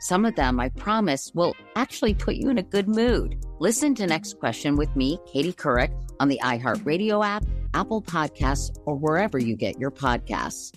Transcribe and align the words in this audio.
some 0.00 0.24
of 0.24 0.34
them, 0.36 0.60
I 0.60 0.68
promise, 0.70 1.32
will 1.34 1.54
actually 1.74 2.14
put 2.14 2.36
you 2.36 2.50
in 2.50 2.58
a 2.58 2.62
good 2.62 2.88
mood. 2.88 3.44
Listen 3.58 3.94
to 3.96 4.06
Next 4.06 4.38
Question 4.38 4.76
with 4.76 4.94
me, 4.96 5.18
Katie 5.26 5.52
Couric, 5.52 5.92
on 6.20 6.28
the 6.28 6.40
iHeartRadio 6.42 7.24
app, 7.24 7.44
Apple 7.74 8.02
Podcasts, 8.02 8.76
or 8.86 8.96
wherever 8.96 9.38
you 9.38 9.56
get 9.56 9.78
your 9.78 9.90
podcasts. 9.90 10.72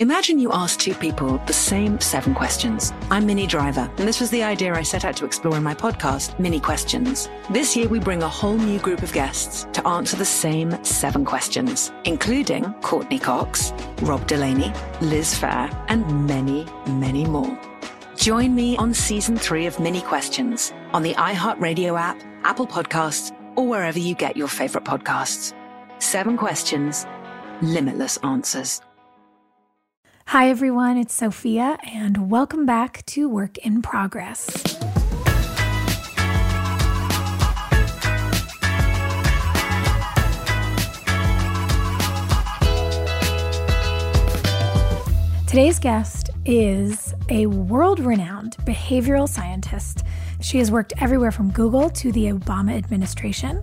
Imagine 0.00 0.38
you 0.38 0.52
ask 0.52 0.78
two 0.78 0.94
people 0.94 1.38
the 1.48 1.52
same 1.52 1.98
seven 1.98 2.32
questions. 2.32 2.92
I'm 3.10 3.26
Minnie 3.26 3.48
Driver, 3.48 3.90
and 3.98 4.06
this 4.06 4.20
was 4.20 4.30
the 4.30 4.44
idea 4.44 4.72
I 4.72 4.84
set 4.84 5.04
out 5.04 5.16
to 5.16 5.24
explore 5.24 5.56
in 5.56 5.64
my 5.64 5.74
podcast, 5.74 6.38
Minnie 6.38 6.60
Questions. 6.60 7.28
This 7.50 7.74
year, 7.74 7.88
we 7.88 7.98
bring 7.98 8.22
a 8.22 8.28
whole 8.28 8.56
new 8.56 8.78
group 8.78 9.02
of 9.02 9.12
guests 9.12 9.66
to 9.72 9.84
answer 9.88 10.16
the 10.16 10.24
same 10.24 10.84
seven 10.84 11.24
questions, 11.24 11.90
including 12.04 12.72
Courteney 12.74 13.18
Cox, 13.18 13.72
Rob 14.02 14.24
Delaney, 14.28 14.72
Liz 15.00 15.34
Phair, 15.34 15.68
and 15.88 16.28
many, 16.28 16.64
many 16.86 17.24
more. 17.24 17.58
Join 18.18 18.56
me 18.56 18.76
on 18.78 18.94
season 18.94 19.36
three 19.36 19.66
of 19.66 19.78
Minnie 19.78 20.00
Questions 20.00 20.72
on 20.92 21.04
the 21.04 21.14
iHeartRadio 21.14 21.96
app, 21.96 22.20
Apple 22.42 22.66
Podcasts, 22.66 23.30
or 23.54 23.68
wherever 23.68 24.00
you 24.00 24.16
get 24.16 24.36
your 24.36 24.48
favorite 24.48 24.82
podcasts. 24.82 25.54
Seven 26.02 26.36
questions, 26.36 27.06
limitless 27.62 28.16
answers. 28.24 28.80
Hi, 30.26 30.50
everyone. 30.50 30.98
It's 30.98 31.14
Sophia, 31.14 31.78
and 31.84 32.28
welcome 32.28 32.66
back 32.66 33.06
to 33.06 33.28
Work 33.28 33.56
in 33.58 33.82
Progress. 33.82 34.46
Today's 45.46 45.78
guest 45.78 46.27
is 46.48 47.14
a 47.28 47.44
world 47.44 48.00
renowned 48.00 48.56
behavioral 48.60 49.28
scientist. 49.28 50.02
She 50.40 50.56
has 50.56 50.70
worked 50.70 50.94
everywhere 50.98 51.30
from 51.30 51.50
Google 51.50 51.90
to 51.90 52.10
the 52.10 52.24
Obama 52.30 52.74
administration. 52.74 53.62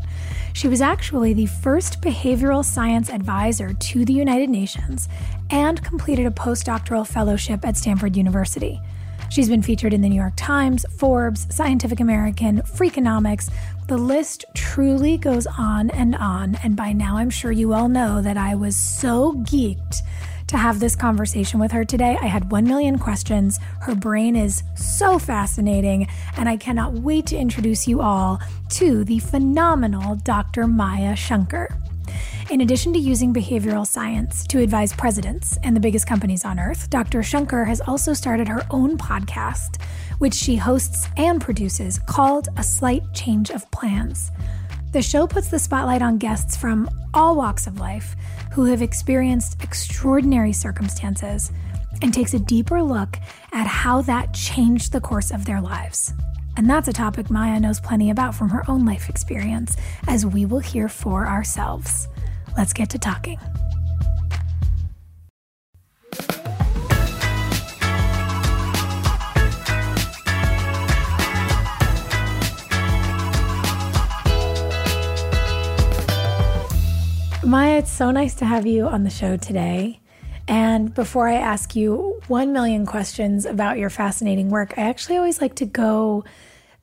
She 0.53 0.67
was 0.67 0.81
actually 0.81 1.33
the 1.33 1.47
first 1.47 2.00
behavioral 2.00 2.63
science 2.63 3.09
advisor 3.09 3.74
to 3.74 4.06
the 4.06 4.13
United 4.13 4.51
Nations 4.51 5.09
and 5.50 5.84
completed 5.84 6.28
a 6.28 6.31
postdoctoral 6.31 7.07
fellowship 7.07 7.66
at 7.66 7.75
Stanford 7.75 8.16
University. 8.16 8.79
She's 9.31 9.50
been 9.50 9.63
featured 9.63 9.91
in 9.91 10.01
the 10.01 10.09
New 10.09 10.16
York 10.16 10.35
Times, 10.38 10.85
Forbes, 11.00 11.47
Scientific 11.53 12.00
American, 12.00 12.62
Freakonomics. 12.62 13.51
The 13.88 13.97
list 13.97 14.45
truly 14.53 15.18
goes 15.18 15.47
on 15.57 15.90
and 15.90 16.16
on, 16.16 16.56
and 16.63 16.75
by 16.75 16.94
now 16.94 17.18
I'm 17.18 17.31
sure 17.31 17.51
you 17.51 17.74
all 17.74 17.90
know 17.90 18.22
that 18.22 18.38
I 18.38 18.53
was 18.53 18.78
so 18.78 19.34
geeked 19.34 20.01
to 20.47 20.57
have 20.57 20.79
this 20.79 20.95
conversation 20.95 21.59
with 21.59 21.72
her 21.72 21.83
today. 21.83 22.17
I 22.22 22.28
had 22.28 22.51
1 22.51 22.63
million 22.66 23.00
questions. 23.00 23.59
Her 23.81 23.95
brain 23.95 24.35
is 24.35 24.63
so 24.75 25.17
fascinating, 25.17 26.07
and 26.38 26.47
I 26.47 26.57
cannot 26.57 26.94
wait 26.94 27.25
to 27.28 27.38
introduce 27.38 27.88
you 27.88 28.01
all 28.01 28.39
to 28.72 29.03
the 29.03 29.19
phenomenal 29.19 30.16
Dr. 30.17 30.67
Maya 30.67 31.16
Shankar. 31.16 31.75
In 32.51 32.61
addition 32.61 32.94
to 32.94 33.00
using 33.00 33.33
behavioral 33.33 33.88
science 33.88 34.45
to 34.47 34.59
advise 34.59 34.94
presidents 34.94 35.57
and 35.63 35.75
the 35.75 35.79
biggest 35.79 36.06
companies 36.06 36.45
on 36.45 36.59
earth, 36.59 36.91
Dr. 36.91 37.23
Shankar 37.23 37.66
has 37.66 37.81
also 37.81 38.13
started 38.13 38.47
her 38.47 38.62
own 38.69 39.00
podcast, 39.00 39.81
which 40.19 40.35
she 40.35 40.56
hosts 40.56 41.07
and 41.17 41.41
produces, 41.41 41.97
called 42.06 42.50
A 42.57 42.63
Slight 42.63 43.01
Change 43.13 43.50
of 43.50 43.69
Plans. 43.72 44.31
The 44.95 45.01
show 45.01 45.28
puts 45.28 45.50
the 45.50 45.59
spotlight 45.59 46.01
on 46.01 46.19
guests 46.19 46.56
from 46.56 46.89
all 47.13 47.35
walks 47.35 47.67
of 47.67 47.81
life 47.81 48.16
who 48.53 48.63
have 48.63 48.81
experienced 48.81 49.61
extraordinary 49.61 50.53
circumstances 50.53 51.51
and 52.01 52.13
takes 52.13 52.33
a 52.33 52.39
deeper 52.39 52.81
look 52.81 53.17
at 53.51 53.67
how 53.67 54.03
that 54.03 54.33
changed 54.33 54.94
the 54.94 55.01
course 55.01 55.31
of 55.31 55.44
their 55.44 55.59
lives. 55.59 56.13
And 56.56 56.69
that's 56.69 56.88
a 56.88 56.94
topic 56.94 57.29
Maya 57.29 57.59
knows 57.59 57.81
plenty 57.81 58.09
about 58.09 58.35
from 58.35 58.47
her 58.47 58.63
own 58.69 58.85
life 58.85 59.09
experience, 59.09 59.75
as 60.07 60.25
we 60.25 60.45
will 60.45 60.59
hear 60.59 60.88
for 60.88 61.27
ourselves. 61.27 62.07
Let's 62.57 62.72
get 62.72 62.89
to 62.91 62.97
talking. 62.97 63.38
Maya, 77.45 77.78
it's 77.78 77.91
so 77.91 78.09
nice 78.09 78.33
to 78.35 78.45
have 78.45 78.66
you 78.66 78.88
on 78.88 79.03
the 79.03 79.09
show 79.11 79.38
today. 79.38 80.01
And 80.47 80.91
before 80.95 81.29
I 81.29 81.35
ask 81.35 81.75
you 81.75 82.19
1 82.28 82.51
million 82.51 82.88
questions 82.88 83.45
about 83.45 83.78
your 83.78 83.91
fascinating 83.91 84.50
work, 84.50 84.73
I 84.78 84.81
actually 84.81 85.17
always 85.17 85.39
like 85.41 85.53
to 85.56 85.66
go 85.67 86.23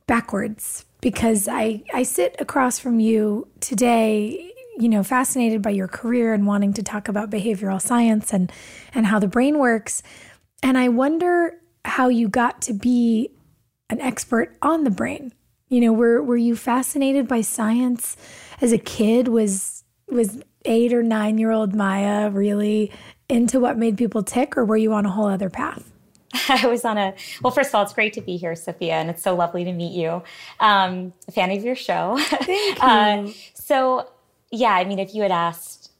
backwards 0.07 0.85
because 1.01 1.49
I, 1.49 1.83
I 1.93 2.03
sit 2.03 2.37
across 2.39 2.79
from 2.79 3.01
you 3.01 3.49
today, 3.59 4.53
you 4.77 4.87
know, 4.87 5.03
fascinated 5.03 5.61
by 5.61 5.71
your 5.71 5.89
career 5.89 6.33
and 6.33 6.47
wanting 6.47 6.71
to 6.75 6.83
talk 6.83 7.09
about 7.09 7.29
behavioral 7.29 7.81
science 7.81 8.31
and, 8.31 8.49
and 8.93 9.05
how 9.05 9.19
the 9.19 9.27
brain 9.27 9.59
works. 9.59 10.01
And 10.61 10.77
I 10.77 10.87
wonder 10.87 11.59
how 11.83 12.07
you 12.07 12.29
got 12.29 12.61
to 12.63 12.73
be 12.73 13.31
an 13.89 13.99
expert 13.99 14.55
on 14.61 14.85
the 14.85 14.91
brain. 14.91 15.33
You 15.67 15.81
know, 15.81 15.91
were, 15.91 16.23
were 16.23 16.37
you 16.37 16.55
fascinated 16.55 17.27
by 17.27 17.41
science 17.41 18.15
as 18.61 18.71
a 18.71 18.77
kid? 18.77 19.27
Was, 19.27 19.83
was 20.07 20.41
eight 20.65 20.93
or 20.93 21.03
nine 21.03 21.37
year 21.37 21.51
old 21.51 21.75
Maya 21.75 22.29
really 22.29 22.91
into 23.29 23.59
what 23.59 23.77
made 23.77 23.97
people 23.97 24.23
tick, 24.23 24.57
or 24.57 24.65
were 24.65 24.77
you 24.77 24.93
on 24.93 25.05
a 25.05 25.09
whole 25.09 25.27
other 25.27 25.49
path? 25.49 25.91
I 26.49 26.67
was 26.67 26.83
on 26.83 26.97
a 26.97 27.13
well. 27.41 27.51
First 27.51 27.69
of 27.69 27.75
all, 27.75 27.83
it's 27.83 27.93
great 27.93 28.13
to 28.13 28.21
be 28.21 28.37
here, 28.37 28.55
Sophia, 28.55 28.93
and 28.93 29.09
it's 29.09 29.21
so 29.21 29.35
lovely 29.35 29.63
to 29.65 29.71
meet 29.71 29.93
you. 29.93 30.23
Um, 30.59 31.13
a 31.27 31.31
fan 31.31 31.51
of 31.51 31.63
your 31.63 31.75
show. 31.75 32.17
Thank 32.19 32.47
you. 32.77 32.83
uh, 32.83 33.27
so, 33.53 34.09
yeah, 34.51 34.71
I 34.73 34.83
mean, 34.83 34.99
if 34.99 35.13
you 35.13 35.21
had 35.21 35.31
asked 35.31 35.91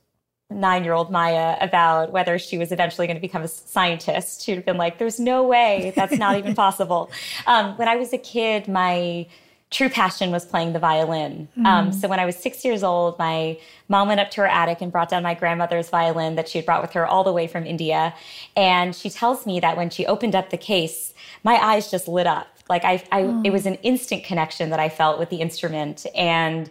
nine-year-old 0.50 1.12
Maya 1.12 1.58
about 1.62 2.12
whether 2.12 2.38
she 2.38 2.58
was 2.58 2.72
eventually 2.72 3.08
going 3.08 3.18
to 3.18 3.22
become 3.22 3.42
a 3.44 3.48
scientist, 3.48 4.44
she'd 4.44 4.56
have 4.56 4.66
been 4.66 4.78
like, 4.78 4.98
"There's 4.98 5.20
no 5.20 5.44
way. 5.44 5.94
That's 5.96 6.18
not 6.18 6.38
even 6.38 6.56
possible." 6.66 7.12
Um, 7.46 7.78
when 7.78 7.88
I 7.88 7.96
was 7.96 8.12
a 8.12 8.18
kid, 8.18 8.68
my 8.68 9.28
true 9.74 9.90
passion 9.90 10.32
was 10.32 10.46
playing 10.46 10.72
the 10.72 10.80
violin. 10.80 11.48
Mm. 11.58 11.66
Um, 11.66 11.92
so 11.92 12.08
when 12.08 12.20
I 12.20 12.26
was 12.26 12.38
six 12.38 12.64
years 12.64 12.84
old, 12.84 13.18
my 13.18 13.58
mom 13.90 14.08
went 14.08 14.20
up 14.20 14.30
to 14.32 14.42
her 14.42 14.48
attic 14.48 14.82
and 14.82 14.92
brought 14.92 15.10
down 15.10 15.24
my 15.24 15.34
grandmother's 15.34 15.90
violin 15.90 16.36
that 16.36 16.48
she 16.48 16.60
had 16.60 16.66
brought 16.66 16.82
with 16.82 16.94
her 16.94 17.06
all 17.06 17.24
the 17.24 17.34
way 17.34 17.48
from 17.48 17.66
India. 17.66 18.14
And 18.56 18.96
she 18.96 19.10
tells 19.10 19.48
me 19.48 19.60
that 19.60 19.76
when 19.76 19.90
she 19.90 20.06
opened 20.06 20.36
up 20.36 20.52
the 20.52 20.58
case, 20.58 21.14
my 21.44 21.56
eyes 21.56 21.90
just 21.90 22.08
lit 22.08 22.28
up. 22.28 22.48
Like 22.70 22.86
I, 22.86 23.04
I 23.12 23.24
mm. 23.24 23.46
it 23.46 23.52
was 23.52 23.66
an 23.66 23.76
instant 23.76 24.24
connection 24.24 24.70
that 24.70 24.80
I 24.80 24.90
felt 24.90 25.18
with 25.18 25.32
the 25.32 25.38
instrument. 25.38 26.06
And 26.16 26.70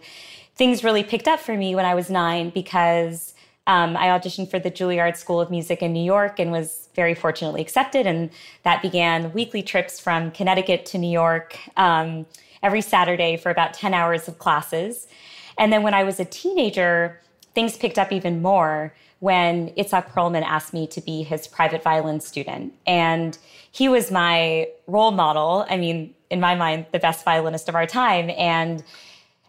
things 0.55 0.83
really 0.83 1.03
picked 1.03 1.27
up 1.27 1.41
for 1.41 1.55
me 1.57 1.75
when 1.75 1.85
I 1.85 1.95
was 1.95 2.09
nine 2.09 2.51
because 2.51 3.33
um, 3.67 3.97
I 3.97 4.07
auditioned 4.07 4.49
for 4.49 4.59
the 4.59 4.71
Juilliard 4.71 5.17
School 5.17 5.41
of 5.41 5.51
Music 5.51 5.81
in 5.81 5.91
New 5.91 6.03
York 6.03 6.39
and 6.39 6.51
was 6.51 6.87
very 6.95 7.15
fortunately 7.15 7.61
accepted. 7.61 8.07
And 8.07 8.29
that 8.63 8.81
began 8.81 9.33
weekly 9.33 9.61
trips 9.61 9.99
from 9.99 10.31
Connecticut 10.31 10.85
to 10.87 10.97
New 10.97 11.11
York. 11.11 11.57
Um, 11.77 12.25
every 12.63 12.81
Saturday 12.81 13.37
for 13.37 13.51
about 13.51 13.73
10 13.73 13.93
hours 13.93 14.27
of 14.27 14.39
classes. 14.39 15.07
And 15.57 15.71
then 15.71 15.83
when 15.83 15.93
I 15.93 16.03
was 16.03 16.19
a 16.19 16.25
teenager, 16.25 17.21
things 17.53 17.77
picked 17.77 17.99
up 17.99 18.11
even 18.11 18.41
more 18.41 18.95
when 19.19 19.69
Itzhak 19.75 20.09
Perlman 20.11 20.43
asked 20.43 20.73
me 20.73 20.87
to 20.87 20.99
be 20.99 21.23
his 21.23 21.47
private 21.47 21.83
violin 21.83 22.19
student. 22.19 22.73
And 22.87 23.37
he 23.71 23.87
was 23.87 24.11
my 24.11 24.67
role 24.87 25.11
model. 25.11 25.65
I 25.69 25.77
mean, 25.77 26.13
in 26.29 26.39
my 26.39 26.55
mind, 26.55 26.87
the 26.91 26.99
best 26.99 27.23
violinist 27.23 27.69
of 27.69 27.75
our 27.75 27.85
time. 27.85 28.31
And 28.31 28.83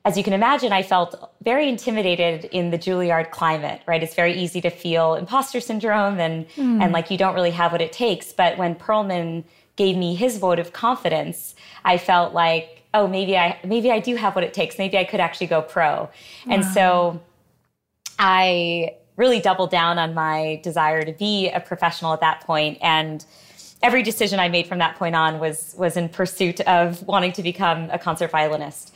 as 0.05 0.19
you 0.19 0.23
can 0.23 0.33
imagine, 0.35 0.71
I 0.73 0.83
felt 0.83 1.33
very 1.43 1.69
intimidated 1.69 2.45
in 2.53 2.71
the 2.71 2.79
Juilliard 2.79 3.31
climate, 3.31 3.81
right? 3.87 4.03
It's 4.03 4.15
very 4.15 4.35
easy 4.35 4.61
to 4.61 4.71
feel 4.71 5.15
imposter 5.15 5.61
syndrome 5.61 6.21
and, 6.21 6.47
mm. 6.51 6.83
and 6.83 6.93
like 6.93 7.11
you 7.11 7.17
don't 7.17 7.35
really 7.35 7.51
have 7.53 7.73
what 7.73 7.81
it 7.81 7.91
takes. 7.91 8.33
But 8.33 8.59
when 8.59 8.75
Perlman 8.75 9.45
gave 9.77 9.97
me 9.97 10.15
his 10.15 10.39
vote 10.39 10.59
of 10.59 10.73
confidence, 10.73 11.55
I 11.85 11.99
felt 11.99 12.35
like, 12.35 12.84
oh, 12.95 13.07
maybe 13.07 13.37
I 13.37 13.59
maybe 13.65 13.91
I 13.91 13.99
do 13.99 14.15
have 14.17 14.35
what 14.35 14.45
it 14.45 14.55
takes. 14.55 14.79
Maybe 14.79 14.97
I 14.97 15.05
could 15.05 15.21
actually 15.21 15.49
go 15.49 15.61
pro. 15.61 15.85
Wow. 15.85 16.11
And 16.47 16.65
so 16.65 17.21
I 18.19 18.97
really 19.17 19.41
doubled 19.41 19.71
down 19.71 19.99
on 19.99 20.15
my 20.15 20.61
desire 20.63 21.03
to 21.03 21.13
be 21.13 21.51
a 21.51 21.61
professional 21.61 22.13
at 22.13 22.21
that 22.21 22.41
point 22.41 22.79
and 22.81 23.25
every 23.85 24.03
decision 24.03 24.41
I 24.41 24.49
made 24.49 24.67
from 24.67 24.79
that 24.79 24.97
point 24.97 25.15
on 25.15 25.39
was 25.39 25.75
was 25.77 25.97
in 25.97 26.09
pursuit 26.09 26.61
of 26.63 27.03
wanting 27.07 27.33
to 27.33 27.43
become 27.43 27.91
a 27.91 27.99
concert 27.99 28.31
violinist. 28.31 28.95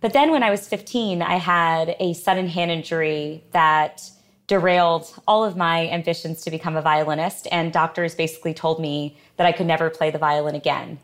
But 0.00 0.12
then 0.12 0.30
when 0.30 0.42
I 0.42 0.50
was 0.50 0.68
15, 0.68 1.22
I 1.22 1.36
had 1.36 1.96
a 1.98 2.12
sudden 2.12 2.46
hand 2.46 2.70
injury 2.70 3.42
that 3.52 4.10
derailed 4.46 5.12
all 5.26 5.44
of 5.44 5.56
my 5.56 5.88
ambitions 5.88 6.42
to 6.42 6.50
become 6.50 6.76
a 6.76 6.82
violinist 6.82 7.48
and 7.50 7.72
doctors 7.72 8.14
basically 8.14 8.54
told 8.54 8.80
me 8.80 9.16
that 9.36 9.46
I 9.46 9.52
could 9.52 9.66
never 9.66 9.90
play 9.90 10.10
the 10.10 10.18
violin 10.18 10.54
again. 10.54 10.98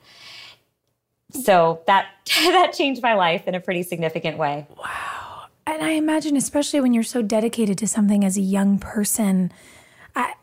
So 1.42 1.82
that 1.86 2.06
that 2.26 2.72
changed 2.72 3.02
my 3.02 3.14
life 3.14 3.46
in 3.46 3.54
a 3.54 3.60
pretty 3.60 3.82
significant 3.82 4.38
way. 4.38 4.66
Wow. 4.76 5.24
And 5.66 5.82
I 5.82 5.90
imagine, 5.90 6.36
especially 6.36 6.80
when 6.80 6.92
you're 6.92 7.02
so 7.02 7.22
dedicated 7.22 7.78
to 7.78 7.88
something 7.88 8.24
as 8.24 8.36
a 8.36 8.42
young 8.42 8.78
person, 8.78 9.50
I, 10.14 10.34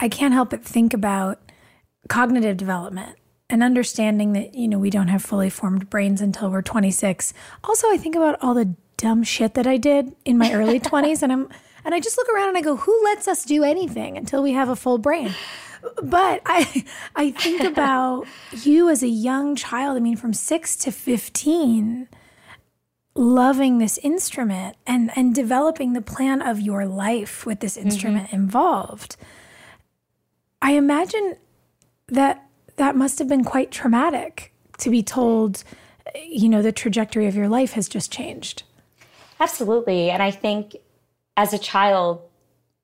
I 0.00 0.08
can't 0.08 0.32
help 0.32 0.50
but 0.50 0.64
think 0.64 0.94
about 0.94 1.38
cognitive 2.08 2.56
development 2.56 3.18
and 3.50 3.62
understanding 3.62 4.32
that, 4.32 4.54
you 4.54 4.66
know, 4.66 4.78
we 4.78 4.88
don't 4.88 5.08
have 5.08 5.22
fully 5.22 5.50
formed 5.50 5.90
brains 5.90 6.22
until 6.22 6.50
we're 6.50 6.62
26. 6.62 7.34
Also, 7.64 7.90
I 7.90 7.98
think 7.98 8.16
about 8.16 8.38
all 8.40 8.54
the 8.54 8.74
dumb 8.96 9.22
shit 9.22 9.54
that 9.54 9.66
I 9.66 9.76
did 9.76 10.16
in 10.24 10.38
my 10.38 10.52
early 10.54 10.80
20s 10.80 11.22
and 11.22 11.32
I'm 11.32 11.48
and 11.84 11.94
I 11.94 12.00
just 12.00 12.16
look 12.16 12.28
around 12.28 12.48
and 12.48 12.56
I 12.56 12.60
go, 12.60 12.76
who 12.76 13.04
lets 13.04 13.26
us 13.26 13.44
do 13.44 13.64
anything 13.64 14.16
until 14.16 14.40
we 14.40 14.52
have 14.52 14.68
a 14.68 14.76
full 14.76 14.98
brain? 14.98 15.34
But 16.02 16.42
I 16.46 16.84
I 17.14 17.30
think 17.32 17.62
about 17.72 18.26
you 18.62 18.88
as 18.88 19.02
a 19.02 19.08
young 19.08 19.56
child, 19.56 19.96
I 19.96 20.00
mean 20.00 20.16
from 20.16 20.32
6 20.32 20.76
to 20.76 20.92
15 20.92 22.08
loving 23.14 23.78
this 23.78 23.98
instrument 23.98 24.76
and 24.86 25.10
and 25.16 25.34
developing 25.34 25.92
the 25.92 26.00
plan 26.00 26.40
of 26.40 26.60
your 26.60 26.86
life 26.86 27.44
with 27.44 27.60
this 27.60 27.76
mm-hmm. 27.76 27.88
instrument 27.88 28.26
mm-hmm. 28.28 28.36
involved 28.36 29.16
i 30.62 30.72
imagine 30.72 31.36
that 32.08 32.46
that 32.76 32.96
must 32.96 33.18
have 33.18 33.28
been 33.28 33.44
quite 33.44 33.70
traumatic 33.70 34.52
to 34.78 34.88
be 34.88 35.02
told 35.02 35.62
you 36.26 36.48
know 36.48 36.62
the 36.62 36.72
trajectory 36.72 37.26
of 37.26 37.34
your 37.34 37.48
life 37.48 37.72
has 37.72 37.86
just 37.86 38.10
changed 38.10 38.62
absolutely 39.40 40.10
and 40.10 40.22
i 40.22 40.30
think 40.30 40.76
as 41.36 41.52
a 41.52 41.58
child 41.58 42.22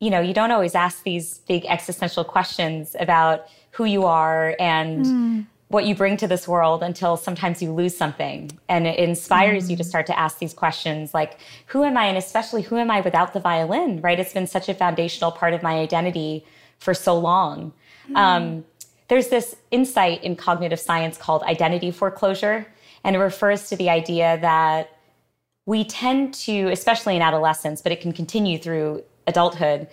you 0.00 0.11
know 0.11 0.21
you 0.21 0.35
don't 0.35 0.50
always 0.50 0.75
ask 0.75 1.03
these 1.03 1.39
big 1.49 1.65
existential 1.67 2.25
questions 2.25 2.97
about 3.00 3.47
who 3.73 3.85
you 3.85 4.05
are 4.05 4.56
and 4.59 5.05
mm 5.05 5.47
what 5.69 5.85
you 5.85 5.95
bring 5.95 6.17
to 6.17 6.27
this 6.27 6.49
world 6.49 6.83
until 6.83 7.17
sometimes 7.17 7.62
you 7.62 7.73
lose 7.73 7.97
something. 7.97 8.50
And 8.69 8.87
it 8.87 8.99
inspires 8.99 9.67
mm. 9.67 9.71
you 9.71 9.77
to 9.77 9.83
mm. 9.83 9.87
start 9.87 10.06
to 10.06 10.19
ask 10.19 10.39
these 10.39 10.55
questions 10.55 11.12
like, 11.12 11.39
who 11.67 11.85
am 11.85 11.97
I? 11.97 12.06
And 12.06 12.17
especially, 12.17 12.62
who 12.62 12.77
am 12.77 12.91
I 12.91 13.00
without 13.03 13.35
the 13.35 13.41
violin, 13.41 14.00
right? 14.00 14.19
It's 14.19 14.33
been 14.33 14.47
such 14.47 14.69
a 14.69 14.75
foundational 14.75 15.31
part 15.31 15.53
of 15.53 15.62
my 15.62 15.75
identity 15.79 16.45
for 16.79 16.95
so 16.95 17.19
long. 17.19 17.73
Mm. 18.09 18.17
Um, 18.17 18.65
there's 19.09 19.29
this 19.29 19.56
insight 19.71 20.25
in 20.25 20.37
cognitive 20.37 20.81
science 20.81 21.19
called 21.19 21.43
identity 21.43 21.91
foreclosure. 21.91 22.67
And 23.05 23.15
it 23.15 23.19
refers 23.19 23.69
to 23.69 23.77
the 23.77 23.91
idea 23.91 24.39
that 24.41 24.91
we 25.67 25.85
tend 25.85 26.33
to, 26.33 26.69
especially 26.69 27.15
in 27.15 27.21
adolescence, 27.21 27.83
but 27.83 27.93
it 27.93 28.00
can 28.00 28.12
continue 28.12 28.59
through 28.59 29.05
adulthood, 29.28 29.86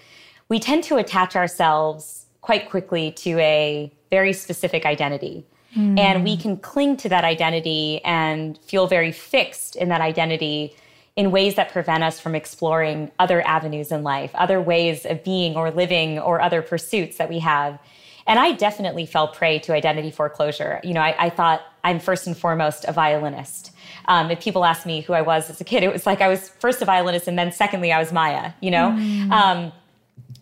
we 0.50 0.60
tend 0.60 0.84
to 0.86 0.98
attach 0.98 1.36
ourselves 1.36 2.26
quite 2.42 2.70
quickly 2.70 3.12
to 3.12 3.38
a 3.40 3.92
very 4.10 4.34
specific 4.34 4.86
identity. 4.86 5.46
Mm. 5.76 6.00
And 6.00 6.24
we 6.24 6.38
can 6.38 6.58
cling 6.58 6.98
to 6.98 7.10
that 7.10 7.24
identity 7.24 8.02
and 8.04 8.58
feel 8.60 8.88
very 8.88 9.12
fixed 9.12 9.76
in 9.76 9.90
that 9.90 10.02
identity 10.02 10.76
in 11.16 11.32
ways 11.32 11.56
that 11.56 11.72
prevent 11.72 12.04
us 12.04 12.20
from 12.20 12.36
exploring 12.36 13.12
other 13.20 13.42
avenues 13.48 13.92
in 13.92 14.04
life, 14.04 14.32
other 14.36 14.62
ways 14.62 15.06
of 15.06 15.24
being 15.24 15.56
or 15.56 15.72
living 15.72 16.20
or 16.20 16.42
other 16.42 16.62
pursuits 16.62 17.18
that 17.18 17.30
we 17.30 17.40
have. 17.40 17.80
And 18.28 18.40
I 18.40 18.54
definitely 18.54 19.06
fell 19.06 19.28
prey 19.28 19.60
to 19.60 19.74
identity 19.74 20.12
foreclosure. 20.12 20.80
You 20.84 20.94
know, 20.94 21.02
I, 21.02 21.26
I 21.26 21.30
thought 21.30 21.62
I'm 21.84 22.00
first 22.00 22.28
and 22.28 22.36
foremost 22.36 22.86
a 22.88 22.92
violinist. 22.92 23.72
Um, 24.08 24.30
if 24.30 24.40
people 24.42 24.66
asked 24.66 24.86
me 24.86 25.02
who 25.02 25.14
I 25.14 25.22
was 25.22 25.50
as 25.50 25.60
a 25.60 25.64
kid, 25.64 25.84
it 25.84 25.92
was 25.92 26.06
like 26.06 26.22
I 26.22 26.28
was 26.28 26.50
first 26.50 26.82
a 26.82 26.86
violinist 26.86 27.28
and 27.28 27.38
then 27.38 27.52
secondly 27.52 27.92
I 27.92 28.00
was 28.00 28.12
Maya, 28.12 28.52
you 28.62 28.72
know? 28.72 28.92
Mm. 28.92 29.32
Um, 29.32 29.72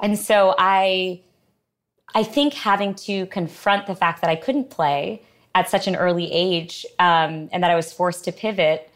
and 0.02 0.18
so 0.18 0.56
I 0.58 1.22
I 2.16 2.24
think 2.24 2.54
having 2.54 2.94
to 2.96 3.26
confront 3.28 3.88
the 3.88 3.96
fact 3.96 4.22
that 4.22 4.30
I 4.30 4.36
couldn't 4.36 4.70
play 4.70 5.22
at 5.56 5.70
such 5.70 5.88
an 5.88 5.96
early 5.96 6.32
age 6.32 6.86
um, 7.00 7.50
and 7.52 7.64
that 7.64 7.72
I 7.72 7.76
was 7.76 7.92
forced 7.92 8.26
to 8.26 8.32
pivot 8.32 8.90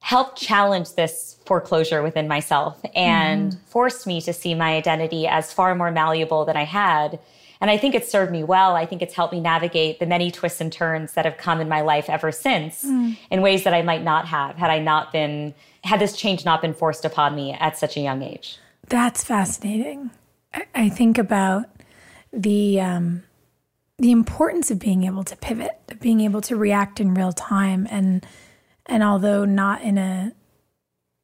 helped 0.00 0.36
challenge 0.36 0.94
this 0.94 1.38
foreclosure 1.46 2.02
within 2.02 2.26
myself 2.26 2.80
and 2.94 3.52
mm. 3.52 3.58
forced 3.66 4.04
me 4.06 4.20
to 4.20 4.32
see 4.32 4.52
my 4.52 4.74
identity 4.74 5.28
as 5.28 5.52
far 5.52 5.74
more 5.76 5.92
malleable 5.92 6.44
than 6.44 6.56
I 6.56 6.64
had. 6.64 7.20
And 7.62 7.70
I 7.70 7.78
think 7.78 7.94
it 7.94 8.04
served 8.04 8.32
me 8.32 8.42
well. 8.42 8.74
I 8.74 8.86
think 8.86 9.02
it's 9.02 9.14
helped 9.14 9.32
me 9.32 9.38
navigate 9.38 10.00
the 10.00 10.06
many 10.06 10.32
twists 10.32 10.60
and 10.60 10.72
turns 10.72 11.12
that 11.12 11.24
have 11.24 11.36
come 11.36 11.60
in 11.60 11.68
my 11.68 11.80
life 11.80 12.10
ever 12.10 12.32
since 12.32 12.84
mm. 12.84 13.16
in 13.30 13.40
ways 13.40 13.62
that 13.62 13.72
I 13.72 13.82
might 13.82 14.02
not 14.02 14.26
have 14.26 14.56
had 14.56 14.68
I 14.68 14.80
not 14.80 15.12
been, 15.12 15.54
had 15.84 16.00
this 16.00 16.16
change 16.16 16.44
not 16.44 16.60
been 16.60 16.74
forced 16.74 17.04
upon 17.04 17.36
me 17.36 17.52
at 17.52 17.78
such 17.78 17.96
a 17.96 18.00
young 18.00 18.20
age. 18.20 18.58
That's 18.88 19.22
fascinating. 19.22 20.10
I, 20.52 20.64
I 20.74 20.88
think 20.88 21.18
about 21.18 21.66
the 22.32 22.80
um, 22.80 23.22
the 23.98 24.10
importance 24.10 24.72
of 24.72 24.80
being 24.80 25.04
able 25.04 25.22
to 25.22 25.36
pivot, 25.36 25.78
of 25.88 26.00
being 26.00 26.20
able 26.20 26.40
to 26.40 26.56
react 26.56 26.98
in 26.98 27.14
real 27.14 27.32
time, 27.32 27.86
and 27.90 28.26
and 28.86 29.04
although 29.04 29.44
not 29.44 29.82
in 29.82 29.98
a 29.98 30.32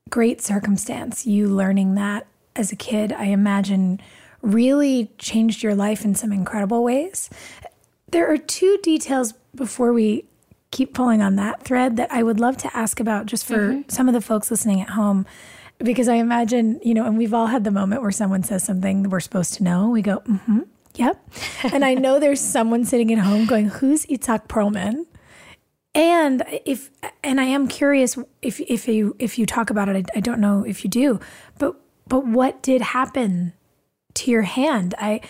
great 0.08 0.40
circumstance, 0.40 1.26
you 1.26 1.48
learning 1.48 1.96
that 1.96 2.28
as 2.54 2.70
a 2.70 2.76
kid, 2.76 3.12
I 3.12 3.24
imagine 3.24 4.00
really 4.42 5.10
changed 5.18 5.62
your 5.62 5.74
life 5.74 6.04
in 6.04 6.14
some 6.14 6.32
incredible 6.32 6.84
ways. 6.84 7.30
There 8.10 8.30
are 8.32 8.38
two 8.38 8.78
details 8.82 9.34
before 9.54 9.92
we 9.92 10.24
keep 10.70 10.94
pulling 10.94 11.22
on 11.22 11.36
that 11.36 11.62
thread 11.62 11.96
that 11.96 12.12
I 12.12 12.22
would 12.22 12.40
love 12.40 12.56
to 12.58 12.76
ask 12.76 13.00
about 13.00 13.26
just 13.26 13.46
for 13.46 13.56
mm-hmm. 13.56 13.88
some 13.88 14.08
of 14.08 14.14
the 14.14 14.20
folks 14.20 14.50
listening 14.50 14.80
at 14.80 14.90
home 14.90 15.26
because 15.78 16.08
I 16.08 16.14
imagine, 16.14 16.80
you 16.82 16.92
know, 16.94 17.06
and 17.06 17.16
we've 17.16 17.32
all 17.32 17.46
had 17.46 17.64
the 17.64 17.70
moment 17.70 18.02
where 18.02 18.10
someone 18.10 18.42
says 18.42 18.64
something 18.64 19.08
we're 19.08 19.20
supposed 19.20 19.54
to 19.54 19.62
know. 19.62 19.88
We 19.88 20.02
go, 20.02 20.20
mm-hmm, 20.20 20.60
yep. 20.94 21.22
and 21.62 21.84
I 21.84 21.94
know 21.94 22.18
there's 22.18 22.40
someone 22.56 22.84
sitting 22.84 23.12
at 23.12 23.18
home 23.18 23.46
going, 23.46 23.68
who's 23.68 24.04
Itzhak 24.06 24.48
Perlman? 24.48 25.06
And 25.94 26.44
if, 26.66 26.90
and 27.24 27.40
I 27.40 27.44
am 27.44 27.66
curious 27.66 28.18
if, 28.42 28.60
if 28.60 28.86
you, 28.88 29.16
if 29.18 29.38
you 29.38 29.46
talk 29.46 29.70
about 29.70 29.88
it, 29.88 29.96
I, 30.14 30.18
I 30.18 30.20
don't 30.20 30.40
know 30.40 30.64
if 30.64 30.84
you 30.84 30.90
do, 30.90 31.20
but, 31.58 31.76
but 32.06 32.26
what 32.26 32.62
did 32.62 32.82
happen 32.82 33.52
to 34.18 34.30
your 34.30 34.42
hand? 34.42 34.94
I, 34.98 35.20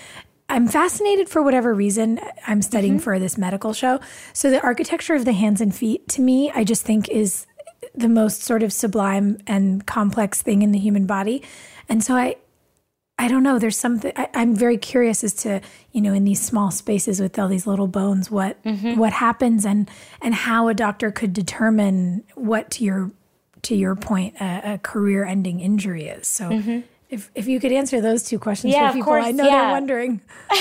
I'm 0.48 0.66
fascinated 0.66 1.28
for 1.28 1.42
whatever 1.42 1.74
reason. 1.74 2.20
I'm 2.46 2.62
studying 2.62 2.94
mm-hmm. 2.94 3.02
for 3.02 3.18
this 3.18 3.36
medical 3.36 3.72
show. 3.72 4.00
So 4.32 4.50
the 4.50 4.62
architecture 4.62 5.14
of 5.14 5.24
the 5.24 5.32
hands 5.32 5.60
and 5.60 5.74
feet 5.74 6.08
to 6.08 6.22
me, 6.22 6.50
I 6.50 6.64
just 6.64 6.84
think 6.84 7.08
is 7.08 7.46
the 7.94 8.08
most 8.08 8.42
sort 8.42 8.62
of 8.62 8.72
sublime 8.72 9.38
and 9.46 9.86
complex 9.86 10.40
thing 10.40 10.62
in 10.62 10.72
the 10.72 10.78
human 10.78 11.06
body. 11.06 11.42
And 11.88 12.02
so 12.02 12.14
I, 12.14 12.36
I 13.18 13.28
don't 13.28 13.42
know. 13.42 13.58
There's 13.58 13.76
something 13.76 14.12
I, 14.16 14.28
am 14.34 14.54
very 14.54 14.78
curious 14.78 15.24
as 15.24 15.34
to 15.34 15.60
you 15.90 16.00
know 16.00 16.12
in 16.12 16.24
these 16.24 16.40
small 16.40 16.70
spaces 16.70 17.20
with 17.20 17.36
all 17.38 17.48
these 17.48 17.66
little 17.66 17.88
bones, 17.88 18.30
what 18.30 18.62
mm-hmm. 18.62 18.96
what 18.96 19.12
happens 19.12 19.66
and 19.66 19.90
and 20.22 20.34
how 20.34 20.68
a 20.68 20.74
doctor 20.74 21.10
could 21.10 21.32
determine 21.32 22.22
what 22.36 22.70
to 22.72 22.84
your 22.84 23.10
to 23.62 23.74
your 23.74 23.96
point 23.96 24.36
a, 24.40 24.74
a 24.74 24.78
career 24.78 25.24
ending 25.24 25.60
injury 25.60 26.06
is. 26.06 26.28
So. 26.28 26.50
Mm-hmm. 26.50 26.80
If, 27.10 27.30
if 27.34 27.48
you 27.48 27.58
could 27.58 27.72
answer 27.72 28.02
those 28.02 28.22
two 28.22 28.38
questions 28.38 28.74
yeah, 28.74 28.88
for 28.88 28.94
people, 28.94 29.06
course, 29.06 29.24
I 29.24 29.30
know 29.30 29.44
yeah. 29.44 29.62
they're 29.62 29.70
wondering. 29.70 30.20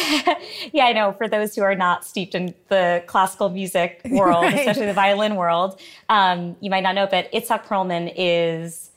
yeah, 0.72 0.86
I 0.86 0.94
know. 0.94 1.12
For 1.12 1.28
those 1.28 1.56
who 1.56 1.62
are 1.62 1.76
not 1.76 2.06
steeped 2.06 2.36
in 2.36 2.54
the 2.70 3.04
classical 3.06 3.50
music 3.50 4.02
world, 4.10 4.46
right. 4.46 4.60
especially 4.60 4.86
the 4.86 4.94
violin 4.94 5.36
world, 5.36 5.80
um, 6.08 6.56
you 6.62 6.70
might 6.70 6.84
not 6.84 6.96
know, 6.96 7.06
but 7.06 7.30
Itzhak 7.34 7.66
Perlman 7.66 8.14
is 8.16 8.92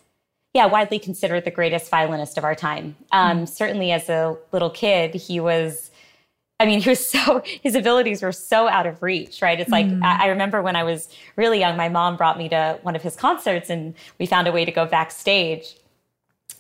yeah, 0.55 0.67
widely 0.67 0.99
considered 0.99 1.45
the 1.45 1.51
greatest 1.51 1.91
violinist 1.91 2.37
of 2.37 2.45
our 2.45 2.55
time. 2.55 2.97
Um, 3.13 3.41
mm. 3.41 3.49
Certainly, 3.49 3.93
as 3.93 4.09
a 4.09 4.37
little 4.53 4.71
kid, 4.71 5.15
he 5.15 5.41
was. 5.41 5.91
I 6.59 6.67
mean, 6.67 6.81
he 6.81 6.91
was 6.91 7.05
so 7.11 7.43
his 7.45 7.75
abilities 7.75 8.23
were 8.23 8.33
so 8.33 8.69
out 8.69 8.87
of 8.87 9.03
reach, 9.03 9.43
right? 9.43 9.59
It's 9.59 9.71
like 9.71 9.87
mm. 9.87 10.03
I, 10.05 10.25
I 10.25 10.29
remember 10.29 10.61
when 10.63 10.77
I 10.77 10.83
was 10.83 11.09
really 11.37 11.61
young, 11.61 11.77
my 11.77 11.89
mom 11.89 12.17
brought 12.17 12.37
me 12.39 12.49
to 12.51 12.79
one 12.83 12.97
of 12.97 13.03
his 13.03 13.17
concerts, 13.17 13.71
and 13.71 13.95
we 14.19 14.27
found 14.27 14.47
a 14.49 14.53
way 14.53 14.65
to 14.65 14.73
go 14.73 14.87
backstage. 14.87 15.77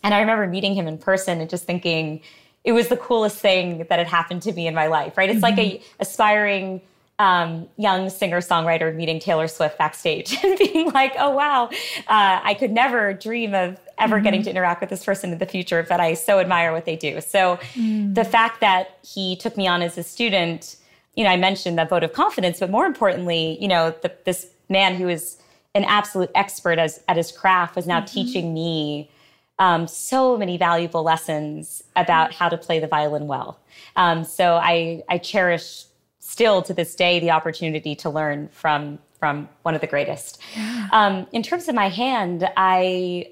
And 0.03 0.15
I 0.15 0.21
remember 0.21 0.47
meeting 0.47 0.75
him 0.75 0.87
in 0.87 0.99
person 0.99 1.41
and 1.41 1.51
just 1.51 1.65
thinking 1.65 2.21
it 2.65 2.73
was 2.73 2.89
the 2.89 2.97
coolest 2.97 3.39
thing 3.39 3.79
that 3.89 3.99
had 3.99 4.07
happened 4.07 4.43
to 4.43 4.53
me 4.53 4.67
in 4.67 4.75
my 4.75 4.87
life, 4.87 5.17
right? 5.17 5.29
It's 5.31 5.41
mm-hmm. 5.41 5.57
like 5.57 5.59
a 5.59 5.83
aspiring 5.99 6.83
um, 7.19 7.69
young 7.77 8.09
singer 8.09 8.41
songwriter 8.41 8.95
meeting 8.95 9.21
Taylor 9.21 9.47
Swift 9.47 9.77
backstage 9.77 10.37
and 10.45 10.59
being 10.59 10.91
like, 10.93 11.13
oh, 11.19 11.31
wow, 11.31 11.67
uh, 12.09 12.41
I 12.43 12.55
could 12.59 12.71
never 12.71 13.13
dream 13.13 13.55
of 13.55 13.79
ever 13.99 14.17
mm-hmm. 14.17 14.25
getting 14.25 14.43
to 14.45 14.51
interact 14.51 14.81
with 14.81 14.89
this 14.89 15.05
person 15.05 15.31
in 15.31 15.39
the 15.39 15.47
future, 15.47 15.85
but 15.87 16.01
I 16.01 16.15
so 16.15 16.39
admire 16.39 16.73
what 16.73 16.87
they 16.87 16.97
do. 16.97 17.21
So 17.21 17.59
mm. 17.75 18.15
the 18.15 18.25
fact 18.25 18.61
that 18.61 18.99
he 19.03 19.37
took 19.37 19.59
me 19.59 19.67
on 19.67 19.83
as 19.83 19.99
a 19.99 20.03
student, 20.03 20.77
you 21.15 21.25
know, 21.25 21.31
I 21.31 21.37
mentioned 21.37 21.77
that 21.77 21.91
vote 21.91 22.03
of 22.03 22.15
confidence, 22.15 22.61
but 22.61 22.71
more 22.71 22.87
importantly, 22.87 23.59
you 23.61 23.69
know, 23.69 23.95
the, 24.03 24.11
this 24.25 24.49
man 24.71 24.95
who 24.95 25.07
is 25.07 25.37
an 25.75 25.85
absolute 25.85 26.31
expert 26.35 26.79
as, 26.79 27.03
at 27.07 27.19
his 27.19 27.31
craft 27.31 27.77
was 27.77 27.87
now 27.87 27.99
mm-hmm. 27.99 28.07
teaching 28.07 28.55
me 28.55 29.11
um, 29.61 29.87
so 29.87 30.37
many 30.37 30.57
valuable 30.57 31.03
lessons 31.03 31.85
about 31.95 32.33
how 32.33 32.49
to 32.49 32.57
play 32.57 32.81
the 32.81 32.89
violin 32.89 33.27
well. 33.27 33.61
Um, 33.95 34.25
so 34.25 34.55
I, 34.57 35.05
I 35.09 35.19
cherish 35.19 35.85
still 36.19 36.63
to 36.63 36.75
this 36.75 36.95
day 36.95 37.21
the 37.21 37.31
opportunity 37.31 37.95
to 37.97 38.11
learn 38.11 38.49
from 38.49 38.99
from 39.19 39.51
one 39.65 39.75
of 39.75 39.83
the 39.83 39.87
greatest. 39.87 40.41
Yeah. 40.57 40.89
Um, 40.93 41.27
in 41.31 41.43
terms 41.43 41.69
of 41.69 41.75
my 41.75 41.91
hand, 41.91 42.49
I 42.57 43.31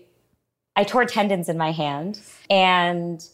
I 0.76 0.84
tore 0.84 1.06
tendons 1.06 1.48
in 1.48 1.56
my 1.56 1.72
hand, 1.72 2.20
and 2.50 3.26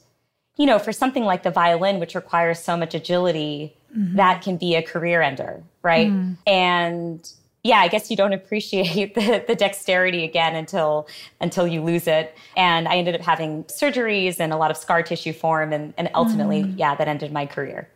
you 0.56 0.66
know, 0.66 0.78
for 0.78 0.92
something 0.92 1.24
like 1.24 1.42
the 1.42 1.50
violin, 1.50 1.98
which 1.98 2.14
requires 2.14 2.60
so 2.60 2.76
much 2.76 2.94
agility, 2.94 3.76
mm-hmm. 3.96 4.16
that 4.16 4.40
can 4.40 4.56
be 4.56 4.76
a 4.76 4.82
career 4.82 5.20
ender, 5.20 5.64
right? 5.82 6.12
Mm. 6.12 6.36
And 6.46 7.28
yeah, 7.64 7.78
I 7.78 7.88
guess 7.88 8.10
you 8.10 8.16
don't 8.16 8.34
appreciate 8.34 9.14
the, 9.14 9.42
the 9.46 9.54
dexterity 9.54 10.22
again 10.22 10.54
until 10.54 11.08
until 11.40 11.66
you 11.66 11.82
lose 11.82 12.06
it. 12.06 12.36
And 12.56 12.86
I 12.86 12.96
ended 12.96 13.14
up 13.16 13.22
having 13.22 13.64
surgeries 13.64 14.38
and 14.38 14.52
a 14.52 14.56
lot 14.56 14.70
of 14.70 14.76
scar 14.76 15.02
tissue 15.02 15.32
form, 15.32 15.72
and, 15.72 15.94
and 15.96 16.10
ultimately, 16.14 16.62
mm. 16.62 16.74
yeah, 16.78 16.94
that 16.94 17.08
ended 17.08 17.32
my 17.32 17.46
career. 17.46 17.88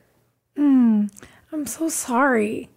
Mm. 0.58 1.12
I'm 1.52 1.66
so 1.66 1.88
sorry. 1.88 2.70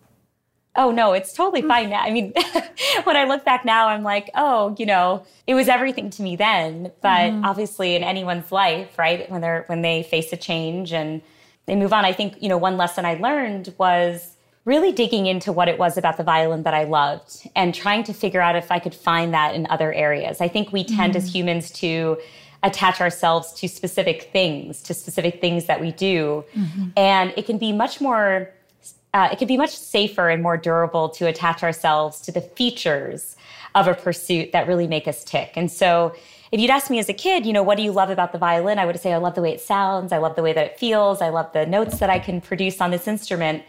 Oh 0.76 0.92
no, 0.92 1.12
it's 1.14 1.34
totally 1.34 1.62
fine 1.62 1.90
now. 1.90 2.02
I 2.02 2.12
mean, 2.12 2.34
when 3.04 3.18
I 3.18 3.26
look 3.26 3.44
back 3.44 3.66
now, 3.66 3.88
I'm 3.88 4.04
like, 4.04 4.30
oh, 4.36 4.76
you 4.78 4.86
know, 4.86 5.26
it 5.48 5.54
was 5.54 5.68
everything 5.68 6.10
to 6.12 6.22
me 6.22 6.36
then. 6.36 6.92
But 7.02 7.32
mm. 7.32 7.44
obviously, 7.46 7.96
in 7.96 8.04
anyone's 8.04 8.52
life, 8.52 8.98
right, 8.98 9.30
when 9.30 9.42
they're 9.42 9.64
when 9.68 9.82
they 9.82 10.04
face 10.04 10.32
a 10.34 10.38
change 10.38 10.92
and 10.92 11.22
they 11.68 11.76
move 11.76 11.94
on, 11.94 12.04
I 12.04 12.12
think 12.12 12.36
you 12.42 12.50
know 12.50 12.58
one 12.58 12.76
lesson 12.76 13.06
I 13.06 13.16
learned 13.16 13.74
was 13.78 14.36
really 14.66 14.92
digging 14.92 15.26
into 15.26 15.52
what 15.52 15.68
it 15.68 15.80
was 15.80 15.98
about 15.98 16.18
the 16.18 16.24
violin 16.24 16.64
that 16.64 16.74
I 16.74 16.84
loved 16.84 17.48
and 17.56 17.74
trying 17.74 18.04
to 18.04 18.14
figure 18.14 18.42
out 18.42 18.56
if 18.56 18.72
I 18.72 18.80
could 18.80 18.94
find 18.94 19.34
that 19.34 19.56
in 19.56 19.66
other 19.70 19.92
areas. 19.92 20.40
I 20.40 20.48
think 20.48 20.72
we 20.72 20.84
tend 20.84 21.14
mm. 21.14 21.18
as 21.18 21.34
humans 21.34 21.72
to 21.72 22.20
attach 22.64 23.02
ourselves 23.02 23.54
to 23.54 23.68
specific 23.68 24.30
things, 24.32 24.84
to 24.84 24.94
specific 24.94 25.42
things 25.42 25.66
that 25.66 25.82
we 25.82 25.92
do, 25.92 26.44
mm-hmm. 26.56 26.90
and 26.96 27.34
it 27.36 27.48
can 27.48 27.58
be 27.58 27.72
much 27.72 28.00
more 28.00 28.52
uh, 29.14 29.30
it 29.32 29.38
can 29.38 29.48
be 29.48 29.58
much 29.58 29.76
safer 29.76 30.30
and 30.30 30.42
more 30.42 30.58
durable 30.58 31.10
to 31.10 31.28
attach 31.28 31.64
ourselves 31.64 32.22
to 32.22 32.32
the 32.32 32.42
features 32.42 33.36
of 33.76 33.88
a 33.88 33.94
pursuit 33.94 34.52
that 34.54 34.68
really 34.68 34.88
make 34.88 35.08
us 35.08 35.24
tick. 35.24 35.52
And 35.56 35.72
so, 35.72 36.16
if 36.52 36.60
you'd 36.60 36.70
ask 36.70 36.90
me 36.90 37.00
as 37.00 37.08
a 37.08 37.14
kid, 37.14 37.46
you 37.46 37.54
know, 37.54 37.64
what 37.64 37.78
do 37.78 37.84
you 37.84 37.94
love 37.94 38.10
about 38.10 38.34
the 38.34 38.38
violin? 38.38 38.78
I 38.78 38.86
would 38.86 39.00
say, 39.00 39.14
I 39.14 39.18
love 39.18 39.36
the 39.36 39.42
way 39.42 39.54
it 39.54 39.62
sounds. 39.62 40.12
I 40.12 40.18
love 40.18 40.36
the 40.36 40.44
way 40.44 40.52
that 40.52 40.66
it 40.66 40.78
feels. 40.78 41.22
I 41.22 41.30
love 41.30 41.52
the 41.54 41.66
notes 41.66 42.00
that 42.00 42.10
I 42.10 42.20
can 42.20 42.42
produce 42.42 42.82
on 42.82 42.92
this 42.92 43.08
instrument. 43.08 43.64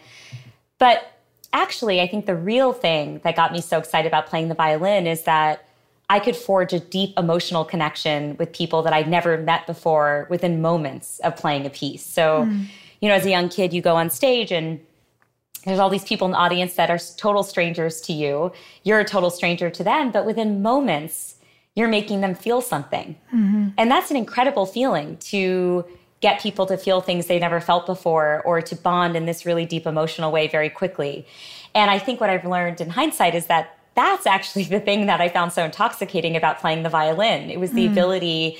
But 0.83 1.13
actually, 1.53 2.01
I 2.01 2.07
think 2.07 2.25
the 2.25 2.35
real 2.35 2.73
thing 2.73 3.21
that 3.23 3.37
got 3.37 3.53
me 3.53 3.61
so 3.61 3.77
excited 3.77 4.05
about 4.05 4.27
playing 4.27 4.49
the 4.49 4.53
violin 4.53 5.07
is 5.07 5.23
that 5.23 5.65
I 6.09 6.19
could 6.19 6.35
forge 6.35 6.73
a 6.73 6.79
deep 6.81 7.17
emotional 7.17 7.63
connection 7.63 8.35
with 8.35 8.51
people 8.51 8.81
that 8.81 8.91
I'd 8.91 9.07
never 9.07 9.37
met 9.37 9.65
before 9.65 10.27
within 10.29 10.61
moments 10.61 11.19
of 11.19 11.37
playing 11.37 11.65
a 11.65 11.69
piece. 11.69 12.05
So, 12.05 12.43
mm. 12.43 12.65
you 12.99 13.07
know, 13.07 13.15
as 13.15 13.25
a 13.25 13.29
young 13.29 13.47
kid, 13.47 13.71
you 13.71 13.81
go 13.81 13.95
on 13.95 14.09
stage 14.09 14.51
and 14.51 14.77
there's 15.63 15.79
all 15.79 15.89
these 15.89 16.03
people 16.03 16.25
in 16.25 16.31
the 16.31 16.37
audience 16.37 16.73
that 16.73 16.89
are 16.89 16.99
total 17.15 17.43
strangers 17.43 18.01
to 18.01 18.11
you. 18.11 18.51
You're 18.83 18.99
a 18.99 19.05
total 19.05 19.29
stranger 19.29 19.69
to 19.69 19.85
them, 19.85 20.11
but 20.11 20.25
within 20.25 20.61
moments, 20.61 21.37
you're 21.75 21.87
making 21.87 22.19
them 22.19 22.35
feel 22.35 22.59
something. 22.59 23.15
Mm-hmm. 23.33 23.69
And 23.77 23.89
that's 23.89 24.11
an 24.11 24.17
incredible 24.17 24.65
feeling 24.65 25.15
to 25.31 25.85
get 26.23 26.39
people 26.41 26.65
to 26.65 26.77
feel 26.77 27.01
things 27.01 27.27
they 27.27 27.37
never 27.37 27.59
felt 27.59 27.85
before 27.85 28.41
or 28.45 28.61
to 28.61 28.77
bond 28.77 29.17
in 29.17 29.25
this 29.25 29.45
really 29.45 29.65
deep 29.65 29.85
emotional 29.85 30.31
way 30.31 30.47
very 30.47 30.69
quickly. 30.69 31.27
And 31.75 31.91
I 31.91 31.99
think 31.99 32.21
what 32.21 32.29
I've 32.29 32.45
learned 32.45 32.79
in 32.79 32.89
hindsight 32.89 33.35
is 33.35 33.47
that 33.47 33.77
that's 33.93 34.25
actually 34.25 34.63
the 34.77 34.79
thing 34.79 35.07
that 35.07 35.19
I 35.19 35.27
found 35.27 35.51
so 35.51 35.65
intoxicating 35.65 36.37
about 36.37 36.59
playing 36.59 36.83
the 36.83 36.89
violin. 36.89 37.49
It 37.49 37.59
was 37.59 37.73
the 37.73 37.87
mm. 37.87 37.91
ability 37.91 38.57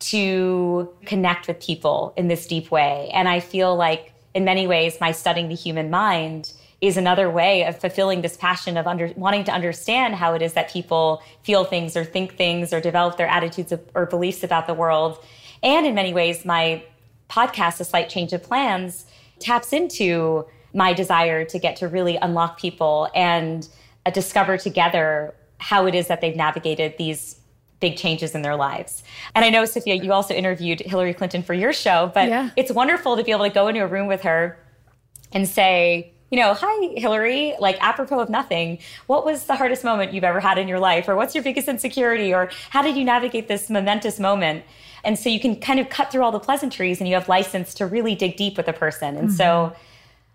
to 0.00 0.94
connect 1.06 1.48
with 1.48 1.58
people 1.60 2.12
in 2.18 2.28
this 2.28 2.46
deep 2.46 2.70
way. 2.70 3.10
And 3.14 3.26
I 3.26 3.40
feel 3.40 3.74
like 3.74 4.12
in 4.34 4.44
many 4.44 4.66
ways, 4.66 4.98
my 5.00 5.10
studying 5.12 5.48
the 5.48 5.54
human 5.54 5.88
mind 5.88 6.52
is 6.82 6.98
another 6.98 7.28
way 7.30 7.64
of 7.64 7.80
fulfilling 7.80 8.20
this 8.20 8.36
passion 8.36 8.76
of 8.76 8.86
under, 8.86 9.08
wanting 9.16 9.44
to 9.44 9.50
understand 9.50 10.14
how 10.14 10.34
it 10.34 10.42
is 10.42 10.52
that 10.52 10.70
people 10.70 11.22
feel 11.42 11.64
things 11.64 11.96
or 11.96 12.04
think 12.04 12.36
things 12.36 12.70
or 12.72 12.82
develop 12.82 13.16
their 13.16 13.26
attitudes 13.26 13.72
or 13.94 14.04
beliefs 14.04 14.44
about 14.44 14.66
the 14.66 14.74
world. 14.74 15.18
And 15.62 15.86
in 15.86 15.94
many 15.94 16.12
ways, 16.12 16.44
my 16.44 16.84
podcast, 17.28 17.80
A 17.80 17.84
Slight 17.84 18.08
Change 18.08 18.32
of 18.32 18.42
Plans, 18.42 19.06
taps 19.38 19.72
into 19.72 20.46
my 20.74 20.92
desire 20.92 21.44
to 21.44 21.58
get 21.58 21.76
to 21.76 21.88
really 21.88 22.16
unlock 22.16 22.58
people 22.58 23.08
and 23.14 23.68
uh, 24.06 24.10
discover 24.10 24.58
together 24.58 25.34
how 25.58 25.86
it 25.86 25.94
is 25.94 26.06
that 26.08 26.20
they've 26.20 26.36
navigated 26.36 26.94
these 26.98 27.40
big 27.80 27.96
changes 27.96 28.34
in 28.34 28.42
their 28.42 28.56
lives. 28.56 29.02
And 29.34 29.44
I 29.44 29.50
know, 29.50 29.64
Sophia, 29.64 29.94
you 29.94 30.12
also 30.12 30.34
interviewed 30.34 30.80
Hillary 30.80 31.14
Clinton 31.14 31.42
for 31.42 31.54
your 31.54 31.72
show, 31.72 32.10
but 32.12 32.28
yeah. 32.28 32.50
it's 32.56 32.72
wonderful 32.72 33.16
to 33.16 33.24
be 33.24 33.30
able 33.30 33.44
to 33.44 33.50
go 33.50 33.68
into 33.68 33.82
a 33.82 33.86
room 33.86 34.06
with 34.08 34.22
her 34.22 34.58
and 35.32 35.48
say, 35.48 36.12
you 36.30 36.38
know, 36.38 36.54
hi, 36.54 36.94
Hillary, 36.96 37.54
like 37.58 37.76
apropos 37.80 38.20
of 38.20 38.28
nothing, 38.28 38.78
what 39.06 39.24
was 39.24 39.44
the 39.44 39.56
hardest 39.56 39.84
moment 39.84 40.12
you've 40.12 40.24
ever 40.24 40.40
had 40.40 40.58
in 40.58 40.68
your 40.68 40.78
life? 40.78 41.08
Or 41.08 41.16
what's 41.16 41.34
your 41.34 41.44
biggest 41.44 41.68
insecurity? 41.68 42.34
Or 42.34 42.50
how 42.70 42.82
did 42.82 42.96
you 42.96 43.04
navigate 43.04 43.48
this 43.48 43.70
momentous 43.70 44.18
moment? 44.18 44.64
And 45.08 45.18
so 45.18 45.30
you 45.30 45.40
can 45.40 45.56
kind 45.56 45.80
of 45.80 45.88
cut 45.88 46.12
through 46.12 46.22
all 46.22 46.32
the 46.32 46.38
pleasantries 46.38 47.00
and 47.00 47.08
you 47.08 47.14
have 47.14 47.30
license 47.30 47.72
to 47.74 47.86
really 47.86 48.14
dig 48.14 48.36
deep 48.36 48.58
with 48.58 48.68
a 48.68 48.74
person. 48.74 49.16
And 49.16 49.28
mm-hmm. 49.28 49.36
so 49.36 49.72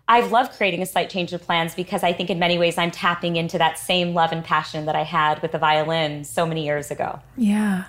I've 0.08 0.32
loved 0.32 0.54
creating 0.54 0.82
a 0.82 0.86
slight 0.86 1.10
change 1.10 1.32
of 1.32 1.40
plans 1.42 1.76
because 1.76 2.02
I 2.02 2.12
think 2.12 2.28
in 2.28 2.40
many 2.40 2.58
ways 2.58 2.76
I'm 2.76 2.90
tapping 2.90 3.36
into 3.36 3.56
that 3.58 3.78
same 3.78 4.14
love 4.14 4.32
and 4.32 4.44
passion 4.44 4.86
that 4.86 4.96
I 4.96 5.04
had 5.04 5.40
with 5.42 5.52
the 5.52 5.58
violin 5.58 6.24
so 6.24 6.44
many 6.44 6.64
years 6.64 6.90
ago. 6.90 7.20
Yeah. 7.36 7.84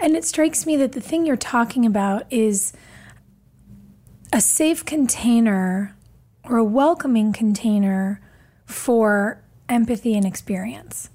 And 0.00 0.16
it 0.16 0.24
strikes 0.24 0.64
me 0.64 0.74
that 0.78 0.92
the 0.92 1.02
thing 1.02 1.26
you're 1.26 1.36
talking 1.36 1.84
about 1.84 2.24
is 2.30 2.72
a 4.32 4.40
safe 4.40 4.86
container 4.86 5.94
or 6.44 6.56
a 6.56 6.64
welcoming 6.64 7.34
container 7.34 8.22
for 8.64 9.38
empathy 9.68 10.14
and 10.14 10.24
experience. 10.24 11.10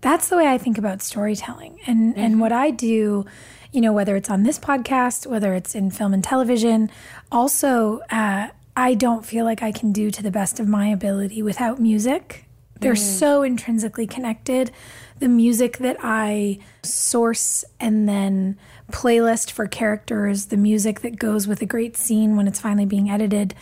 That's 0.00 0.28
the 0.28 0.36
way 0.36 0.48
I 0.48 0.58
think 0.58 0.76
about 0.76 1.02
storytelling. 1.02 1.78
And 1.86 2.14
mm-hmm. 2.14 2.20
and 2.20 2.40
what 2.40 2.50
I 2.50 2.72
do, 2.72 3.26
you 3.72 3.80
know, 3.80 3.92
whether 3.92 4.16
it's 4.16 4.30
on 4.30 4.42
this 4.42 4.58
podcast, 4.58 5.26
whether 5.26 5.54
it's 5.54 5.74
in 5.74 5.90
film 5.90 6.12
and 6.12 6.24
television, 6.24 6.90
also 7.30 8.00
uh, 8.10 8.48
I 8.76 8.94
don't 8.94 9.24
feel 9.24 9.44
like 9.44 9.62
I 9.62 9.72
can 9.72 9.92
do 9.92 10.10
to 10.10 10.22
the 10.22 10.30
best 10.30 10.60
of 10.60 10.68
my 10.68 10.88
ability 10.88 11.42
without 11.42 11.78
music. 11.78 12.46
They're 12.80 12.94
mm. 12.94 13.18
so 13.18 13.42
intrinsically 13.42 14.06
connected. 14.06 14.70
The 15.18 15.28
music 15.28 15.78
that 15.78 15.98
I 16.02 16.58
source 16.82 17.64
and 17.78 18.08
then 18.08 18.58
playlist 18.90 19.50
for 19.50 19.66
characters, 19.66 20.46
the 20.46 20.56
music 20.56 21.00
that 21.00 21.18
goes 21.18 21.46
with 21.46 21.60
a 21.62 21.66
great 21.66 21.96
scene 21.96 22.36
when 22.36 22.48
it's 22.48 22.60
finally 22.60 22.86
being 22.86 23.10
edited. 23.10 23.54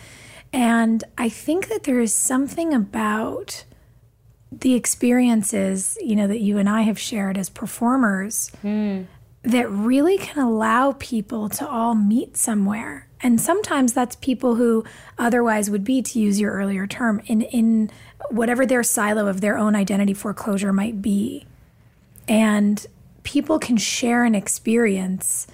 And 0.51 1.03
I 1.17 1.29
think 1.29 1.67
that 1.67 1.83
there 1.83 1.99
is 1.99 2.13
something 2.13 2.73
about 2.73 3.65
the 4.51 4.73
experiences, 4.73 5.97
you 6.01 6.15
know, 6.15 6.27
that 6.27 6.39
you 6.39 6.57
and 6.57 6.67
I 6.67 6.81
have 6.81 6.97
shared 6.97 7.37
as 7.37 7.49
performers 7.49 8.51
mm. 8.63 9.05
That 9.43 9.69
really 9.69 10.17
can 10.17 10.43
allow 10.43 10.93
people 10.93 11.49
to 11.49 11.67
all 11.67 11.95
meet 11.95 12.35
somewhere 12.35 13.09
and 13.21 13.39
sometimes 13.39 13.93
that's 13.93 14.15
people 14.17 14.55
who 14.55 14.85
otherwise 15.17 15.69
would 15.69 15.83
be, 15.83 16.01
to 16.01 16.19
use 16.19 16.39
your 16.39 16.53
earlier 16.53 16.87
term, 16.87 17.21
in, 17.25 17.41
in 17.41 17.91
whatever 18.29 18.65
their 18.65 18.83
silo 18.83 19.27
of 19.27 19.41
their 19.41 19.57
own 19.57 19.75
identity 19.75 20.13
foreclosure 20.13 20.71
might 20.71 21.01
be. 21.01 21.45
And 22.27 22.85
people 23.23 23.59
can 23.59 23.77
share 23.77 24.23
an 24.23 24.35
experience 24.35 25.47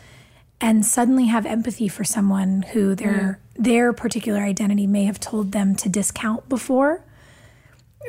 and 0.62 0.86
suddenly 0.86 1.26
have 1.26 1.46
empathy 1.46 1.88
for 1.88 2.04
someone 2.04 2.62
who 2.62 2.96
their 2.96 3.40
mm. 3.58 3.64
their 3.64 3.92
particular 3.92 4.40
identity 4.40 4.88
may 4.88 5.04
have 5.04 5.20
told 5.20 5.52
them 5.52 5.76
to 5.76 5.90
discount 5.90 6.48
before 6.48 7.04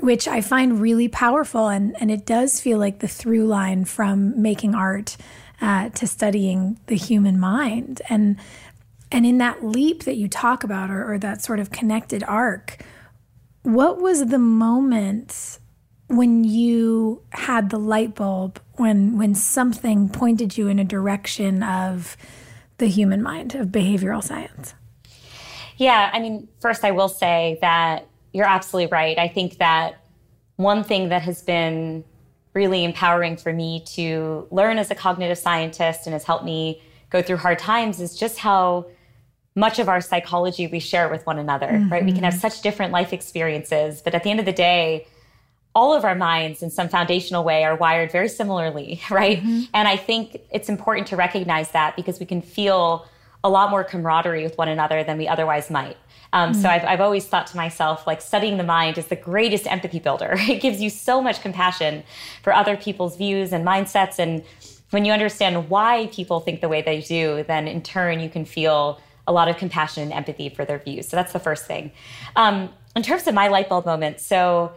which 0.00 0.28
I 0.28 0.40
find 0.42 0.80
really 0.80 1.08
powerful 1.08 1.68
and 1.68 1.96
and 2.00 2.10
it 2.10 2.24
does 2.24 2.60
feel 2.60 2.78
like 2.78 3.00
the 3.00 3.08
through 3.08 3.46
line 3.46 3.84
from 3.84 4.40
making 4.40 4.76
art 4.76 5.16
uh, 5.60 5.88
to 5.90 6.06
studying 6.06 6.78
the 6.86 6.96
human 6.96 7.38
mind. 7.38 8.02
And 8.08 8.36
and 9.12 9.24
in 9.24 9.38
that 9.38 9.64
leap 9.64 10.04
that 10.04 10.16
you 10.16 10.28
talk 10.28 10.64
about, 10.64 10.90
or, 10.90 11.12
or 11.12 11.18
that 11.18 11.40
sort 11.40 11.60
of 11.60 11.70
connected 11.70 12.24
arc, 12.24 12.82
what 13.62 14.00
was 14.00 14.26
the 14.26 14.38
moment 14.38 15.60
when 16.08 16.42
you 16.42 17.22
had 17.30 17.70
the 17.70 17.78
light 17.78 18.14
bulb 18.14 18.60
when 18.74 19.16
when 19.18 19.34
something 19.34 20.08
pointed 20.08 20.56
you 20.56 20.68
in 20.68 20.78
a 20.78 20.84
direction 20.84 21.62
of 21.62 22.16
the 22.78 22.86
human 22.86 23.22
mind 23.22 23.54
of 23.54 23.68
behavioral 23.68 24.22
science? 24.22 24.74
Yeah 25.78 26.10
i 26.12 26.20
mean 26.20 26.48
first 26.60 26.84
i 26.84 26.90
will 26.90 27.08
say 27.08 27.58
that 27.60 28.06
you're 28.36 28.46
absolutely 28.46 28.92
right. 28.92 29.18
I 29.18 29.28
think 29.28 29.56
that 29.56 29.96
one 30.56 30.84
thing 30.84 31.08
that 31.08 31.22
has 31.22 31.40
been 31.40 32.04
really 32.56 32.82
empowering 32.84 33.36
for 33.36 33.52
me 33.52 33.84
to 33.86 34.48
learn 34.50 34.78
as 34.78 34.90
a 34.90 34.94
cognitive 34.94 35.38
scientist 35.38 36.06
and 36.06 36.14
has 36.14 36.24
helped 36.24 36.44
me 36.44 36.82
go 37.10 37.22
through 37.22 37.36
hard 37.36 37.58
times 37.58 38.00
is 38.00 38.18
just 38.18 38.38
how 38.38 38.86
much 39.54 39.78
of 39.78 39.88
our 39.88 40.00
psychology 40.00 40.66
we 40.66 40.80
share 40.80 41.08
with 41.08 41.24
one 41.26 41.38
another, 41.38 41.68
mm-hmm. 41.68 41.92
right? 41.92 42.04
We 42.04 42.12
can 42.12 42.24
have 42.24 42.34
mm-hmm. 42.34 42.48
such 42.48 42.62
different 42.62 42.92
life 42.92 43.12
experiences, 43.12 44.02
but 44.02 44.14
at 44.14 44.22
the 44.24 44.30
end 44.30 44.40
of 44.40 44.46
the 44.46 44.52
day, 44.52 45.06
all 45.74 45.94
of 45.94 46.04
our 46.04 46.14
minds 46.14 46.62
in 46.62 46.70
some 46.70 46.88
foundational 46.88 47.44
way 47.44 47.62
are 47.62 47.76
wired 47.76 48.10
very 48.10 48.28
similarly, 48.28 49.00
right? 49.10 49.38
Mm-hmm. 49.38 49.64
And 49.74 49.86
I 49.86 49.96
think 49.96 50.40
it's 50.50 50.68
important 50.68 51.06
to 51.08 51.16
recognize 51.16 51.70
that 51.72 51.94
because 51.94 52.18
we 52.18 52.26
can 52.26 52.40
feel 52.40 53.06
a 53.44 53.50
lot 53.50 53.70
more 53.70 53.84
camaraderie 53.84 54.42
with 54.42 54.56
one 54.56 54.68
another 54.68 55.04
than 55.04 55.18
we 55.18 55.28
otherwise 55.28 55.70
might. 55.70 55.96
Um, 56.36 56.52
mm-hmm. 56.52 56.60
So 56.60 56.68
I've, 56.68 56.84
I've 56.84 57.00
always 57.00 57.24
thought 57.24 57.46
to 57.48 57.56
myself, 57.56 58.06
like 58.06 58.20
studying 58.20 58.58
the 58.58 58.64
mind 58.64 58.98
is 58.98 59.06
the 59.06 59.16
greatest 59.16 59.66
empathy 59.66 59.98
builder. 59.98 60.36
It 60.56 60.60
gives 60.60 60.80
you 60.80 60.90
so 60.90 61.20
much 61.22 61.40
compassion 61.40 62.04
for 62.42 62.54
other 62.54 62.76
people's 62.76 63.16
views 63.16 63.52
and 63.52 63.64
mindsets. 63.64 64.18
And 64.18 64.44
when 64.90 65.04
you 65.04 65.12
understand 65.12 65.70
why 65.70 66.08
people 66.12 66.40
think 66.40 66.60
the 66.60 66.68
way 66.68 66.82
they 66.82 67.00
do, 67.00 67.44
then 67.48 67.66
in 67.66 67.82
turn 67.82 68.20
you 68.20 68.28
can 68.28 68.44
feel 68.44 69.00
a 69.26 69.32
lot 69.32 69.48
of 69.48 69.56
compassion 69.56 70.02
and 70.04 70.12
empathy 70.12 70.48
for 70.48 70.64
their 70.64 70.78
views. 70.78 71.08
So 71.08 71.16
that's 71.16 71.32
the 71.32 71.40
first 71.40 71.66
thing. 71.66 71.90
Um, 72.36 72.70
in 72.94 73.02
terms 73.02 73.26
of 73.26 73.34
my 73.34 73.48
light 73.48 73.68
bulb 73.68 73.86
moment, 73.86 74.20
so 74.20 74.72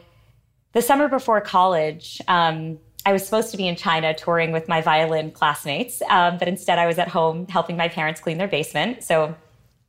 the 0.72 0.82
summer 0.82 1.08
before 1.08 1.40
college, 1.42 2.22
um, 2.28 2.80
I 3.06 3.14
was 3.14 3.24
supposed 3.24 3.52
to 3.52 3.58
be 3.58 3.68
in 3.68 3.76
China 3.76 4.14
touring 4.14 4.52
with 4.52 4.68
my 4.68 4.82
violin 4.82 5.32
classmates, 5.32 6.02
um, 6.10 6.38
but 6.38 6.48
instead 6.48 6.80
I 6.80 6.86
was 6.86 6.98
at 6.98 7.08
home 7.08 7.48
helping 7.48 7.78
my 7.78 7.90
parents 7.90 8.20
clean 8.22 8.38
their 8.38 8.48
basement. 8.48 9.04
So 9.04 9.36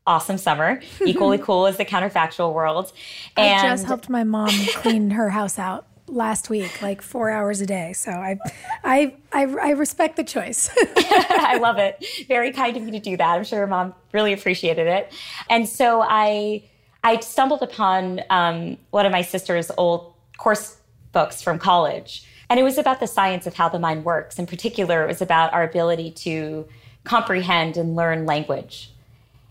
awesome 0.07 0.39
summer, 0.39 0.81
equally 1.05 1.39
cool 1.39 1.67
as 1.67 1.77
the 1.77 1.85
counterfactual 1.85 2.53
world. 2.53 2.93
And 3.37 3.67
I 3.67 3.71
just 3.71 3.87
helped 3.87 4.09
my 4.09 4.25
mom 4.25 4.51
clean 4.75 5.11
her 5.11 5.31
house 5.31 5.59
out 5.59 5.87
last 6.11 6.51
week, 6.51 6.83
like 6.83 7.03
four 7.03 7.31
hours 7.31 7.61
a 7.61 7.67
day. 7.67 7.93
So 7.93 8.11
I, 8.11 8.39
I, 8.83 9.15
I, 9.33 9.43
I 9.43 9.71
respect 9.71 10.17
the 10.17 10.25
choice. 10.25 10.71
I 10.97 11.59
love 11.61 11.79
it. 11.79 12.05
Very 12.29 12.53
kind 12.53 12.77
of 12.77 12.85
you 12.85 12.91
to 12.93 13.01
do 13.01 13.17
that. 13.17 13.37
I'm 13.37 13.45
sure 13.45 13.59
your 13.59 13.69
mom 13.69 13.95
really 14.13 14.33
appreciated 14.33 14.87
it. 14.87 15.13
And 15.49 15.69
so 15.69 16.03
I, 16.03 16.65
I 17.05 17.21
stumbled 17.21 17.63
upon 17.63 18.23
um, 18.31 18.77
one 18.91 19.07
of 19.07 19.13
my 19.13 19.23
sister's 19.23 19.71
old 19.77 20.13
course 20.37 20.77
books 21.13 21.43
from 21.43 21.59
college. 21.59 22.27
And 22.49 22.59
it 22.59 22.63
was 22.65 22.79
about 22.79 23.01
the 23.01 23.07
science 23.07 23.47
of 23.47 23.55
how 23.55 23.69
the 23.69 23.79
mind 23.79 24.05
works. 24.05 24.39
In 24.39 24.47
particular, 24.47 25.05
it 25.05 25.07
was 25.07 25.23
about 25.23 25.53
our 25.53 25.63
ability 25.63 26.11
to 26.13 26.67
comprehend 27.05 27.77
and 27.77 27.95
learn 27.95 28.27
language. 28.27 28.91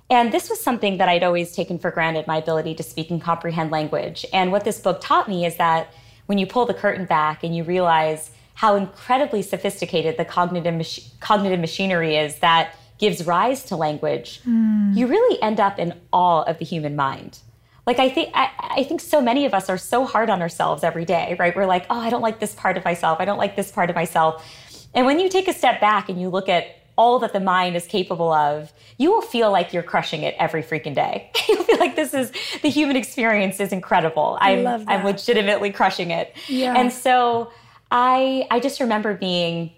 And 0.10 0.32
this 0.32 0.50
was 0.50 0.60
something 0.60 0.98
that 0.98 1.08
I'd 1.08 1.24
always 1.24 1.52
taken 1.52 1.78
for 1.78 1.92
granted 1.92 2.26
my 2.26 2.38
ability 2.38 2.74
to 2.76 2.84
speak 2.84 3.12
and 3.12 3.22
comprehend 3.22 3.70
language. 3.72 4.26
And 4.34 4.52
what 4.52 4.64
this 4.64 4.80
book 4.80 5.02
taught 5.02 5.28
me 5.28 5.46
is 5.46 5.58
that 5.58 5.94
when 6.26 6.38
you 6.38 6.48
pull 6.48 6.66
the 6.66 6.74
curtain 6.74 7.06
back 7.06 7.44
and 7.44 7.56
you 7.56 7.64
realize 7.64 8.32
how 8.56 8.76
incredibly 8.76 9.42
sophisticated 9.42 10.18
the 10.18 10.26
cognitive, 10.26 10.74
mach- 10.74 11.20
cognitive 11.20 11.60
machinery 11.60 12.18
is 12.18 12.40
that 12.40 12.76
gives 12.98 13.26
rise 13.26 13.64
to 13.66 13.76
language, 13.76 14.42
mm. 14.46 14.96
you 14.96 15.08
really 15.08 15.42
end 15.42 15.60
up 15.60 15.80
in 15.80 15.94
awe 16.12 16.44
of 16.44 16.58
the 16.58 16.66
human 16.66 16.96
mind. 16.96 17.40
Like 17.88 18.00
I 18.00 18.10
think 18.10 18.32
I, 18.34 18.50
I 18.60 18.84
think 18.84 19.02
so 19.02 19.22
many 19.22 19.46
of 19.46 19.54
us 19.54 19.70
are 19.70 19.78
so 19.78 20.06
hard 20.06 20.30
on 20.30 20.42
ourselves 20.42 20.84
every 20.84 21.06
day, 21.06 21.36
right? 21.40 21.56
We're 21.56 21.66
like, 21.66 21.86
oh, 21.90 22.00
I 22.00 22.10
don't 22.10 22.22
like 22.22 22.40
this 22.40 22.54
part 22.54 22.78
of 22.78 22.86
myself. 22.86 23.20
I 23.20 23.26
don't 23.26 23.38
like 23.38 23.56
this 23.56 23.72
part 23.72 23.90
of 23.90 23.96
myself. 23.96 24.46
And 24.94 25.06
when 25.06 25.20
you 25.20 25.30
take 25.30 25.48
a 25.48 25.54
step 25.54 25.80
back 25.80 26.10
and 26.10 26.20
you 26.20 26.30
look 26.30 26.50
at 26.50 26.66
all 27.00 27.18
that 27.18 27.32
the 27.32 27.40
mind 27.40 27.78
is 27.78 27.88
capable 27.88 28.34
of, 28.34 28.74
you 28.98 29.10
will 29.10 29.22
feel 29.22 29.50
like 29.50 29.72
you're 29.72 29.82
crushing 29.82 30.24
it 30.24 30.36
every 30.38 30.62
freaking 30.62 30.94
day. 30.94 31.32
You'll 31.48 31.64
feel 31.64 31.80
like 31.80 31.96
this 31.96 32.14
is 32.14 32.30
the 32.62 32.68
human 32.68 32.98
experience 32.98 33.62
is 33.62 33.72
incredible. 33.72 34.38
I'm, 34.42 34.68
I'm 34.68 35.06
legitimately 35.06 35.72
crushing 35.72 36.12
it. 36.12 36.36
Yeah. 36.50 36.76
And 36.76 36.92
so 36.92 37.54
I 37.90 38.46
I 38.52 38.60
just 38.60 38.82
remember 38.82 39.14
being 39.14 39.72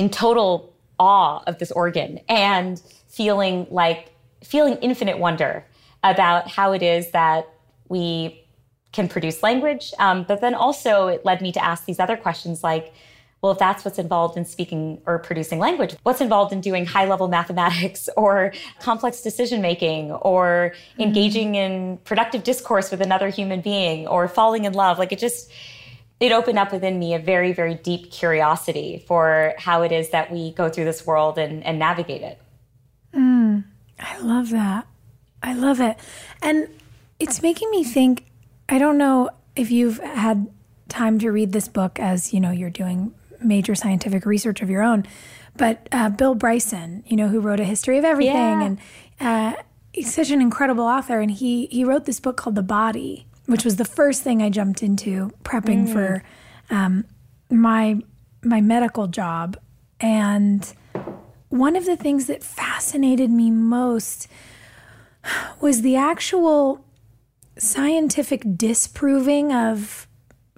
in 0.00 0.10
total 0.10 0.74
awe 0.98 1.44
of 1.46 1.58
this 1.60 1.70
organ 1.70 2.18
and 2.28 2.82
feeling 3.06 3.68
like 3.70 4.12
feeling 4.42 4.74
infinite 4.82 5.18
wonder 5.20 5.64
about 6.02 6.48
how 6.48 6.72
it 6.72 6.82
is 6.82 7.12
that 7.12 7.48
we 7.88 8.44
can 8.90 9.06
produce 9.08 9.40
language. 9.44 9.92
Um, 10.00 10.24
but 10.24 10.40
then 10.40 10.54
also 10.54 11.06
it 11.06 11.24
led 11.24 11.40
me 11.40 11.52
to 11.52 11.64
ask 11.64 11.84
these 11.84 12.00
other 12.00 12.16
questions 12.16 12.64
like, 12.64 12.92
well, 13.44 13.52
if 13.52 13.58
that's 13.58 13.84
what's 13.84 13.98
involved 13.98 14.38
in 14.38 14.46
speaking 14.46 15.02
or 15.04 15.18
producing 15.18 15.58
language, 15.58 15.96
what's 16.02 16.22
involved 16.22 16.50
in 16.50 16.62
doing 16.62 16.86
high 16.86 17.04
level 17.04 17.28
mathematics 17.28 18.08
or 18.16 18.54
complex 18.80 19.20
decision 19.20 19.60
making 19.60 20.12
or 20.12 20.72
mm-hmm. 20.72 21.02
engaging 21.02 21.54
in 21.54 21.98
productive 22.04 22.42
discourse 22.42 22.90
with 22.90 23.02
another 23.02 23.28
human 23.28 23.60
being 23.60 24.08
or 24.08 24.28
falling 24.28 24.64
in 24.64 24.72
love? 24.72 24.98
Like 24.98 25.12
it 25.12 25.18
just, 25.18 25.52
it 26.20 26.32
opened 26.32 26.58
up 26.58 26.72
within 26.72 26.98
me 26.98 27.12
a 27.12 27.18
very, 27.18 27.52
very 27.52 27.74
deep 27.74 28.10
curiosity 28.10 29.04
for 29.06 29.52
how 29.58 29.82
it 29.82 29.92
is 29.92 30.08
that 30.08 30.32
we 30.32 30.52
go 30.52 30.70
through 30.70 30.86
this 30.86 31.06
world 31.06 31.36
and, 31.36 31.62
and 31.66 31.78
navigate 31.78 32.22
it. 32.22 32.40
Mm, 33.14 33.64
I 34.00 34.20
love 34.20 34.48
that. 34.52 34.86
I 35.42 35.52
love 35.52 35.82
it. 35.82 35.98
And 36.40 36.66
it's 37.20 37.42
making 37.42 37.70
me 37.70 37.84
think 37.84 38.24
I 38.70 38.78
don't 38.78 38.96
know 38.96 39.28
if 39.54 39.70
you've 39.70 39.98
had 39.98 40.50
time 40.88 41.18
to 41.18 41.30
read 41.30 41.52
this 41.52 41.68
book 41.68 42.00
as, 42.00 42.32
you 42.32 42.40
know, 42.40 42.50
you're 42.50 42.70
doing 42.70 43.12
major 43.44 43.74
scientific 43.74 44.26
research 44.26 44.62
of 44.62 44.70
your 44.70 44.82
own. 44.82 45.04
But 45.56 45.88
uh, 45.92 46.10
Bill 46.10 46.34
Bryson, 46.34 47.04
you 47.06 47.16
know, 47.16 47.28
who 47.28 47.40
wrote 47.40 47.60
a 47.60 47.64
history 47.64 47.98
of 47.98 48.04
everything, 48.04 48.34
yeah. 48.34 48.64
and 48.64 48.78
uh, 49.20 49.54
he's 49.92 50.12
such 50.12 50.30
an 50.30 50.40
incredible 50.40 50.84
author. 50.84 51.20
And 51.20 51.30
he 51.30 51.66
he 51.66 51.84
wrote 51.84 52.04
this 52.04 52.20
book 52.20 52.36
called 52.36 52.56
The 52.56 52.62
Body, 52.62 53.26
which 53.46 53.64
was 53.64 53.76
the 53.76 53.84
first 53.84 54.22
thing 54.22 54.42
I 54.42 54.50
jumped 54.50 54.82
into 54.82 55.30
prepping 55.44 55.86
mm. 55.86 55.92
for 55.92 56.24
um, 56.70 57.04
my 57.50 58.00
my 58.42 58.60
medical 58.60 59.06
job. 59.06 59.56
And 60.00 60.72
one 61.48 61.76
of 61.76 61.86
the 61.86 61.96
things 61.96 62.26
that 62.26 62.42
fascinated 62.42 63.30
me 63.30 63.50
most 63.50 64.26
was 65.60 65.82
the 65.82 65.96
actual 65.96 66.84
scientific 67.56 68.42
disproving 68.56 69.52
of 69.52 70.08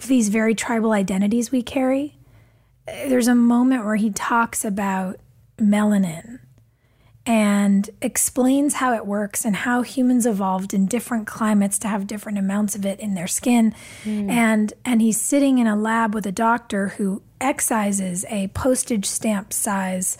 these 0.06 0.30
very 0.30 0.54
tribal 0.54 0.92
identities 0.92 1.50
we 1.50 1.62
carry 1.62 2.15
there's 2.86 3.28
a 3.28 3.34
moment 3.34 3.84
where 3.84 3.96
he 3.96 4.10
talks 4.10 4.64
about 4.64 5.16
melanin 5.58 6.40
and 7.26 7.90
explains 8.00 8.74
how 8.74 8.94
it 8.94 9.04
works 9.04 9.44
and 9.44 9.56
how 9.56 9.82
humans 9.82 10.26
evolved 10.26 10.72
in 10.72 10.86
different 10.86 11.26
climates 11.26 11.76
to 11.80 11.88
have 11.88 12.06
different 12.06 12.38
amounts 12.38 12.76
of 12.76 12.86
it 12.86 13.00
in 13.00 13.14
their 13.14 13.26
skin. 13.26 13.74
Mm. 14.04 14.30
and 14.30 14.72
and 14.84 15.02
he's 15.02 15.20
sitting 15.20 15.58
in 15.58 15.66
a 15.66 15.76
lab 15.76 16.14
with 16.14 16.24
a 16.26 16.32
doctor 16.32 16.88
who 16.88 17.22
excises 17.40 18.24
a 18.28 18.48
postage 18.48 19.06
stamp 19.06 19.52
size 19.52 20.16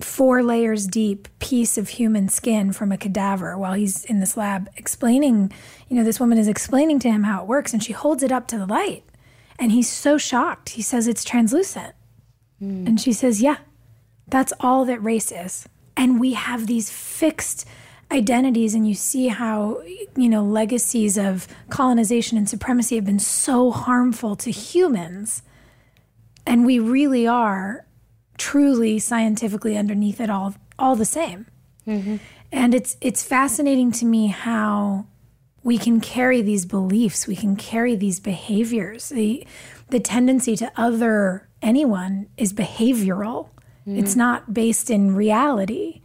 four 0.00 0.42
layers 0.42 0.86
deep 0.86 1.28
piece 1.38 1.76
of 1.76 1.88
human 1.88 2.28
skin 2.28 2.72
from 2.72 2.90
a 2.90 2.96
cadaver 2.96 3.56
while 3.56 3.74
he's 3.74 4.04
in 4.06 4.18
this 4.18 4.36
lab 4.36 4.68
explaining 4.76 5.52
you 5.88 5.96
know 5.96 6.02
this 6.02 6.18
woman 6.18 6.36
is 6.36 6.48
explaining 6.48 6.98
to 6.98 7.08
him 7.10 7.24
how 7.24 7.42
it 7.42 7.46
works 7.46 7.72
and 7.72 7.82
she 7.82 7.92
holds 7.92 8.22
it 8.22 8.32
up 8.32 8.46
to 8.46 8.58
the 8.58 8.66
light. 8.66 9.02
And 9.56 9.70
he's 9.70 9.88
so 9.88 10.18
shocked. 10.18 10.70
He 10.70 10.82
says 10.82 11.06
it's 11.06 11.22
translucent 11.22 11.93
Mm. 12.64 12.86
And 12.86 13.00
she 13.00 13.12
says, 13.12 13.42
Yeah, 13.42 13.58
that's 14.28 14.52
all 14.60 14.84
that 14.84 15.02
race 15.02 15.30
is. 15.30 15.68
And 15.96 16.18
we 16.18 16.32
have 16.32 16.66
these 16.66 16.90
fixed 16.90 17.66
identities, 18.10 18.74
and 18.74 18.86
you 18.86 18.94
see 18.94 19.28
how, 19.28 19.82
you 20.16 20.28
know, 20.28 20.42
legacies 20.42 21.16
of 21.16 21.46
colonization 21.70 22.36
and 22.36 22.48
supremacy 22.48 22.96
have 22.96 23.04
been 23.04 23.18
so 23.18 23.70
harmful 23.70 24.36
to 24.36 24.50
humans. 24.50 25.42
And 26.46 26.66
we 26.66 26.78
really 26.78 27.26
are 27.26 27.86
truly 28.36 28.98
scientifically 28.98 29.76
underneath 29.76 30.20
it 30.20 30.30
all 30.30 30.54
all 30.78 30.96
the 30.96 31.04
same. 31.04 31.46
Mm-hmm. 31.86 32.16
And 32.52 32.74
it's 32.74 32.96
it's 33.00 33.22
fascinating 33.22 33.92
to 33.92 34.04
me 34.04 34.28
how 34.28 35.06
we 35.62 35.78
can 35.78 36.00
carry 36.00 36.42
these 36.42 36.66
beliefs, 36.66 37.26
we 37.26 37.36
can 37.36 37.56
carry 37.56 37.96
these 37.96 38.20
behaviors, 38.20 39.08
the 39.08 39.46
the 39.88 40.00
tendency 40.00 40.56
to 40.56 40.72
other 40.76 41.48
anyone 41.64 42.28
is 42.36 42.52
behavioral. 42.52 43.48
Mm. 43.86 43.98
It's 43.98 44.14
not 44.14 44.54
based 44.54 44.90
in 44.90 45.16
reality. 45.16 46.02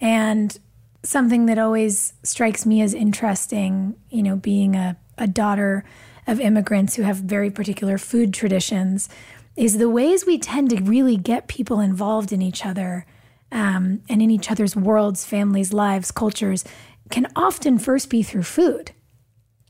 And 0.00 0.58
something 1.02 1.46
that 1.46 1.58
always 1.58 2.14
strikes 2.22 2.66
me 2.66 2.82
as 2.82 2.94
interesting, 2.94 3.94
you 4.10 4.22
know, 4.22 4.36
being 4.36 4.74
a, 4.74 4.96
a 5.18 5.26
daughter 5.28 5.84
of 6.26 6.40
immigrants 6.40 6.96
who 6.96 7.02
have 7.02 7.18
very 7.18 7.50
particular 7.50 7.98
food 7.98 8.34
traditions, 8.34 9.08
is 9.56 9.78
the 9.78 9.88
ways 9.88 10.26
we 10.26 10.38
tend 10.38 10.70
to 10.70 10.82
really 10.82 11.16
get 11.16 11.46
people 11.46 11.80
involved 11.80 12.32
in 12.32 12.42
each 12.42 12.66
other 12.66 13.06
um, 13.52 14.02
and 14.08 14.20
in 14.20 14.30
each 14.30 14.50
other's 14.50 14.74
worlds, 14.74 15.24
families, 15.24 15.72
lives, 15.72 16.10
cultures 16.10 16.64
can 17.10 17.26
often 17.36 17.78
first 17.78 18.10
be 18.10 18.22
through 18.22 18.42
food. 18.42 18.92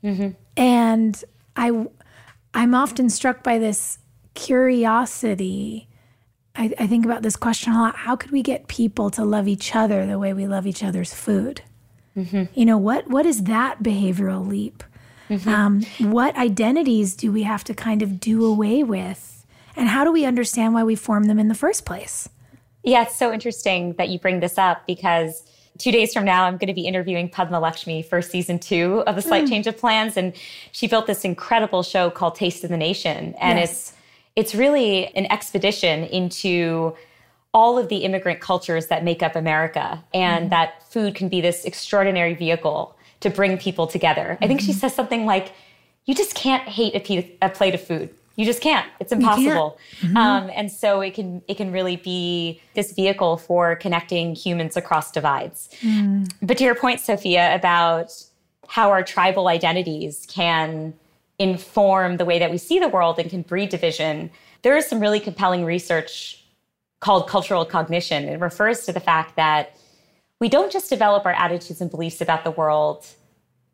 Mm-hmm. 0.02 0.30
And 0.56 1.24
I 1.56 1.86
I'm 2.54 2.74
often 2.74 3.10
struck 3.10 3.42
by 3.42 3.58
this 3.58 3.98
curiosity. 4.36 5.88
I, 6.54 6.72
I, 6.78 6.86
think 6.86 7.04
about 7.04 7.22
this 7.22 7.36
question 7.36 7.72
a 7.72 7.80
lot. 7.80 7.96
How 7.96 8.14
could 8.14 8.30
we 8.30 8.42
get 8.42 8.68
people 8.68 9.10
to 9.10 9.24
love 9.24 9.48
each 9.48 9.74
other 9.74 10.06
the 10.06 10.18
way 10.18 10.32
we 10.32 10.46
love 10.46 10.66
each 10.66 10.84
other's 10.84 11.12
food? 11.12 11.62
Mm-hmm. 12.16 12.44
You 12.54 12.64
know, 12.64 12.78
what 12.78 13.08
what 13.08 13.26
is 13.26 13.44
that 13.44 13.82
behavioral 13.82 14.46
leap? 14.46 14.84
Mm-hmm. 15.28 15.48
Um, 15.48 15.82
what 16.12 16.36
identities 16.36 17.16
do 17.16 17.32
we 17.32 17.42
have 17.42 17.64
to 17.64 17.74
kind 17.74 18.00
of 18.00 18.20
do 18.20 18.44
away 18.44 18.82
with? 18.84 19.44
And 19.74 19.88
how 19.88 20.04
do 20.04 20.12
we 20.12 20.24
understand 20.24 20.72
why 20.72 20.84
we 20.84 20.94
form 20.94 21.24
them 21.24 21.38
in 21.38 21.48
the 21.48 21.54
first 21.54 21.84
place? 21.84 22.28
Yeah, 22.84 23.02
it's 23.02 23.16
so 23.16 23.32
interesting 23.32 23.94
that 23.94 24.08
you 24.08 24.18
bring 24.18 24.40
this 24.40 24.56
up 24.56 24.86
because 24.86 25.42
two 25.78 25.90
days 25.90 26.12
from 26.12 26.24
now, 26.24 26.44
I'm 26.44 26.56
going 26.56 26.68
to 26.68 26.74
be 26.74 26.86
interviewing 26.86 27.28
Padma 27.28 27.60
Lakshmi 27.60 28.02
for 28.02 28.22
season 28.22 28.58
two 28.58 29.02
of 29.06 29.16
A 29.16 29.22
Slight 29.22 29.44
mm. 29.44 29.48
Change 29.48 29.66
of 29.66 29.76
Plans. 29.76 30.16
And 30.16 30.32
she 30.72 30.86
built 30.86 31.06
this 31.06 31.24
incredible 31.24 31.82
show 31.82 32.10
called 32.10 32.36
Taste 32.36 32.64
of 32.64 32.70
the 32.70 32.76
Nation. 32.76 33.34
And 33.40 33.58
yes. 33.58 33.70
it's 33.70 33.95
it's 34.36 34.54
really 34.54 35.06
an 35.16 35.26
expedition 35.32 36.04
into 36.04 36.94
all 37.52 37.78
of 37.78 37.88
the 37.88 37.98
immigrant 37.98 38.40
cultures 38.40 38.88
that 38.88 39.02
make 39.02 39.22
up 39.22 39.34
America 39.34 40.04
and 40.12 40.46
mm. 40.46 40.50
that 40.50 40.82
food 40.92 41.14
can 41.14 41.28
be 41.28 41.40
this 41.40 41.64
extraordinary 41.64 42.34
vehicle 42.34 42.94
to 43.20 43.30
bring 43.30 43.56
people 43.56 43.86
together. 43.86 44.22
Mm-hmm. 44.34 44.44
I 44.44 44.46
think 44.46 44.60
she 44.60 44.72
mm-hmm. 44.72 44.80
says 44.80 44.94
something 44.94 45.24
like, 45.24 45.52
you 46.04 46.14
just 46.14 46.34
can't 46.34 46.68
hate 46.68 46.94
a, 46.94 47.00
piece, 47.00 47.24
a 47.40 47.48
plate 47.48 47.74
of 47.74 47.80
food. 47.80 48.14
You 48.36 48.44
just 48.44 48.60
can't. 48.60 48.86
It's 49.00 49.10
impossible. 49.10 49.78
Can't. 50.00 50.12
Mm-hmm. 50.12 50.16
Um, 50.18 50.50
and 50.54 50.70
so 50.70 51.00
it 51.00 51.14
can 51.14 51.42
it 51.48 51.56
can 51.56 51.72
really 51.72 51.96
be 51.96 52.60
this 52.74 52.92
vehicle 52.92 53.38
for 53.38 53.76
connecting 53.76 54.34
humans 54.34 54.76
across 54.76 55.10
divides. 55.10 55.70
Mm. 55.80 56.30
But 56.42 56.58
to 56.58 56.64
your 56.64 56.74
point, 56.74 57.00
Sophia, 57.00 57.54
about 57.54 58.12
how 58.68 58.90
our 58.90 59.02
tribal 59.02 59.48
identities 59.48 60.26
can 60.28 60.92
inform 61.38 62.16
the 62.16 62.24
way 62.24 62.38
that 62.38 62.50
we 62.50 62.58
see 62.58 62.78
the 62.78 62.88
world 62.88 63.18
and 63.18 63.28
can 63.30 63.42
breed 63.42 63.68
division, 63.68 64.30
there 64.62 64.76
is 64.76 64.86
some 64.86 65.00
really 65.00 65.20
compelling 65.20 65.64
research 65.64 66.42
called 67.00 67.28
cultural 67.28 67.64
cognition. 67.64 68.28
It 68.28 68.40
refers 68.40 68.84
to 68.86 68.92
the 68.92 69.00
fact 69.00 69.36
that 69.36 69.76
we 70.40 70.48
don't 70.48 70.72
just 70.72 70.90
develop 70.90 71.26
our 71.26 71.32
attitudes 71.32 71.80
and 71.80 71.90
beliefs 71.90 72.20
about 72.20 72.44
the 72.44 72.50
world 72.50 73.06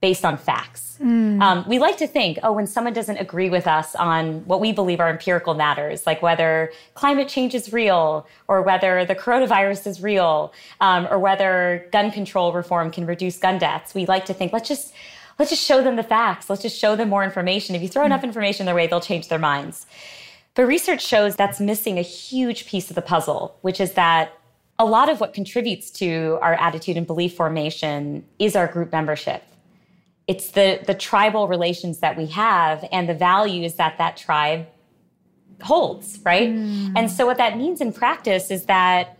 based 0.00 0.24
on 0.24 0.36
facts. 0.36 0.98
Mm. 1.00 1.40
Um, 1.40 1.64
we 1.68 1.78
like 1.78 1.96
to 1.98 2.08
think, 2.08 2.40
oh, 2.42 2.52
when 2.52 2.66
someone 2.66 2.92
doesn't 2.92 3.18
agree 3.18 3.48
with 3.48 3.68
us 3.68 3.94
on 3.94 4.44
what 4.46 4.60
we 4.60 4.72
believe 4.72 4.98
are 4.98 5.08
empirical 5.08 5.54
matters, 5.54 6.06
like 6.06 6.22
whether 6.22 6.72
climate 6.94 7.28
change 7.28 7.54
is 7.54 7.72
real, 7.72 8.26
or 8.48 8.62
whether 8.62 9.04
the 9.04 9.14
coronavirus 9.14 9.86
is 9.86 10.02
real, 10.02 10.52
um, 10.80 11.06
or 11.08 11.20
whether 11.20 11.88
gun 11.92 12.10
control 12.10 12.52
reform 12.52 12.90
can 12.90 13.06
reduce 13.06 13.38
gun 13.38 13.58
deaths, 13.58 13.94
we 13.94 14.04
like 14.06 14.24
to 14.24 14.34
think, 14.34 14.52
let's 14.52 14.68
just 14.68 14.92
let's 15.38 15.50
just 15.50 15.64
show 15.64 15.82
them 15.82 15.96
the 15.96 16.02
facts. 16.02 16.48
Let's 16.50 16.62
just 16.62 16.78
show 16.78 16.96
them 16.96 17.08
more 17.08 17.24
information. 17.24 17.74
If 17.74 17.82
you 17.82 17.88
throw 17.88 18.02
mm. 18.02 18.06
enough 18.06 18.24
information 18.24 18.66
their 18.66 18.74
way, 18.74 18.86
they'll 18.86 19.00
change 19.00 19.28
their 19.28 19.38
minds. 19.38 19.86
But 20.54 20.66
research 20.66 21.04
shows 21.04 21.36
that's 21.36 21.60
missing 21.60 21.98
a 21.98 22.02
huge 22.02 22.66
piece 22.66 22.90
of 22.90 22.94
the 22.94 23.02
puzzle, 23.02 23.56
which 23.62 23.80
is 23.80 23.92
that 23.92 24.38
a 24.78 24.84
lot 24.84 25.08
of 25.08 25.20
what 25.20 25.32
contributes 25.32 25.90
to 25.92 26.38
our 26.42 26.54
attitude 26.54 26.96
and 26.96 27.06
belief 27.06 27.34
formation 27.34 28.24
is 28.38 28.56
our 28.56 28.66
group 28.66 28.92
membership. 28.92 29.42
It's 30.26 30.50
the, 30.50 30.80
the 30.86 30.94
tribal 30.94 31.48
relations 31.48 32.00
that 32.00 32.16
we 32.16 32.26
have 32.26 32.86
and 32.92 33.08
the 33.08 33.14
values 33.14 33.74
that 33.74 33.98
that 33.98 34.16
tribe 34.16 34.66
holds, 35.62 36.18
right? 36.24 36.48
Mm. 36.50 36.92
And 36.96 37.10
so, 37.10 37.26
what 37.26 37.38
that 37.38 37.56
means 37.56 37.80
in 37.80 37.92
practice 37.92 38.50
is 38.50 38.66
that 38.66 39.18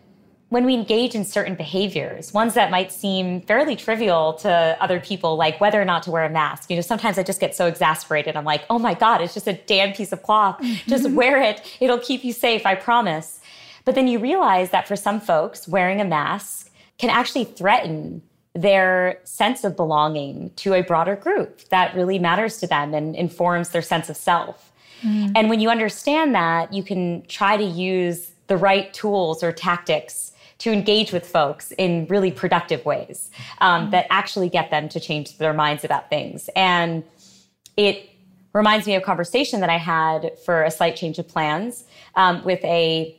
when 0.53 0.67
we 0.67 0.75
engage 0.75 1.15
in 1.15 1.25
certain 1.25 1.55
behaviors, 1.55 2.35
ones 2.35 2.53
that 2.53 2.71
might 2.71 2.93
seem 2.93 3.41
fairly 3.41 3.75
trivial 3.75 4.35
to 4.35 4.77
other 4.81 5.01
people, 5.01 5.35
like 5.35 5.59
whether 5.63 5.81
or 5.81 5.85
not 5.87 6.03
to 6.03 6.11
wear 6.11 6.25
a 6.25 6.29
mask, 6.29 6.69
you 6.69 6.77
know, 6.77 6.83
sometimes 6.83 7.17
I 7.17 7.23
just 7.23 7.41
get 7.41 7.57
so 7.57 7.67
exasperated. 7.67 8.37
I'm 8.37 8.45
like, 8.45 8.67
oh 8.69 8.79
my 8.79 8.93
God, 8.93 9.23
it's 9.23 9.33
just 9.33 9.49
a 9.49 9.55
damn 9.55 9.95
piece 9.95 10.13
of 10.13 10.23
cloth. 10.23 10.63
Just 10.87 11.11
wear 11.13 11.41
it. 11.41 11.63
It'll 11.81 11.99
keep 11.99 12.23
you 12.23 12.35
safe, 12.35 12.67
I 12.67 12.75
promise. 12.75 13.41
But 13.87 13.95
then 13.95 14.07
you 14.09 14.19
realize 14.19 14.69
that 14.73 14.87
for 14.87 14.95
some 14.95 15.21
folks, 15.21 15.67
wearing 15.67 16.03
a 16.03 16.05
mask 16.05 16.71
can 16.99 17.09
actually 17.09 17.45
threaten 17.45 18.21
their 18.55 19.21
sense 19.25 19.65
of 19.65 19.75
belonging 19.75 20.51
to 20.57 20.75
a 20.75 20.83
broader 20.83 21.17
group 21.17 21.67
that 21.71 21.95
really 21.95 22.19
matters 22.19 22.59
to 22.59 22.67
them 22.67 22.93
and 22.93 23.17
informs 23.17 23.71
their 23.71 23.81
sense 23.81 24.11
of 24.11 24.19
self. 24.19 24.71
Mm. 25.01 25.33
And 25.35 25.49
when 25.49 25.61
you 25.61 25.71
understand 25.71 26.35
that, 26.35 26.75
you 26.75 26.83
can 26.83 27.23
try 27.27 27.57
to 27.57 27.65
use 27.65 28.33
the 28.49 28.59
right 28.59 28.93
tools 28.93 29.43
or 29.43 29.51
tactics 29.51 30.32
to 30.63 30.73
engage 30.73 31.13
with 31.13 31.27
folks 31.27 31.73
in 31.73 32.07
really 32.07 32.31
productive 32.31 32.85
ways 32.85 33.31
um, 33.61 33.89
mm. 33.89 33.91
that 33.91 34.07
actually 34.11 34.49
get 34.49 34.71
them 34.71 34.89
to 34.89 35.01
change 35.01 35.37
their 35.39 35.53
minds 35.53 35.83
about 35.83 36.09
things. 36.09 36.49
And 36.55 37.03
it 37.77 38.09
reminds 38.53 38.87
me 38.87 38.95
of 38.95 39.03
a 39.03 39.05
conversation 39.05 39.59
that 39.59 39.71
I 39.71 39.79
had 39.79 40.39
for 40.45 40.63
a 40.63 40.71
slight 40.71 40.95
change 40.95 41.19
of 41.19 41.27
plans 41.27 41.83
um, 42.15 42.45
with 42.45 42.63
a 42.65 43.19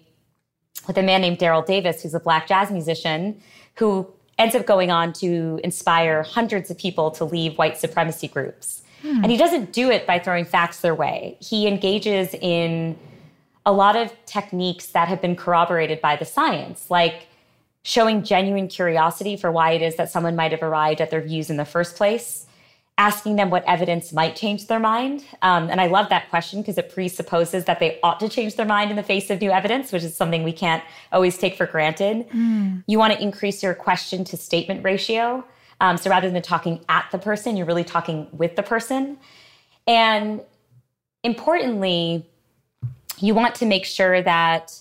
with 0.87 0.97
a 0.97 1.03
man 1.03 1.19
named 1.19 1.37
Daryl 1.37 1.65
Davis, 1.65 2.01
who's 2.01 2.13
a 2.13 2.19
black 2.19 2.47
jazz 2.47 2.71
musician 2.71 3.41
who 3.75 4.07
ends 4.37 4.55
up 4.55 4.65
going 4.65 4.89
on 4.89 5.11
to 5.13 5.59
inspire 5.65 6.23
hundreds 6.23 6.71
of 6.71 6.77
people 6.77 7.11
to 7.11 7.25
leave 7.25 7.57
white 7.57 7.77
supremacy 7.77 8.29
groups. 8.29 8.83
Hmm. 9.01 9.21
And 9.21 9.31
he 9.31 9.37
doesn't 9.37 9.73
do 9.73 9.91
it 9.91 10.07
by 10.07 10.17
throwing 10.17 10.45
facts 10.45 10.79
their 10.79 10.95
way. 10.95 11.37
He 11.41 11.67
engages 11.67 12.33
in 12.33 12.97
a 13.65 13.73
lot 13.73 13.95
of 13.97 14.13
techniques 14.25 14.87
that 14.87 15.09
have 15.09 15.21
been 15.21 15.35
corroborated 15.35 15.99
by 15.99 16.15
the 16.15 16.25
science, 16.25 16.89
like 16.89 17.27
showing 17.83 18.23
genuine 18.23 18.67
curiosity 18.67 19.35
for 19.35 19.51
why 19.51 19.71
it 19.71 19.81
is 19.81 19.95
that 19.97 20.09
someone 20.09 20.35
might 20.35 20.51
have 20.51 20.63
arrived 20.63 21.01
at 21.01 21.09
their 21.11 21.21
views 21.21 21.49
in 21.49 21.57
the 21.57 21.65
first 21.65 21.95
place, 21.97 22.45
asking 22.97 23.35
them 23.35 23.49
what 23.49 23.63
evidence 23.65 24.13
might 24.13 24.35
change 24.35 24.67
their 24.67 24.79
mind. 24.79 25.25
Um, 25.41 25.69
and 25.69 25.81
I 25.81 25.87
love 25.87 26.09
that 26.09 26.29
question 26.29 26.61
because 26.61 26.77
it 26.77 26.93
presupposes 26.93 27.65
that 27.65 27.79
they 27.79 27.99
ought 28.01 28.19
to 28.21 28.29
change 28.29 28.55
their 28.55 28.65
mind 28.65 28.89
in 28.89 28.95
the 28.95 29.03
face 29.03 29.29
of 29.29 29.41
new 29.41 29.51
evidence, 29.51 29.91
which 29.91 30.03
is 30.03 30.15
something 30.15 30.43
we 30.43 30.53
can't 30.53 30.83
always 31.11 31.37
take 31.37 31.55
for 31.57 31.65
granted. 31.65 32.29
Mm. 32.29 32.83
You 32.87 32.99
want 32.99 33.13
to 33.13 33.21
increase 33.21 33.61
your 33.61 33.73
question 33.73 34.23
to 34.25 34.37
statement 34.37 34.83
ratio. 34.83 35.43
Um, 35.81 35.97
so 35.97 36.09
rather 36.09 36.29
than 36.29 36.41
talking 36.41 36.79
at 36.87 37.09
the 37.11 37.17
person, 37.17 37.57
you're 37.57 37.65
really 37.65 37.83
talking 37.83 38.27
with 38.31 38.55
the 38.55 38.63
person. 38.63 39.17
And 39.85 40.41
importantly, 41.23 42.25
you 43.19 43.33
want 43.33 43.55
to 43.55 43.65
make 43.65 43.83
sure 43.85 44.21
that 44.21 44.79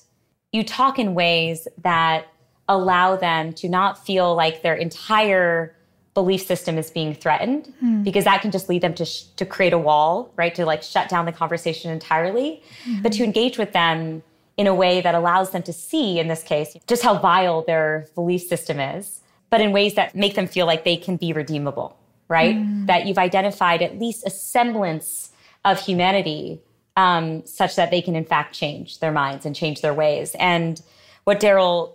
you 0.53 0.63
talk 0.63 0.99
in 0.99 1.15
ways 1.15 1.67
that 1.79 2.27
allow 2.69 3.17
them 3.17 3.53
to 3.55 3.69
not 3.69 4.05
feel 4.05 4.35
like 4.35 4.63
their 4.63 4.75
entire 4.75 5.77
belief 6.15 6.43
system 6.43 6.77
is 6.77 6.91
being 6.91 7.15
threatened 7.15 7.73
mm. 7.83 8.05
because 8.05 8.25
that 8.25 8.43
can 8.43 8.51
just 8.51 8.69
lead 8.69 8.83
them 8.83 8.95
to 8.95 9.05
sh- 9.05 9.25
to 9.37 9.47
create 9.47 9.73
a 9.73 9.79
wall, 9.79 10.31
right? 10.37 10.55
To 10.55 10.67
like 10.67 10.83
shut 10.83 11.09
down 11.09 11.25
the 11.25 11.33
conversation 11.33 11.91
entirely, 11.91 12.63
mm-hmm. 12.85 13.03
but 13.03 13.13
to 13.13 13.25
engage 13.25 13.59
with 13.59 13.73
them 13.73 14.23
in 14.57 14.67
a 14.67 14.75
way 14.75 15.01
that 15.01 15.15
allows 15.15 15.51
them 15.51 15.63
to 15.63 15.73
see 15.73 16.19
in 16.19 16.29
this 16.29 16.43
case 16.43 16.77
just 16.87 17.03
how 17.03 17.19
vile 17.19 17.63
their 17.63 18.07
belief 18.15 18.43
system 18.43 18.79
is, 18.79 19.21
but 19.49 19.61
in 19.61 19.73
ways 19.73 19.95
that 19.95 20.15
make 20.15 20.35
them 20.35 20.47
feel 20.47 20.67
like 20.67 20.85
they 20.85 20.97
can 20.97 21.17
be 21.17 21.33
redeemable, 21.33 21.97
right? 22.29 22.57
Mm. 22.57 22.87
That 22.87 23.07
you've 23.07 23.19
identified 23.19 23.81
at 23.81 23.99
least 23.99 24.27
a 24.27 24.31
semblance 24.31 25.31
of 25.65 25.81
humanity 25.81 26.61
um, 26.97 27.47
such 27.47 27.77
that 27.77 27.91
they 27.91 28.03
can 28.03 28.15
in 28.15 28.27
fact 28.27 28.55
change 28.55 28.99
their 28.99 29.13
minds 29.13 29.47
and 29.47 29.57
change 29.57 29.81
their 29.81 29.95
ways. 29.95 30.37
And 30.39 30.81
what 31.25 31.41
Daryl 31.41 31.95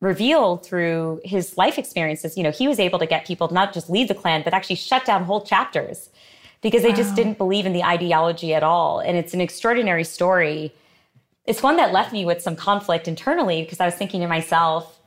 reveal 0.00 0.56
through 0.56 1.20
his 1.24 1.56
life 1.56 1.78
experiences, 1.78 2.36
you 2.36 2.42
know, 2.42 2.50
he 2.50 2.66
was 2.66 2.80
able 2.80 2.98
to 2.98 3.06
get 3.06 3.26
people 3.26 3.48
to 3.48 3.54
not 3.54 3.72
just 3.72 3.90
leave 3.90 4.08
the 4.08 4.14
Klan, 4.14 4.42
but 4.42 4.54
actually 4.54 4.76
shut 4.76 5.04
down 5.04 5.24
whole 5.24 5.42
chapters 5.42 6.08
because 6.62 6.82
they 6.82 6.90
wow. 6.90 6.96
just 6.96 7.14
didn't 7.14 7.38
believe 7.38 7.66
in 7.66 7.72
the 7.72 7.84
ideology 7.84 8.54
at 8.54 8.62
all. 8.62 9.00
And 9.00 9.16
it's 9.16 9.34
an 9.34 9.40
extraordinary 9.40 10.04
story. 10.04 10.72
It's 11.46 11.62
one 11.62 11.76
that 11.76 11.92
left 11.92 12.12
me 12.12 12.24
with 12.24 12.42
some 12.42 12.56
conflict 12.56 13.08
internally 13.08 13.62
because 13.62 13.80
I 13.80 13.86
was 13.86 13.94
thinking 13.94 14.20
to 14.20 14.28
myself, 14.28 14.98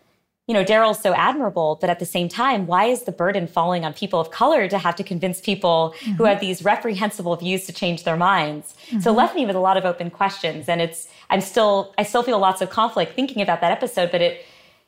you 0.48 0.54
know, 0.54 0.66
Daryl's 0.66 1.02
so 1.02 1.14
admirable, 1.14 1.78
but 1.80 1.90
at 1.90 2.00
the 2.00 2.06
same 2.06 2.28
time, 2.28 2.68
why 2.68 2.86
is 2.86 3.04
the 3.04 3.14
burden 3.14 3.48
falling 3.48 3.86
on 3.86 3.94
people 3.94 4.20
of 4.20 4.30
color 4.30 4.68
to 4.68 4.78
have 4.78 4.96
to 4.98 5.04
convince 5.04 5.40
people 5.40 5.96
mm-hmm. 6.00 6.12
who 6.14 6.26
have 6.26 6.42
these 6.42 6.66
reprehensible 6.66 7.36
views 7.38 7.66
to 7.66 7.74
change 7.74 8.04
their 8.04 8.18
minds? 8.18 8.76
Mm-hmm. 8.88 9.00
So 9.00 9.12
it 9.12 9.14
left 9.14 9.36
me 9.36 9.46
with 9.46 9.56
a 9.56 9.60
lot 9.60 9.78
of 9.78 9.86
open 9.86 10.10
questions. 10.10 10.68
And 10.68 10.82
it's, 10.82 11.08
I'm 11.30 11.40
still, 11.40 11.94
I 11.98 12.04
still 12.04 12.24
feel 12.24 12.40
lots 12.40 12.62
of 12.62 12.70
conflict 12.70 13.14
thinking 13.16 13.42
about 13.42 13.62
that 13.62 13.72
episode, 13.72 14.12
but 14.12 14.22
it, 14.22 14.46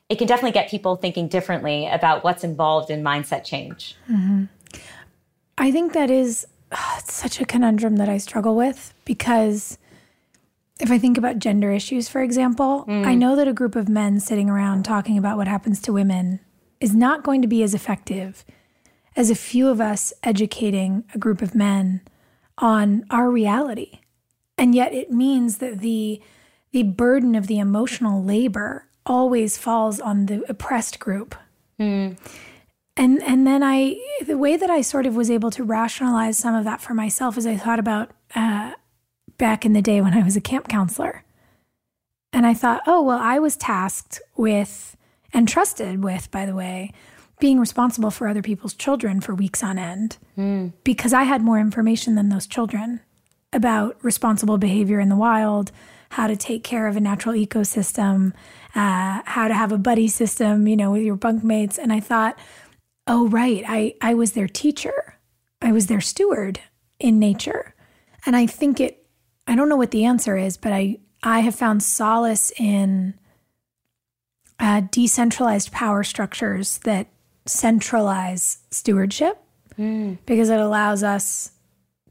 it 0.09 0.17
can 0.17 0.27
definitely 0.27 0.51
get 0.51 0.69
people 0.69 0.95
thinking 0.95 1.27
differently 1.27 1.87
about 1.87 2.23
what's 2.23 2.43
involved 2.43 2.89
in 2.89 3.03
mindset 3.03 3.43
change. 3.43 3.95
Mm-hmm. 4.09 4.45
I 5.57 5.71
think 5.71 5.93
that 5.93 6.11
is 6.11 6.45
uh, 6.71 6.97
such 7.03 7.41
a 7.41 7.45
conundrum 7.45 7.95
that 7.97 8.09
I 8.09 8.17
struggle 8.17 8.55
with 8.55 8.93
because 9.05 9.77
if 10.79 10.91
I 10.91 10.97
think 10.97 11.17
about 11.17 11.39
gender 11.39 11.71
issues, 11.71 12.09
for 12.09 12.21
example, 12.21 12.85
mm. 12.87 13.05
I 13.05 13.15
know 13.15 13.35
that 13.35 13.47
a 13.47 13.53
group 13.53 13.75
of 13.75 13.87
men 13.87 14.19
sitting 14.19 14.49
around 14.49 14.83
talking 14.83 15.17
about 15.17 15.37
what 15.37 15.47
happens 15.47 15.81
to 15.83 15.93
women 15.93 16.39
is 16.79 16.93
not 16.93 17.23
going 17.23 17.41
to 17.41 17.47
be 17.47 17.63
as 17.63 17.73
effective 17.73 18.43
as 19.15 19.29
a 19.29 19.35
few 19.35 19.69
of 19.69 19.79
us 19.79 20.11
educating 20.23 21.05
a 21.13 21.17
group 21.17 21.41
of 21.41 21.55
men 21.55 22.01
on 22.57 23.05
our 23.09 23.29
reality. 23.29 23.99
And 24.57 24.75
yet 24.75 24.93
it 24.93 25.11
means 25.11 25.57
that 25.57 25.79
the 25.79 26.21
the 26.71 26.83
burden 26.83 27.35
of 27.35 27.47
the 27.47 27.57
emotional 27.57 28.21
labor 28.21 28.89
always 29.05 29.57
falls 29.57 29.99
on 29.99 30.25
the 30.25 30.43
oppressed 30.49 30.99
group. 30.99 31.35
Mm. 31.79 32.17
And 32.97 33.21
and 33.23 33.45
then 33.45 33.61
I 33.63 33.99
the 34.25 34.37
way 34.37 34.55
that 34.55 34.69
I 34.69 34.81
sort 34.81 35.05
of 35.05 35.15
was 35.15 35.29
able 35.29 35.51
to 35.51 35.63
rationalize 35.63 36.37
some 36.37 36.55
of 36.55 36.63
that 36.63 36.81
for 36.81 36.93
myself 36.93 37.37
is 37.37 37.45
I 37.45 37.57
thought 37.57 37.79
about 37.79 38.11
uh, 38.33 38.73
back 39.37 39.65
in 39.65 39.73
the 39.73 39.81
day 39.81 40.01
when 40.01 40.13
I 40.13 40.23
was 40.23 40.35
a 40.35 40.41
camp 40.41 40.67
counselor. 40.67 41.23
And 42.31 42.45
I 42.45 42.53
thought, 42.53 42.81
oh, 42.85 43.01
well, 43.01 43.19
I 43.21 43.39
was 43.39 43.55
tasked 43.55 44.21
with 44.35 44.97
and 45.33 45.47
trusted 45.47 46.03
with, 46.03 46.29
by 46.31 46.45
the 46.45 46.55
way, 46.55 46.91
being 47.39 47.59
responsible 47.59 48.11
for 48.11 48.27
other 48.27 48.41
people's 48.41 48.73
children 48.73 49.21
for 49.21 49.33
weeks 49.33 49.63
on 49.63 49.77
end 49.77 50.17
mm. 50.37 50.71
because 50.83 51.13
I 51.13 51.23
had 51.23 51.41
more 51.41 51.59
information 51.59 52.15
than 52.15 52.29
those 52.29 52.47
children 52.47 53.01
about 53.53 53.97
responsible 54.03 54.57
behavior 54.57 54.99
in 54.99 55.09
the 55.09 55.15
wild, 55.15 55.71
how 56.15 56.27
to 56.27 56.35
take 56.37 56.63
care 56.63 56.87
of 56.87 56.95
a 56.95 57.01
natural 57.01 57.35
ecosystem, 57.35 58.31
uh, 58.73 59.21
how 59.25 59.49
to 59.49 59.53
have 59.53 59.73
a 59.73 59.77
buddy 59.77 60.07
system, 60.07 60.65
you 60.65 60.77
know, 60.77 60.91
with 60.91 61.01
your 61.01 61.17
bunkmates. 61.17 61.77
And 61.77 61.91
I 61.91 61.99
thought, 61.99 62.39
oh, 63.05 63.27
right, 63.27 63.65
I, 63.67 63.95
I 64.01 64.13
was 64.13 64.31
their 64.31 64.47
teacher, 64.47 65.19
I 65.61 65.73
was 65.73 65.87
their 65.87 65.99
steward 65.99 66.61
in 67.01 67.19
nature. 67.19 67.75
And 68.25 68.33
I 68.33 68.45
think 68.45 68.79
it, 68.79 69.05
I 69.45 69.57
don't 69.57 69.67
know 69.67 69.75
what 69.75 69.91
the 69.91 70.05
answer 70.05 70.37
is, 70.37 70.55
but 70.55 70.71
I, 70.71 70.99
I 71.21 71.41
have 71.41 71.53
found 71.53 71.83
solace 71.83 72.49
in 72.57 73.15
uh, 74.57 74.83
decentralized 74.89 75.73
power 75.73 76.01
structures 76.01 76.77
that 76.85 77.07
centralize 77.45 78.59
stewardship 78.71 79.37
mm. 79.77 80.17
because 80.25 80.49
it 80.49 80.61
allows 80.61 81.03
us 81.03 81.51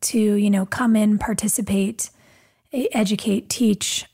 to, 0.03 0.19
you 0.19 0.51
know, 0.51 0.67
come 0.67 0.95
in, 0.95 1.17
participate, 1.17 2.11
educate, 2.92 3.48
teach, 3.48 4.06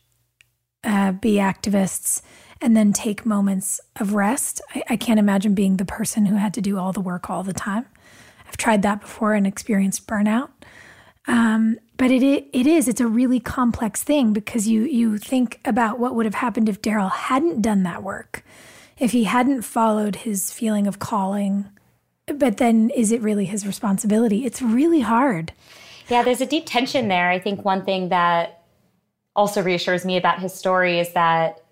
uh, 0.85 1.13
be 1.13 1.35
activists, 1.35 2.23
and 2.61 2.77
then 2.77 2.93
take 2.93 3.25
moments 3.25 3.81
of 3.97 4.15
rest. 4.15 4.61
I, 4.75 4.83
I 4.91 4.97
can't 4.97 5.19
imagine 5.19 5.55
being 5.55 5.77
the 5.77 5.85
person 5.85 6.27
who 6.27 6.37
had 6.37 6.55
to 6.55 6.61
do 6.61 6.79
all 6.79 6.93
the 6.93 7.01
work 7.01 7.31
all 7.31 7.43
the 7.43 7.53
time. 7.53 7.87
I've 8.47 8.57
tried 8.57 8.83
that 8.83 9.01
before 9.01 9.35
and 9.35 9.47
experienced 9.47 10.07
burnout. 10.07 10.51
Um, 11.27 11.79
but 11.97 12.11
it 12.11 12.23
it 12.23 12.67
is 12.67 12.89
it's 12.89 13.01
a 13.01 13.07
really 13.07 13.41
complex 13.41 14.03
thing 14.03 14.33
because 14.33 14.67
you 14.67 14.83
you 14.83 15.19
think 15.19 15.61
about 15.65 15.99
what 15.99 16.15
would 16.15 16.25
have 16.25 16.35
happened 16.35 16.69
if 16.69 16.81
Daryl 16.81 17.11
hadn't 17.11 17.61
done 17.61 17.83
that 17.83 18.03
work, 18.03 18.43
if 18.99 19.13
he 19.13 19.25
hadn't 19.25 19.63
followed 19.63 20.17
his 20.17 20.51
feeling 20.51 20.87
of 20.87 20.99
calling. 20.99 21.69
But 22.27 22.57
then, 22.57 22.91
is 22.91 23.13
it 23.13 23.21
really 23.21 23.45
his 23.45 23.67
responsibility? 23.67 24.45
It's 24.45 24.63
really 24.63 25.01
hard. 25.01 25.53
Yeah, 26.11 26.23
there's 26.23 26.41
a 26.41 26.47
deep 26.47 26.65
tension 26.67 27.09
there. 27.09 27.31
I 27.31 27.39
think 27.39 27.65
one 27.65 27.85
thing 27.85 28.09
that 28.09 28.65
also 29.37 29.63
reassures 29.63 30.05
me 30.05 30.17
about 30.17 30.41
his 30.41 30.53
story 30.53 30.99
is 30.99 31.13
that 31.13 31.63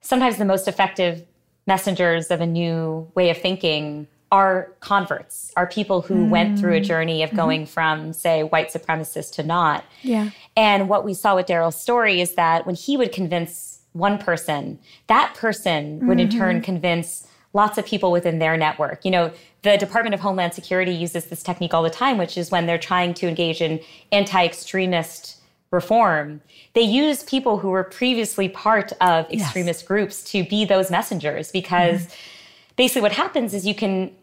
sometimes 0.00 0.36
the 0.36 0.44
most 0.44 0.66
effective 0.68 1.24
messengers 1.66 2.30
of 2.30 2.40
a 2.40 2.46
new 2.46 3.10
way 3.14 3.30
of 3.30 3.38
thinking 3.38 4.08
are 4.32 4.72
converts, 4.80 5.52
are 5.56 5.66
people 5.66 6.00
who 6.00 6.14
mm. 6.14 6.28
went 6.30 6.58
through 6.58 6.74
a 6.74 6.80
mm. 6.80 6.84
journey 6.84 7.22
of 7.22 7.28
mm-hmm. 7.28 7.36
going 7.36 7.66
from, 7.66 8.12
say, 8.14 8.42
white 8.42 8.72
supremacist 8.72 9.34
to 9.34 9.42
not. 9.42 9.84
Yeah. 10.00 10.30
And 10.56 10.88
what 10.88 11.04
we 11.04 11.12
saw 11.12 11.36
with 11.36 11.46
Daryl's 11.46 11.80
story 11.80 12.20
is 12.20 12.34
that 12.34 12.66
when 12.66 12.74
he 12.74 12.96
would 12.96 13.12
convince 13.12 13.80
one 13.92 14.16
person, 14.16 14.78
that 15.06 15.34
person 15.34 16.06
would 16.06 16.16
mm-hmm. 16.16 16.20
in 16.20 16.28
turn 16.30 16.56
mm-hmm. 16.56 16.64
convince 16.64 17.28
lots 17.52 17.76
of 17.76 17.84
people 17.84 18.10
within 18.10 18.38
their 18.38 18.56
network. 18.56 19.04
You 19.04 19.10
know, 19.10 19.32
the 19.62 19.76
Department 19.78 20.14
of 20.14 20.20
Homeland 20.20 20.54
Security 20.54 20.92
uses 20.92 21.26
this 21.26 21.42
technique 21.42 21.72
all 21.72 21.82
the 21.82 21.90
time, 21.90 22.18
which 22.18 22.36
is 22.36 22.50
when 22.50 22.66
they're 22.66 22.78
trying 22.78 23.14
to 23.14 23.28
engage 23.28 23.60
in 23.60 23.80
anti 24.10 24.44
extremist 24.44 25.38
reform, 25.70 26.40
they 26.74 26.82
use 26.82 27.22
people 27.24 27.58
who 27.58 27.70
were 27.70 27.84
previously 27.84 28.48
part 28.48 28.92
of 29.00 29.30
extremist 29.30 29.80
yes. 29.80 29.88
groups 29.88 30.22
to 30.24 30.44
be 30.44 30.64
those 30.64 30.90
messengers 30.90 31.50
because 31.50 32.02
mm-hmm. 32.02 32.14
basically 32.76 33.02
what 33.02 33.12
happens 33.12 33.54
is 33.54 33.66
you 33.66 33.74
can 33.74 34.14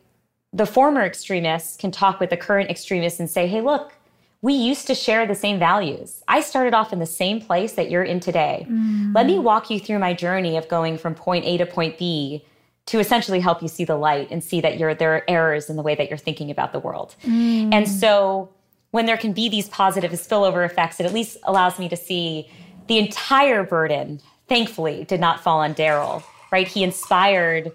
the 0.51 0.65
former 0.65 1.01
extremists 1.01 1.77
can 1.77 1.91
talk 1.91 2.19
with 2.19 2.31
the 2.31 2.37
current 2.37 2.71
extremists 2.71 3.19
and 3.19 3.29
say, 3.29 3.45
hey, 3.45 3.61
look, 3.61 3.93
we 4.41 4.53
used 4.53 4.87
to 4.87 4.95
share 4.95 5.27
the 5.27 5.35
same 5.35 5.59
values. 5.59 6.23
I 6.27 6.41
started 6.41 6.73
off 6.73 6.91
in 6.91 6.97
the 6.97 7.05
same 7.05 7.39
place 7.39 7.73
that 7.73 7.91
you're 7.91 8.03
in 8.03 8.19
today. 8.19 8.65
Mm. 8.67 9.13
Let 9.13 9.27
me 9.27 9.37
walk 9.37 9.69
you 9.69 9.79
through 9.79 9.99
my 9.99 10.13
journey 10.13 10.57
of 10.57 10.67
going 10.67 10.97
from 10.97 11.13
point 11.13 11.45
A 11.45 11.57
to 11.57 11.67
point 11.67 11.99
B 11.99 12.43
to 12.89 12.97
essentially 12.97 13.39
help 13.39 13.61
you 13.61 13.67
see 13.67 13.85
the 13.85 13.95
light 13.95 14.27
and 14.31 14.43
see 14.43 14.61
that 14.61 14.79
you're, 14.79 14.95
there 14.95 15.13
are 15.13 15.23
errors 15.27 15.69
in 15.69 15.75
the 15.75 15.83
way 15.83 15.93
that 15.93 16.09
you're 16.09 16.17
thinking 16.17 16.49
about 16.49 16.73
the 16.73 16.79
world. 16.79 17.13
Mm. 17.23 17.71
And 17.71 17.87
so 17.87 18.49
when 18.89 19.05
there 19.05 19.15
can 19.15 19.31
be 19.31 19.47
these 19.47 19.69
positive 19.69 20.11
spillover 20.13 20.65
effects, 20.65 20.99
it 20.99 21.05
at 21.05 21.13
least 21.13 21.37
allows 21.43 21.77
me 21.77 21.87
to 21.87 21.95
see 21.95 22.49
the 22.87 22.97
entire 22.97 23.63
burden, 23.63 24.19
thankfully, 24.47 25.03
did 25.03 25.19
not 25.19 25.39
fall 25.39 25.59
on 25.59 25.75
Daryl, 25.75 26.23
right? 26.51 26.67
He 26.67 26.83
inspired 26.83 27.71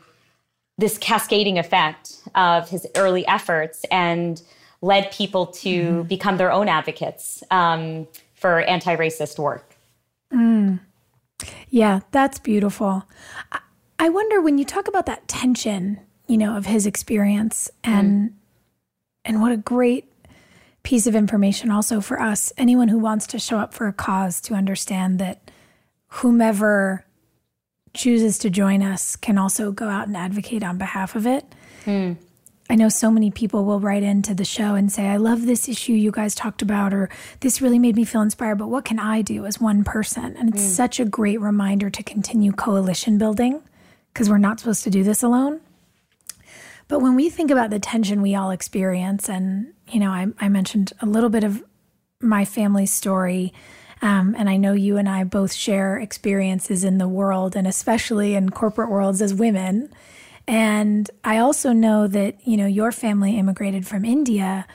this 0.79 0.99
cascading 0.99 1.61
effect 1.61 2.17
of 2.35 2.69
his 2.69 2.85
early 2.97 3.25
efforts 3.29 3.85
and 3.93 4.43
led 4.83 5.13
people 5.13 5.47
to 5.47 6.03
mm. 6.03 6.09
become 6.09 6.39
their 6.39 6.51
own 6.51 6.67
advocates 6.67 7.45
um, 7.53 8.09
for 8.35 8.63
anti 8.63 8.97
racist 8.97 9.39
work. 9.39 9.77
Mm. 10.33 10.81
Yeah, 11.71 12.01
that's 12.11 12.41
beautiful. 12.41 13.05
I 13.53 13.61
wonder 14.09 14.41
when 14.41 14.59
you 14.59 14.65
talk 14.65 14.89
about 14.89 15.07
that 15.07 15.29
tension, 15.29 16.01
you 16.27 16.37
know, 16.37 16.57
of 16.57 16.67
his 16.67 16.87
experience 16.87 17.71
and 17.83 18.31
mm. 18.31 18.35
and 19.25 19.41
what 19.41 19.53
a 19.53 19.57
great 19.57 20.11
piece 20.83 21.07
of 21.07 21.15
information 21.15 21.71
also 21.71 22.01
for 22.01 22.21
us, 22.21 22.53
anyone 22.57 22.89
who 22.89 22.99
wants 22.99 23.27
to 23.29 23.39
show 23.39 23.59
up 23.59 23.73
for 23.75 23.89
a 23.89 23.93
cause 23.93 24.41
to 24.43 24.55
understand 24.55 25.19
that 25.19 25.51
whomever 26.09 27.05
chooses 27.95 28.39
to 28.39 28.51
join 28.51 28.83
us 28.83 29.17
can 29.17 29.39
also 29.39 29.73
go 29.73 29.89
out 29.89 30.07
and 30.07 30.17
advocate 30.17 30.63
on 30.63 30.77
behalf 30.77 31.17
of 31.17 31.27
it. 31.27 31.45
Mm. 31.87 32.17
I 32.69 32.77
know 32.77 32.89
so 32.89 33.11
many 33.11 33.31
people 33.31 33.65
will 33.65 33.81
write 33.81 34.03
into 34.03 34.35
the 34.35 34.45
show 34.45 34.75
and 34.75 34.91
say, 34.91 35.07
I 35.07 35.17
love 35.17 35.47
this 35.47 35.69
issue 35.69 35.93
you 35.93 36.11
guys 36.11 36.35
talked 36.35 36.63
about, 36.63 36.95
or 36.95 37.11
this 37.41 37.61
really 37.61 37.79
made 37.79 37.95
me 37.95 38.05
feel 38.05 38.23
inspired, 38.23 38.57
but 38.57 38.69
what 38.69 38.85
can 38.85 38.99
I 38.99 39.23
do 39.23 39.45
as 39.47 39.61
one 39.61 39.85
person? 39.85 40.37
And 40.37 40.55
it's 40.55 40.65
mm. 40.65 40.69
such 40.69 40.99
a 40.99 41.05
great 41.05 41.41
reminder 41.41 41.91
to 41.91 42.03
continue 42.03 42.53
coalition 42.53 43.19
building 43.19 43.63
because 44.15 44.31
we're 44.31 44.39
not 44.39 44.61
supposed 44.61 44.85
to 44.85 44.91
do 44.91 45.05
this 45.05 45.23
alone. 45.23 45.61
But 46.89 47.01
when 47.01 47.15
we 47.15 47.29
think 47.29 47.51
about 47.51 47.69
the 47.69 47.79
tension 47.79 48.23
we 48.23 48.35
all 48.35 48.51
experience, 48.51 49.29
and, 49.29 49.75
you 49.91 50.01
know, 50.01 50.11
I, 50.11 50.29
I 50.39 50.49
mentioned 50.49 50.93
a 51.01 51.07
little 51.07 51.31
bit 51.31 51.45
of 51.45 51.63
my 52.21 52.45
family's 52.47 52.93
story 52.93 53.53
um, 54.05 54.35
and 54.37 54.51
I 54.51 54.59
know 54.59 54.75
you 54.75 54.99
and 54.99 55.09
I 55.09 55.25
both 55.25 55.55
share 55.55 55.97
experiences 55.97 56.85
in 56.85 56.99
the 56.99 57.09
world 57.09 57.57
and 57.57 57.67
especially 57.67 58.35
in 58.35 58.51
corporate 58.51 58.91
worlds 58.91 59.23
as 59.23 59.33
women. 59.33 59.91
And 60.47 61.11
I 61.25 61.39
also 61.39 61.73
know 61.73 62.07
that, 62.09 62.47
you 62.47 62.59
know, 62.59 62.67
your 62.67 62.93
family 62.93 63.39
immigrated 63.39 63.87
from 63.87 64.05
India. 64.05 64.67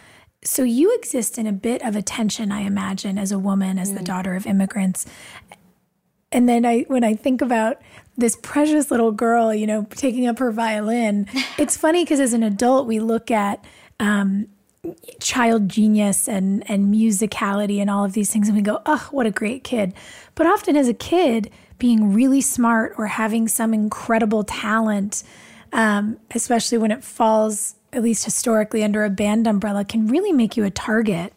So 0.44 0.64
you 0.64 0.96
exist 0.96 1.38
in 1.38 1.46
a 1.46 1.52
bit 1.52 1.84
of 1.84 1.96
a 1.96 2.02
tension, 2.02 2.52
I 2.52 2.62
imagine, 2.62 3.20
as 3.20 3.32
a 3.32 3.38
woman, 3.38 3.78
as 3.78 3.92
mm. 3.92 3.98
the 4.00 4.04
daughter 4.04 4.36
of 4.36 4.48
immigrants. 4.48 5.06
And 6.32 6.50
then 6.50 6.66
I 6.66 6.86
when 6.88 7.04
I 7.04 7.14
think 7.14 7.42
about 7.42 7.82
this 8.20 8.36
precious 8.36 8.92
little 8.92 9.12
girl, 9.12 9.54
you 9.54 9.68
know, 9.68 9.88
taking 9.92 10.28
up 10.28 10.40
her 10.40 10.52
violin, 10.52 11.28
it's 11.58 11.78
funny 11.78 12.04
because 12.04 12.20
as 12.20 12.34
an 12.34 12.44
adult 12.44 12.88
we 12.88 13.00
look 13.00 13.32
at 13.32 13.64
um, 14.00 14.48
child 15.20 15.68
genius 15.68 16.28
and 16.28 16.70
and 16.70 16.94
musicality 16.94 17.80
and 17.80 17.90
all 17.90 18.06
of 18.06 18.14
these 18.14 18.32
things 18.32 18.48
and 18.48 18.56
we 18.56 18.64
go 18.64 18.82
oh 18.86 19.08
what 19.12 19.26
a 19.26 19.32
great 19.32 19.64
kid. 19.64 19.94
But 20.36 20.48
often 20.48 20.78
as 20.78 20.88
a 20.88 20.94
kid 20.94 21.52
being 21.78 22.14
really 22.14 22.42
smart 22.42 22.94
or 22.98 23.08
having 23.08 23.48
some 23.48 23.74
incredible 23.74 24.44
talent 24.44 25.24
um, 25.72 26.18
especially 26.32 26.78
when 26.78 26.92
it 26.92 27.04
falls 27.04 27.76
at 27.94 28.02
least 28.02 28.26
historically 28.26 28.84
under 28.84 29.04
a 29.04 29.10
band 29.10 29.48
umbrella 29.48 29.86
can 29.86 30.08
really 30.08 30.32
make 30.32 30.58
you 30.58 30.64
a 30.64 30.72
target 30.72 31.34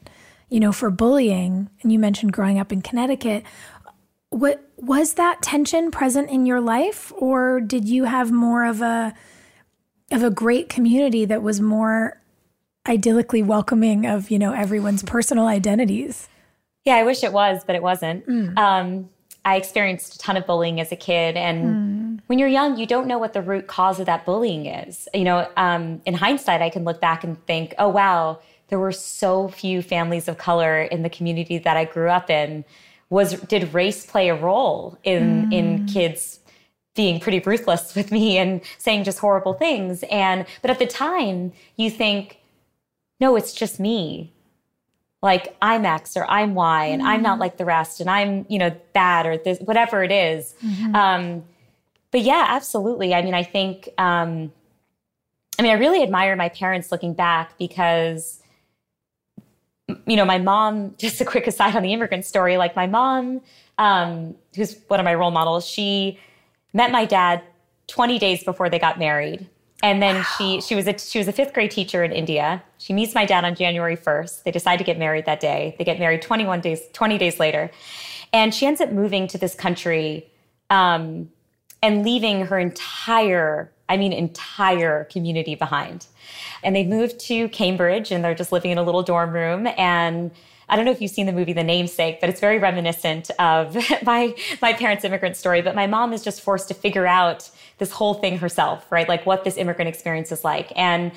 you 0.53 0.61
know 0.61 0.71
for 0.71 0.91
bullying. 0.91 1.71
And 1.83 1.91
you 1.91 1.99
mentioned 1.99 2.35
growing 2.35 2.59
up 2.59 2.73
in 2.73 2.83
connecticut. 2.83 3.45
What 4.29 4.63
was 4.83 5.15
that 5.15 5.41
tension 5.41 5.93
present 5.93 6.29
in 6.29 6.45
your 6.45 6.61
life 6.61 7.13
or 7.17 7.61
did 7.61 7.89
you 7.89 8.05
have 8.05 8.33
more 8.33 8.65
of 8.65 8.83
a 8.83 9.15
of 10.11 10.23
a 10.23 10.31
great 10.31 10.69
community 10.69 11.25
that 11.25 11.41
was 11.41 11.61
more 11.61 12.21
idyllically 12.85 13.47
welcoming 13.47 14.05
of 14.05 14.31
you 14.31 14.39
know 14.39 14.53
everyone's 14.53 15.05
personal 15.05 15.47
identities 15.47 16.29
yeah 16.85 16.97
i 16.97 17.05
wish 17.05 17.23
it 17.23 17.33
was 17.33 17.63
but 17.65 17.77
it 17.77 17.83
wasn't 17.83 18.27
mm. 18.27 18.59
um, 18.59 19.09
i 19.45 19.55
experienced 19.55 20.17
a 20.17 20.19
ton 20.19 20.37
of 20.37 20.45
bullying 20.47 20.81
as 20.81 20.91
a 20.91 20.97
kid 20.97 21.37
and 21.37 21.65
mm. 21.65 22.21
when 22.27 22.41
you're 22.41 22.49
young 22.49 22.77
you 22.77 22.85
don't 22.85 23.07
know 23.07 23.19
what 23.19 23.35
the 23.35 23.41
root 23.41 23.69
cause 23.69 24.01
of 24.01 24.07
that 24.07 24.27
bullying 24.27 24.67
is 24.67 25.09
you 25.15 25.23
know 25.23 25.49
um, 25.57 26.03
in 26.07 26.15
hindsight 26.15 26.61
i 26.61 26.69
can 26.69 26.83
look 26.83 27.01
back 27.01 27.23
and 27.23 27.41
think 27.47 27.73
oh 27.79 27.89
wow 27.89 28.37
there 28.67 28.81
were 28.81 28.91
so 28.91 29.47
few 29.47 29.81
families 29.81 30.27
of 30.27 30.39
color 30.39 30.83
in 30.83 31.05
the 31.05 31.11
community 31.11 31.57
that 31.59 31.77
i 31.77 31.85
grew 31.85 32.09
up 32.09 32.29
in 32.29 32.65
was 33.13 33.41
did 33.43 33.73
race 33.75 34.05
play 34.07 34.29
a 34.29 34.35
role 34.35 34.99
in 35.05 35.47
mm. 35.47 35.53
in 35.53 35.87
kids 35.87 36.41
being 36.95 37.21
pretty 37.21 37.41
ruthless 37.41 37.95
with 37.99 38.11
me 38.11 38.39
and 38.39 38.61
saying 38.79 39.05
just 39.05 39.19
horrible 39.19 39.55
things 39.55 40.05
and 40.11 40.47
but 40.63 40.71
at 40.71 40.79
the 40.79 40.87
time 40.87 41.53
you 41.77 41.89
think 41.91 42.39
no, 43.23 43.37
it's 43.37 43.53
just 43.53 43.79
me. 43.79 44.33
Like 45.23 45.57
I'm 45.63 45.85
X 45.85 46.17
or 46.17 46.29
I'm 46.29 46.57
Y 46.57 46.87
and 46.87 47.01
mm-hmm. 47.01 47.09
I'm 47.09 47.23
not 47.23 47.35
mm-hmm. 47.35 47.43
like 47.43 47.57
the 47.57 47.65
rest 47.65 48.01
and 48.01 48.11
I'm, 48.11 48.45
you 48.49 48.59
know, 48.59 48.75
bad 48.93 49.27
or 49.27 49.39
this, 49.39 49.61
whatever 49.61 50.03
it 50.03 50.11
is. 50.11 50.57
Mm-hmm. 50.61 50.97
Um, 50.97 51.45
but 52.11 52.23
yeah, 52.23 52.47
absolutely. 52.49 53.15
I 53.15 53.23
mean, 53.23 53.33
I 53.33 53.45
think, 53.45 53.89
um, 53.97 54.53
I 55.57 55.63
mean, 55.63 55.71
I 55.71 55.75
really 55.75 56.03
admire 56.03 56.35
my 56.35 56.49
parents 56.49 56.91
looking 56.91 57.15
back 57.15 57.57
because 57.59 58.42
you 60.07 60.17
know, 60.17 60.25
my 60.25 60.39
mom, 60.39 60.95
just 60.99 61.21
a 61.21 61.25
quick 61.25 61.47
aside 61.47 61.77
on 61.77 61.83
the 61.83 61.93
immigrant 61.93 62.25
story, 62.25 62.57
like 62.57 62.77
my 62.77 62.87
mom, 62.87 63.41
um, 63.79 64.35
who's 64.55 64.77
one 64.89 65.01
of 65.01 65.05
my 65.05 65.15
role 65.15 65.31
models, 65.31 65.67
she 65.67 66.19
met 66.73 66.91
my 66.91 67.05
dad 67.05 67.43
20 67.89 68.19
days 68.19 68.45
before 68.45 68.69
they 68.71 68.79
got 68.79 68.99
married. 68.99 69.49
And 69.83 70.01
then 70.01 70.17
wow. 70.17 70.27
she 70.39 70.61
she 70.61 70.77
was 70.77 70.87
a 70.87 70.97
she 70.97 71.19
was 71.19 71.27
a 71.27 71.33
fifth 71.33 71.53
grade 71.53 71.73
teacher 71.73 72.05
in 72.05 72.13
India. 72.13 72.63
She 72.79 72.93
meets 72.93 73.17
my 73.17 73.25
dad 73.25 73.45
on 73.45 73.57
January 73.57 73.97
1st. 73.97 74.45
They 74.45 74.53
decide 74.53 74.77
to 74.77 74.85
get 74.85 74.97
married 74.97 75.27
that 75.27 75.41
day. 75.41 75.75
They 75.77 75.85
get 75.85 75.99
married 75.99 76.23
21 76.23 76.61
days 76.61 76.83
20 76.93 77.19
days 77.19 77.41
later. 77.41 77.69
And 78.33 78.55
she 78.55 78.65
ends 78.65 78.81
up 78.81 78.93
moving 78.93 79.27
to 79.27 79.39
this 79.39 79.55
country 79.57 80.31
um, 80.71 81.31
and 81.83 82.05
leaving 82.05 82.47
her 82.47 82.59
entire, 82.59 83.72
I 83.89 83.97
mean, 83.97 84.13
entire 84.13 85.05
community 85.05 85.55
behind. 85.55 86.07
And 86.63 86.75
they 86.75 86.85
moved 86.85 87.19
to 87.21 87.49
Cambridge 87.49 88.11
and 88.11 88.25
they're 88.25 88.35
just 88.35 88.53
living 88.53 88.71
in 88.71 88.79
a 88.79 88.83
little 88.83 89.03
dorm 89.03 89.33
room. 89.33 89.67
And 89.77 90.31
I 90.69 90.77
don't 90.77 90.85
know 90.85 90.91
if 90.91 91.03
you've 91.03 91.11
seen 91.11 91.27
the 91.27 91.33
movie 91.33 91.53
The 91.53 91.65
Namesake, 91.65 92.21
but 92.21 92.31
it's 92.31 92.41
very 92.41 92.59
reminiscent 92.59 93.31
of 93.39 93.75
my 94.05 94.35
my 94.63 94.73
parents' 94.73 95.05
immigrant 95.05 95.37
story. 95.37 95.61
But 95.61 95.75
my 95.75 95.87
mom 95.87 96.13
is 96.13 96.23
just 96.25 96.41
forced 96.41 96.69
to 96.69 96.75
figure 96.75 97.07
out 97.07 97.51
this 97.79 97.91
whole 97.93 98.15
thing 98.15 98.39
herself, 98.39 98.91
right? 98.91 99.09
Like 99.09 99.27
what 99.27 99.45
this 99.45 99.57
immigrant 99.57 99.89
experience 99.89 100.33
is 100.33 100.45
like. 100.45 100.73
And 100.77 101.13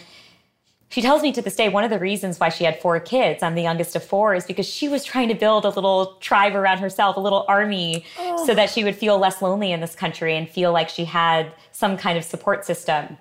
she 0.95 1.01
tells 1.01 1.21
me 1.21 1.34
to 1.34 1.41
this 1.41 1.58
day 1.58 1.67
one 1.67 1.84
of 1.84 1.89
the 1.89 1.99
reasons 1.99 2.39
why 2.39 2.47
she 2.47 2.63
had 2.63 2.79
four 2.79 3.01
kids, 3.01 3.43
I'm 3.43 3.53
the 3.53 3.62
youngest 3.62 3.97
of 3.97 4.03
four, 4.05 4.34
is 4.34 4.45
because 4.45 4.65
she 4.65 4.88
was 4.88 5.03
trying 5.03 5.27
to 5.27 5.36
build 5.36 5.65
a 5.65 5.69
little 5.69 6.13
tribe 6.21 6.55
around 6.55 6.77
herself, 6.77 7.17
a 7.17 7.19
little 7.19 7.43
army, 7.49 8.05
oh. 8.17 8.45
so 8.45 8.55
that 8.55 8.69
she 8.69 8.86
would 8.86 8.95
feel 8.95 9.17
less 9.19 9.41
lonely 9.41 9.73
in 9.73 9.81
this 9.81 9.93
country 9.93 10.38
and 10.38 10.49
feel 10.49 10.71
like 10.71 10.88
she 10.88 11.03
had 11.03 11.51
some 11.73 11.97
kind 11.97 12.17
of 12.17 12.23
support 12.23 12.63
system. 12.63 13.17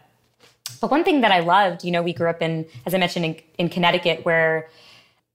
But 0.80 0.92
one 0.92 1.02
thing 1.02 1.20
that 1.22 1.32
I 1.32 1.40
loved, 1.40 1.82
you 1.82 1.90
know, 1.90 2.00
we 2.00 2.12
grew 2.12 2.30
up 2.30 2.40
in, 2.40 2.64
as 2.86 2.94
I 2.94 2.98
mentioned, 2.98 3.24
in, 3.24 3.36
in 3.58 3.68
Connecticut, 3.68 4.24
where 4.24 4.68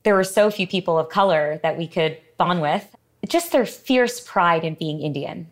there 0.03 0.15
were 0.15 0.23
so 0.23 0.49
few 0.49 0.65
people 0.65 0.97
of 0.97 1.09
color 1.09 1.59
that 1.61 1.77
we 1.77 1.89
could 1.89 2.17
bond 2.37 2.61
with, 2.61 2.95
just 3.27 3.51
their 3.51 3.65
fierce 3.65 4.21
pride 4.21 4.63
in 4.63 4.75
being 4.75 5.01
Indian. 5.01 5.47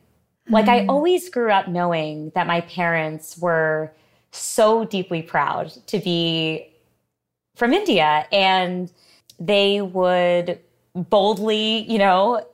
Like 0.50 0.70
I 0.70 0.86
mm. 0.86 0.88
always 0.88 1.28
grew 1.28 1.52
up 1.52 1.68
knowing 1.68 2.32
that 2.34 2.48
my 2.48 2.62
parents 2.62 3.38
were 3.38 3.92
so 4.32 4.86
deeply 4.86 5.22
proud 5.22 5.74
to 5.88 6.00
be 6.00 6.72
from 7.58 7.74
India. 7.74 8.28
And 8.32 8.92
they 9.40 9.82
would 9.82 10.60
boldly, 10.96 11.80
you 11.92 11.98
know, 11.98 12.46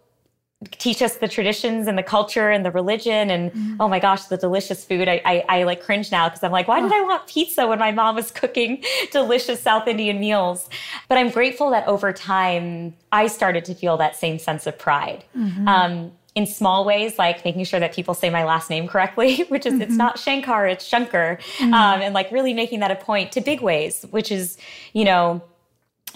teach 0.72 1.02
us 1.02 1.18
the 1.18 1.28
traditions 1.28 1.88
and 1.88 1.98
the 1.98 2.04
culture 2.04 2.50
and 2.50 2.66
the 2.66 2.72
religion 2.72 3.30
and 3.30 3.52
mm. 3.52 3.76
oh 3.80 3.88
my 3.89 4.00
gosh 4.00 4.26
the 4.26 4.38
delicious 4.38 4.86
food 4.86 5.10
i, 5.10 5.22
I, 5.26 5.46
I 5.50 5.63
like 5.63 5.84
cringe 5.84 6.10
now 6.10 6.30
because 6.30 6.42
i'm 6.44 6.54
like 6.54 6.70
why 6.70 6.80
did 6.80 6.92
i 6.94 7.02
want 7.02 7.28
pizza 7.28 7.68
when 7.68 7.80
my 7.80 7.92
mom 7.92 8.16
was 8.16 8.32
cooking 8.32 8.82
delicious 9.12 9.62
south 9.62 9.88
indian 9.88 10.20
meals 10.20 10.70
but 11.10 11.18
i'm 11.18 11.30
grateful 11.30 11.70
that 11.72 11.86
over 11.88 12.13
time 12.13 12.94
i 13.12 13.28
started 13.28 13.66
to 13.66 13.76
feel 13.76 13.98
that 13.98 14.16
same 14.16 14.39
sense 14.39 14.66
of 14.66 14.78
pride 14.78 15.26
mm-hmm. 15.36 15.68
um, 15.68 16.12
in 16.36 16.48
small 16.48 16.84
ways, 16.84 17.19
like 17.19 17.46
making 17.46 17.63
sure 17.63 17.80
that 17.80 17.93
people 17.93 18.13
say 18.13 18.30
my 18.30 18.43
last 18.43 18.69
name 18.69 18.88
correctly, 18.88 19.43
which 19.50 19.65
is 19.65 19.74
mm-hmm. 19.74 19.84
it's 19.84 19.96
not 19.96 20.17
Shankar, 20.17 20.67
it's 20.67 20.86
Shankar, 20.86 21.38
mm-hmm. 21.58 21.74
um, 21.74 22.02
and 22.02 22.13
like 22.13 22.32
really 22.32 22.54
making 22.54 22.80
that 22.80 22.91
a 22.91 22.96
point 22.96 23.32
to 23.34 23.41
big 23.41 23.62
ways, 23.62 24.06
which 24.10 24.32
is, 24.32 24.58
you 24.93 25.06
know, 25.06 25.41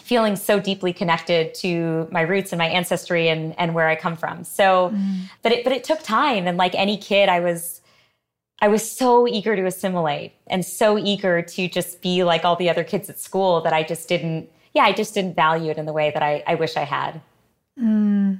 feeling 0.02 0.36
so 0.36 0.60
deeply 0.60 0.94
connected 0.94 1.54
to 1.54 2.08
my 2.12 2.22
roots 2.22 2.52
and 2.52 2.58
my 2.58 2.68
ancestry 2.68 3.28
and 3.28 3.54
and 3.60 3.74
where 3.74 3.88
I 3.88 3.96
come 3.96 4.16
from. 4.16 4.44
So, 4.44 4.92
mm. 4.94 5.24
but 5.44 5.52
it 5.52 5.64
but 5.64 5.74
it 5.74 5.84
took 5.84 6.02
time, 6.02 6.48
and 6.48 6.58
like 6.58 6.74
any 6.76 6.98
kid, 6.98 7.30
I 7.30 7.40
was. 7.40 7.82
I 8.60 8.70
was 8.70 8.90
so 8.90 9.28
eager 9.28 9.56
to 9.56 9.68
assimilate 9.68 10.34
and 10.48 10.66
so 10.66 10.98
eager 10.98 11.44
to 11.44 11.68
just 11.68 12.02
be 12.02 12.24
like 12.24 12.44
all 12.44 12.56
the 12.56 12.72
other 12.72 12.84
kids 12.84 13.08
at 13.08 13.20
school 13.20 13.62
that 13.62 13.72
I 13.72 13.84
just 13.84 14.10
didn't, 14.10 14.50
yeah, 14.74 14.82
I 14.82 14.94
just 14.94 15.14
didn't 15.14 15.36
value 15.36 15.70
it 15.70 15.78
in 15.78 15.86
the 15.86 15.94
way 15.94 16.10
that 16.10 16.24
I, 16.24 16.44
I 16.48 16.56
wish 16.56 16.76
I 16.76 16.84
had. 16.84 17.22
Mm. 17.80 18.40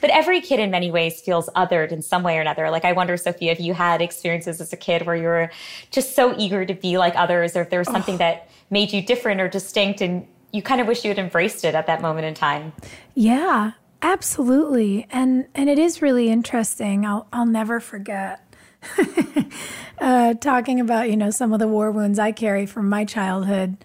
But 0.00 0.10
every 0.10 0.40
kid 0.40 0.60
in 0.60 0.70
many 0.70 0.90
ways 0.90 1.20
feels 1.20 1.48
othered 1.56 1.92
in 1.92 2.02
some 2.02 2.22
way 2.22 2.38
or 2.38 2.40
another. 2.40 2.70
Like 2.70 2.84
I 2.84 2.92
wonder, 2.92 3.16
Sophia, 3.16 3.52
if 3.52 3.60
you 3.60 3.74
had 3.74 4.00
experiences 4.00 4.60
as 4.60 4.72
a 4.72 4.76
kid 4.76 5.06
where 5.06 5.16
you 5.16 5.24
were 5.24 5.50
just 5.90 6.14
so 6.14 6.34
eager 6.38 6.64
to 6.64 6.74
be 6.74 6.98
like 6.98 7.14
others, 7.16 7.56
or 7.56 7.62
if 7.62 7.70
there 7.70 7.80
was 7.80 7.88
something 7.88 8.14
oh. 8.14 8.18
that 8.18 8.48
made 8.70 8.92
you 8.92 9.02
different 9.02 9.40
or 9.40 9.48
distinct 9.48 10.00
and 10.00 10.26
you 10.52 10.62
kind 10.62 10.80
of 10.80 10.86
wish 10.86 11.04
you 11.04 11.10
had 11.10 11.18
embraced 11.18 11.64
it 11.64 11.74
at 11.74 11.86
that 11.86 12.00
moment 12.00 12.26
in 12.26 12.34
time. 12.34 12.72
Yeah, 13.14 13.72
absolutely. 14.02 15.06
And 15.10 15.46
and 15.54 15.68
it 15.68 15.78
is 15.78 16.00
really 16.02 16.28
interesting. 16.28 17.04
I'll 17.04 17.26
I'll 17.32 17.46
never 17.46 17.80
forget 17.80 18.48
uh, 19.98 20.34
talking 20.34 20.80
about, 20.80 21.10
you 21.10 21.16
know, 21.16 21.30
some 21.30 21.52
of 21.52 21.58
the 21.58 21.68
war 21.68 21.90
wounds 21.90 22.18
I 22.18 22.32
carry 22.32 22.66
from 22.66 22.88
my 22.88 23.04
childhood. 23.04 23.76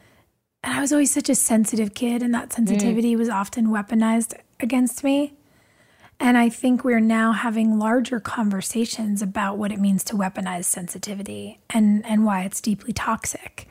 And 0.64 0.74
I 0.74 0.80
was 0.80 0.94
always 0.94 1.12
such 1.12 1.30
a 1.30 1.36
sensitive 1.36 1.94
kid, 1.94 2.24
and 2.24 2.34
that 2.34 2.54
sensitivity 2.54 3.16
mm. 3.16 3.18
was 3.18 3.28
often 3.28 3.68
weaponized 3.68 4.34
against 4.62 5.04
me. 5.04 5.34
And 6.24 6.38
I 6.38 6.48
think 6.48 6.86
we're 6.86 7.02
now 7.02 7.34
having 7.34 7.78
larger 7.78 8.18
conversations 8.22 9.22
about 9.22 9.58
what 9.58 9.74
it 9.74 9.80
means 9.80 10.06
to 10.06 10.16
weaponize 10.16 10.64
sensitivity 10.64 11.60
and, 11.70 12.06
and 12.06 12.24
why 12.24 12.44
it's 12.44 12.62
deeply 12.62 12.94
toxic. 12.94 13.68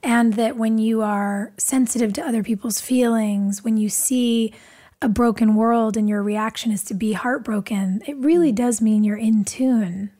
And 0.00 0.34
that 0.34 0.56
when 0.56 0.78
you 0.78 1.02
are 1.02 1.52
sensitive 1.56 2.12
to 2.12 2.24
other 2.24 2.44
people's 2.44 2.80
feelings, 2.80 3.64
when 3.64 3.76
you 3.76 3.88
see 3.88 4.54
a 5.02 5.08
broken 5.08 5.56
world 5.56 5.96
and 5.96 6.08
your 6.08 6.22
reaction 6.22 6.70
is 6.70 6.84
to 6.84 6.94
be 6.94 7.14
heartbroken, 7.14 8.02
it 8.06 8.16
really 8.18 8.52
does 8.52 8.80
mean 8.80 9.02
you're 9.02 9.16
in 9.16 9.44
tune. 9.44 10.12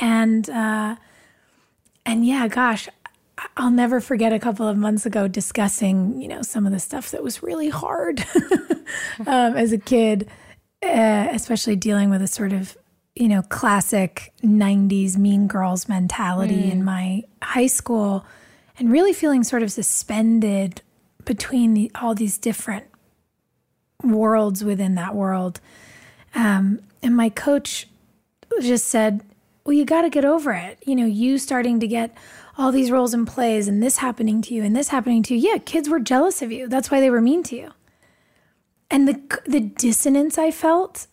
And 0.00 0.50
uh, 0.50 0.96
and 2.04 2.26
yeah, 2.26 2.48
gosh, 2.48 2.88
I'll 3.56 3.70
never 3.70 4.00
forget 4.00 4.32
a 4.32 4.40
couple 4.40 4.66
of 4.66 4.76
months 4.76 5.06
ago 5.06 5.28
discussing, 5.28 6.20
you 6.20 6.26
know, 6.26 6.42
some 6.42 6.66
of 6.66 6.72
the 6.72 6.80
stuff 6.80 7.12
that 7.12 7.22
was 7.22 7.40
really 7.40 7.68
hard 7.68 8.26
um, 9.28 9.56
as 9.56 9.70
a 9.70 9.78
kid 9.78 10.28
uh, 10.82 11.28
especially 11.30 11.76
dealing 11.76 12.10
with 12.10 12.22
a 12.22 12.26
sort 12.26 12.52
of 12.52 12.76
you 13.14 13.28
know 13.28 13.42
classic 13.42 14.32
90s 14.42 15.16
mean 15.16 15.48
girls 15.48 15.88
mentality 15.88 16.62
mm. 16.62 16.72
in 16.72 16.84
my 16.84 17.22
high 17.42 17.66
school 17.66 18.24
and 18.78 18.92
really 18.92 19.12
feeling 19.12 19.42
sort 19.42 19.62
of 19.62 19.72
suspended 19.72 20.82
between 21.24 21.74
the, 21.74 21.90
all 21.96 22.14
these 22.14 22.38
different 22.38 22.86
worlds 24.04 24.62
within 24.62 24.94
that 24.94 25.16
world. 25.16 25.60
Um, 26.34 26.80
and 27.02 27.16
my 27.16 27.28
coach 27.28 27.88
just 28.62 28.86
said 28.86 29.22
well 29.64 29.74
you 29.74 29.84
got 29.84 30.02
to 30.02 30.10
get 30.10 30.24
over 30.24 30.52
it. 30.52 30.78
You 30.86 30.94
know 30.94 31.06
you 31.06 31.38
starting 31.38 31.80
to 31.80 31.88
get 31.88 32.16
all 32.56 32.72
these 32.72 32.90
roles 32.90 33.14
and 33.14 33.26
plays 33.26 33.68
and 33.68 33.82
this 33.82 33.98
happening 33.98 34.42
to 34.42 34.54
you 34.54 34.62
and 34.62 34.76
this 34.76 34.88
happening 34.88 35.22
to 35.24 35.34
you. 35.34 35.50
Yeah 35.50 35.58
kids 35.58 35.88
were 35.88 36.00
jealous 36.00 36.40
of 36.40 36.52
you. 36.52 36.68
That's 36.68 36.90
why 36.90 37.00
they 37.00 37.10
were 37.10 37.20
mean 37.20 37.42
to 37.44 37.56
you 37.56 37.72
and 38.90 39.06
the 39.06 39.40
the 39.46 39.60
dissonance 39.60 40.38
I 40.38 40.50
felt 40.50 41.06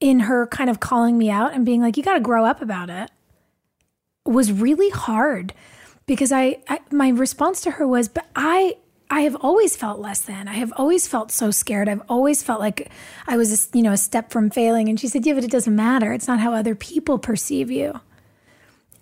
in 0.00 0.20
her 0.20 0.46
kind 0.46 0.68
of 0.68 0.80
calling 0.80 1.18
me 1.18 1.30
out 1.30 1.54
and 1.54 1.64
being 1.64 1.80
like, 1.80 1.96
"You 1.96 2.02
got 2.02 2.14
to 2.14 2.20
grow 2.20 2.44
up 2.44 2.62
about 2.62 2.90
it," 2.90 3.10
was 4.24 4.52
really 4.52 4.90
hard 4.90 5.54
because 6.06 6.32
I, 6.32 6.58
I 6.68 6.80
my 6.90 7.08
response 7.08 7.60
to 7.62 7.72
her 7.72 7.86
was, 7.86 8.08
"But 8.08 8.26
I." 8.36 8.76
I 9.10 9.22
have 9.22 9.36
always 9.42 9.76
felt 9.76 10.00
less 10.00 10.20
than. 10.22 10.48
I 10.48 10.54
have 10.54 10.72
always 10.74 11.06
felt 11.06 11.30
so 11.30 11.50
scared. 11.50 11.86
I've 11.86 12.00
always 12.08 12.42
felt 12.42 12.60
like 12.60 12.90
I 13.26 13.36
was, 13.36 13.52
a, 13.52 13.76
you 13.76 13.82
know, 13.82 13.92
a 13.92 13.98
step 13.98 14.30
from 14.30 14.48
failing. 14.48 14.88
And 14.88 14.98
she 14.98 15.06
said, 15.06 15.26
"Yeah, 15.26 15.34
but 15.34 15.44
it 15.44 15.50
doesn't 15.50 15.76
matter. 15.76 16.14
It's 16.14 16.26
not 16.26 16.40
how 16.40 16.54
other 16.54 16.74
people 16.74 17.18
perceive 17.18 17.70
you." 17.70 18.00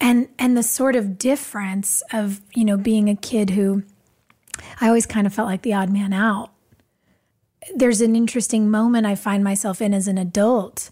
And 0.01 0.27
and 0.37 0.57
the 0.57 0.65
sort 0.65 0.97
of 0.97 1.17
difference 1.17 2.03
of 2.13 2.41
you 2.57 2.65
know 2.65 2.77
being 2.77 3.09
a 3.09 3.15
kid 3.15 3.51
who 3.51 3.85
I 4.81 4.89
always 4.89 5.07
kind 5.07 5.29
of 5.29 5.33
felt 5.33 5.47
like 5.47 5.63
the 5.63 5.75
odd 5.75 5.91
man 5.91 6.13
out 6.13 6.51
there's 7.75 8.01
an 8.01 8.17
interesting 8.17 8.71
moment 8.71 9.07
I 9.07 9.15
find 9.15 9.45
myself 9.45 9.81
in 9.83 9.95
as 9.95 10.09
an 10.09 10.19
adult 10.19 10.91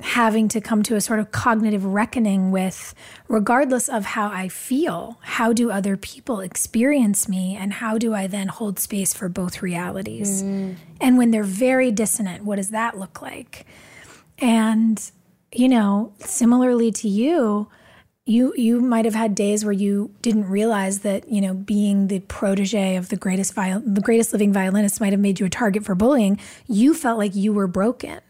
having 0.00 0.48
to 0.48 0.60
come 0.60 0.82
to 0.82 0.96
a 0.96 1.00
sort 1.00 1.20
of 1.20 1.30
cognitive 1.30 1.84
reckoning 1.84 2.50
with 2.50 2.92
regardless 3.28 3.88
of 3.88 4.04
how 4.04 4.28
I 4.28 4.48
feel, 4.48 5.18
how 5.22 5.52
do 5.52 5.70
other 5.70 5.96
people 5.96 6.40
experience 6.40 7.28
me 7.28 7.56
and 7.56 7.74
how 7.74 7.98
do 7.98 8.12
I 8.12 8.26
then 8.26 8.48
hold 8.48 8.80
space 8.80 9.14
for 9.14 9.28
both 9.28 9.62
realities? 9.62 10.42
Mm. 10.42 10.76
And 11.00 11.18
when 11.18 11.30
they're 11.30 11.44
very 11.44 11.92
dissonant, 11.92 12.44
what 12.44 12.56
does 12.56 12.70
that 12.70 12.98
look 12.98 13.22
like? 13.22 13.64
And 14.38 15.00
you 15.54 15.68
know, 15.68 16.12
similarly 16.18 16.90
to 16.90 17.08
you, 17.08 17.68
you 18.24 18.54
you 18.56 18.80
might 18.80 19.04
have 19.04 19.14
had 19.14 19.34
days 19.34 19.64
where 19.64 19.72
you 19.72 20.10
didn't 20.22 20.48
realize 20.48 21.00
that 21.00 21.28
you 21.28 21.40
know 21.40 21.54
being 21.54 22.06
the 22.08 22.20
protege 22.20 22.96
of 22.96 23.08
the 23.08 23.16
greatest 23.16 23.52
viol- 23.54 23.82
the 23.84 24.00
greatest 24.00 24.32
living 24.32 24.52
violinist 24.52 25.00
might 25.00 25.12
have 25.12 25.20
made 25.20 25.40
you 25.40 25.46
a 25.46 25.50
target 25.50 25.84
for 25.84 25.94
bullying. 25.94 26.38
You 26.66 26.94
felt 26.94 27.18
like 27.18 27.34
you 27.34 27.52
were 27.52 27.66
broken. 27.66 28.20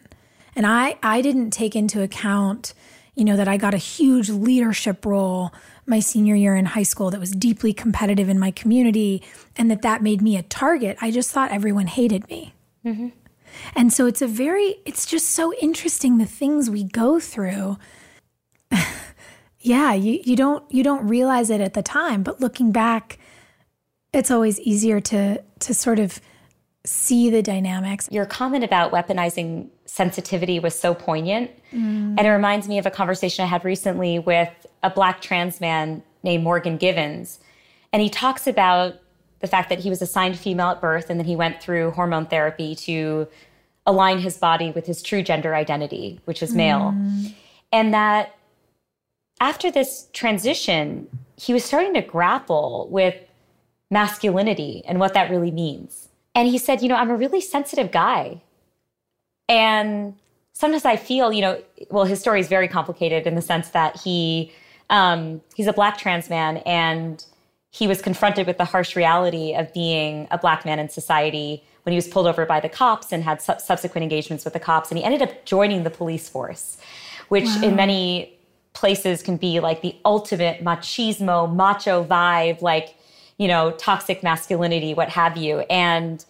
And 0.56 0.66
i 0.66 0.96
i 1.02 1.20
didn't 1.22 1.50
take 1.50 1.74
into 1.76 2.02
account 2.02 2.74
you 3.14 3.24
know 3.24 3.36
that 3.36 3.48
i 3.48 3.56
got 3.56 3.74
a 3.74 3.78
huge 3.78 4.28
leadership 4.28 5.04
role 5.04 5.50
my 5.86 6.00
senior 6.00 6.34
year 6.34 6.54
in 6.54 6.64
high 6.66 6.82
school 6.82 7.10
that 7.10 7.20
was 7.20 7.30
deeply 7.32 7.72
competitive 7.72 8.28
in 8.28 8.38
my 8.38 8.50
community 8.50 9.22
and 9.56 9.70
that 9.70 9.82
that 9.82 10.02
made 10.02 10.22
me 10.22 10.36
a 10.36 10.42
target. 10.44 10.96
I 11.00 11.10
just 11.10 11.30
thought 11.32 11.50
everyone 11.50 11.88
hated 11.88 12.28
me. 12.28 12.54
Mm-hmm. 12.84 13.08
and 13.76 13.92
so 13.92 14.06
it's 14.06 14.22
a 14.22 14.26
very 14.26 14.76
it's 14.84 15.06
just 15.06 15.30
so 15.30 15.52
interesting 15.54 16.18
the 16.18 16.24
things 16.26 16.68
we 16.68 16.82
go 16.82 17.20
through 17.20 17.78
yeah, 19.62 19.94
you, 19.94 20.20
you 20.24 20.36
don't 20.36 20.64
you 20.70 20.82
don't 20.82 21.06
realize 21.06 21.48
it 21.48 21.60
at 21.60 21.74
the 21.74 21.82
time, 21.82 22.22
but 22.22 22.40
looking 22.40 22.72
back, 22.72 23.18
it's 24.12 24.30
always 24.30 24.60
easier 24.60 25.00
to 25.00 25.42
to 25.60 25.74
sort 25.74 25.98
of 25.98 26.20
see 26.84 27.30
the 27.30 27.42
dynamics. 27.42 28.08
Your 28.10 28.26
comment 28.26 28.64
about 28.64 28.90
weaponizing 28.90 29.68
sensitivity 29.86 30.58
was 30.58 30.78
so 30.78 30.94
poignant. 30.94 31.50
Mm. 31.72 32.16
And 32.18 32.20
it 32.20 32.30
reminds 32.30 32.66
me 32.66 32.78
of 32.78 32.86
a 32.86 32.90
conversation 32.90 33.44
I 33.44 33.48
had 33.48 33.64
recently 33.64 34.18
with 34.18 34.50
a 34.82 34.90
black 34.90 35.20
trans 35.20 35.60
man 35.60 36.02
named 36.24 36.42
Morgan 36.42 36.76
Givens. 36.76 37.38
And 37.92 38.02
he 38.02 38.10
talks 38.10 38.46
about 38.46 38.94
the 39.40 39.46
fact 39.46 39.68
that 39.68 39.78
he 39.78 39.90
was 39.90 40.02
assigned 40.02 40.38
female 40.38 40.68
at 40.68 40.80
birth 40.80 41.08
and 41.08 41.20
then 41.20 41.26
he 41.26 41.36
went 41.36 41.62
through 41.62 41.92
hormone 41.92 42.26
therapy 42.26 42.74
to 42.74 43.28
align 43.86 44.18
his 44.18 44.36
body 44.36 44.70
with 44.70 44.86
his 44.86 45.02
true 45.02 45.22
gender 45.22 45.54
identity, 45.54 46.20
which 46.24 46.42
is 46.42 46.54
male. 46.54 46.94
Mm. 46.96 47.34
And 47.70 47.94
that 47.94 48.34
after 49.42 49.72
this 49.72 50.06
transition, 50.12 51.08
he 51.36 51.52
was 51.52 51.64
starting 51.64 51.92
to 51.94 52.00
grapple 52.00 52.86
with 52.90 53.16
masculinity 53.90 54.84
and 54.86 55.00
what 55.00 55.14
that 55.14 55.30
really 55.30 55.50
means. 55.50 56.08
And 56.36 56.48
he 56.48 56.58
said, 56.58 56.80
You 56.80 56.88
know, 56.88 56.94
I'm 56.94 57.10
a 57.10 57.16
really 57.16 57.40
sensitive 57.40 57.90
guy. 57.90 58.40
And 59.48 60.14
sometimes 60.52 60.84
I 60.84 60.94
feel, 60.94 61.32
you 61.32 61.40
know, 61.40 61.60
well, 61.90 62.04
his 62.04 62.20
story 62.20 62.38
is 62.38 62.46
very 62.46 62.68
complicated 62.68 63.26
in 63.26 63.34
the 63.34 63.42
sense 63.42 63.70
that 63.70 64.00
he 64.00 64.52
um, 64.90 65.40
he's 65.56 65.66
a 65.66 65.72
black 65.72 65.98
trans 65.98 66.30
man 66.30 66.58
and 66.58 67.24
he 67.70 67.88
was 67.88 68.00
confronted 68.00 68.46
with 68.46 68.58
the 68.58 68.64
harsh 68.64 68.94
reality 68.94 69.54
of 69.54 69.72
being 69.74 70.28
a 70.30 70.38
black 70.38 70.64
man 70.64 70.78
in 70.78 70.88
society 70.88 71.64
when 71.82 71.92
he 71.92 71.96
was 71.96 72.06
pulled 72.06 72.28
over 72.28 72.46
by 72.46 72.60
the 72.60 72.68
cops 72.68 73.10
and 73.10 73.24
had 73.24 73.42
su- 73.42 73.54
subsequent 73.58 74.04
engagements 74.04 74.44
with 74.44 74.52
the 74.52 74.60
cops. 74.60 74.90
And 74.90 74.98
he 74.98 75.04
ended 75.04 75.20
up 75.20 75.44
joining 75.46 75.82
the 75.82 75.90
police 75.90 76.28
force, 76.28 76.78
which 77.28 77.46
wow. 77.46 77.62
in 77.64 77.74
many 77.74 78.38
places 78.72 79.22
can 79.22 79.36
be 79.36 79.60
like 79.60 79.82
the 79.82 79.96
ultimate 80.04 80.64
machismo, 80.64 81.52
macho 81.52 82.04
vibe, 82.04 82.62
like, 82.62 82.96
you 83.38 83.48
know, 83.48 83.72
toxic 83.72 84.22
masculinity, 84.22 84.94
what 84.94 85.08
have 85.10 85.36
you. 85.36 85.60
And 85.70 86.24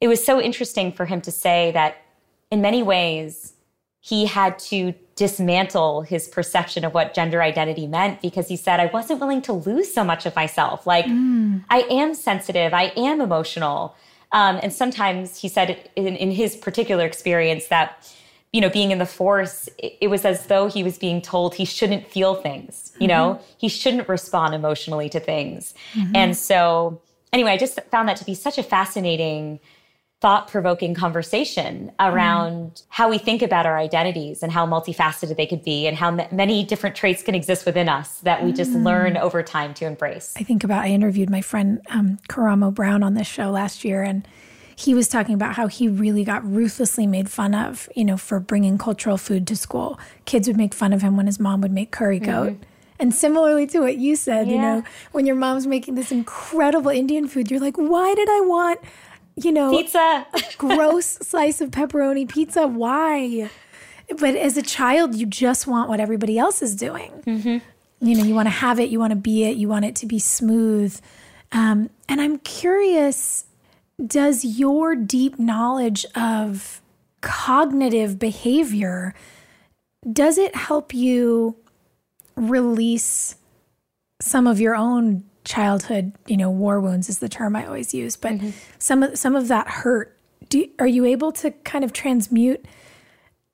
it 0.00 0.08
was 0.08 0.24
so 0.24 0.40
interesting 0.40 0.92
for 0.92 1.06
him 1.06 1.20
to 1.22 1.30
say 1.30 1.70
that 1.72 2.02
in 2.50 2.60
many 2.60 2.82
ways, 2.82 3.54
he 4.00 4.26
had 4.26 4.58
to 4.58 4.94
dismantle 5.14 6.02
his 6.02 6.26
perception 6.26 6.84
of 6.84 6.92
what 6.92 7.14
gender 7.14 7.40
identity 7.40 7.86
meant 7.86 8.20
because 8.20 8.48
he 8.48 8.56
said, 8.56 8.80
I 8.80 8.86
wasn't 8.86 9.20
willing 9.20 9.42
to 9.42 9.52
lose 9.52 9.94
so 9.94 10.02
much 10.02 10.26
of 10.26 10.34
myself. 10.34 10.86
Like, 10.86 11.06
mm. 11.06 11.62
I 11.70 11.82
am 11.82 12.14
sensitive, 12.14 12.74
I 12.74 12.92
am 12.96 13.20
emotional. 13.20 13.94
Um, 14.32 14.58
and 14.62 14.72
sometimes 14.72 15.38
he 15.38 15.48
said 15.48 15.90
in, 15.94 16.16
in, 16.16 16.32
his 16.32 16.56
particular 16.56 17.04
experience 17.04 17.68
that, 17.68 18.12
you 18.52 18.60
know, 18.60 18.68
being 18.68 18.90
in 18.90 18.98
the 18.98 19.06
force, 19.06 19.68
it, 19.78 20.08
was 20.08 20.24
as 20.24 20.46
though 20.46 20.68
he 20.68 20.84
was 20.84 20.98
being 20.98 21.22
told 21.22 21.54
he 21.54 21.64
shouldn't 21.64 22.06
feel 22.06 22.34
things, 22.34 22.92
you 22.94 23.08
mm-hmm. 23.08 23.08
know, 23.08 23.40
he 23.56 23.68
shouldn't 23.68 24.08
respond 24.08 24.54
emotionally 24.54 25.08
to 25.08 25.18
things. 25.18 25.74
Mm-hmm. 25.94 26.16
And 26.16 26.36
so, 26.36 27.00
anyway, 27.32 27.52
I 27.52 27.56
just 27.56 27.80
found 27.90 28.08
that 28.08 28.18
to 28.18 28.24
be 28.24 28.34
such 28.34 28.58
a 28.58 28.62
fascinating 28.62 29.58
thought 30.20 30.46
provoking 30.46 30.94
conversation 30.94 31.90
around 31.98 32.70
mm. 32.70 32.82
how 32.90 33.10
we 33.10 33.18
think 33.18 33.42
about 33.42 33.66
our 33.66 33.76
identities 33.76 34.40
and 34.44 34.52
how 34.52 34.64
multifaceted 34.64 35.36
they 35.36 35.46
could 35.46 35.64
be 35.64 35.88
and 35.88 35.96
how 35.96 36.16
m- 36.16 36.28
many 36.30 36.62
different 36.62 36.94
traits 36.94 37.24
can 37.24 37.34
exist 37.34 37.66
within 37.66 37.88
us 37.88 38.20
that 38.20 38.44
we 38.44 38.52
just 38.52 38.70
mm. 38.70 38.84
learn 38.84 39.16
over 39.16 39.42
time 39.42 39.74
to 39.74 39.84
embrace. 39.84 40.32
I 40.36 40.44
think 40.44 40.62
about, 40.62 40.84
I 40.84 40.90
interviewed 40.90 41.28
my 41.28 41.40
friend 41.40 41.80
um, 41.90 42.20
Karamo 42.28 42.72
Brown 42.72 43.02
on 43.02 43.14
this 43.14 43.26
show 43.26 43.50
last 43.50 43.84
year, 43.84 44.04
and 44.04 44.28
he 44.76 44.94
was 44.94 45.08
talking 45.08 45.34
about 45.34 45.54
how 45.54 45.66
he 45.66 45.88
really 45.88 46.24
got 46.24 46.44
ruthlessly 46.44 47.06
made 47.06 47.30
fun 47.30 47.54
of, 47.54 47.88
you 47.94 48.04
know, 48.04 48.16
for 48.16 48.40
bringing 48.40 48.78
cultural 48.78 49.16
food 49.16 49.46
to 49.48 49.56
school. 49.56 49.98
Kids 50.24 50.48
would 50.48 50.56
make 50.56 50.74
fun 50.74 50.92
of 50.92 51.02
him 51.02 51.16
when 51.16 51.26
his 51.26 51.38
mom 51.38 51.60
would 51.60 51.72
make 51.72 51.90
curry 51.90 52.18
goat. 52.18 52.52
Mm-hmm. 52.52 52.62
And 52.98 53.14
similarly 53.14 53.66
to 53.68 53.80
what 53.80 53.96
you 53.96 54.14
said, 54.14 54.46
yeah. 54.46 54.52
you 54.54 54.60
know, 54.60 54.84
when 55.10 55.26
your 55.26 55.34
mom's 55.34 55.66
making 55.66 55.96
this 55.96 56.12
incredible 56.12 56.90
Indian 56.90 57.26
food, 57.26 57.50
you're 57.50 57.60
like, 57.60 57.76
why 57.76 58.14
did 58.14 58.28
I 58.28 58.40
want 58.42 58.80
you 59.36 59.52
know, 59.52 59.70
pizza, 59.70 60.26
a 60.32 60.42
gross 60.58 61.06
slice 61.06 61.60
of 61.60 61.70
pepperoni 61.70 62.28
pizza. 62.28 62.66
Why? 62.66 63.50
But 64.18 64.36
as 64.36 64.56
a 64.56 64.62
child, 64.62 65.14
you 65.14 65.26
just 65.26 65.66
want 65.66 65.88
what 65.88 66.00
everybody 66.00 66.38
else 66.38 66.62
is 66.62 66.76
doing. 66.76 67.10
Mm-hmm. 67.26 68.06
You 68.06 68.16
know, 68.16 68.24
you 68.24 68.34
want 68.34 68.46
to 68.46 68.50
have 68.50 68.80
it, 68.80 68.90
you 68.90 68.98
want 68.98 69.12
to 69.12 69.16
be 69.16 69.44
it, 69.44 69.56
you 69.56 69.68
want 69.68 69.84
it 69.84 69.96
to 69.96 70.06
be 70.06 70.18
smooth. 70.18 70.98
Um, 71.52 71.88
and 72.08 72.20
I'm 72.20 72.38
curious 72.38 73.44
does 74.06 74.44
your 74.44 74.94
deep 74.94 75.38
knowledge 75.38 76.04
of 76.14 76.80
cognitive 77.20 78.18
behavior 78.18 79.14
does 80.10 80.38
it 80.38 80.56
help 80.56 80.92
you 80.92 81.56
release 82.36 83.36
some 84.20 84.46
of 84.46 84.60
your 84.60 84.74
own 84.74 85.24
childhood, 85.44 86.12
you 86.26 86.36
know, 86.36 86.50
war 86.50 86.80
wounds 86.80 87.08
is 87.08 87.18
the 87.18 87.28
term 87.28 87.56
I 87.56 87.66
always 87.66 87.92
use, 87.92 88.16
but 88.16 88.32
mm-hmm. 88.32 88.50
some 88.78 89.02
of 89.02 89.18
some 89.18 89.36
of 89.36 89.48
that 89.48 89.68
hurt. 89.68 90.16
Do, 90.48 90.68
are 90.78 90.86
you 90.86 91.04
able 91.04 91.32
to 91.32 91.50
kind 91.50 91.84
of 91.84 91.92
transmute, 91.92 92.64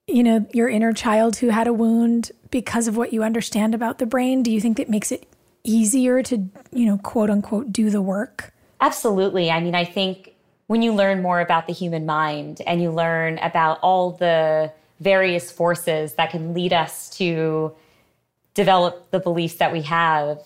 you 0.07 0.23
know, 0.23 0.45
your 0.53 0.69
inner 0.69 0.91
child 0.91 1.37
who 1.37 1.49
had 1.49 1.67
a 1.67 1.73
wound 1.73 2.31
because 2.51 2.87
of 2.87 2.97
what 2.97 3.13
you 3.13 3.23
understand 3.23 3.73
about 3.73 3.99
the 3.99 4.05
brain? 4.05 4.43
Do 4.43 4.51
you 4.51 4.59
think 4.59 4.77
that 4.77 4.89
makes 4.89 5.11
it 5.11 5.27
easier 5.63 6.21
to, 6.23 6.49
you 6.71 6.85
know, 6.85 6.97
quote 6.97 7.29
unquote, 7.29 7.71
do 7.71 7.89
the 7.89 8.01
work? 8.01 8.53
Absolutely. 8.81 9.51
I 9.51 9.59
mean, 9.59 9.75
I 9.75 9.85
think 9.85 10.33
when 10.69 10.83
you 10.83 10.93
learn 10.93 11.19
more 11.23 11.39
about 11.39 11.65
the 11.65 11.73
human 11.73 12.05
mind 12.05 12.61
and 12.67 12.79
you 12.79 12.91
learn 12.91 13.39
about 13.39 13.79
all 13.81 14.11
the 14.11 14.71
various 14.99 15.51
forces 15.51 16.13
that 16.13 16.29
can 16.29 16.53
lead 16.53 16.71
us 16.71 17.09
to 17.09 17.73
develop 18.53 19.09
the 19.09 19.19
beliefs 19.19 19.55
that 19.55 19.71
we 19.73 19.81
have 19.81 20.37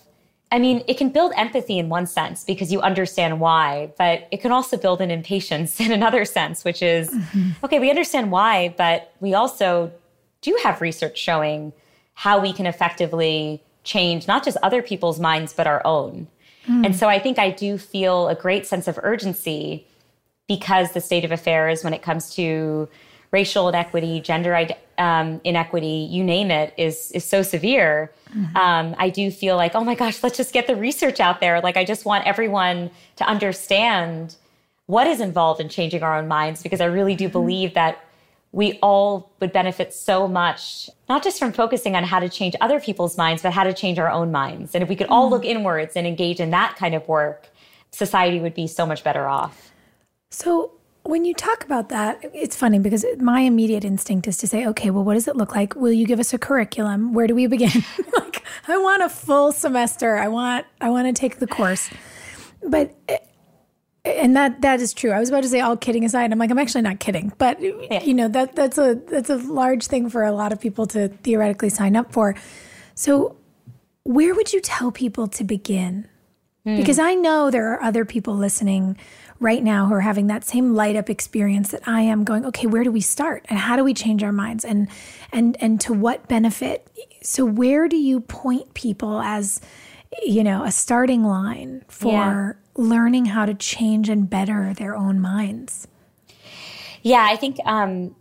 I 0.52 0.60
mean, 0.60 0.84
it 0.86 0.98
can 0.98 1.08
build 1.08 1.32
empathy 1.36 1.80
in 1.80 1.88
one 1.88 2.06
sense 2.06 2.44
because 2.44 2.70
you 2.70 2.80
understand 2.80 3.40
why, 3.40 3.92
but 3.98 4.28
it 4.30 4.40
can 4.40 4.52
also 4.52 4.76
build 4.76 5.00
an 5.00 5.10
impatience 5.10 5.80
in 5.84 5.90
another 5.90 6.24
sense, 6.24 6.64
which 6.64 6.80
is 6.80 7.10
mm-hmm. 7.10 7.64
okay, 7.64 7.80
we 7.80 7.90
understand 7.90 8.30
why, 8.30 8.72
but 8.78 9.12
we 9.18 9.34
also 9.34 9.90
do 10.42 10.56
have 10.62 10.80
research 10.80 11.18
showing 11.18 11.72
how 12.14 12.38
we 12.38 12.52
can 12.52 12.66
effectively 12.66 13.64
change 13.82 14.28
not 14.28 14.44
just 14.44 14.56
other 14.62 14.80
people's 14.80 15.18
minds, 15.18 15.52
but 15.52 15.66
our 15.66 15.84
own. 15.84 16.28
Mm. 16.68 16.86
And 16.86 16.96
so 16.96 17.08
I 17.08 17.18
think 17.18 17.40
I 17.40 17.50
do 17.50 17.76
feel 17.76 18.28
a 18.28 18.36
great 18.36 18.64
sense 18.64 18.86
of 18.86 18.96
urgency 19.02 19.88
because 20.48 20.92
the 20.92 21.00
state 21.00 21.24
of 21.24 21.32
affairs 21.32 21.84
when 21.84 21.94
it 21.94 22.02
comes 22.02 22.34
to 22.34 22.88
racial 23.30 23.68
inequity, 23.68 24.20
gender 24.20 24.68
um, 24.96 25.40
inequity, 25.42 26.08
you 26.10 26.22
name 26.22 26.50
it, 26.50 26.72
is 26.76 27.10
is 27.12 27.24
so 27.24 27.42
severe. 27.42 28.12
Mm-hmm. 28.30 28.56
Um, 28.56 28.94
I 28.98 29.10
do 29.10 29.30
feel 29.30 29.56
like, 29.56 29.74
oh 29.74 29.84
my 29.84 29.94
gosh, 29.94 30.22
let's 30.22 30.36
just 30.36 30.52
get 30.52 30.66
the 30.66 30.76
research 30.76 31.20
out 31.20 31.40
there. 31.40 31.60
Like, 31.60 31.76
I 31.76 31.84
just 31.84 32.04
want 32.04 32.26
everyone 32.26 32.90
to 33.16 33.24
understand 33.24 34.36
what 34.86 35.06
is 35.06 35.20
involved 35.20 35.60
in 35.60 35.68
changing 35.68 36.02
our 36.02 36.16
own 36.16 36.28
minds 36.28 36.62
because 36.62 36.80
I 36.80 36.86
really 36.86 37.16
do 37.16 37.24
mm-hmm. 37.24 37.32
believe 37.32 37.74
that 37.74 38.04
we 38.52 38.78
all 38.82 39.32
would 39.40 39.52
benefit 39.52 39.92
so 39.92 40.28
much, 40.28 40.88
not 41.08 41.24
just 41.24 41.40
from 41.40 41.52
focusing 41.52 41.96
on 41.96 42.04
how 42.04 42.20
to 42.20 42.28
change 42.28 42.54
other 42.60 42.78
people's 42.78 43.18
minds, 43.18 43.42
but 43.42 43.52
how 43.52 43.64
to 43.64 43.72
change 43.72 43.98
our 43.98 44.10
own 44.10 44.30
minds. 44.30 44.76
And 44.76 44.82
if 44.82 44.88
we 44.88 44.94
could 44.94 45.08
all 45.08 45.24
mm-hmm. 45.24 45.34
look 45.34 45.44
inwards 45.44 45.96
and 45.96 46.06
engage 46.06 46.38
in 46.38 46.50
that 46.50 46.76
kind 46.76 46.94
of 46.94 47.08
work, 47.08 47.48
society 47.90 48.38
would 48.38 48.54
be 48.54 48.68
so 48.68 48.86
much 48.86 49.02
better 49.02 49.26
off. 49.26 49.72
So, 50.34 50.72
when 51.04 51.24
you 51.24 51.32
talk 51.32 51.64
about 51.64 51.90
that, 51.90 52.18
it's 52.34 52.56
funny 52.56 52.80
because 52.80 53.04
my 53.18 53.40
immediate 53.40 53.84
instinct 53.84 54.26
is 54.26 54.36
to 54.38 54.48
say, 54.48 54.66
okay, 54.66 54.90
well, 54.90 55.04
what 55.04 55.14
does 55.14 55.28
it 55.28 55.36
look 55.36 55.54
like? 55.54 55.76
Will 55.76 55.92
you 55.92 56.06
give 56.06 56.18
us 56.18 56.34
a 56.34 56.38
curriculum? 56.38 57.12
Where 57.12 57.26
do 57.26 57.34
we 57.34 57.46
begin? 57.46 57.84
like, 58.18 58.42
I 58.66 58.76
want 58.78 59.02
a 59.02 59.08
full 59.08 59.52
semester. 59.52 60.16
I 60.16 60.28
want, 60.28 60.66
I 60.80 60.90
want 60.90 61.06
to 61.06 61.18
take 61.18 61.38
the 61.38 61.46
course. 61.46 61.88
But, 62.66 62.94
and 64.04 64.34
that 64.34 64.62
that 64.62 64.80
is 64.80 64.92
true. 64.92 65.12
I 65.12 65.20
was 65.20 65.28
about 65.28 65.42
to 65.42 65.48
say, 65.48 65.60
all 65.60 65.76
kidding 65.76 66.04
aside, 66.04 66.32
I'm 66.32 66.38
like, 66.38 66.50
I'm 66.50 66.58
actually 66.58 66.82
not 66.82 66.98
kidding. 66.98 67.32
But 67.38 67.60
yeah. 67.60 68.02
you 68.02 68.14
know, 68.14 68.26
that 68.28 68.56
that's 68.56 68.76
a 68.76 68.94
that's 69.06 69.30
a 69.30 69.36
large 69.36 69.86
thing 69.86 70.10
for 70.10 70.24
a 70.24 70.32
lot 70.32 70.52
of 70.52 70.60
people 70.60 70.86
to 70.88 71.08
theoretically 71.08 71.68
sign 71.68 71.94
up 71.94 72.12
for. 72.12 72.34
So, 72.94 73.36
where 74.02 74.34
would 74.34 74.52
you 74.52 74.60
tell 74.60 74.90
people 74.90 75.28
to 75.28 75.44
begin? 75.44 76.08
Mm. 76.66 76.78
Because 76.78 76.98
I 76.98 77.14
know 77.14 77.50
there 77.50 77.72
are 77.72 77.82
other 77.82 78.04
people 78.04 78.34
listening 78.34 78.96
right 79.40 79.62
now 79.62 79.86
who 79.86 79.94
are 79.94 80.00
having 80.00 80.26
that 80.28 80.44
same 80.44 80.74
light 80.74 80.96
up 80.96 81.10
experience 81.10 81.70
that 81.70 81.86
I 81.86 82.02
am 82.02 82.24
going, 82.24 82.44
okay, 82.46 82.66
where 82.66 82.84
do 82.84 82.92
we 82.92 83.00
start? 83.00 83.44
And 83.48 83.58
how 83.58 83.76
do 83.76 83.84
we 83.84 83.94
change 83.94 84.22
our 84.22 84.32
minds? 84.32 84.64
And 84.64 84.88
and 85.32 85.56
and 85.60 85.80
to 85.82 85.92
what 85.92 86.28
benefit? 86.28 86.88
So 87.22 87.44
where 87.44 87.88
do 87.88 87.96
you 87.96 88.20
point 88.20 88.74
people 88.74 89.20
as 89.20 89.60
you 90.22 90.44
know, 90.44 90.62
a 90.62 90.70
starting 90.70 91.24
line 91.24 91.84
for 91.88 92.12
yeah. 92.12 92.82
learning 92.82 93.26
how 93.26 93.44
to 93.46 93.54
change 93.54 94.08
and 94.08 94.30
better 94.30 94.72
their 94.74 94.94
own 94.94 95.20
minds? 95.20 95.88
Yeah, 97.02 97.26
I 97.28 97.36
think 97.36 97.58
um 97.64 98.14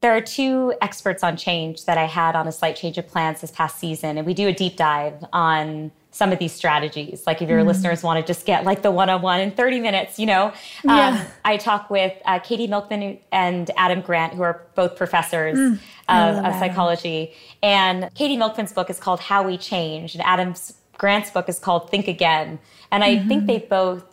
there 0.00 0.16
are 0.16 0.20
two 0.22 0.72
experts 0.80 1.22
on 1.22 1.36
change 1.36 1.84
that 1.84 1.98
I 1.98 2.06
had 2.06 2.34
on 2.34 2.48
a 2.48 2.52
slight 2.52 2.74
change 2.74 2.96
of 2.96 3.06
plans 3.06 3.42
this 3.42 3.50
past 3.50 3.78
season, 3.78 4.16
and 4.16 4.26
we 4.26 4.34
do 4.34 4.48
a 4.48 4.52
deep 4.52 4.76
dive 4.76 5.24
on 5.32 5.92
some 6.20 6.32
of 6.32 6.38
these 6.38 6.52
strategies. 6.52 7.26
Like 7.26 7.40
if 7.40 7.48
your 7.48 7.62
mm. 7.62 7.66
listeners 7.66 8.02
want 8.02 8.20
to 8.20 8.30
just 8.30 8.44
get 8.44 8.64
like 8.64 8.82
the 8.82 8.90
one-on-one 8.90 9.40
in 9.40 9.52
30 9.52 9.80
minutes, 9.80 10.18
you 10.18 10.26
know, 10.26 10.52
yeah. 10.84 11.18
um, 11.18 11.26
I 11.46 11.56
talk 11.56 11.88
with 11.88 12.12
uh, 12.26 12.38
Katie 12.40 12.66
Milkman 12.66 13.18
and 13.32 13.70
Adam 13.78 14.02
Grant, 14.02 14.34
who 14.34 14.42
are 14.42 14.60
both 14.74 14.96
professors 14.96 15.56
mm. 15.56 15.80
of, 16.10 16.44
of 16.44 16.52
psychology. 16.56 17.32
And 17.62 18.10
Katie 18.14 18.36
Milkman's 18.36 18.74
book 18.74 18.90
is 18.90 19.00
called 19.00 19.20
How 19.20 19.42
We 19.42 19.56
Change, 19.56 20.14
and 20.14 20.22
Adam's 20.22 20.74
Grant's 20.98 21.30
book 21.30 21.48
is 21.48 21.58
called 21.58 21.90
Think 21.90 22.06
Again. 22.06 22.58
And 22.92 23.02
I 23.02 23.16
mm-hmm. 23.16 23.28
think 23.28 23.46
they 23.46 23.60
both 23.60 24.04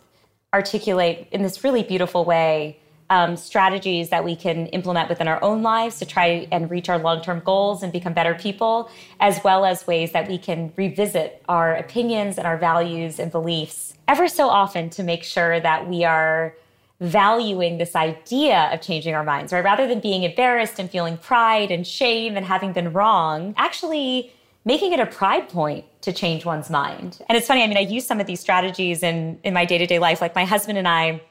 articulate 0.54 1.28
in 1.30 1.42
this 1.42 1.62
really 1.62 1.82
beautiful 1.82 2.24
way 2.24 2.80
um, 3.10 3.36
strategies 3.36 4.10
that 4.10 4.24
we 4.24 4.36
can 4.36 4.66
implement 4.68 5.08
within 5.08 5.28
our 5.28 5.42
own 5.42 5.62
lives 5.62 5.98
to 5.98 6.06
try 6.06 6.46
and 6.52 6.70
reach 6.70 6.88
our 6.88 6.98
long 6.98 7.22
term 7.22 7.40
goals 7.44 7.82
and 7.82 7.92
become 7.92 8.12
better 8.12 8.34
people, 8.34 8.90
as 9.20 9.42
well 9.42 9.64
as 9.64 9.86
ways 9.86 10.12
that 10.12 10.28
we 10.28 10.38
can 10.38 10.72
revisit 10.76 11.42
our 11.48 11.74
opinions 11.74 12.38
and 12.38 12.46
our 12.46 12.56
values 12.56 13.18
and 13.18 13.32
beliefs 13.32 13.94
ever 14.08 14.26
so 14.26 14.48
often 14.48 14.88
to 14.90 15.02
make 15.02 15.22
sure 15.22 15.60
that 15.60 15.88
we 15.88 16.04
are 16.04 16.54
valuing 17.00 17.78
this 17.78 17.94
idea 17.94 18.70
of 18.72 18.80
changing 18.80 19.14
our 19.14 19.22
minds, 19.22 19.52
right? 19.52 19.62
Rather 19.62 19.86
than 19.86 20.00
being 20.00 20.24
embarrassed 20.24 20.78
and 20.78 20.90
feeling 20.90 21.16
pride 21.16 21.70
and 21.70 21.86
shame 21.86 22.36
and 22.36 22.44
having 22.44 22.72
been 22.72 22.92
wrong, 22.92 23.54
actually 23.56 24.32
making 24.64 24.92
it 24.92 24.98
a 24.98 25.06
pride 25.06 25.48
point 25.48 25.84
to 26.02 26.12
change 26.12 26.44
one's 26.44 26.68
mind. 26.68 27.18
And 27.28 27.38
it's 27.38 27.46
funny, 27.46 27.62
I 27.62 27.66
mean, 27.68 27.76
I 27.76 27.82
use 27.82 28.06
some 28.06 28.20
of 28.20 28.26
these 28.26 28.40
strategies 28.40 29.02
in, 29.02 29.38
in 29.44 29.54
my 29.54 29.64
day 29.64 29.78
to 29.78 29.86
day 29.86 29.98
life. 29.98 30.20
Like 30.20 30.34
my 30.34 30.44
husband 30.44 30.76
and 30.76 30.88
I, 30.88 31.22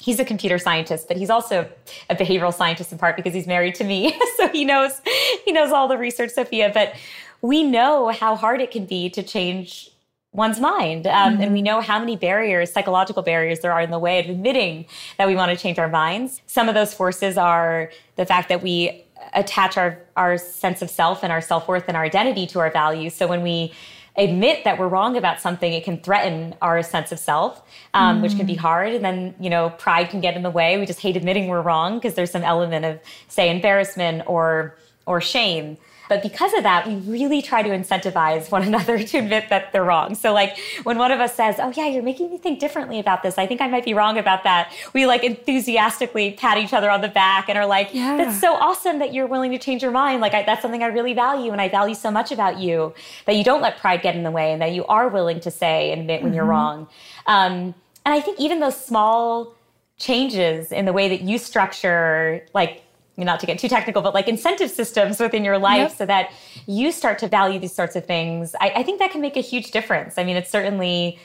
he's 0.00 0.20
a 0.20 0.24
computer 0.24 0.58
scientist, 0.58 1.08
but 1.08 1.16
he's 1.16 1.30
also 1.30 1.68
a 2.10 2.16
behavioral 2.16 2.52
scientist 2.52 2.92
in 2.92 2.98
part 2.98 3.16
because 3.16 3.34
he's 3.34 3.46
married 3.46 3.74
to 3.76 3.84
me. 3.84 4.18
so 4.36 4.48
he 4.48 4.64
knows, 4.64 5.00
he 5.44 5.52
knows 5.52 5.72
all 5.72 5.88
the 5.88 5.98
research, 5.98 6.30
Sophia. 6.30 6.70
But 6.72 6.94
we 7.42 7.62
know 7.62 8.08
how 8.08 8.36
hard 8.36 8.60
it 8.60 8.70
can 8.70 8.86
be 8.86 9.10
to 9.10 9.22
change 9.22 9.90
one's 10.32 10.60
mind. 10.60 11.06
Um, 11.06 11.34
mm-hmm. 11.34 11.42
And 11.42 11.52
we 11.52 11.58
mm-hmm. 11.58 11.64
know 11.64 11.80
how 11.80 11.98
many 11.98 12.14
barriers, 12.14 12.70
psychological 12.70 13.22
barriers, 13.22 13.60
there 13.60 13.72
are 13.72 13.80
in 13.80 13.90
the 13.90 13.98
way 13.98 14.20
of 14.20 14.28
admitting 14.28 14.86
that 15.18 15.26
we 15.26 15.34
want 15.34 15.50
to 15.50 15.56
change 15.56 15.78
our 15.78 15.88
minds. 15.88 16.42
Some 16.46 16.68
of 16.68 16.74
those 16.74 16.92
forces 16.92 17.38
are 17.38 17.90
the 18.16 18.26
fact 18.26 18.48
that 18.50 18.62
we 18.62 19.04
attach 19.32 19.76
our, 19.76 19.98
our 20.16 20.36
sense 20.36 20.82
of 20.82 20.90
self 20.90 21.22
and 21.22 21.32
our 21.32 21.40
self 21.40 21.66
worth 21.66 21.84
and 21.88 21.96
our 21.96 22.04
identity 22.04 22.46
to 22.48 22.60
our 22.60 22.70
values. 22.70 23.14
So 23.14 23.26
when 23.26 23.42
we 23.42 23.72
admit 24.16 24.64
that 24.64 24.78
we're 24.78 24.88
wrong 24.88 25.16
about 25.16 25.40
something, 25.40 25.72
it 25.72 25.84
can 25.84 25.98
threaten 26.00 26.54
our 26.62 26.82
sense 26.82 27.12
of 27.12 27.18
self, 27.18 27.62
um, 27.94 28.18
mm. 28.18 28.22
which 28.22 28.36
can 28.36 28.46
be 28.46 28.54
mm. 28.54 28.58
hard. 28.58 28.92
And 28.92 29.04
then, 29.04 29.34
you 29.38 29.50
know, 29.50 29.70
pride 29.70 30.10
can 30.10 30.20
get 30.20 30.36
in 30.36 30.42
the 30.42 30.50
way. 30.50 30.78
We 30.78 30.86
just 30.86 31.00
hate 31.00 31.16
admitting 31.16 31.48
we're 31.48 31.62
wrong 31.62 31.98
because 31.98 32.14
there's 32.14 32.30
some 32.30 32.42
element 32.42 32.84
of, 32.84 33.00
say, 33.28 33.50
embarrassment 33.50 34.22
or 34.26 34.76
or 35.06 35.20
shame. 35.20 35.76
But 36.08 36.22
because 36.22 36.52
of 36.54 36.62
that, 36.62 36.86
we 36.86 36.94
really 36.96 37.42
try 37.42 37.62
to 37.62 37.70
incentivize 37.70 38.50
one 38.50 38.62
another 38.70 38.98
to 38.98 39.18
admit 39.18 39.48
that 39.50 39.72
they're 39.72 39.84
wrong. 39.84 40.14
So 40.14 40.32
like 40.32 40.58
when 40.84 40.98
one 40.98 41.12
of 41.12 41.20
us 41.20 41.34
says, 41.34 41.56
"Oh 41.58 41.72
yeah, 41.76 41.86
you're 41.86 42.02
making 42.02 42.30
me 42.30 42.38
think 42.38 42.58
differently 42.58 42.98
about 42.98 43.22
this. 43.22 43.38
I 43.38 43.46
think 43.46 43.60
I 43.60 43.68
might 43.68 43.84
be 43.84 43.94
wrong 43.94 44.18
about 44.18 44.44
that." 44.44 44.72
We 44.92 45.06
like 45.06 45.24
enthusiastically 45.24 46.32
pat 46.32 46.58
each 46.58 46.72
other 46.72 46.90
on 46.90 47.00
the 47.00 47.08
back 47.08 47.48
and 47.48 47.58
are 47.58 47.66
like, 47.66 47.90
yeah. 47.92 48.16
"That's 48.16 48.40
so 48.40 48.54
awesome 48.54 48.98
that 48.98 49.12
you're 49.12 49.26
willing 49.26 49.52
to 49.52 49.58
change 49.58 49.82
your 49.82 49.92
mind. 49.92 50.20
Like 50.20 50.34
I, 50.34 50.42
that's 50.42 50.62
something 50.62 50.82
I 50.82 50.86
really 50.86 51.14
value 51.14 51.52
and 51.52 51.60
I 51.60 51.68
value 51.68 51.94
so 51.94 52.10
much 52.10 52.32
about 52.32 52.58
you 52.58 52.94
that 53.26 53.36
you 53.36 53.44
don't 53.44 53.62
let 53.62 53.78
pride 53.78 54.02
get 54.02 54.14
in 54.16 54.22
the 54.22 54.30
way 54.30 54.52
and 54.52 54.62
that 54.62 54.72
you 54.72 54.84
are 54.86 55.08
willing 55.08 55.40
to 55.40 55.50
say 55.50 55.92
and 55.92 56.00
admit 56.00 56.22
when 56.22 56.30
mm-hmm. 56.30 56.36
you're 56.36 56.46
wrong." 56.46 56.88
Um, 57.26 57.74
and 58.04 58.14
I 58.14 58.20
think 58.20 58.38
even 58.38 58.60
those 58.60 58.76
small 58.76 59.56
changes 59.98 60.72
in 60.72 60.84
the 60.84 60.92
way 60.92 61.08
that 61.08 61.22
you 61.22 61.38
structure 61.38 62.44
like 62.54 62.82
not 63.24 63.40
to 63.40 63.46
get 63.46 63.58
too 63.58 63.68
technical, 63.68 64.02
but 64.02 64.12
like 64.14 64.28
incentive 64.28 64.70
systems 64.70 65.18
within 65.18 65.44
your 65.44 65.58
life 65.58 65.90
yep. 65.90 65.92
so 65.92 66.06
that 66.06 66.32
you 66.66 66.92
start 66.92 67.18
to 67.20 67.28
value 67.28 67.58
these 67.58 67.74
sorts 67.74 67.96
of 67.96 68.04
things. 68.04 68.54
I, 68.60 68.72
I 68.76 68.82
think 68.82 68.98
that 68.98 69.10
can 69.10 69.20
make 69.20 69.36
a 69.36 69.40
huge 69.40 69.70
difference. 69.70 70.18
I 70.18 70.24
mean, 70.24 70.36
it's 70.36 70.50
certainly 70.50 71.18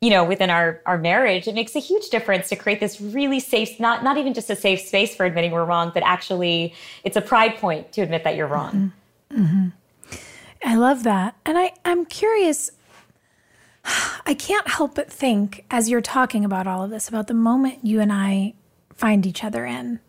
you 0.00 0.10
know 0.10 0.24
within 0.24 0.50
our 0.50 0.80
our 0.86 0.98
marriage 0.98 1.46
it 1.46 1.54
makes 1.54 1.76
a 1.76 1.78
huge 1.78 2.08
difference 2.08 2.48
to 2.48 2.56
create 2.56 2.80
this 2.80 3.00
really 3.00 3.40
safe 3.40 3.78
not 3.78 4.02
not 4.02 4.16
even 4.16 4.32
just 4.32 4.48
a 4.50 4.56
safe 4.56 4.80
space 4.80 5.14
for 5.14 5.26
admitting 5.26 5.50
we're 5.50 5.64
wrong 5.64 5.90
but 5.92 6.02
actually 6.04 6.74
it's 7.04 7.16
a 7.16 7.20
pride 7.20 7.56
point 7.56 7.92
to 7.92 8.00
admit 8.00 8.24
that 8.24 8.34
you're 8.34 8.46
wrong 8.46 8.92
mm-hmm. 9.30 9.44
Mm-hmm. 9.44 10.16
i 10.64 10.74
love 10.74 11.02
that 11.02 11.36
and 11.44 11.58
i 11.58 11.72
i'm 11.84 12.06
curious 12.06 12.70
i 14.26 14.34
can't 14.34 14.68
help 14.68 14.94
but 14.94 15.12
think 15.12 15.64
as 15.70 15.90
you're 15.90 16.00
talking 16.00 16.44
about 16.44 16.66
all 16.66 16.82
of 16.82 16.90
this 16.90 17.08
about 17.08 17.26
the 17.26 17.34
moment 17.34 17.80
you 17.84 18.00
and 18.00 18.12
i 18.12 18.54
find 18.94 19.26
each 19.26 19.44
other 19.44 19.66
in 19.66 20.00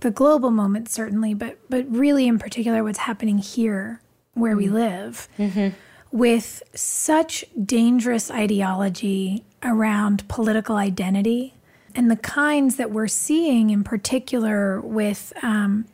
the 0.00 0.10
global 0.10 0.50
moment 0.50 0.88
certainly, 0.88 1.34
but 1.34 1.58
but 1.68 1.84
really 1.88 2.26
in 2.26 2.38
particular 2.38 2.82
what's 2.82 2.98
happening 2.98 3.38
here 3.38 4.00
where 4.34 4.56
we 4.56 4.66
mm-hmm. 4.66 4.74
live 4.74 5.28
mm-hmm. 5.38 5.68
with 6.10 6.62
such 6.74 7.44
dangerous 7.64 8.30
ideology 8.30 9.44
around 9.62 10.26
political 10.28 10.76
identity 10.76 11.54
and 11.94 12.10
the 12.10 12.16
kinds 12.16 12.76
that 12.76 12.90
we're 12.90 13.08
seeing 13.08 13.70
in 13.70 13.82
particular 13.82 14.80
with 14.80 15.32
um, 15.42 15.84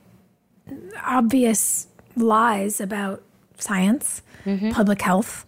obvious 1.04 1.86
lies 2.16 2.80
about 2.80 3.22
science, 3.58 4.22
mm-hmm. 4.44 4.70
public 4.70 5.02
health, 5.02 5.46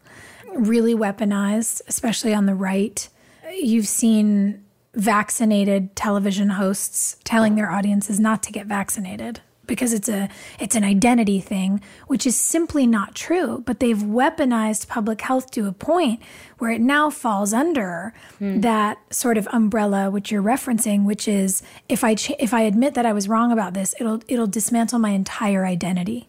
really 0.55 0.95
weaponized, 0.95 1.83
especially 1.87 2.33
on 2.33 2.47
the 2.47 2.55
right. 2.55 3.09
You've 3.55 3.87
seen 3.87 4.65
vaccinated 4.99 5.95
television 5.95 6.51
hosts 6.51 7.17
telling 7.23 7.55
their 7.55 7.71
audiences 7.71 8.19
not 8.19 8.43
to 8.43 8.53
get 8.53 8.67
vaccinated 8.67 9.41
because 9.69 9.93
it's 9.93 10.09
a 10.09 10.29
it's 10.59 10.75
an 10.75 10.83
identity 10.83 11.39
thing 11.41 11.81
which 12.09 12.27
is 12.27 12.37
simply 12.37 12.85
not 12.85 13.15
true 13.15 13.63
but 13.65 13.79
they've 13.79 13.99
weaponized 13.99 14.89
public 14.89 15.21
health 15.21 15.53
to 15.53 15.69
a 15.69 15.73
point 15.73 16.21
where 16.57 16.73
it 16.73 16.81
now 16.81 17.09
falls 17.11 17.53
under 17.53 18.13
hmm. 18.39 18.59
that 18.61 18.99
sort 19.15 19.39
of 19.39 19.47
umbrella 19.53 20.11
which 20.11 20.33
you're 20.33 20.43
referencing 20.43 21.05
which 21.05 21.29
is 21.29 21.63
if 21.89 22.03
i 22.03 22.17
ch- 22.17 22.33
if 22.41 22.53
i 22.53 22.63
admit 22.63 22.95
that 22.95 23.07
i 23.07 23.13
was 23.13 23.29
wrong 23.29 23.53
about 23.53 23.75
this 23.75 23.95
it'll 24.01 24.21
it'll 24.27 24.49
dismantle 24.49 24.99
my 24.99 25.11
entire 25.11 25.65
identity 25.65 26.27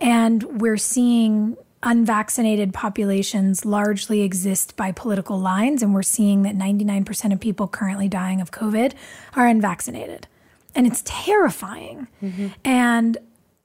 and 0.00 0.60
we're 0.60 0.76
seeing 0.76 1.56
unvaccinated 1.82 2.74
populations 2.74 3.64
largely 3.64 4.22
exist 4.22 4.76
by 4.76 4.92
political 4.92 5.38
lines, 5.38 5.82
and 5.82 5.94
we're 5.94 6.02
seeing 6.02 6.42
that 6.42 6.56
99% 6.56 7.32
of 7.32 7.40
people 7.40 7.68
currently 7.68 8.08
dying 8.08 8.40
of 8.40 8.50
COVID 8.50 8.94
are 9.34 9.46
unvaccinated. 9.46 10.26
And 10.74 10.86
it's 10.86 11.02
terrifying. 11.04 12.08
Mm-hmm. 12.22 12.48
And 12.64 13.18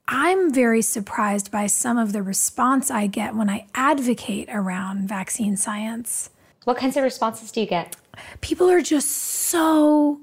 I'm 0.06 0.52
very 0.52 0.82
surprised 0.82 1.50
by 1.50 1.66
some 1.66 1.96
of 1.98 2.12
the 2.12 2.22
response 2.22 2.90
I 2.90 3.06
get 3.06 3.34
when 3.34 3.48
I 3.48 3.66
advocate 3.74 4.48
around 4.50 5.08
vaccine 5.08 5.56
science. 5.56 6.30
What 6.64 6.76
kinds 6.76 6.96
of 6.96 7.02
responses 7.02 7.52
do 7.52 7.60
you 7.60 7.66
get? 7.66 7.96
People 8.40 8.70
are 8.70 8.80
just 8.80 9.10
so, 9.10 10.20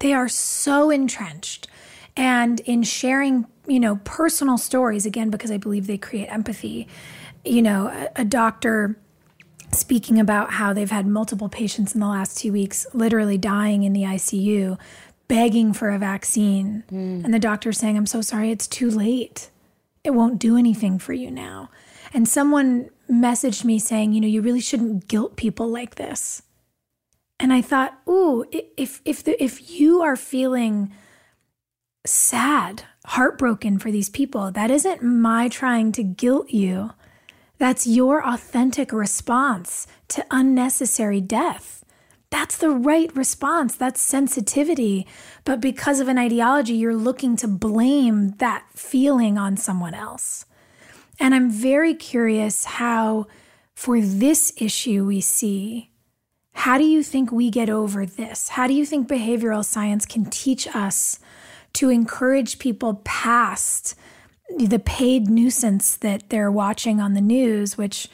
they 0.00 0.12
are 0.12 0.28
so 0.28 0.90
entrenched. 0.90 1.66
And 2.16 2.60
in 2.60 2.82
sharing, 2.82 3.46
you 3.66 3.80
know, 3.80 4.00
personal 4.04 4.58
stories, 4.58 5.06
again, 5.06 5.30
because 5.30 5.50
I 5.50 5.56
believe 5.56 5.86
they 5.86 5.98
create 5.98 6.26
empathy, 6.26 6.88
you 7.44 7.62
know, 7.62 7.88
a, 7.88 8.22
a 8.22 8.24
doctor 8.24 8.98
speaking 9.72 10.20
about 10.20 10.52
how 10.52 10.72
they've 10.72 10.90
had 10.90 11.06
multiple 11.06 11.48
patients 11.48 11.94
in 11.94 12.00
the 12.00 12.06
last 12.06 12.38
two 12.38 12.52
weeks 12.52 12.86
literally 12.92 13.38
dying 13.38 13.84
in 13.84 13.92
the 13.92 14.02
ICU, 14.02 14.78
begging 15.28 15.72
for 15.72 15.90
a 15.90 15.98
vaccine. 15.98 16.84
Mm. 16.90 17.24
And 17.24 17.32
the 17.32 17.38
doctor 17.38 17.72
saying, 17.72 17.96
I'm 17.96 18.06
so 18.06 18.20
sorry, 18.20 18.50
it's 18.50 18.66
too 18.66 18.90
late. 18.90 19.50
It 20.04 20.10
won't 20.10 20.38
do 20.38 20.56
anything 20.56 20.98
for 20.98 21.12
you 21.12 21.30
now. 21.30 21.70
And 22.12 22.28
someone 22.28 22.90
messaged 23.10 23.64
me 23.64 23.78
saying, 23.78 24.12
you 24.12 24.20
know, 24.20 24.26
you 24.26 24.42
really 24.42 24.60
shouldn't 24.60 25.08
guilt 25.08 25.36
people 25.36 25.68
like 25.68 25.94
this. 25.94 26.42
And 27.40 27.52
I 27.52 27.62
thought, 27.62 27.98
ooh, 28.08 28.44
if 28.76 29.00
if 29.04 29.24
the, 29.24 29.42
if 29.42 29.70
you 29.70 30.02
are 30.02 30.16
feeling 30.16 30.92
sad, 32.06 32.84
heartbroken 33.06 33.78
for 33.78 33.90
these 33.90 34.08
people, 34.08 34.52
that 34.52 34.70
isn't 34.70 35.02
my 35.02 35.48
trying 35.48 35.92
to 35.92 36.04
guilt 36.04 36.50
you. 36.50 36.92
That's 37.58 37.86
your 37.86 38.26
authentic 38.26 38.92
response 38.92 39.86
to 40.08 40.26
unnecessary 40.30 41.20
death. 41.20 41.84
That's 42.30 42.56
the 42.56 42.70
right 42.70 43.14
response. 43.14 43.76
That's 43.76 44.00
sensitivity. 44.00 45.06
But 45.44 45.60
because 45.60 46.00
of 46.00 46.08
an 46.08 46.18
ideology, 46.18 46.74
you're 46.74 46.96
looking 46.96 47.36
to 47.36 47.48
blame 47.48 48.30
that 48.38 48.64
feeling 48.72 49.36
on 49.36 49.58
someone 49.58 49.94
else. 49.94 50.46
And 51.20 51.34
I'm 51.34 51.50
very 51.50 51.94
curious 51.94 52.64
how, 52.64 53.26
for 53.74 54.00
this 54.00 54.52
issue, 54.56 55.04
we 55.04 55.20
see 55.20 55.90
how 56.54 56.78
do 56.78 56.84
you 56.84 57.02
think 57.02 57.32
we 57.32 57.50
get 57.50 57.68
over 57.70 58.06
this? 58.06 58.50
How 58.50 58.66
do 58.66 58.74
you 58.74 58.86
think 58.86 59.08
behavioral 59.08 59.64
science 59.64 60.06
can 60.06 60.26
teach 60.26 60.66
us 60.74 61.18
to 61.74 61.88
encourage 61.88 62.58
people 62.58 63.00
past 63.04 63.94
the 64.58 64.78
paid 64.78 65.28
nuisance 65.28 65.96
that 65.96 66.28
they're 66.30 66.50
watching 66.50 67.00
on 67.00 67.14
the 67.14 67.20
news, 67.20 67.76
which 67.78 68.08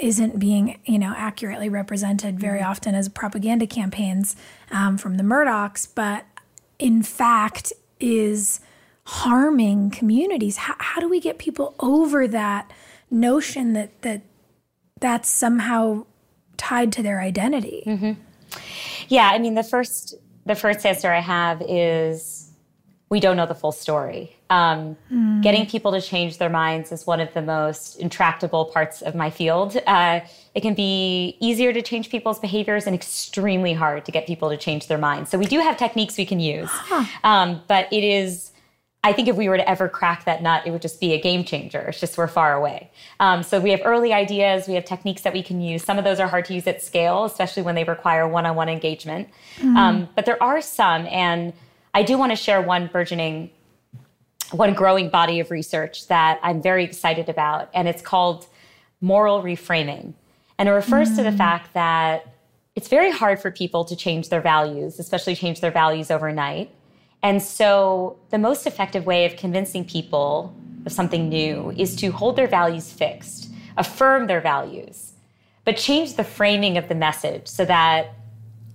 isn't 0.00 0.38
being 0.38 0.80
you 0.84 0.98
know 0.98 1.14
accurately 1.16 1.68
represented 1.68 2.38
very 2.40 2.60
mm-hmm. 2.60 2.70
often 2.70 2.94
as 2.94 3.08
propaganda 3.08 3.66
campaigns 3.66 4.36
um, 4.70 4.96
from 4.96 5.16
the 5.16 5.22
Murdochs, 5.22 5.88
but 5.94 6.24
in 6.78 7.02
fact 7.02 7.72
is 8.00 8.60
harming 9.04 9.90
communities. 9.90 10.56
How, 10.56 10.74
how 10.78 11.00
do 11.00 11.08
we 11.08 11.20
get 11.20 11.38
people 11.38 11.74
over 11.80 12.26
that 12.28 12.70
notion 13.10 13.72
that 13.74 14.02
that 14.02 14.22
that's 15.00 15.28
somehow 15.28 16.06
tied 16.56 16.92
to 16.92 17.02
their 17.02 17.20
identity? 17.20 17.82
Mm-hmm. 17.86 18.12
Yeah, 19.08 19.30
I 19.32 19.38
mean 19.38 19.54
the 19.54 19.64
first 19.64 20.14
the 20.46 20.54
first 20.54 20.84
answer 20.84 21.10
I 21.10 21.20
have 21.20 21.62
is 21.68 22.50
we 23.08 23.20
don't 23.20 23.36
know 23.36 23.46
the 23.46 23.54
full 23.54 23.72
story. 23.72 24.36
Um, 24.52 24.98
mm. 25.10 25.42
Getting 25.42 25.64
people 25.66 25.92
to 25.92 26.00
change 26.00 26.36
their 26.36 26.50
minds 26.50 26.92
is 26.92 27.06
one 27.06 27.20
of 27.20 27.32
the 27.32 27.40
most 27.40 27.96
intractable 27.96 28.66
parts 28.66 29.00
of 29.00 29.14
my 29.14 29.30
field. 29.30 29.78
Uh, 29.86 30.20
it 30.54 30.60
can 30.60 30.74
be 30.74 31.38
easier 31.40 31.72
to 31.72 31.80
change 31.80 32.10
people's 32.10 32.38
behaviors 32.38 32.86
and 32.86 32.94
extremely 32.94 33.72
hard 33.72 34.04
to 34.04 34.12
get 34.12 34.26
people 34.26 34.50
to 34.50 34.58
change 34.58 34.88
their 34.88 34.98
minds. 34.98 35.30
So 35.30 35.38
we 35.38 35.46
do 35.46 35.58
have 35.60 35.78
techniques 35.78 36.18
we 36.18 36.26
can 36.26 36.38
use, 36.38 36.68
huh. 36.70 37.04
um, 37.24 37.62
but 37.66 37.90
it 37.90 38.04
is. 38.04 38.50
I 39.04 39.12
think 39.12 39.26
if 39.26 39.34
we 39.34 39.48
were 39.48 39.56
to 39.56 39.68
ever 39.68 39.88
crack 39.88 40.26
that 40.26 40.42
nut, 40.42 40.62
it 40.64 40.70
would 40.70 40.82
just 40.82 41.00
be 41.00 41.12
a 41.12 41.20
game 41.20 41.42
changer. 41.42 41.80
It's 41.88 41.98
just 41.98 42.16
we're 42.16 42.28
far 42.28 42.54
away. 42.54 42.88
Um, 43.18 43.42
so 43.42 43.58
we 43.58 43.70
have 43.70 43.80
early 43.84 44.12
ideas, 44.12 44.68
we 44.68 44.74
have 44.74 44.84
techniques 44.84 45.22
that 45.22 45.32
we 45.32 45.42
can 45.42 45.60
use. 45.60 45.82
Some 45.82 45.98
of 45.98 46.04
those 46.04 46.20
are 46.20 46.28
hard 46.28 46.44
to 46.44 46.54
use 46.54 46.68
at 46.68 46.80
scale, 46.80 47.24
especially 47.24 47.64
when 47.64 47.74
they 47.74 47.82
require 47.82 48.28
one-on-one 48.28 48.68
engagement. 48.68 49.28
Mm. 49.58 50.08
but 50.14 50.24
there 50.24 50.40
are 50.40 50.60
some, 50.60 51.06
and 51.06 51.52
I 51.94 52.04
do 52.04 52.16
want 52.16 52.30
to 52.30 52.36
share 52.36 52.62
one 52.62 52.86
burgeoning, 52.92 53.50
one 54.52 54.74
growing 54.74 55.08
body 55.08 55.40
of 55.40 55.50
research 55.50 56.08
that 56.08 56.38
I'm 56.42 56.62
very 56.62 56.84
excited 56.84 57.28
about, 57.28 57.70
and 57.74 57.88
it's 57.88 58.02
called 58.02 58.46
moral 59.00 59.42
reframing. 59.42 60.14
And 60.58 60.68
it 60.68 60.72
refers 60.72 61.10
mm. 61.10 61.16
to 61.16 61.22
the 61.24 61.30
mm. 61.30 61.38
fact 61.38 61.74
that 61.74 62.32
it's 62.76 62.88
very 62.88 63.10
hard 63.10 63.40
for 63.40 63.50
people 63.50 63.84
to 63.84 63.96
change 63.96 64.28
their 64.28 64.40
values, 64.40 64.98
especially 64.98 65.34
change 65.34 65.60
their 65.60 65.70
values 65.70 66.10
overnight. 66.10 66.70
And 67.22 67.42
so, 67.42 68.18
the 68.30 68.38
most 68.38 68.66
effective 68.66 69.06
way 69.06 69.24
of 69.26 69.36
convincing 69.36 69.84
people 69.84 70.54
of 70.84 70.92
something 70.92 71.28
new 71.28 71.72
is 71.76 71.94
to 71.96 72.10
hold 72.10 72.36
their 72.36 72.48
values 72.48 72.90
fixed, 72.90 73.50
affirm 73.76 74.26
their 74.26 74.40
values, 74.40 75.12
but 75.64 75.76
change 75.76 76.14
the 76.14 76.24
framing 76.24 76.76
of 76.76 76.88
the 76.88 76.94
message 76.94 77.46
so 77.46 77.64
that 77.64 78.14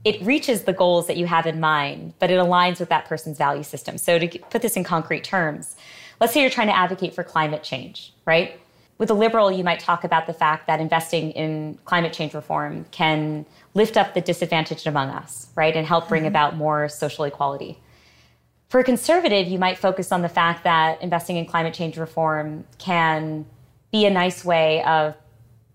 it 0.03 0.21
reaches 0.21 0.63
the 0.63 0.73
goals 0.73 1.07
that 1.07 1.17
you 1.17 1.25
have 1.25 1.45
in 1.45 1.59
mind, 1.59 2.13
but 2.19 2.31
it 2.31 2.39
aligns 2.39 2.79
with 2.79 2.89
that 2.89 3.05
person's 3.05 3.37
value 3.37 3.63
system. 3.63 3.97
So, 3.97 4.19
to 4.19 4.39
put 4.49 4.61
this 4.61 4.77
in 4.77 4.83
concrete 4.83 5.23
terms, 5.23 5.75
let's 6.19 6.33
say 6.33 6.41
you're 6.41 6.49
trying 6.49 6.67
to 6.67 6.77
advocate 6.77 7.13
for 7.13 7.23
climate 7.23 7.63
change, 7.63 8.13
right? 8.25 8.59
With 8.97 9.11
a 9.11 9.13
liberal, 9.13 9.51
you 9.51 9.63
might 9.63 9.79
talk 9.79 10.03
about 10.03 10.25
the 10.25 10.33
fact 10.33 10.65
that 10.67 10.79
investing 10.79 11.31
in 11.31 11.77
climate 11.85 12.13
change 12.13 12.33
reform 12.33 12.85
can 12.91 13.45
lift 13.75 13.95
up 13.95 14.13
the 14.15 14.21
disadvantaged 14.21 14.87
among 14.87 15.09
us, 15.09 15.47
right? 15.55 15.75
And 15.75 15.85
help 15.85 16.07
bring 16.07 16.21
mm-hmm. 16.21 16.29
about 16.29 16.55
more 16.55 16.89
social 16.89 17.25
equality. 17.25 17.79
For 18.69 18.79
a 18.79 18.83
conservative, 18.83 19.47
you 19.47 19.59
might 19.59 19.77
focus 19.77 20.11
on 20.11 20.23
the 20.23 20.29
fact 20.29 20.63
that 20.63 21.01
investing 21.01 21.37
in 21.37 21.45
climate 21.45 21.73
change 21.73 21.97
reform 21.97 22.65
can 22.79 23.45
be 23.91 24.05
a 24.05 24.09
nice 24.09 24.43
way 24.43 24.83
of 24.83 25.15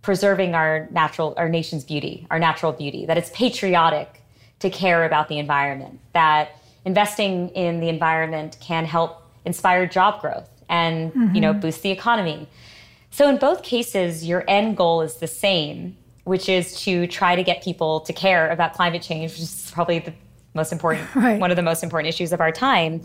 preserving 0.03 0.55
our 0.55 0.89
natural 0.91 1.33
our 1.37 1.49
nation's 1.49 1.85
beauty 1.85 2.27
our 2.31 2.39
natural 2.39 2.73
beauty 2.73 3.07
that 3.07 3.17
it's 3.17 3.31
patriotic 3.31 4.23
to 4.63 4.71
care 4.71 5.05
about 5.05 5.29
the 5.29 5.39
environment, 5.39 6.01
that 6.13 6.57
investing 6.85 7.49
in 7.51 7.81
the 7.81 7.89
environment 7.89 8.57
can 8.61 8.85
help 8.85 9.23
inspire 9.45 9.87
job 9.87 10.21
growth 10.21 10.49
and 10.69 11.13
mm-hmm. 11.13 11.35
you 11.35 11.41
know 11.41 11.51
mm-hmm. 11.53 11.61
boost 11.61 11.83
the 11.83 11.91
economy. 11.91 12.49
So 13.11 13.29
in 13.29 13.37
both 13.37 13.63
cases 13.63 14.25
your 14.25 14.45
end 14.49 14.77
goal 14.77 15.03
is 15.03 15.17
the 15.17 15.27
same, 15.27 15.97
which 16.25 16.49
is 16.49 16.81
to 16.83 17.07
try 17.09 17.35
to 17.35 17.43
get 17.43 17.63
people 17.63 18.01
to 18.01 18.13
care 18.13 18.49
about 18.51 18.73
climate 18.73 19.03
change, 19.03 19.33
which 19.33 19.41
is 19.41 19.71
probably 19.75 19.99
the 19.99 20.15
most 20.55 20.73
important 20.73 21.13
right. 21.17 21.41
one 21.41 21.51
of 21.51 21.57
the 21.57 21.63
most 21.63 21.83
important 21.83 22.09
issues 22.09 22.33
of 22.33 22.41
our 22.41 22.53
time 22.53 23.03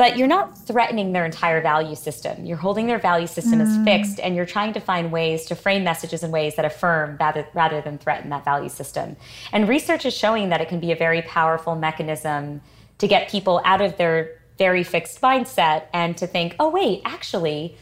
but 0.00 0.16
you're 0.16 0.26
not 0.26 0.56
threatening 0.56 1.12
their 1.12 1.26
entire 1.26 1.60
value 1.60 1.94
system. 1.94 2.46
You're 2.46 2.56
holding 2.56 2.86
their 2.86 2.98
value 2.98 3.26
system 3.26 3.58
mm. 3.58 3.66
as 3.66 3.84
fixed, 3.84 4.18
and 4.18 4.34
you're 4.34 4.46
trying 4.46 4.72
to 4.72 4.80
find 4.80 5.12
ways 5.12 5.44
to 5.44 5.54
frame 5.54 5.84
messages 5.84 6.22
in 6.22 6.30
ways 6.30 6.56
that 6.56 6.64
affirm 6.64 7.18
rather, 7.20 7.46
rather 7.52 7.82
than 7.82 7.98
threaten 7.98 8.30
that 8.30 8.42
value 8.42 8.70
system. 8.70 9.14
And 9.52 9.68
research 9.68 10.06
is 10.06 10.14
showing 10.14 10.48
that 10.48 10.62
it 10.62 10.70
can 10.70 10.80
be 10.80 10.90
a 10.90 10.96
very 10.96 11.20
powerful 11.20 11.76
mechanism 11.76 12.62
to 12.96 13.06
get 13.06 13.28
people 13.28 13.60
out 13.66 13.82
of 13.82 13.98
their 13.98 14.40
very 14.56 14.84
fixed 14.84 15.20
mindset 15.20 15.84
and 15.92 16.16
to 16.16 16.26
think, 16.26 16.56
oh, 16.58 16.70
wait, 16.70 17.02
actually, 17.04 17.76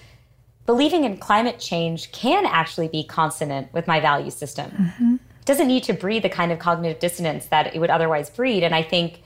believing 0.67 1.05
in 1.05 1.19
climate 1.19 1.61
change 1.61 2.11
can 2.11 2.47
actually 2.47 2.89
be 2.89 3.05
consonant 3.05 3.73
with 3.73 3.87
my 3.87 4.01
value 4.01 4.33
system. 4.33 4.73
Mm-hmm. 4.73 5.15
It 5.15 5.45
doesn't 5.45 5.69
need 5.69 5.85
to 5.85 5.93
breed 5.93 6.25
the 6.25 6.29
kind 6.29 6.51
of 6.51 6.59
cognitive 6.59 6.99
dissonance 6.99 7.47
that 7.47 7.77
it 7.77 7.79
would 7.79 7.91
otherwise 7.91 8.29
breed. 8.29 8.65
And 8.65 8.75
I 8.75 8.83
think 8.83 9.23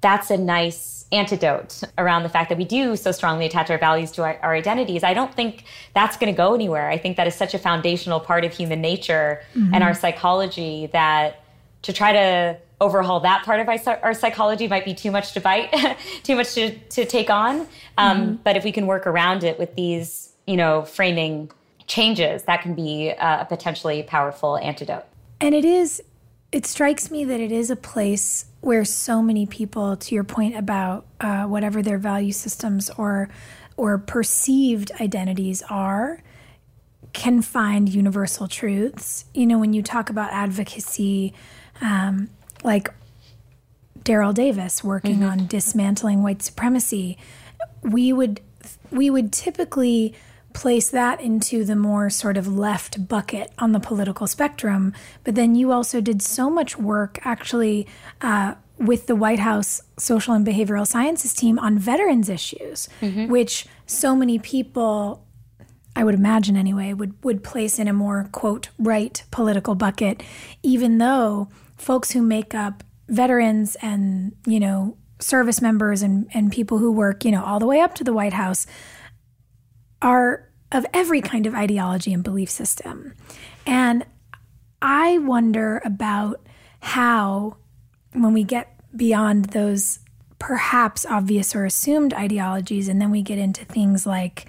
that's 0.00 0.30
a 0.30 0.36
nice 0.36 1.00
antidote 1.12 1.82
around 1.98 2.22
the 2.22 2.28
fact 2.28 2.48
that 2.48 2.58
we 2.58 2.64
do 2.64 2.96
so 2.96 3.12
strongly 3.12 3.46
attach 3.46 3.70
our 3.70 3.78
values 3.78 4.12
to 4.12 4.22
our, 4.22 4.38
our 4.42 4.54
identities, 4.54 5.02
I 5.02 5.14
don't 5.14 5.34
think 5.34 5.64
that's 5.94 6.16
going 6.16 6.32
to 6.32 6.36
go 6.36 6.54
anywhere. 6.54 6.88
I 6.88 6.98
think 6.98 7.16
that 7.16 7.26
is 7.26 7.34
such 7.34 7.54
a 7.54 7.58
foundational 7.58 8.20
part 8.20 8.44
of 8.44 8.52
human 8.52 8.80
nature 8.80 9.42
mm-hmm. 9.54 9.74
and 9.74 9.82
our 9.82 9.94
psychology 9.94 10.88
that 10.92 11.42
to 11.82 11.92
try 11.92 12.12
to 12.12 12.58
overhaul 12.80 13.20
that 13.20 13.44
part 13.44 13.60
of 13.60 13.68
our, 13.68 14.00
our 14.02 14.14
psychology 14.14 14.66
might 14.68 14.84
be 14.84 14.94
too 14.94 15.10
much 15.10 15.32
to 15.32 15.40
bite, 15.40 15.70
too 16.22 16.36
much 16.36 16.54
to, 16.54 16.78
to 16.78 17.04
take 17.04 17.28
on. 17.28 17.66
Um, 17.98 18.20
mm-hmm. 18.20 18.34
But 18.36 18.56
if 18.56 18.64
we 18.64 18.72
can 18.72 18.86
work 18.86 19.06
around 19.06 19.44
it 19.44 19.58
with 19.58 19.74
these, 19.74 20.32
you 20.46 20.56
know, 20.56 20.82
framing 20.82 21.50
changes, 21.86 22.44
that 22.44 22.62
can 22.62 22.74
be 22.74 23.10
a 23.10 23.46
potentially 23.48 24.02
powerful 24.04 24.56
antidote. 24.56 25.04
And 25.40 25.54
it 25.54 25.64
is, 25.64 26.02
it 26.52 26.64
strikes 26.64 27.10
me 27.10 27.24
that 27.24 27.40
it 27.40 27.52
is 27.52 27.70
a 27.70 27.76
place 27.76 28.46
where 28.60 28.84
so 28.84 29.22
many 29.22 29.46
people, 29.46 29.96
to 29.96 30.14
your 30.14 30.24
point 30.24 30.56
about 30.56 31.06
uh, 31.20 31.44
whatever 31.44 31.82
their 31.82 31.98
value 31.98 32.32
systems 32.32 32.90
or 32.90 33.28
or 33.76 33.96
perceived 33.96 34.92
identities 35.00 35.62
are, 35.70 36.22
can 37.14 37.40
find 37.40 37.88
universal 37.88 38.46
truths. 38.46 39.24
You 39.32 39.46
know, 39.46 39.58
when 39.58 39.72
you 39.72 39.82
talk 39.82 40.10
about 40.10 40.32
advocacy, 40.32 41.32
um, 41.80 42.28
like 42.62 42.90
Daryl 44.04 44.34
Davis 44.34 44.84
working 44.84 45.20
mm-hmm. 45.20 45.42
on 45.42 45.46
dismantling 45.46 46.22
white 46.22 46.42
supremacy, 46.42 47.16
we 47.82 48.12
would 48.12 48.40
we 48.90 49.08
would 49.08 49.32
typically 49.32 50.14
place 50.52 50.90
that 50.90 51.20
into 51.20 51.64
the 51.64 51.76
more 51.76 52.10
sort 52.10 52.36
of 52.36 52.46
left 52.46 53.08
bucket 53.08 53.52
on 53.58 53.72
the 53.72 53.80
political 53.80 54.26
spectrum. 54.26 54.92
But 55.24 55.34
then 55.34 55.54
you 55.54 55.72
also 55.72 56.00
did 56.00 56.22
so 56.22 56.50
much 56.50 56.78
work 56.78 57.18
actually 57.24 57.86
uh, 58.20 58.54
with 58.78 59.06
the 59.06 59.16
White 59.16 59.38
House 59.38 59.82
Social 59.98 60.34
and 60.34 60.46
Behavioral 60.46 60.86
Sciences 60.86 61.34
team 61.34 61.58
on 61.58 61.78
veterans 61.78 62.28
issues, 62.28 62.88
mm-hmm. 63.00 63.28
which 63.28 63.66
so 63.86 64.16
many 64.16 64.38
people. 64.38 65.26
I 65.96 66.04
would 66.04 66.14
imagine 66.14 66.56
anyway, 66.56 66.92
would, 66.94 67.22
would 67.24 67.42
place 67.42 67.80
in 67.80 67.88
a 67.88 67.92
more, 67.92 68.28
quote, 68.30 68.68
right 68.78 69.20
political 69.32 69.74
bucket, 69.74 70.22
even 70.62 70.98
though 70.98 71.48
folks 71.76 72.12
who 72.12 72.22
make 72.22 72.54
up 72.54 72.84
veterans 73.08 73.76
and, 73.82 74.32
you 74.46 74.60
know, 74.60 74.96
service 75.18 75.60
members 75.60 76.00
and, 76.02 76.28
and 76.32 76.52
people 76.52 76.78
who 76.78 76.92
work, 76.92 77.24
you 77.24 77.32
know, 77.32 77.44
all 77.44 77.58
the 77.58 77.66
way 77.66 77.80
up 77.80 77.96
to 77.96 78.04
the 78.04 78.12
White 78.12 78.32
House 78.32 78.68
are 80.02 80.48
of 80.72 80.86
every 80.94 81.20
kind 81.20 81.46
of 81.46 81.54
ideology 81.54 82.12
and 82.12 82.22
belief 82.22 82.50
system. 82.50 83.14
And 83.66 84.06
I 84.80 85.18
wonder 85.18 85.82
about 85.84 86.46
how, 86.80 87.56
when 88.12 88.32
we 88.32 88.44
get 88.44 88.74
beyond 88.96 89.46
those 89.46 89.98
perhaps 90.38 91.04
obvious 91.04 91.54
or 91.54 91.64
assumed 91.64 92.14
ideologies, 92.14 92.88
and 92.88 93.00
then 93.00 93.10
we 93.10 93.22
get 93.22 93.38
into 93.38 93.64
things 93.64 94.06
like 94.06 94.46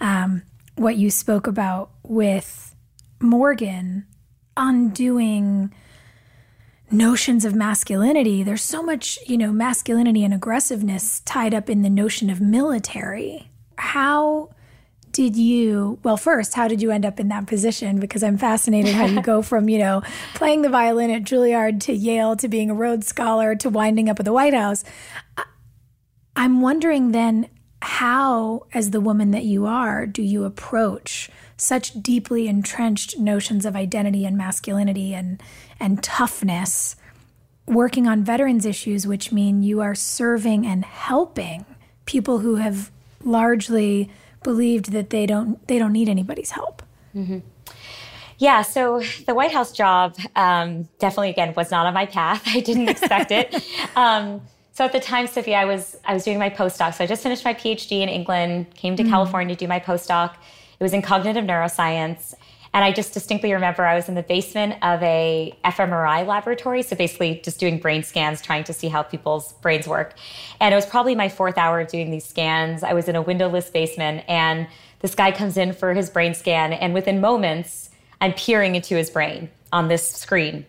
um, 0.00 0.42
what 0.76 0.96
you 0.96 1.10
spoke 1.10 1.46
about 1.46 1.90
with 2.02 2.74
Morgan, 3.20 4.06
undoing 4.56 5.72
notions 6.90 7.44
of 7.44 7.54
masculinity. 7.54 8.42
There's 8.42 8.62
so 8.62 8.82
much, 8.82 9.18
you 9.26 9.36
know, 9.36 9.52
masculinity 9.52 10.24
and 10.24 10.32
aggressiveness 10.32 11.20
tied 11.20 11.52
up 11.52 11.68
in 11.68 11.82
the 11.82 11.90
notion 11.90 12.30
of 12.30 12.40
military. 12.40 13.50
How 13.76 14.50
did 15.14 15.36
you 15.36 15.98
well 16.02 16.16
first 16.16 16.54
how 16.54 16.66
did 16.68 16.82
you 16.82 16.90
end 16.90 17.06
up 17.06 17.18
in 17.18 17.28
that 17.28 17.46
position? 17.46 17.98
Because 18.00 18.22
i'm 18.22 18.36
fascinated 18.36 18.94
how 18.94 19.06
you 19.06 19.22
go 19.22 19.40
from 19.50 19.68
you 19.70 19.78
know 19.78 20.02
playing 20.34 20.62
the 20.62 20.68
violin 20.68 21.10
at 21.10 21.22
juilliard 21.22 21.80
to 21.80 21.94
yale 21.94 22.36
to 22.36 22.48
being 22.48 22.68
a 22.68 22.74
rhodes 22.74 23.06
scholar 23.06 23.54
to 23.54 23.70
winding 23.70 24.10
up 24.10 24.18
at 24.18 24.26
the 24.26 24.32
white 24.32 24.52
house. 24.52 24.84
I'm 26.36 26.60
wondering 26.60 27.12
then 27.12 27.48
how 27.80 28.66
as 28.74 28.90
the 28.90 29.00
woman 29.00 29.30
that 29.30 29.44
you 29.44 29.66
are 29.66 30.04
do 30.06 30.22
you 30.22 30.44
approach 30.44 31.30
such 31.56 32.02
deeply 32.02 32.48
entrenched 32.48 33.18
notions 33.18 33.64
of 33.64 33.76
identity 33.76 34.24
and 34.24 34.36
masculinity 34.36 35.14
and 35.14 35.40
and 35.78 36.02
toughness 36.02 36.96
working 37.66 38.08
on 38.08 38.24
veterans 38.24 38.66
issues 38.66 39.06
which 39.06 39.30
mean 39.30 39.62
you 39.62 39.80
are 39.80 39.94
serving 39.94 40.66
and 40.66 40.84
helping 40.84 41.64
people 42.04 42.38
who 42.38 42.56
have 42.56 42.90
largely 43.22 44.10
believed 44.44 44.92
that 44.92 45.10
they 45.10 45.26
don't 45.26 45.66
they 45.66 45.78
don't 45.78 45.92
need 45.92 46.08
anybody's 46.08 46.52
help. 46.52 46.82
Mm-hmm. 47.16 47.40
Yeah, 48.38 48.62
so 48.62 49.02
the 49.26 49.34
White 49.34 49.52
House 49.52 49.72
job 49.72 50.16
um, 50.36 50.88
definitely 50.98 51.30
again 51.30 51.54
was 51.54 51.70
not 51.70 51.86
on 51.86 51.94
my 51.94 52.06
path. 52.06 52.42
I 52.46 52.60
didn't 52.60 52.88
expect 52.88 53.32
it. 53.32 53.64
Um, 53.96 54.40
so 54.72 54.84
at 54.84 54.90
the 54.90 54.98
time, 54.98 55.28
Sophie, 55.28 55.54
I 55.54 55.64
was 55.66 55.96
I 56.04 56.14
was 56.14 56.24
doing 56.24 56.38
my 56.38 56.50
postdoc. 56.50 56.94
So 56.94 57.04
I 57.04 57.06
just 57.06 57.22
finished 57.22 57.44
my 57.44 57.54
PhD 57.54 58.00
in 58.00 58.08
England, 58.08 58.74
came 58.74 58.96
to 58.96 59.02
mm-hmm. 59.04 59.12
California 59.12 59.54
to 59.54 59.58
do 59.58 59.68
my 59.68 59.78
postdoc. 59.78 60.32
It 60.32 60.82
was 60.82 60.92
in 60.92 61.00
cognitive 61.00 61.44
neuroscience. 61.44 62.34
And 62.74 62.84
I 62.84 62.90
just 62.90 63.14
distinctly 63.14 63.52
remember 63.52 63.86
I 63.86 63.94
was 63.94 64.08
in 64.08 64.16
the 64.16 64.22
basement 64.24 64.74
of 64.82 65.00
a 65.00 65.56
fMRI 65.64 66.26
laboratory, 66.26 66.82
so 66.82 66.96
basically 66.96 67.40
just 67.44 67.60
doing 67.60 67.78
brain 67.78 68.02
scans, 68.02 68.42
trying 68.42 68.64
to 68.64 68.72
see 68.72 68.88
how 68.88 69.04
people's 69.04 69.52
brains 69.54 69.86
work. 69.86 70.14
And 70.60 70.74
it 70.74 70.76
was 70.76 70.84
probably 70.84 71.14
my 71.14 71.28
fourth 71.28 71.56
hour 71.56 71.80
of 71.80 71.88
doing 71.88 72.10
these 72.10 72.26
scans. 72.26 72.82
I 72.82 72.92
was 72.92 73.08
in 73.08 73.14
a 73.14 73.22
windowless 73.22 73.70
basement, 73.70 74.24
and 74.26 74.66
this 74.98 75.14
guy 75.14 75.30
comes 75.30 75.56
in 75.56 75.72
for 75.72 75.94
his 75.94 76.10
brain 76.10 76.34
scan, 76.34 76.72
and 76.72 76.92
within 76.92 77.20
moments, 77.20 77.90
I'm 78.20 78.32
peering 78.32 78.74
into 78.74 78.96
his 78.96 79.08
brain 79.08 79.50
on 79.72 79.86
this 79.86 80.10
screen. 80.10 80.66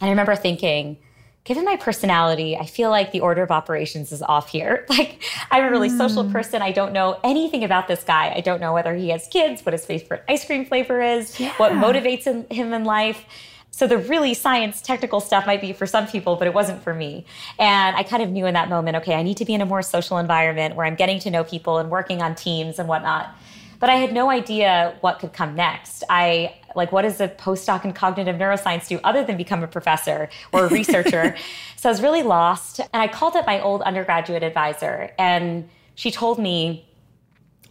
And 0.00 0.08
I 0.08 0.10
remember 0.10 0.34
thinking, 0.34 0.98
given 1.44 1.64
my 1.64 1.76
personality, 1.76 2.56
I 2.56 2.66
feel 2.66 2.90
like 2.90 3.12
the 3.12 3.20
order 3.20 3.42
of 3.42 3.50
operations 3.50 4.12
is 4.12 4.22
off 4.22 4.50
here. 4.50 4.86
Like, 5.00 5.22
I'm 5.50 5.64
a 5.64 5.70
really 5.70 5.88
mm. 5.88 5.96
social 5.96 6.28
person. 6.30 6.62
I 6.62 6.72
don't 6.72 6.92
know 6.92 7.18
anything 7.24 7.64
about 7.64 7.88
this 7.88 8.02
guy. 8.02 8.32
I 8.34 8.40
don't 8.40 8.60
know 8.60 8.74
whether 8.74 8.94
he 8.94 9.08
has 9.10 9.26
kids, 9.28 9.64
what 9.64 9.72
his 9.72 9.86
favorite 9.86 10.24
ice 10.28 10.44
cream 10.44 10.66
flavor 10.66 11.00
is, 11.00 11.38
yeah. 11.40 11.54
what 11.56 11.72
motivates 11.72 12.24
him 12.24 12.72
in 12.72 12.84
life. 12.84 13.24
So 13.70 13.86
the 13.86 13.96
really 13.96 14.34
science 14.34 14.82
technical 14.82 15.20
stuff 15.20 15.46
might 15.46 15.60
be 15.60 15.72
for 15.72 15.86
some 15.86 16.06
people, 16.06 16.36
but 16.36 16.46
it 16.46 16.52
wasn't 16.52 16.82
for 16.82 16.92
me. 16.92 17.24
And 17.58 17.96
I 17.96 18.02
kind 18.02 18.22
of 18.22 18.30
knew 18.30 18.44
in 18.46 18.54
that 18.54 18.68
moment, 18.68 18.96
okay, 18.98 19.14
I 19.14 19.22
need 19.22 19.38
to 19.38 19.44
be 19.44 19.54
in 19.54 19.60
a 19.60 19.66
more 19.66 19.80
social 19.80 20.18
environment 20.18 20.74
where 20.74 20.84
I'm 20.84 20.96
getting 20.96 21.18
to 21.20 21.30
know 21.30 21.44
people 21.44 21.78
and 21.78 21.88
working 21.88 22.20
on 22.20 22.34
teams 22.34 22.78
and 22.78 22.88
whatnot. 22.88 23.34
But 23.80 23.88
I 23.90 23.96
had 23.96 24.12
no 24.12 24.30
idea 24.30 24.96
what 25.00 25.18
could 25.18 25.32
come 25.32 25.54
next. 25.56 26.04
I 26.08 26.54
like 26.76 26.92
what 26.92 27.02
does 27.02 27.20
a 27.20 27.28
postdoc 27.28 27.84
in 27.84 27.92
cognitive 27.92 28.36
neuroscience 28.36 28.86
do 28.86 29.00
other 29.02 29.24
than 29.24 29.36
become 29.36 29.64
a 29.64 29.66
professor 29.66 30.28
or 30.52 30.66
a 30.66 30.68
researcher? 30.80 31.34
so 31.76 31.88
I 31.88 31.92
was 31.92 32.02
really 32.02 32.22
lost. 32.22 32.78
And 32.80 33.02
I 33.02 33.08
called 33.08 33.34
up 33.34 33.46
my 33.46 33.60
old 33.60 33.82
undergraduate 33.82 34.42
advisor, 34.42 35.10
and 35.18 35.68
she 35.94 36.10
told 36.10 36.38
me, 36.38 36.86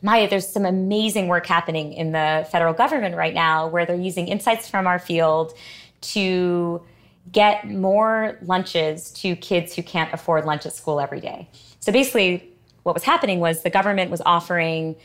Maya, 0.02 0.30
there's 0.30 0.48
some 0.48 0.66
amazing 0.66 1.28
work 1.28 1.46
happening 1.46 1.94
in 1.94 2.12
the 2.12 2.48
federal 2.52 2.74
government 2.74 3.16
right 3.16 3.34
now 3.34 3.68
where 3.68 3.86
they're 3.86 3.96
using 3.96 4.28
insights 4.28 4.68
from 4.68 4.88
our 4.88 4.98
field 4.98 5.54
to 6.02 6.82
get 7.32 7.70
more 7.70 8.38
lunches 8.42 9.12
to 9.12 9.36
kids 9.36 9.76
who 9.76 9.84
can't 9.84 10.12
afford 10.14 10.46
lunch 10.46 10.66
at 10.66 10.74
school 10.74 11.00
every 11.00 11.20
day. 11.20 11.48
So 11.80 11.92
basically, 11.92 12.52
what 12.84 12.96
was 12.96 13.04
happening 13.04 13.40
was 13.40 13.62
the 13.62 13.70
government 13.70 14.10
was 14.10 14.22
offering 14.26 14.96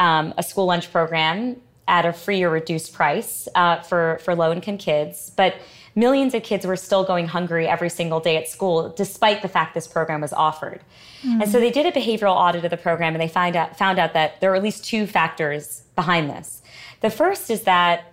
um, 0.00 0.34
a 0.36 0.42
school 0.42 0.66
lunch 0.66 0.90
program 0.90 1.60
at 1.86 2.04
a 2.06 2.12
free 2.12 2.42
or 2.42 2.50
reduced 2.50 2.92
price 2.92 3.46
uh, 3.54 3.80
for, 3.82 4.18
for 4.24 4.34
low 4.34 4.52
income 4.52 4.78
kids. 4.78 5.30
But 5.36 5.54
millions 5.94 6.34
of 6.34 6.42
kids 6.42 6.66
were 6.66 6.76
still 6.76 7.04
going 7.04 7.26
hungry 7.26 7.68
every 7.68 7.90
single 7.90 8.20
day 8.20 8.36
at 8.36 8.48
school, 8.48 8.88
despite 8.96 9.42
the 9.42 9.48
fact 9.48 9.74
this 9.74 9.86
program 9.86 10.20
was 10.22 10.32
offered. 10.32 10.80
Mm. 11.22 11.42
And 11.42 11.50
so 11.50 11.60
they 11.60 11.70
did 11.70 11.86
a 11.86 11.92
behavioral 11.92 12.34
audit 12.34 12.64
of 12.64 12.70
the 12.70 12.76
program 12.76 13.14
and 13.14 13.20
they 13.20 13.28
find 13.28 13.54
out, 13.54 13.76
found 13.76 13.98
out 13.98 14.14
that 14.14 14.40
there 14.40 14.50
are 14.52 14.56
at 14.56 14.62
least 14.62 14.84
two 14.84 15.06
factors 15.06 15.82
behind 15.94 16.30
this. 16.30 16.62
The 17.00 17.10
first 17.10 17.50
is 17.50 17.62
that 17.62 18.12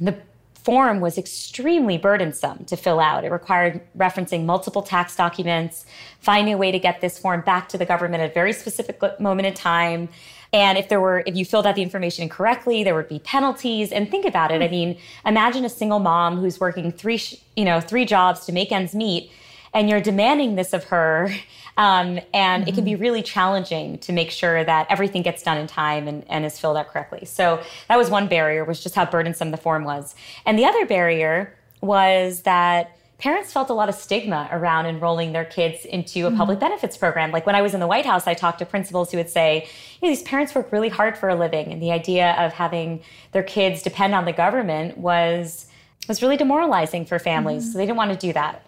the 0.00 0.16
form 0.64 0.98
was 0.98 1.16
extremely 1.16 1.96
burdensome 1.96 2.64
to 2.64 2.76
fill 2.76 2.98
out. 2.98 3.24
It 3.24 3.30
required 3.30 3.80
referencing 3.96 4.46
multiple 4.46 4.82
tax 4.82 5.14
documents, 5.14 5.86
finding 6.18 6.54
a 6.54 6.56
way 6.56 6.72
to 6.72 6.78
get 6.80 7.00
this 7.00 7.20
form 7.20 7.42
back 7.42 7.68
to 7.68 7.78
the 7.78 7.86
government 7.86 8.20
at 8.20 8.30
a 8.32 8.34
very 8.34 8.52
specific 8.52 9.00
moment 9.20 9.46
in 9.46 9.54
time, 9.54 10.08
and 10.56 10.78
if 10.78 10.88
there 10.88 11.02
were, 11.02 11.22
if 11.26 11.36
you 11.36 11.44
filled 11.44 11.66
out 11.66 11.74
the 11.74 11.82
information 11.82 12.22
incorrectly, 12.22 12.82
there 12.82 12.94
would 12.94 13.10
be 13.10 13.18
penalties. 13.18 13.92
And 13.92 14.10
think 14.10 14.24
about 14.24 14.50
it. 14.50 14.62
I 14.62 14.68
mean, 14.68 14.96
imagine 15.26 15.66
a 15.66 15.68
single 15.68 15.98
mom 15.98 16.38
who's 16.38 16.58
working 16.58 16.90
three, 16.90 17.20
you 17.56 17.66
know, 17.66 17.78
three 17.78 18.06
jobs 18.06 18.46
to 18.46 18.52
make 18.52 18.72
ends 18.72 18.94
meet, 18.94 19.30
and 19.74 19.90
you're 19.90 20.00
demanding 20.00 20.56
this 20.56 20.72
of 20.72 20.84
her. 20.84 21.30
Um, 21.78 22.20
and 22.32 22.62
mm-hmm. 22.62 22.68
it 22.70 22.74
can 22.74 22.84
be 22.84 22.92
mm-hmm. 22.92 23.02
really 23.02 23.22
challenging 23.22 23.98
to 23.98 24.10
make 24.10 24.30
sure 24.30 24.64
that 24.64 24.86
everything 24.88 25.20
gets 25.20 25.42
done 25.42 25.58
in 25.58 25.66
time 25.66 26.08
and, 26.08 26.24
and 26.26 26.46
is 26.46 26.58
filled 26.58 26.78
out 26.78 26.88
correctly. 26.88 27.26
So 27.26 27.62
that 27.88 27.98
was 27.98 28.08
one 28.08 28.28
barrier, 28.28 28.64
was 28.64 28.82
just 28.82 28.94
how 28.94 29.04
burdensome 29.04 29.50
the 29.50 29.58
form 29.58 29.84
was. 29.84 30.14
And 30.46 30.58
the 30.58 30.64
other 30.64 30.86
barrier 30.86 31.54
was 31.82 32.44
that 32.44 32.95
parents 33.18 33.52
felt 33.52 33.70
a 33.70 33.72
lot 33.72 33.88
of 33.88 33.94
stigma 33.94 34.48
around 34.52 34.86
enrolling 34.86 35.32
their 35.32 35.44
kids 35.44 35.84
into 35.84 36.26
a 36.26 36.28
mm-hmm. 36.28 36.36
public 36.36 36.58
benefits 36.58 36.96
program. 36.96 37.30
Like 37.30 37.46
when 37.46 37.54
I 37.54 37.62
was 37.62 37.72
in 37.72 37.80
the 37.80 37.86
White 37.86 38.04
House, 38.04 38.26
I 38.26 38.34
talked 38.34 38.58
to 38.58 38.66
principals 38.66 39.10
who 39.10 39.16
would 39.16 39.30
say, 39.30 39.66
you 40.00 40.08
know, 40.08 40.14
these 40.14 40.22
parents 40.22 40.54
work 40.54 40.70
really 40.70 40.90
hard 40.90 41.16
for 41.16 41.28
a 41.28 41.34
living. 41.34 41.72
And 41.72 41.82
the 41.82 41.92
idea 41.92 42.32
of 42.32 42.52
having 42.52 43.02
their 43.32 43.42
kids 43.42 43.82
depend 43.82 44.14
on 44.14 44.26
the 44.26 44.32
government 44.32 44.98
was, 44.98 45.66
was 46.08 46.20
really 46.20 46.36
demoralizing 46.36 47.06
for 47.06 47.18
families. 47.18 47.62
Mm-hmm. 47.62 47.72
So 47.72 47.78
they 47.78 47.86
didn't 47.86 47.96
want 47.96 48.12
to 48.12 48.18
do 48.18 48.32
that. 48.34 48.66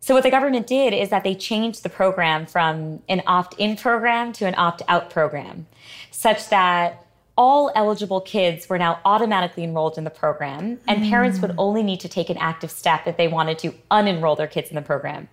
So 0.00 0.14
what 0.14 0.24
the 0.24 0.30
government 0.30 0.66
did 0.66 0.92
is 0.92 1.08
that 1.10 1.24
they 1.24 1.34
changed 1.34 1.82
the 1.82 1.88
program 1.88 2.46
from 2.46 3.02
an 3.08 3.22
opt-in 3.26 3.76
program 3.76 4.32
to 4.34 4.46
an 4.46 4.54
opt-out 4.56 5.10
program 5.10 5.66
such 6.10 6.48
that 6.48 7.05
all 7.36 7.70
eligible 7.74 8.20
kids 8.20 8.68
were 8.68 8.78
now 8.78 9.00
automatically 9.04 9.64
enrolled 9.64 9.98
in 9.98 10.04
the 10.04 10.10
program, 10.10 10.78
and 10.88 11.02
mm. 11.02 11.10
parents 11.10 11.40
would 11.40 11.54
only 11.58 11.82
need 11.82 12.00
to 12.00 12.08
take 12.08 12.30
an 12.30 12.38
active 12.38 12.70
step 12.70 13.06
if 13.06 13.16
they 13.16 13.28
wanted 13.28 13.58
to 13.58 13.74
unenroll 13.90 14.36
their 14.36 14.46
kids 14.46 14.70
in 14.70 14.76
the 14.76 14.82
program. 14.82 15.28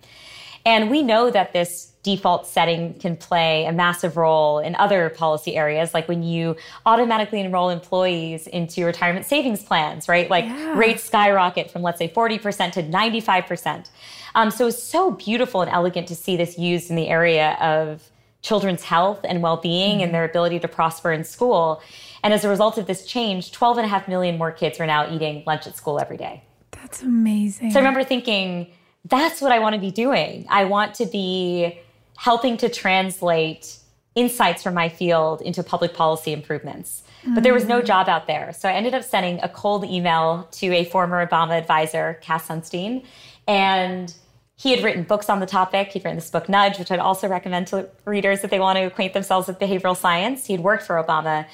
And 0.66 0.90
we 0.90 1.02
know 1.02 1.30
that 1.30 1.52
this 1.52 1.92
default 2.02 2.46
setting 2.46 2.94
can 2.94 3.16
play 3.16 3.64
a 3.64 3.72
massive 3.72 4.16
role 4.16 4.58
in 4.58 4.74
other 4.76 5.08
policy 5.10 5.56
areas, 5.56 5.94
like 5.94 6.06
when 6.06 6.22
you 6.22 6.56
automatically 6.86 7.40
enroll 7.40 7.70
employees 7.70 8.46
into 8.46 8.84
retirement 8.84 9.26
savings 9.26 9.64
plans, 9.64 10.08
right? 10.08 10.28
Like 10.30 10.44
yeah. 10.44 10.76
rates 10.76 11.02
skyrocket 11.02 11.70
from, 11.70 11.82
let's 11.82 11.98
say, 11.98 12.08
40% 12.08 12.72
to 12.72 12.82
95%. 12.82 13.88
Um, 14.34 14.50
so 14.50 14.66
it's 14.66 14.82
so 14.82 15.12
beautiful 15.12 15.62
and 15.62 15.70
elegant 15.70 16.08
to 16.08 16.14
see 16.14 16.36
this 16.36 16.58
used 16.58 16.90
in 16.90 16.96
the 16.96 17.08
area 17.08 17.56
of 17.60 18.10
children's 18.44 18.84
health 18.84 19.20
and 19.24 19.42
well-being 19.42 19.94
mm-hmm. 19.94 20.04
and 20.04 20.14
their 20.14 20.24
ability 20.24 20.60
to 20.60 20.68
prosper 20.68 21.10
in 21.10 21.24
school. 21.24 21.82
And 22.22 22.34
as 22.34 22.44
a 22.44 22.48
result 22.48 22.76
of 22.78 22.86
this 22.86 23.06
change, 23.06 23.52
12 23.52 23.78
and 23.78 23.86
a 23.86 23.88
half 23.88 24.06
million 24.06 24.36
more 24.36 24.52
kids 24.52 24.78
are 24.78 24.86
now 24.86 25.10
eating 25.12 25.42
lunch 25.46 25.66
at 25.66 25.76
school 25.76 25.98
every 25.98 26.18
day. 26.18 26.44
That's 26.70 27.02
amazing. 27.02 27.70
So 27.70 27.78
I 27.78 27.80
remember 27.80 28.04
thinking, 28.04 28.70
that's 29.06 29.40
what 29.40 29.50
I 29.50 29.58
want 29.58 29.74
to 29.74 29.80
be 29.80 29.90
doing. 29.90 30.46
I 30.50 30.66
want 30.66 30.94
to 30.96 31.06
be 31.06 31.80
helping 32.18 32.58
to 32.58 32.68
translate 32.68 33.78
insights 34.14 34.62
from 34.62 34.74
my 34.74 34.88
field 34.88 35.40
into 35.40 35.62
public 35.62 35.94
policy 35.94 36.32
improvements. 36.32 37.02
But 37.34 37.42
there 37.42 37.54
was 37.54 37.64
no 37.64 37.80
mm. 37.80 37.86
job 37.86 38.08
out 38.08 38.26
there. 38.26 38.52
So 38.52 38.68
I 38.68 38.72
ended 38.72 38.94
up 38.94 39.02
sending 39.02 39.40
a 39.42 39.48
cold 39.48 39.84
email 39.84 40.46
to 40.52 40.66
a 40.74 40.84
former 40.84 41.26
Obama 41.26 41.58
advisor, 41.58 42.18
Cass 42.20 42.48
Sunstein, 42.48 43.04
and 43.48 44.14
he 44.56 44.70
had 44.70 44.84
written 44.84 45.02
books 45.02 45.28
on 45.28 45.40
the 45.40 45.46
topic. 45.46 45.88
He'd 45.88 46.04
written 46.04 46.16
this 46.16 46.30
book, 46.30 46.48
Nudge, 46.48 46.78
which 46.78 46.90
I'd 46.90 47.00
also 47.00 47.26
recommend 47.26 47.66
to 47.68 47.88
readers 48.04 48.44
if 48.44 48.50
they 48.50 48.60
want 48.60 48.76
to 48.76 48.84
acquaint 48.84 49.12
themselves 49.12 49.48
with 49.48 49.58
behavioral 49.58 49.96
science. 49.96 50.46
He'd 50.46 50.60
worked 50.60 50.84
for 50.84 51.02
Obama. 51.02 51.46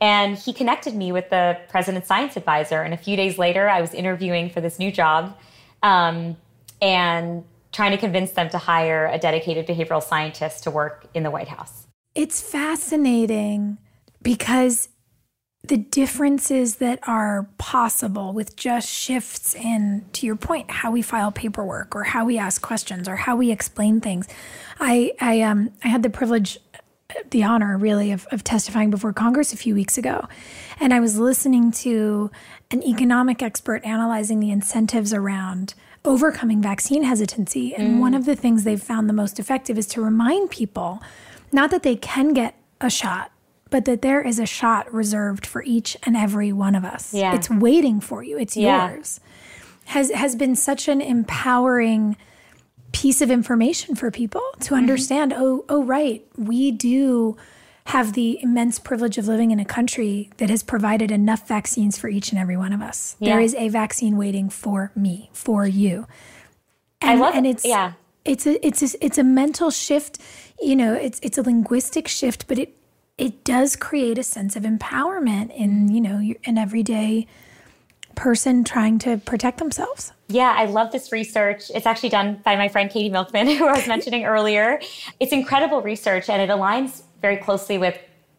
And 0.00 0.36
he 0.36 0.52
connected 0.52 0.94
me 0.94 1.12
with 1.12 1.30
the 1.30 1.58
president's 1.68 2.08
science 2.08 2.36
advisor. 2.36 2.82
And 2.82 2.94
a 2.94 2.96
few 2.96 3.16
days 3.16 3.38
later, 3.38 3.68
I 3.68 3.80
was 3.80 3.92
interviewing 3.92 4.50
for 4.50 4.60
this 4.60 4.78
new 4.78 4.90
job 4.90 5.36
um, 5.82 6.36
and 6.80 7.44
trying 7.72 7.90
to 7.90 7.98
convince 7.98 8.32
them 8.32 8.48
to 8.50 8.58
hire 8.58 9.06
a 9.06 9.18
dedicated 9.18 9.66
behavioral 9.66 10.02
scientist 10.02 10.64
to 10.64 10.70
work 10.70 11.06
in 11.12 11.22
the 11.22 11.30
White 11.30 11.48
House. 11.48 11.86
It's 12.14 12.40
fascinating 12.40 13.76
because 14.22 14.88
the 15.68 15.76
differences 15.76 16.76
that 16.76 16.98
are 17.08 17.48
possible 17.58 18.32
with 18.32 18.56
just 18.56 18.88
shifts 18.88 19.54
in, 19.54 20.04
to 20.12 20.26
your 20.26 20.36
point, 20.36 20.70
how 20.70 20.90
we 20.90 21.02
file 21.02 21.32
paperwork 21.32 21.94
or 21.96 22.04
how 22.04 22.24
we 22.24 22.38
ask 22.38 22.62
questions 22.62 23.08
or 23.08 23.16
how 23.16 23.36
we 23.36 23.50
explain 23.50 24.00
things. 24.00 24.28
I 24.78 25.12
I 25.20 25.42
um 25.42 25.70
I 25.82 25.88
had 25.88 26.02
the 26.02 26.10
privilege, 26.10 26.58
the 27.30 27.42
honor 27.44 27.76
really 27.78 28.12
of, 28.12 28.26
of 28.30 28.44
testifying 28.44 28.90
before 28.90 29.12
Congress 29.12 29.52
a 29.52 29.56
few 29.56 29.74
weeks 29.74 29.98
ago, 29.98 30.28
and 30.78 30.92
I 30.92 31.00
was 31.00 31.18
listening 31.18 31.72
to 31.72 32.30
an 32.70 32.82
economic 32.82 33.42
expert 33.42 33.84
analyzing 33.84 34.40
the 34.40 34.50
incentives 34.50 35.12
around 35.12 35.74
overcoming 36.04 36.62
vaccine 36.62 37.02
hesitancy. 37.02 37.74
And 37.74 37.96
mm. 37.96 38.00
one 38.00 38.14
of 38.14 38.24
the 38.24 38.36
things 38.36 38.62
they've 38.62 38.82
found 38.82 39.08
the 39.08 39.12
most 39.12 39.38
effective 39.38 39.76
is 39.76 39.86
to 39.88 40.00
remind 40.00 40.50
people 40.50 41.02
not 41.52 41.70
that 41.70 41.82
they 41.82 41.96
can 41.96 42.32
get 42.32 42.54
a 42.80 42.90
shot 42.90 43.32
but 43.70 43.84
that 43.84 44.02
there 44.02 44.22
is 44.22 44.38
a 44.38 44.46
shot 44.46 44.92
reserved 44.92 45.46
for 45.46 45.62
each 45.62 45.96
and 46.04 46.16
every 46.16 46.52
one 46.52 46.74
of 46.74 46.84
us. 46.84 47.12
Yeah. 47.12 47.34
It's 47.34 47.50
waiting 47.50 48.00
for 48.00 48.22
you. 48.22 48.38
It's 48.38 48.56
yeah. 48.56 48.90
yours. 48.90 49.20
Has 49.86 50.10
has 50.10 50.34
been 50.34 50.56
such 50.56 50.88
an 50.88 51.00
empowering 51.00 52.16
piece 52.92 53.20
of 53.20 53.30
information 53.30 53.94
for 53.94 54.10
people 54.10 54.42
to 54.60 54.66
mm-hmm. 54.66 54.74
understand, 54.74 55.34
oh, 55.36 55.64
oh 55.68 55.84
right, 55.84 56.26
we 56.36 56.70
do 56.70 57.36
have 57.86 58.14
the 58.14 58.40
immense 58.42 58.78
privilege 58.78 59.16
of 59.16 59.28
living 59.28 59.52
in 59.52 59.60
a 59.60 59.64
country 59.64 60.30
that 60.38 60.50
has 60.50 60.62
provided 60.62 61.10
enough 61.10 61.46
vaccines 61.46 61.96
for 61.96 62.08
each 62.08 62.32
and 62.32 62.38
every 62.38 62.56
one 62.56 62.72
of 62.72 62.82
us. 62.82 63.16
Yeah. 63.20 63.34
There 63.34 63.40
is 63.40 63.54
a 63.54 63.68
vaccine 63.68 64.16
waiting 64.16 64.48
for 64.48 64.90
me, 64.96 65.30
for 65.32 65.66
you. 65.66 66.06
And, 67.00 67.10
I 67.10 67.14
love 67.14 67.34
and 67.34 67.46
it's 67.46 67.64
yeah. 67.64 67.92
It's 68.24 68.44
a 68.44 68.66
it's 68.66 68.82
a, 68.82 69.04
it's 69.04 69.18
a 69.18 69.22
mental 69.22 69.70
shift, 69.70 70.18
you 70.60 70.74
know, 70.74 70.94
it's 70.94 71.20
it's 71.22 71.38
a 71.38 71.42
linguistic 71.42 72.08
shift, 72.08 72.48
but 72.48 72.58
it 72.58 72.74
it 73.18 73.44
does 73.44 73.76
create 73.76 74.18
a 74.18 74.22
sense 74.22 74.56
of 74.56 74.62
empowerment 74.64 75.54
in 75.54 75.86
mm-hmm. 75.86 75.94
you 75.94 76.00
know 76.00 76.34
an 76.44 76.58
everyday 76.58 77.26
person 78.14 78.64
trying 78.64 78.98
to 78.98 79.18
protect 79.18 79.58
themselves. 79.58 80.12
Yeah, 80.28 80.54
I 80.56 80.64
love 80.64 80.90
this 80.90 81.12
research. 81.12 81.70
It's 81.74 81.84
actually 81.84 82.08
done 82.08 82.40
by 82.44 82.56
my 82.56 82.68
friend 82.68 82.90
Katie 82.90 83.10
Milkman, 83.10 83.46
who 83.56 83.66
I 83.66 83.72
was 83.72 83.86
mentioning 83.86 84.24
earlier. 84.36 84.80
It's 85.20 85.32
incredible 85.32 85.82
research 85.82 86.28
and 86.28 86.40
it 86.42 86.52
aligns 86.52 87.02
very 87.20 87.36
closely 87.36 87.78
with 87.78 87.98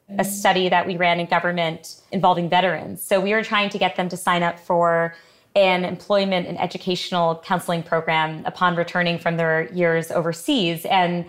a 0.10 0.14
mm-hmm. 0.14 0.24
study 0.24 0.70
that 0.70 0.88
we 0.88 0.98
ran 0.98 1.20
in 1.20 1.28
government 1.28 2.02
involving 2.12 2.50
veterans. 2.50 3.04
So 3.04 3.20
we 3.20 3.34
were 3.34 3.44
trying 3.44 3.70
to 3.70 3.78
get 3.78 3.96
them 3.96 4.10
to 4.10 4.18
sign 4.18 4.42
up 4.42 4.60
for 4.60 5.16
an 5.56 5.86
employment 5.86 6.48
and 6.48 6.60
educational 6.60 7.42
counseling 7.44 7.84
program 7.84 8.44
upon 8.46 8.76
returning 8.76 9.18
from 9.20 9.38
their 9.38 9.72
years 9.74 10.12
overseas. 10.12 10.86
And 10.86 11.26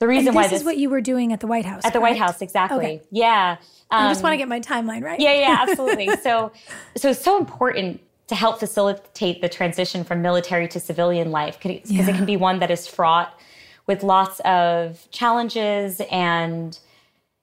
the 0.00 0.08
reason 0.08 0.28
and 0.28 0.34
why 0.36 0.42
this 0.42 0.50
this 0.52 0.60
is 0.62 0.66
what 0.66 0.78
you 0.78 0.90
were 0.90 1.00
doing 1.00 1.32
at 1.32 1.40
the 1.40 1.46
White 1.46 1.64
House. 1.66 1.84
at 1.84 1.92
the 1.92 2.00
White? 2.00 2.16
House, 2.18 2.42
exactly. 2.42 2.78
Okay. 2.78 3.02
Yeah. 3.10 3.58
I 3.90 4.08
just 4.08 4.20
Um, 4.20 4.24
want 4.24 4.32
to 4.32 4.36
get 4.38 4.48
my 4.48 4.60
timeline 4.60 5.02
right. 5.04 5.20
yeah, 5.20 5.34
yeah, 5.34 5.56
absolutely. 5.68 6.08
so, 6.16 6.50
so 6.96 7.10
it's 7.10 7.22
so 7.22 7.38
important 7.38 8.00
to 8.28 8.34
help 8.34 8.58
facilitate 8.60 9.40
the 9.42 9.48
transition 9.48 10.02
from 10.04 10.22
military 10.22 10.68
to 10.68 10.80
civilian 10.80 11.30
life 11.30 11.58
because 11.62 11.90
Yeah. 11.90 12.08
it 12.08 12.14
can 12.16 12.24
be 12.24 12.36
one 12.36 12.60
that 12.60 12.70
is 12.70 12.86
fraught 12.86 13.38
with 13.86 14.02
lots 14.02 14.40
of 14.40 15.06
challenges 15.10 16.00
and 16.10 16.78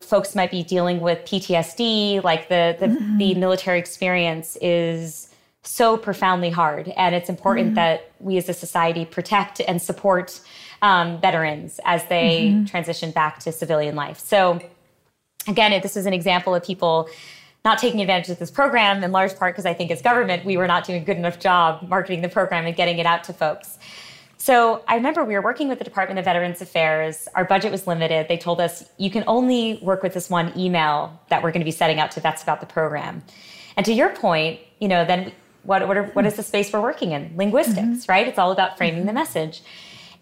folks 0.01 0.33
might 0.35 0.49
be 0.49 0.63
dealing 0.63 0.99
with 1.01 1.19
PTSD. 1.25 2.23
Like 2.23 2.47
the 2.49 2.75
the, 2.79 2.87
the 3.17 3.35
military 3.35 3.77
experience 3.79 4.57
is 4.61 5.29
so 5.63 5.97
profoundly 5.97 6.49
hard, 6.49 6.87
and 6.95 7.13
it's 7.13 7.27
important 7.29 7.75
that 7.75 8.09
we 8.19 8.37
as 8.37 8.47
a 8.47 8.53
society 8.53 9.03
protect 9.03 9.59
and 9.67 9.81
support 9.81 10.39
um, 10.81 11.19
veterans 11.21 11.79
as 11.85 12.05
they 12.05 12.49
mm-hmm. 12.49 12.65
transition 12.65 13.11
back 13.11 13.39
to 13.39 13.51
civilian 13.51 13.95
life. 13.95 14.19
So 14.19 14.59
again, 15.47 15.79
this 15.81 15.97
is 15.97 16.05
an 16.05 16.13
example 16.13 16.53
of 16.53 16.63
people 16.63 17.09
not 17.65 17.79
taking 17.79 17.99
advantage 18.01 18.29
of 18.29 18.39
this 18.39 18.51
program 18.51 19.03
in 19.03 19.11
large 19.11 19.35
part 19.35 19.53
because 19.53 19.65
I 19.65 19.73
think 19.73 19.91
as 19.91 20.01
government, 20.01 20.45
we 20.45 20.57
were 20.57 20.67
not 20.67 20.85
doing 20.85 21.01
a 21.01 21.05
good 21.05 21.17
enough 21.17 21.39
job 21.39 21.87
marketing 21.87 22.21
the 22.21 22.29
program 22.29 22.65
and 22.65 22.75
getting 22.75 22.97
it 22.97 23.05
out 23.05 23.23
to 23.25 23.33
folks. 23.33 23.77
So 24.37 24.83
I 24.87 24.95
remember 24.95 25.25
we 25.25 25.33
were 25.33 25.41
working 25.41 25.67
with 25.67 25.79
the 25.79 25.83
Department 25.83 26.19
of 26.19 26.25
Veterans 26.25 26.61
Affairs. 26.61 27.27
Our 27.33 27.43
budget 27.43 27.71
was 27.71 27.87
limited. 27.87 28.27
They 28.27 28.37
told 28.37 28.61
us 28.61 28.85
you 28.97 29.09
can 29.09 29.23
only 29.25 29.79
work 29.81 30.03
with 30.03 30.13
this 30.13 30.29
one 30.29 30.57
email 30.57 31.19
that 31.29 31.41
we're 31.41 31.51
going 31.51 31.61
to 31.61 31.65
be 31.65 31.71
setting 31.71 31.99
out 31.99 32.11
to 32.11 32.21
vets 32.21 32.43
about 32.43 32.59
the 32.59 32.67
program. 32.67 33.23
And 33.75 33.85
to 33.85 33.93
your 33.93 34.09
point, 34.09 34.59
you 34.79 34.87
know, 34.87 35.05
then 35.05 35.31
what 35.63 35.87
what, 35.87 35.97
are, 35.97 36.03
what 36.13 36.25
is 36.25 36.35
the 36.35 36.43
space 36.43 36.71
we're 36.71 36.81
working 36.81 37.11
in? 37.11 37.33
Linguistics, 37.35 37.77
mm-hmm. 37.79 38.11
right? 38.11 38.27
It's 38.27 38.39
all 38.39 38.51
about 38.51 38.77
framing 38.77 39.01
the 39.01 39.07
mm-hmm. 39.07 39.15
message. 39.15 39.61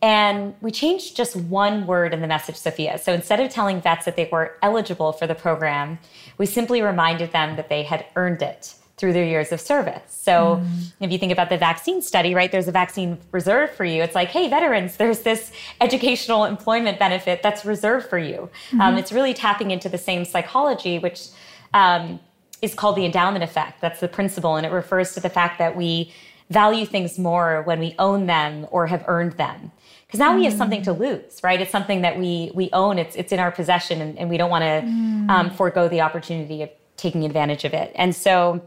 And 0.06 0.53
we 0.62 0.70
changed 0.70 1.18
just 1.18 1.36
one 1.36 1.88
word 1.88 2.14
in 2.14 2.22
the 2.22 2.28
message, 2.28 2.58
Sophia. 2.58 2.99
So 2.99 3.12
instead 3.12 3.39
of 3.39 3.49
telling 3.49 3.82
vets 3.82 4.06
that 4.06 4.16
they 4.16 4.30
were 4.32 4.56
eligible 4.62 5.14
for 5.14 5.26
the 5.26 5.34
program, 5.34 5.97
we 6.38 6.45
simply 6.45 6.84
reminded 6.84 7.32
them 7.32 7.56
that 7.56 7.70
they 7.70 7.82
had 7.82 8.06
earned 8.16 8.43
it 8.43 8.76
through 8.97 9.14
their 9.14 9.26
years 9.26 9.51
of 9.51 9.60
service. 9.60 10.03
So 10.08 10.62
if 10.99 11.12
you 11.12 11.18
think 11.18 11.32
about 11.32 11.49
the 11.49 11.58
vaccine 11.58 12.03
study, 12.03 12.36
right, 12.36 12.51
there's 12.51 12.68
a 12.68 12.72
vaccine 12.72 13.18
reserved 13.32 13.74
for 13.74 13.84
you. 13.84 14.03
It's 14.03 14.14
like, 14.14 14.30
hey, 14.30 14.47
veterans, 14.47 14.97
there's 14.97 15.22
this 15.22 15.51
educational 15.82 16.45
employment 16.45 16.99
benefit 16.99 17.41
that's 17.41 17.66
reserved 17.66 18.08
for 18.08 18.20
you. 18.20 18.51
Um, 18.80 18.99
it's 18.99 19.12
really 19.12 19.34
tapping 19.34 19.72
into 19.72 19.89
the 19.89 19.97
same 19.97 20.24
psychology, 20.24 20.99
which 20.99 21.30
um, 21.74 22.20
is 22.62 22.76
called 22.76 22.95
the 22.95 23.06
endowment 23.06 23.43
effect. 23.43 23.82
That's 23.82 24.01
the 24.01 24.08
principle, 24.08 24.56
and 24.56 24.68
it 24.68 24.72
refers 24.72 25.16
to 25.16 25.20
the 25.20 25.30
fact 25.30 25.58
that 25.58 25.76
we 25.76 26.14
value 26.51 26.86
things 26.86 27.18
more 27.18 27.64
when 27.64 27.80
we 27.80 27.95
own 27.97 28.28
them 28.28 28.68
or 28.70 28.86
have 28.86 29.03
earned 29.08 29.34
them. 29.34 29.72
Because 30.08 30.20
now 30.20 30.36
we 30.36 30.45
have 30.45 30.53
something 30.53 30.84
to 30.84 30.93
lose, 30.93 31.39
right? 31.43 31.60
It's 31.60 31.72
something 31.72 32.01
that 32.01 32.18
we 32.20 32.51
we 32.53 32.70
own. 32.74 32.99
It's 32.99 33.16
it's 33.16 33.32
in 33.32 33.39
our 33.39 33.51
possession, 33.51 34.01
and, 34.01 34.18
and 34.18 34.30
we 34.30 34.38
don't 34.38 34.51
want 34.51 34.64
to 34.64 35.34
um, 35.34 35.49
forego 35.49 35.88
the 35.88 36.01
opportunity 36.01 36.62
of 36.62 36.70
taking 36.97 37.26
advantage 37.26 37.66
of 37.66 37.74
it. 37.74 37.91
And 37.95 38.16
so 38.16 38.62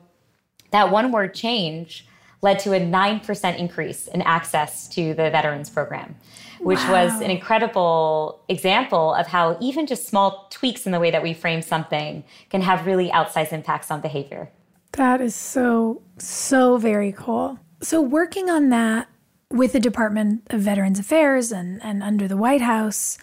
that 0.71 0.91
one 0.91 1.13
word 1.13 1.35
change 1.35 2.07
led 2.41 2.59
to 2.61 2.73
a 2.73 2.81
9% 2.81 3.59
increase 3.59 4.07
in 4.07 4.23
access 4.23 4.89
to 4.89 5.15
the 5.15 5.31
veterans 5.31 5.69
program, 5.69 6.15
which 6.61 6.79
was 6.89 7.21
an 7.21 7.31
incredible 7.31 8.45
example 8.49 9.15
of 9.15 9.27
how 9.27 9.57
even 9.61 9.87
just 9.87 10.07
small 10.07 10.47
tweaks 10.51 10.87
in 10.87 10.93
the 10.93 11.01
way 11.01 11.11
that 11.11 11.23
we 11.23 11.35
frame 11.35 11.63
something 11.63 12.23
can 12.51 12.61
have 12.61 12.87
really 12.87 13.11
outsized 13.11 13.53
impacts 13.53 13.91
on 13.91 14.01
behavior. 14.01 14.51
That 14.93 15.21
is 15.21 15.35
so, 15.35 16.03
so 16.19 16.77
very 16.79 17.13
cool. 17.13 17.59
So, 17.81 18.01
working 18.01 18.51
on 18.51 18.71
that 18.71 19.09
with 19.51 19.73
the 19.73 19.81
Department 19.81 20.43
of 20.51 20.61
Veterans 20.61 20.99
Affairs 20.99 21.53
and, 21.53 21.83
and 21.83 22.03
under 22.03 22.29
the 22.29 22.37
White 22.37 22.61
House, 22.61 23.19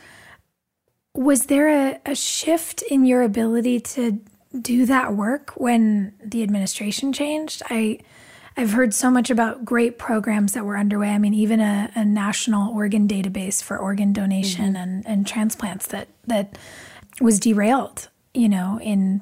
was 1.13 1.45
there 1.45 1.69
a, 1.69 1.99
a 2.05 2.15
shift 2.15 2.81
in 2.83 3.05
your 3.05 3.21
ability 3.21 3.79
to 3.79 4.19
do 4.59 4.85
that 4.85 5.15
work 5.15 5.51
when 5.55 6.13
the 6.23 6.43
administration 6.43 7.13
changed? 7.13 7.61
I, 7.69 7.99
I've 8.57 8.71
heard 8.71 8.93
so 8.93 9.11
much 9.11 9.29
about 9.29 9.65
great 9.65 9.97
programs 9.97 10.53
that 10.53 10.65
were 10.65 10.77
underway. 10.77 11.09
I 11.09 11.17
mean, 11.17 11.33
even 11.33 11.59
a, 11.59 11.91
a 11.95 12.03
national 12.03 12.75
organ 12.75 13.07
database 13.07 13.61
for 13.63 13.77
organ 13.77 14.13
donation 14.13 14.73
mm-hmm. 14.73 14.75
and, 14.75 15.07
and 15.07 15.27
transplants 15.27 15.87
that, 15.87 16.07
that 16.27 16.57
was 17.21 17.39
derailed, 17.39 18.09
you 18.33 18.49
know, 18.49 18.79
in 18.81 19.21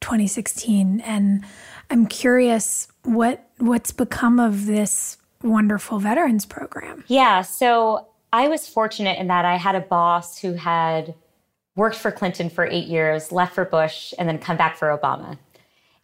2016. 0.00 1.00
And 1.00 1.44
I'm 1.90 2.06
curious 2.06 2.88
what 3.04 3.48
what's 3.58 3.92
become 3.92 4.40
of 4.40 4.66
this 4.66 5.16
wonderful 5.44 5.98
veterans 5.98 6.46
program. 6.46 7.04
Yeah, 7.06 7.42
so 7.42 8.08
I 8.32 8.48
was 8.48 8.66
fortunate 8.66 9.18
in 9.18 9.28
that 9.28 9.44
I 9.44 9.56
had 9.56 9.74
a 9.74 9.80
boss 9.80 10.38
who 10.38 10.54
had 10.54 11.14
worked 11.76 11.96
for 11.96 12.10
Clinton 12.10 12.50
for 12.50 12.66
eight 12.66 12.86
years, 12.86 13.30
left 13.30 13.54
for 13.54 13.64
Bush, 13.64 14.12
and 14.18 14.28
then 14.28 14.38
come 14.38 14.56
back 14.56 14.76
for 14.76 14.88
Obama. 14.96 15.38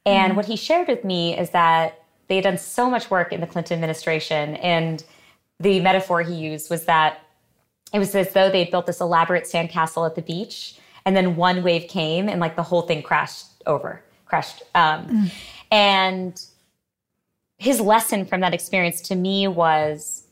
And 0.06 0.36
what 0.36 0.46
he 0.46 0.56
shared 0.56 0.88
with 0.88 1.04
me 1.04 1.36
is 1.36 1.50
that 1.50 2.02
they 2.28 2.36
had 2.36 2.44
done 2.44 2.58
so 2.58 2.88
much 2.88 3.10
work 3.10 3.32
in 3.32 3.40
the 3.40 3.46
Clinton 3.46 3.74
administration. 3.74 4.56
And 4.56 5.02
the 5.58 5.80
metaphor 5.80 6.22
he 6.22 6.34
used 6.34 6.70
was 6.70 6.84
that 6.84 7.20
it 7.92 7.98
was 7.98 8.14
as 8.14 8.32
though 8.32 8.50
they 8.50 8.60
had 8.60 8.70
built 8.70 8.86
this 8.86 9.00
elaborate 9.00 9.44
sandcastle 9.44 10.06
at 10.06 10.14
the 10.14 10.22
beach, 10.22 10.78
and 11.04 11.16
then 11.16 11.36
one 11.36 11.62
wave 11.62 11.88
came 11.88 12.28
and 12.28 12.40
like 12.40 12.56
the 12.56 12.62
whole 12.62 12.82
thing 12.82 13.02
crashed 13.02 13.46
over, 13.66 14.02
crashed. 14.26 14.62
Um, 14.74 15.30
And 15.72 16.40
his 17.60 17.78
lesson 17.78 18.24
from 18.24 18.40
that 18.40 18.54
experience 18.54 19.02
to 19.02 19.14
me 19.14 19.46
was 19.46 20.24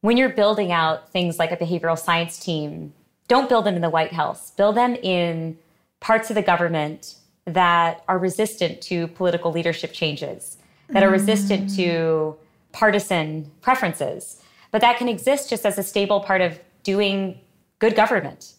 when 0.00 0.16
you're 0.16 0.30
building 0.30 0.72
out 0.72 1.12
things 1.12 1.38
like 1.38 1.52
a 1.52 1.56
behavioral 1.56 1.98
science 1.98 2.38
team, 2.38 2.94
don't 3.28 3.46
build 3.48 3.66
them 3.66 3.76
in 3.76 3.82
the 3.82 3.90
White 3.90 4.14
House. 4.14 4.50
Build 4.52 4.74
them 4.74 4.94
in 4.96 5.58
parts 6.00 6.30
of 6.30 6.34
the 6.34 6.42
government 6.42 7.16
that 7.44 8.02
are 8.08 8.18
resistant 8.18 8.80
to 8.80 9.06
political 9.08 9.52
leadership 9.52 9.92
changes, 9.92 10.56
that 10.88 11.02
are 11.02 11.10
resistant 11.10 11.74
to 11.76 12.36
partisan 12.72 13.50
preferences, 13.60 14.42
but 14.70 14.80
that 14.80 14.96
can 14.96 15.08
exist 15.08 15.50
just 15.50 15.66
as 15.66 15.76
a 15.76 15.82
stable 15.82 16.20
part 16.20 16.40
of 16.40 16.58
doing 16.84 17.38
good 17.80 17.94
government. 17.94 18.54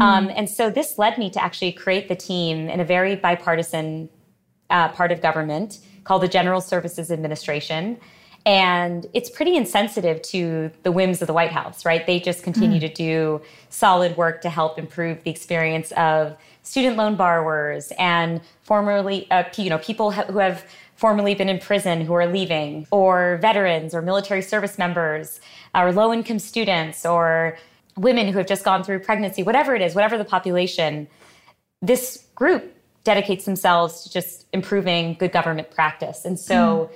Um, 0.00 0.30
and 0.34 0.48
so 0.48 0.70
this 0.70 0.98
led 0.98 1.18
me 1.18 1.30
to 1.30 1.42
actually 1.42 1.72
create 1.72 2.08
the 2.08 2.16
team 2.16 2.68
in 2.70 2.80
a 2.80 2.84
very 2.84 3.14
bipartisan 3.14 4.08
uh, 4.70 4.88
part 4.88 5.12
of 5.12 5.20
government 5.20 5.80
called 6.08 6.22
the 6.22 6.28
General 6.28 6.62
Services 6.62 7.10
Administration. 7.10 8.00
And 8.46 9.04
it's 9.12 9.28
pretty 9.28 9.56
insensitive 9.56 10.22
to 10.22 10.70
the 10.82 10.90
whims 10.90 11.20
of 11.20 11.26
the 11.26 11.34
White 11.34 11.52
House, 11.52 11.84
right? 11.84 12.06
They 12.06 12.18
just 12.18 12.42
continue 12.42 12.80
to 12.80 12.88
do 12.88 13.42
solid 13.68 14.16
work 14.16 14.40
to 14.40 14.48
help 14.48 14.78
improve 14.78 15.22
the 15.22 15.30
experience 15.30 15.92
of 15.92 16.34
student 16.62 16.96
loan 16.96 17.14
borrowers 17.16 17.92
and 17.98 18.40
formerly, 18.62 19.30
uh, 19.30 19.44
you 19.58 19.68
know, 19.68 19.76
people 19.76 20.10
who 20.10 20.38
have 20.38 20.64
formerly 20.96 21.34
been 21.34 21.50
in 21.50 21.58
prison 21.58 22.00
who 22.00 22.14
are 22.14 22.26
leaving, 22.26 22.86
or 22.90 23.38
veterans, 23.42 23.94
or 23.94 24.00
military 24.00 24.40
service 24.40 24.78
members, 24.78 25.40
or 25.74 25.92
low 25.92 26.10
income 26.10 26.38
students, 26.38 27.04
or 27.04 27.58
women 27.98 28.28
who 28.28 28.38
have 28.38 28.46
just 28.46 28.64
gone 28.64 28.82
through 28.82 29.00
pregnancy, 29.00 29.42
whatever 29.42 29.74
it 29.74 29.82
is, 29.82 29.94
whatever 29.94 30.16
the 30.16 30.24
population. 30.24 31.06
This 31.82 32.24
group 32.34 32.77
dedicates 33.04 33.44
themselves 33.44 34.02
to 34.02 34.10
just 34.10 34.46
improving 34.52 35.14
good 35.14 35.32
government 35.32 35.70
practice. 35.70 36.24
And 36.24 36.38
so 36.38 36.90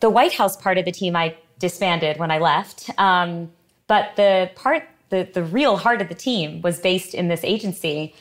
the 0.00 0.10
White 0.10 0.32
House 0.32 0.56
part 0.56 0.78
of 0.78 0.84
the 0.84 0.92
team 0.92 1.16
I 1.16 1.36
disbanded 1.58 2.18
when 2.18 2.30
I 2.30 2.38
left. 2.38 2.90
Um, 2.98 3.50
but 3.86 4.14
the 4.16 4.50
part, 4.54 4.88
the, 5.08 5.28
the 5.32 5.42
real 5.42 5.76
heart 5.76 6.00
of 6.00 6.08
the 6.08 6.14
team 6.14 6.60
was 6.62 6.78
based 6.80 7.14
in 7.14 7.28
this 7.28 7.42
agency. 7.44 8.14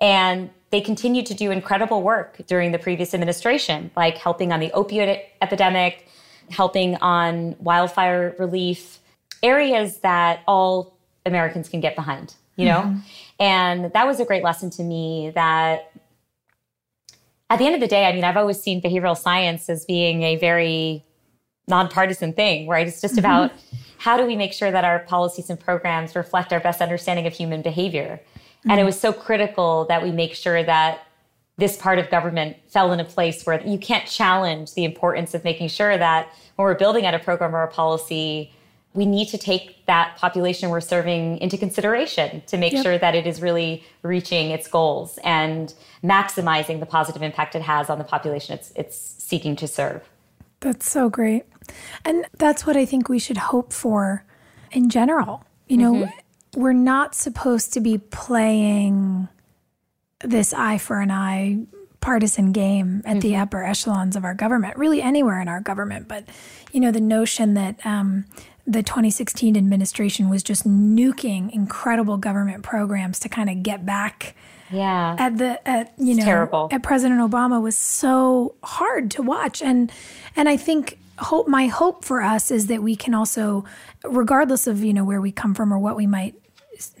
And 0.00 0.50
they 0.70 0.80
continued 0.80 1.26
to 1.26 1.34
do 1.34 1.50
incredible 1.50 2.02
work 2.02 2.38
during 2.46 2.72
the 2.72 2.78
previous 2.78 3.12
administration, 3.14 3.90
like 3.96 4.16
helping 4.16 4.52
on 4.52 4.60
the 4.60 4.70
opioid 4.70 5.20
epidemic, 5.42 6.08
helping 6.50 6.96
on 6.96 7.56
wildfire 7.60 8.34
relief, 8.38 8.98
areas 9.42 9.98
that 9.98 10.42
all 10.46 10.96
Americans 11.26 11.68
can 11.68 11.80
get 11.80 11.94
behind, 11.96 12.34
you 12.56 12.64
know? 12.64 12.96
And 13.38 13.92
that 13.92 14.06
was 14.06 14.20
a 14.20 14.24
great 14.24 14.42
lesson 14.42 14.70
to 14.70 14.82
me 14.82 15.32
that 15.34 15.89
at 17.50 17.58
the 17.58 17.66
end 17.66 17.74
of 17.74 17.80
the 17.80 17.88
day, 17.88 18.06
I 18.06 18.12
mean, 18.12 18.24
I've 18.24 18.36
always 18.36 18.62
seen 18.62 18.80
behavioral 18.80 19.18
science 19.18 19.68
as 19.68 19.84
being 19.84 20.22
a 20.22 20.36
very 20.36 21.04
nonpartisan 21.68 22.32
thing, 22.32 22.68
right? 22.68 22.86
It's 22.86 23.00
just 23.00 23.16
mm-hmm. 23.16 23.26
about 23.26 23.52
how 23.98 24.16
do 24.16 24.24
we 24.24 24.36
make 24.36 24.52
sure 24.52 24.70
that 24.70 24.84
our 24.84 25.00
policies 25.00 25.50
and 25.50 25.58
programs 25.58 26.14
reflect 26.14 26.52
our 26.52 26.60
best 26.60 26.80
understanding 26.80 27.26
of 27.26 27.34
human 27.34 27.60
behavior. 27.60 28.20
And 28.64 28.72
it 28.72 28.76
mm-hmm. 28.76 28.86
was 28.86 29.00
so 29.00 29.12
critical 29.12 29.84
that 29.86 30.02
we 30.02 30.12
make 30.12 30.34
sure 30.34 30.62
that 30.62 31.06
this 31.58 31.76
part 31.76 31.98
of 31.98 32.08
government 32.08 32.56
fell 32.68 32.92
in 32.92 33.00
a 33.00 33.04
place 33.04 33.44
where 33.44 33.60
you 33.66 33.78
can't 33.78 34.06
challenge 34.06 34.74
the 34.74 34.84
importance 34.84 35.34
of 35.34 35.44
making 35.44 35.68
sure 35.68 35.98
that 35.98 36.28
when 36.56 36.64
we're 36.64 36.74
building 36.74 37.04
out 37.04 37.14
a 37.14 37.18
program 37.18 37.54
or 37.54 37.62
a 37.62 37.68
policy, 37.68 38.52
we 38.92 39.06
need 39.06 39.28
to 39.28 39.38
take 39.38 39.86
that 39.86 40.16
population 40.16 40.70
we're 40.70 40.80
serving 40.80 41.38
into 41.38 41.56
consideration 41.56 42.42
to 42.46 42.56
make 42.56 42.72
yep. 42.72 42.82
sure 42.82 42.98
that 42.98 43.14
it 43.14 43.26
is 43.26 43.40
really 43.40 43.84
reaching 44.02 44.50
its 44.50 44.66
goals 44.66 45.18
and 45.22 45.74
maximizing 46.02 46.80
the 46.80 46.86
positive 46.86 47.22
impact 47.22 47.54
it 47.54 47.62
has 47.62 47.88
on 47.88 47.98
the 47.98 48.04
population 48.04 48.54
it's, 48.54 48.72
it's 48.74 48.96
seeking 48.96 49.54
to 49.56 49.68
serve. 49.68 50.08
That's 50.60 50.90
so 50.90 51.08
great. 51.08 51.44
And 52.04 52.26
that's 52.36 52.66
what 52.66 52.76
I 52.76 52.84
think 52.84 53.08
we 53.08 53.18
should 53.18 53.36
hope 53.36 53.72
for 53.72 54.24
in 54.72 54.90
general. 54.90 55.44
You 55.68 55.76
know, 55.76 55.92
mm-hmm. 55.92 56.60
we're 56.60 56.72
not 56.72 57.14
supposed 57.14 57.72
to 57.74 57.80
be 57.80 57.98
playing 57.98 59.28
this 60.22 60.52
eye 60.52 60.78
for 60.78 61.00
an 61.00 61.10
eye 61.10 61.58
partisan 62.00 62.52
game 62.52 63.02
at 63.04 63.12
mm-hmm. 63.12 63.20
the 63.20 63.36
upper 63.36 63.64
echelons 63.64 64.16
of 64.16 64.24
our 64.24 64.34
government, 64.34 64.76
really 64.76 65.00
anywhere 65.00 65.40
in 65.40 65.48
our 65.48 65.60
government. 65.60 66.08
But, 66.08 66.24
you 66.72 66.80
know, 66.80 66.90
the 66.90 67.00
notion 67.00 67.54
that 67.54 67.84
um, 67.84 68.24
the 68.70 68.84
2016 68.84 69.56
administration 69.56 70.28
was 70.28 70.44
just 70.44 70.66
nuking 70.66 71.52
incredible 71.52 72.16
government 72.16 72.62
programs 72.62 73.18
to 73.18 73.28
kind 73.28 73.50
of 73.50 73.64
get 73.64 73.84
back 73.84 74.36
yeah 74.70 75.16
at 75.18 75.36
the 75.38 75.68
at 75.68 75.92
you 75.98 76.14
know 76.14 76.24
terrible. 76.24 76.68
at 76.70 76.80
president 76.80 77.20
obama 77.20 77.60
was 77.60 77.76
so 77.76 78.54
hard 78.62 79.10
to 79.10 79.22
watch 79.22 79.60
and 79.60 79.90
and 80.36 80.48
i 80.48 80.56
think 80.56 80.98
hope 81.18 81.48
my 81.48 81.66
hope 81.66 82.04
for 82.04 82.22
us 82.22 82.52
is 82.52 82.68
that 82.68 82.80
we 82.80 82.94
can 82.94 83.12
also 83.12 83.64
regardless 84.04 84.68
of 84.68 84.84
you 84.84 84.94
know 84.94 85.04
where 85.04 85.20
we 85.20 85.32
come 85.32 85.52
from 85.52 85.72
or 85.72 85.78
what 85.78 85.96
we 85.96 86.06
might 86.06 86.36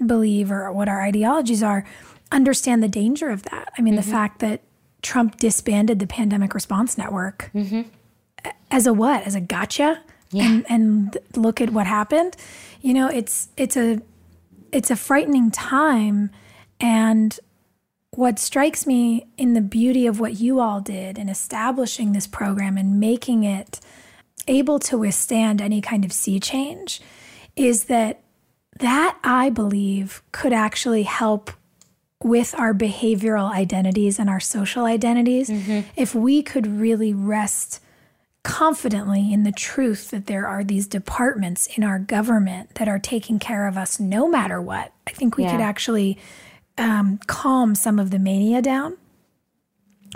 believe 0.04 0.50
or 0.50 0.72
what 0.72 0.88
our 0.88 1.00
ideologies 1.02 1.62
are 1.62 1.86
understand 2.32 2.82
the 2.82 2.88
danger 2.88 3.30
of 3.30 3.44
that 3.44 3.72
i 3.78 3.80
mean 3.80 3.94
mm-hmm. 3.94 4.02
the 4.02 4.10
fact 4.10 4.40
that 4.40 4.60
trump 5.02 5.36
disbanded 5.36 6.00
the 6.00 6.06
pandemic 6.06 6.52
response 6.52 6.98
network 6.98 7.48
mm-hmm. 7.54 7.82
as 8.72 8.88
a 8.88 8.92
what 8.92 9.22
as 9.22 9.36
a 9.36 9.40
gotcha 9.40 10.02
yeah. 10.32 10.44
and 10.44 10.66
and 10.68 11.18
look 11.36 11.60
at 11.60 11.70
what 11.70 11.86
happened 11.86 12.36
you 12.80 12.94
know 12.94 13.08
it's 13.08 13.48
it's 13.56 13.76
a 13.76 14.00
it's 14.72 14.90
a 14.90 14.96
frightening 14.96 15.50
time 15.50 16.30
and 16.80 17.38
what 18.12 18.38
strikes 18.38 18.86
me 18.86 19.26
in 19.36 19.54
the 19.54 19.60
beauty 19.60 20.06
of 20.06 20.18
what 20.18 20.40
you 20.40 20.60
all 20.60 20.80
did 20.80 21.18
in 21.18 21.28
establishing 21.28 22.12
this 22.12 22.26
program 22.26 22.76
and 22.76 22.98
making 22.98 23.44
it 23.44 23.80
able 24.48 24.78
to 24.78 24.98
withstand 24.98 25.60
any 25.60 25.80
kind 25.80 26.04
of 26.04 26.12
sea 26.12 26.40
change 26.40 27.00
is 27.56 27.84
that 27.84 28.22
that 28.78 29.18
I 29.22 29.50
believe 29.50 30.22
could 30.32 30.52
actually 30.52 31.02
help 31.02 31.50
with 32.22 32.54
our 32.58 32.74
behavioral 32.74 33.50
identities 33.50 34.18
and 34.18 34.28
our 34.28 34.40
social 34.40 34.84
identities 34.84 35.48
mm-hmm. 35.48 35.88
if 35.96 36.14
we 36.14 36.42
could 36.42 36.66
really 36.66 37.14
rest 37.14 37.80
confidently 38.42 39.32
in 39.32 39.42
the 39.42 39.52
truth 39.52 40.10
that 40.10 40.26
there 40.26 40.46
are 40.46 40.64
these 40.64 40.86
departments 40.86 41.66
in 41.76 41.84
our 41.84 41.98
government 41.98 42.74
that 42.76 42.88
are 42.88 42.98
taking 42.98 43.38
care 43.38 43.66
of 43.66 43.76
us 43.76 44.00
no 44.00 44.28
matter 44.28 44.60
what. 44.60 44.92
I 45.06 45.10
think 45.10 45.36
we 45.36 45.44
yeah. 45.44 45.52
could 45.52 45.60
actually 45.60 46.18
um, 46.78 47.18
calm 47.26 47.74
some 47.74 47.98
of 47.98 48.10
the 48.10 48.18
mania 48.18 48.62
down, 48.62 48.96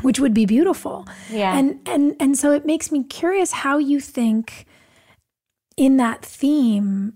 which 0.02 0.18
would 0.18 0.32
be 0.32 0.46
beautiful. 0.46 1.06
Yeah. 1.30 1.56
And 1.56 1.80
and 1.86 2.16
and 2.18 2.38
so 2.38 2.52
it 2.52 2.64
makes 2.64 2.90
me 2.90 3.04
curious 3.04 3.52
how 3.52 3.78
you 3.78 4.00
think 4.00 4.66
in 5.76 5.98
that 5.98 6.24
theme 6.24 7.14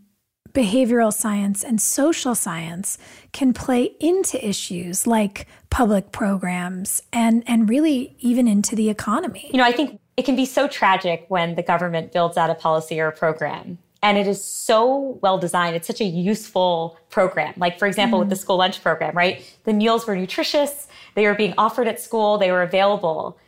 behavioral 0.53 1.13
science 1.13 1.63
and 1.63 1.81
social 1.81 2.35
science 2.35 2.99
can 3.33 3.53
play 3.53 3.93
into 4.01 4.45
issues 4.47 5.07
like 5.07 5.47
public 5.71 6.11
programs 6.11 7.01
and 7.13 7.45
and 7.47 7.69
really 7.69 8.17
even 8.19 8.47
into 8.47 8.77
the 8.77 8.91
economy. 8.91 9.49
You 9.53 9.59
know, 9.59 9.65
I 9.65 9.73
think 9.73 10.01
it 10.19 10.25
can 10.25 10.35
be 10.35 10.45
so 10.45 10.67
tragic 10.67 11.25
when 11.29 11.55
the 11.55 11.63
government 11.63 12.13
builds 12.13 12.37
out 12.37 12.51
a 12.51 12.55
policy 12.55 13.01
or 13.01 13.07
a 13.07 13.13
program 13.13 13.79
and 14.03 14.19
it 14.19 14.27
is 14.27 14.43
so 14.43 15.19
well 15.23 15.39
designed. 15.39 15.77
It's 15.77 15.87
such 15.87 16.01
a 16.01 16.05
useful 16.05 16.99
program. 17.09 17.55
Like, 17.57 17.79
for 17.79 17.87
example, 17.87 18.19
mm. 18.19 18.23
with 18.23 18.29
the 18.29 18.35
mm. 18.35 18.41
school 18.41 18.57
lunch 18.57 18.83
program, 18.83 19.17
right? 19.17 19.43
The 19.63 19.73
meals 19.73 20.07
were 20.07 20.17
nutritious, 20.17 20.89
they 21.15 21.25
were 21.25 21.35
being 21.35 21.55
offered 21.57 21.87
at 21.87 22.01
school, 22.01 22.37
they 22.37 22.51
were 22.51 22.63
available. 22.63 23.39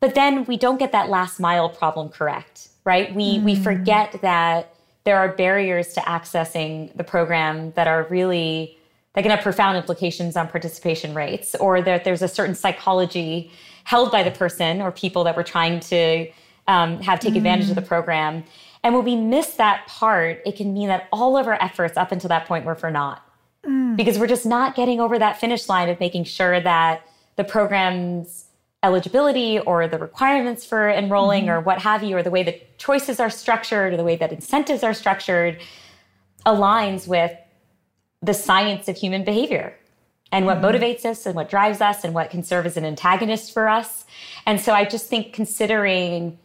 But 0.00 0.16
then 0.16 0.44
we 0.46 0.56
don't 0.56 0.78
get 0.78 0.90
that 0.92 1.08
last 1.08 1.38
mile 1.38 1.68
problem 1.68 2.08
correct, 2.08 2.68
right? 2.84 3.14
We, 3.14 3.38
mm. 3.38 3.44
we 3.44 3.54
forget 3.54 4.18
that 4.22 4.74
there 5.04 5.18
are 5.18 5.28
barriers 5.28 5.92
to 5.92 6.00
accessing 6.00 6.92
the 6.96 7.04
program 7.04 7.70
that 7.72 7.86
are 7.86 8.02
really, 8.10 8.76
that 9.14 9.22
can 9.22 9.30
have 9.30 9.42
profound 9.42 9.76
implications 9.76 10.36
on 10.36 10.48
participation 10.48 11.14
rates, 11.14 11.54
or 11.54 11.80
that 11.82 12.02
there's 12.02 12.22
a 12.22 12.28
certain 12.28 12.56
psychology 12.56 13.52
held 13.86 14.10
by 14.10 14.22
the 14.22 14.30
person 14.30 14.82
or 14.82 14.90
people 14.90 15.24
that 15.24 15.36
we're 15.36 15.42
trying 15.42 15.80
to 15.80 16.28
um, 16.68 17.00
have 17.00 17.20
take 17.20 17.34
mm. 17.34 17.38
advantage 17.38 17.68
of 17.68 17.76
the 17.76 17.82
mm. 17.82 17.86
program 17.94 18.44
and 18.86 18.94
when 18.94 19.04
we 19.04 19.16
miss 19.16 19.54
that 19.54 19.84
part, 19.88 20.42
it 20.46 20.54
can 20.54 20.72
mean 20.72 20.86
that 20.86 21.08
all 21.12 21.36
of 21.36 21.48
our 21.48 21.60
efforts 21.60 21.96
up 21.96 22.12
until 22.12 22.28
that 22.28 22.46
point 22.46 22.64
were 22.64 22.76
for 22.76 22.88
naught. 22.88 23.20
Mm. 23.66 23.96
Because 23.96 24.16
we're 24.16 24.28
just 24.28 24.46
not 24.46 24.76
getting 24.76 25.00
over 25.00 25.18
that 25.18 25.40
finish 25.40 25.68
line 25.68 25.88
of 25.88 25.98
making 25.98 26.22
sure 26.22 26.60
that 26.60 27.04
the 27.34 27.42
program's 27.42 28.44
eligibility 28.84 29.58
or 29.58 29.88
the 29.88 29.98
requirements 29.98 30.64
for 30.64 30.88
enrolling 30.88 31.46
mm-hmm. 31.46 31.50
or 31.50 31.60
what 31.62 31.80
have 31.80 32.04
you, 32.04 32.16
or 32.16 32.22
the 32.22 32.30
way 32.30 32.44
that 32.44 32.78
choices 32.78 33.18
are 33.18 33.28
structured 33.28 33.92
or 33.92 33.96
the 33.96 34.04
way 34.04 34.14
that 34.14 34.30
incentives 34.30 34.84
are 34.84 34.94
structured 34.94 35.58
aligns 36.46 37.08
with 37.08 37.32
the 38.22 38.34
science 38.34 38.86
of 38.86 38.96
human 38.96 39.24
behavior 39.24 39.74
and 40.32 40.46
what 40.46 40.58
mm-hmm. 40.58 40.66
motivates 40.66 41.04
us 41.04 41.26
and 41.26 41.34
what 41.34 41.48
drives 41.48 41.80
us 41.80 42.04
and 42.04 42.14
what 42.14 42.30
can 42.30 42.42
serve 42.42 42.66
as 42.66 42.76
an 42.76 42.84
antagonist 42.84 43.52
for 43.52 43.68
us. 43.68 44.04
And 44.44 44.60
so 44.60 44.72
I 44.72 44.84
just 44.84 45.08
think 45.08 45.32
considering 45.32 46.38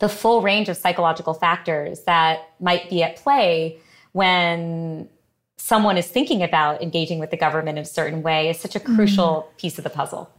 the 0.00 0.08
full 0.08 0.42
range 0.42 0.68
of 0.68 0.76
psychological 0.76 1.34
factors 1.34 2.00
that 2.00 2.50
might 2.58 2.90
be 2.90 3.02
at 3.02 3.16
play 3.16 3.78
when 4.12 5.08
someone 5.56 5.96
is 5.96 6.08
thinking 6.08 6.42
about 6.42 6.82
engaging 6.82 7.18
with 7.18 7.30
the 7.30 7.36
government 7.36 7.78
in 7.78 7.82
a 7.82 7.86
certain 7.86 8.22
way 8.22 8.48
is 8.48 8.58
such 8.58 8.74
a 8.74 8.80
crucial 8.80 9.48
mm. 9.52 9.58
piece 9.58 9.78
of 9.78 9.84
the 9.84 9.90
puzzle. 9.90 10.30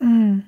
Mm. 0.00 0.44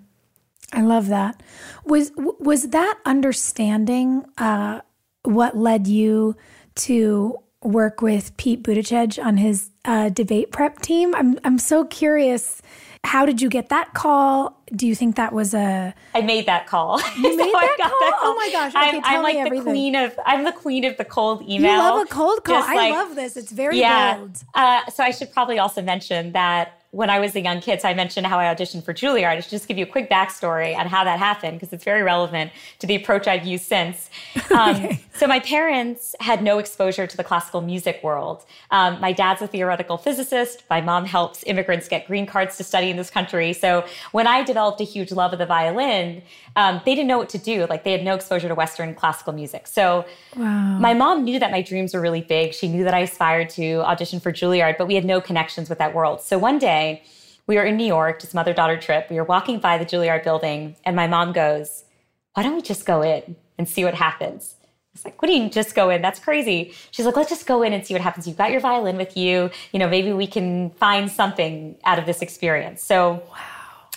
I 0.72 0.80
love 0.80 1.08
that. 1.08 1.42
Was 1.84 2.12
was 2.16 2.70
that 2.70 2.98
understanding 3.04 4.24
uh, 4.38 4.80
what 5.24 5.56
led 5.56 5.86
you 5.86 6.36
to 6.76 7.38
work 7.62 8.02
with 8.02 8.36
Pete 8.36 8.62
Buttigieg 8.62 9.22
on 9.24 9.36
his 9.36 9.70
uh, 9.84 10.08
debate 10.08 10.52
prep 10.52 10.80
team? 10.80 11.14
I'm 11.14 11.38
I'm 11.44 11.58
so 11.58 11.84
curious 11.84 12.62
how 13.04 13.26
did 13.26 13.42
you 13.42 13.48
get 13.48 13.68
that 13.70 13.94
call? 13.94 14.62
Do 14.74 14.86
you 14.86 14.94
think 14.94 15.16
that 15.16 15.32
was 15.32 15.54
a? 15.54 15.92
I 16.14 16.20
made 16.20 16.46
that 16.46 16.66
call. 16.66 17.00
You 17.16 17.30
so 17.30 17.36
made 17.36 17.52
that, 17.52 17.76
call? 17.80 17.90
that, 17.90 18.16
call? 18.20 18.30
Oh 18.30 18.34
my 18.36 18.50
gosh! 18.50 18.74
Okay, 18.74 18.98
I'm, 18.98 19.04
I'm 19.04 19.22
like 19.22 19.36
everything. 19.36 19.64
the 19.64 19.70
queen 19.70 19.96
of. 19.96 20.18
I'm 20.24 20.44
the 20.44 20.52
queen 20.52 20.84
of 20.84 20.96
the 20.96 21.04
cold 21.04 21.42
email. 21.42 21.72
You 21.72 21.78
love 21.78 22.06
a 22.06 22.08
cold 22.08 22.44
call. 22.44 22.62
I 22.64 22.90
love 22.90 23.16
this. 23.16 23.36
It's 23.36 23.50
very 23.50 23.80
yeah. 23.80 24.18
bold. 24.18 24.38
Uh, 24.54 24.86
so 24.90 25.02
I 25.02 25.10
should 25.10 25.32
probably 25.32 25.58
also 25.58 25.82
mention 25.82 26.32
that 26.32 26.81
when 26.92 27.08
I 27.08 27.20
was 27.20 27.34
a 27.34 27.40
young 27.40 27.62
kid, 27.62 27.80
so 27.80 27.88
I 27.88 27.94
mentioned 27.94 28.26
how 28.26 28.38
I 28.38 28.54
auditioned 28.54 28.84
for 28.84 28.92
Juilliard. 28.92 29.38
I 29.38 29.40
should 29.40 29.50
just 29.50 29.66
give 29.66 29.78
you 29.78 29.84
a 29.84 29.88
quick 29.88 30.10
backstory 30.10 30.76
on 30.76 30.86
how 30.86 31.04
that 31.04 31.18
happened 31.18 31.58
because 31.58 31.72
it's 31.72 31.84
very 31.84 32.02
relevant 32.02 32.52
to 32.80 32.86
the 32.86 32.94
approach 32.94 33.26
I've 33.26 33.46
used 33.46 33.64
since. 33.64 34.08
Um, 34.52 34.76
okay. 34.76 35.00
So 35.14 35.26
my 35.26 35.40
parents 35.40 36.14
had 36.20 36.42
no 36.42 36.58
exposure 36.58 37.06
to 37.06 37.16
the 37.16 37.24
classical 37.24 37.62
music 37.62 38.00
world. 38.02 38.44
Um, 38.70 39.00
my 39.00 39.12
dad's 39.12 39.40
a 39.40 39.46
theoretical 39.46 39.96
physicist. 39.96 40.62
My 40.68 40.82
mom 40.82 41.06
helps 41.06 41.42
immigrants 41.44 41.88
get 41.88 42.06
green 42.06 42.26
cards 42.26 42.58
to 42.58 42.64
study 42.64 42.90
in 42.90 42.98
this 42.98 43.08
country. 43.08 43.54
So 43.54 43.86
when 44.10 44.26
I 44.26 44.42
developed 44.42 44.82
a 44.82 44.84
huge 44.84 45.10
love 45.10 45.32
of 45.32 45.38
the 45.38 45.46
violin, 45.46 46.22
um, 46.56 46.82
they 46.84 46.94
didn't 46.94 47.08
know 47.08 47.16
what 47.16 47.30
to 47.30 47.38
do. 47.38 47.66
Like 47.66 47.82
they 47.84 47.92
had 47.92 48.04
no 48.04 48.14
exposure 48.14 48.48
to 48.48 48.54
Western 48.54 48.94
classical 48.94 49.32
music. 49.32 49.66
So 49.68 50.04
wow. 50.36 50.78
my 50.78 50.92
mom 50.92 51.24
knew 51.24 51.38
that 51.38 51.50
my 51.50 51.62
dreams 51.62 51.94
were 51.94 52.00
really 52.02 52.20
big. 52.20 52.52
She 52.52 52.68
knew 52.68 52.84
that 52.84 52.92
I 52.92 53.00
aspired 53.00 53.48
to 53.50 53.76
audition 53.84 54.20
for 54.20 54.32
Juilliard, 54.32 54.76
but 54.76 54.86
we 54.86 54.96
had 54.96 55.06
no 55.06 55.22
connections 55.22 55.70
with 55.70 55.78
that 55.78 55.94
world. 55.94 56.20
So 56.20 56.36
one 56.36 56.58
day 56.58 56.81
we 57.46 57.56
were 57.56 57.64
in 57.64 57.76
New 57.76 57.86
York, 57.86 58.20
just 58.20 58.34
mother 58.34 58.54
daughter 58.54 58.76
trip. 58.76 59.08
We 59.10 59.16
were 59.16 59.24
walking 59.24 59.58
by 59.58 59.78
the 59.78 59.84
Juilliard 59.84 60.24
building, 60.24 60.76
and 60.84 60.94
my 60.94 61.06
mom 61.06 61.32
goes, 61.32 61.84
Why 62.34 62.42
don't 62.42 62.54
we 62.54 62.62
just 62.62 62.86
go 62.86 63.02
in 63.02 63.36
and 63.58 63.68
see 63.68 63.84
what 63.84 63.94
happens? 63.94 64.54
I 64.62 64.66
was 64.94 65.04
like, 65.04 65.20
What 65.20 65.28
do 65.28 65.34
you 65.34 65.40
mean 65.40 65.50
just 65.50 65.74
go 65.74 65.90
in? 65.90 66.02
That's 66.02 66.20
crazy. 66.20 66.72
She's 66.90 67.06
like, 67.06 67.16
Let's 67.16 67.30
just 67.30 67.46
go 67.46 67.62
in 67.62 67.72
and 67.72 67.84
see 67.86 67.94
what 67.94 68.00
happens. 68.00 68.26
You've 68.26 68.36
got 68.36 68.50
your 68.50 68.60
violin 68.60 68.96
with 68.96 69.16
you. 69.16 69.50
You 69.72 69.78
know, 69.78 69.88
maybe 69.88 70.12
we 70.12 70.26
can 70.26 70.70
find 70.70 71.10
something 71.10 71.76
out 71.84 71.98
of 71.98 72.06
this 72.06 72.22
experience. 72.22 72.82
So 72.82 73.22
wow. 73.30 73.38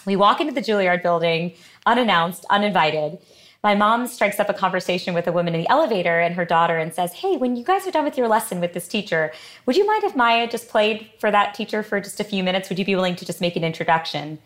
we 0.06 0.16
walk 0.16 0.42
into 0.42 0.54
the 0.54 0.62
Juilliard 0.62 1.04
building 1.04 1.54
unannounced, 1.86 2.46
uninvited 2.50 3.20
my 3.66 3.74
mom 3.74 4.05
strikes 4.05 4.39
up 4.39 4.47
a 4.47 4.53
conversation 4.53 5.16
with 5.16 5.26
a 5.26 5.32
woman 5.32 5.55
in 5.55 5.61
the 5.61 5.70
elevator 5.70 6.20
and 6.20 6.36
her 6.36 6.45
daughter 6.45 6.78
and 6.78 6.93
says, 6.93 7.13
Hey, 7.13 7.36
when 7.36 7.55
you 7.55 7.63
guys 7.63 7.88
are 7.88 7.91
done 7.91 8.05
with 8.05 8.16
your 8.16 8.28
lesson 8.28 8.61
with 8.61 8.74
this 8.74 8.88
teacher, 8.88 9.34
would 9.66 9.76
you 9.76 9.88
mind 9.88 10.03
if 10.03 10.16
Maya 10.16 10.47
just 10.47 10.70
played 10.70 11.09
for 11.18 11.32
that 11.32 11.55
teacher 11.55 11.82
for 11.82 11.99
just 11.99 12.20
a 12.20 12.24
few 12.24 12.43
minutes? 12.43 12.70
Would 12.70 12.78
you 12.78 12.86
be 12.86 12.93
willing 12.93 13.16
to 13.16 13.26
just 13.26 13.41
make 13.41 13.55
an 13.55 13.63
introduction? 13.63 14.38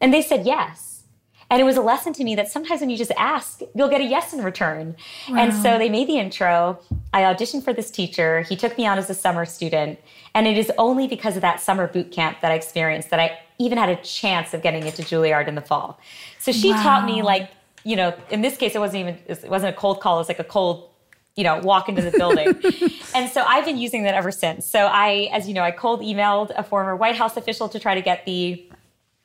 And 0.00 0.14
they 0.14 0.22
said 0.22 0.46
yes. 0.46 1.02
And 1.50 1.60
it 1.60 1.64
was 1.64 1.76
a 1.76 1.82
lesson 1.82 2.12
to 2.12 2.22
me 2.22 2.36
that 2.36 2.48
sometimes 2.48 2.80
when 2.80 2.88
you 2.88 2.96
just 2.96 3.10
ask, 3.16 3.62
you'll 3.74 3.88
get 3.88 4.00
a 4.00 4.04
yes 4.04 4.32
in 4.32 4.44
return. 4.44 4.94
Wow. 5.28 5.38
And 5.38 5.52
so 5.52 5.76
they 5.76 5.88
made 5.88 6.06
the 6.06 6.18
intro. 6.18 6.78
I 7.12 7.22
auditioned 7.22 7.64
for 7.64 7.72
this 7.72 7.90
teacher. 7.90 8.42
He 8.42 8.54
took 8.54 8.78
me 8.78 8.86
on 8.86 8.96
as 8.96 9.10
a 9.10 9.14
summer 9.14 9.44
student. 9.44 9.98
And 10.36 10.46
it 10.46 10.56
is 10.56 10.70
only 10.78 11.08
because 11.08 11.34
of 11.34 11.42
that 11.42 11.60
summer 11.60 11.88
boot 11.88 12.12
camp 12.12 12.42
that 12.42 12.52
I 12.52 12.54
experienced 12.54 13.10
that 13.10 13.18
I 13.18 13.40
even 13.58 13.76
had 13.76 13.88
a 13.88 13.96
chance 13.96 14.54
of 14.54 14.62
getting 14.62 14.86
into 14.86 15.02
Juilliard 15.02 15.48
in 15.48 15.56
the 15.56 15.62
fall. 15.62 15.98
So 16.38 16.52
she 16.52 16.70
wow. 16.70 16.82
taught 16.84 17.06
me 17.06 17.22
like 17.22 17.50
you 17.86 17.94
know, 17.94 18.12
in 18.30 18.42
this 18.42 18.56
case, 18.56 18.74
it 18.74 18.80
wasn't 18.80 19.00
even 19.02 19.18
it 19.26 19.48
wasn't 19.48 19.72
a 19.72 19.78
cold 19.78 20.00
call. 20.00 20.16
It 20.16 20.18
was 20.18 20.28
like 20.28 20.40
a 20.40 20.44
cold 20.44 20.90
you 21.36 21.44
know, 21.44 21.58
walk 21.58 21.88
into 21.88 22.00
the 22.00 22.10
building. 22.10 22.46
and 23.14 23.30
so 23.30 23.42
I've 23.42 23.66
been 23.66 23.76
using 23.76 24.04
that 24.04 24.14
ever 24.14 24.32
since. 24.32 24.64
So 24.64 24.86
I, 24.86 25.28
as 25.32 25.46
you 25.46 25.52
know, 25.52 25.62
I 25.62 25.70
cold 25.70 26.00
emailed 26.00 26.50
a 26.56 26.62
former 26.62 26.96
White 26.96 27.14
House 27.14 27.36
official 27.36 27.68
to 27.68 27.78
try 27.78 27.94
to 27.94 28.00
get 28.00 28.24
the 28.24 28.66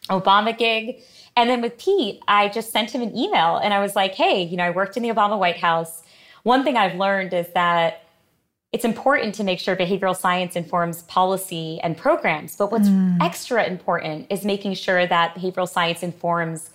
Obama 0.10 0.56
gig. 0.56 1.00
And 1.38 1.50
then 1.50 1.62
with 1.62 1.78
Pete, 1.78 2.22
I 2.28 2.50
just 2.50 2.74
sent 2.74 2.94
him 2.94 3.02
an 3.02 3.16
email 3.18 3.56
and 3.58 3.74
I 3.74 3.80
was 3.80 3.96
like, 3.96 4.14
hey, 4.14 4.44
you 4.44 4.58
know, 4.58 4.66
I 4.66 4.72
worked 4.72 4.98
in 4.98 5.04
the 5.04 5.10
Obama 5.10 5.40
White 5.40 5.58
House. 5.58 6.04
One 6.44 6.66
thing 6.66 6.76
I've 6.76 6.98
learned 6.98 7.34
is 7.34 7.48
that 7.54 8.04
it's 8.74 8.84
important 8.84 9.34
to 9.36 9.46
make 9.46 9.60
sure 9.60 9.78
behavioral 9.78 10.16
science 10.16 10.58
informs 10.58 11.04
policy 11.04 11.80
and 11.82 11.98
programs. 11.98 12.58
But 12.58 12.74
what's 12.74 12.90
mm. 12.90 13.22
extra 13.22 13.64
important 13.64 14.28
is 14.30 14.44
making 14.44 14.74
sure 14.74 15.08
that 15.08 15.36
behavioral 15.36 15.68
science 15.68 16.04
informs 16.04 16.72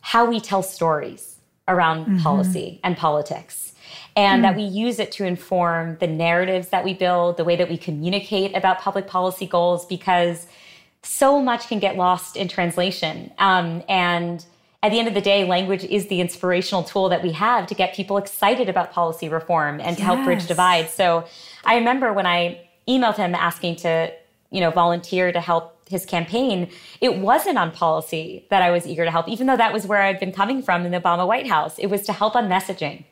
how 0.00 0.24
we 0.24 0.40
tell 0.40 0.62
stories 0.62 1.36
around 1.66 2.04
mm-hmm. 2.04 2.18
policy 2.18 2.80
and 2.82 2.96
politics. 2.96 3.72
And 4.16 4.40
mm. 4.40 4.42
that 4.42 4.56
we 4.56 4.62
use 4.62 4.98
it 4.98 5.12
to 5.12 5.24
inform 5.24 5.96
the 6.00 6.06
narratives 6.06 6.68
that 6.68 6.84
we 6.84 6.92
build, 6.92 7.36
the 7.36 7.44
way 7.44 7.56
that 7.56 7.68
we 7.68 7.76
communicate 7.76 8.56
about 8.56 8.80
public 8.80 9.06
policy 9.06 9.46
goals, 9.46 9.86
because 9.86 10.46
so 11.02 11.40
much 11.40 11.68
can 11.68 11.78
get 11.78 11.96
lost 11.96 12.36
in 12.36 12.48
translation. 12.48 13.32
Um, 13.38 13.84
and 13.88 14.44
at 14.82 14.90
the 14.90 14.98
end 14.98 15.08
of 15.08 15.14
the 15.14 15.20
day, 15.20 15.44
language 15.44 15.84
is 15.84 16.08
the 16.08 16.20
inspirational 16.20 16.82
tool 16.82 17.08
that 17.08 17.22
we 17.22 17.32
have 17.32 17.66
to 17.68 17.74
get 17.74 17.94
people 17.94 18.16
excited 18.16 18.68
about 18.68 18.92
policy 18.92 19.28
reform 19.28 19.80
and 19.80 19.96
to 19.96 20.02
yes. 20.02 20.06
help 20.06 20.24
bridge 20.24 20.46
divides. 20.46 20.92
So 20.92 21.24
I 21.64 21.76
remember 21.76 22.12
when 22.12 22.26
I 22.26 22.66
emailed 22.88 23.16
him 23.16 23.34
asking 23.34 23.76
to, 23.76 24.12
you 24.50 24.60
know, 24.60 24.70
volunteer 24.70 25.32
to 25.32 25.40
help 25.40 25.77
his 25.88 26.04
campaign, 26.04 26.70
it 27.00 27.18
wasn't 27.18 27.58
on 27.58 27.70
policy 27.70 28.46
that 28.50 28.62
I 28.62 28.70
was 28.70 28.86
eager 28.86 29.04
to 29.04 29.10
help, 29.10 29.28
even 29.28 29.46
though 29.46 29.56
that 29.56 29.72
was 29.72 29.86
where 29.86 30.02
I'd 30.02 30.20
been 30.20 30.32
coming 30.32 30.62
from 30.62 30.84
in 30.84 30.92
the 30.92 31.00
Obama 31.00 31.26
White 31.26 31.46
House. 31.46 31.78
It 31.78 31.86
was 31.86 32.02
to 32.02 32.12
help 32.12 32.36
on 32.36 32.48
messaging. 32.48 33.04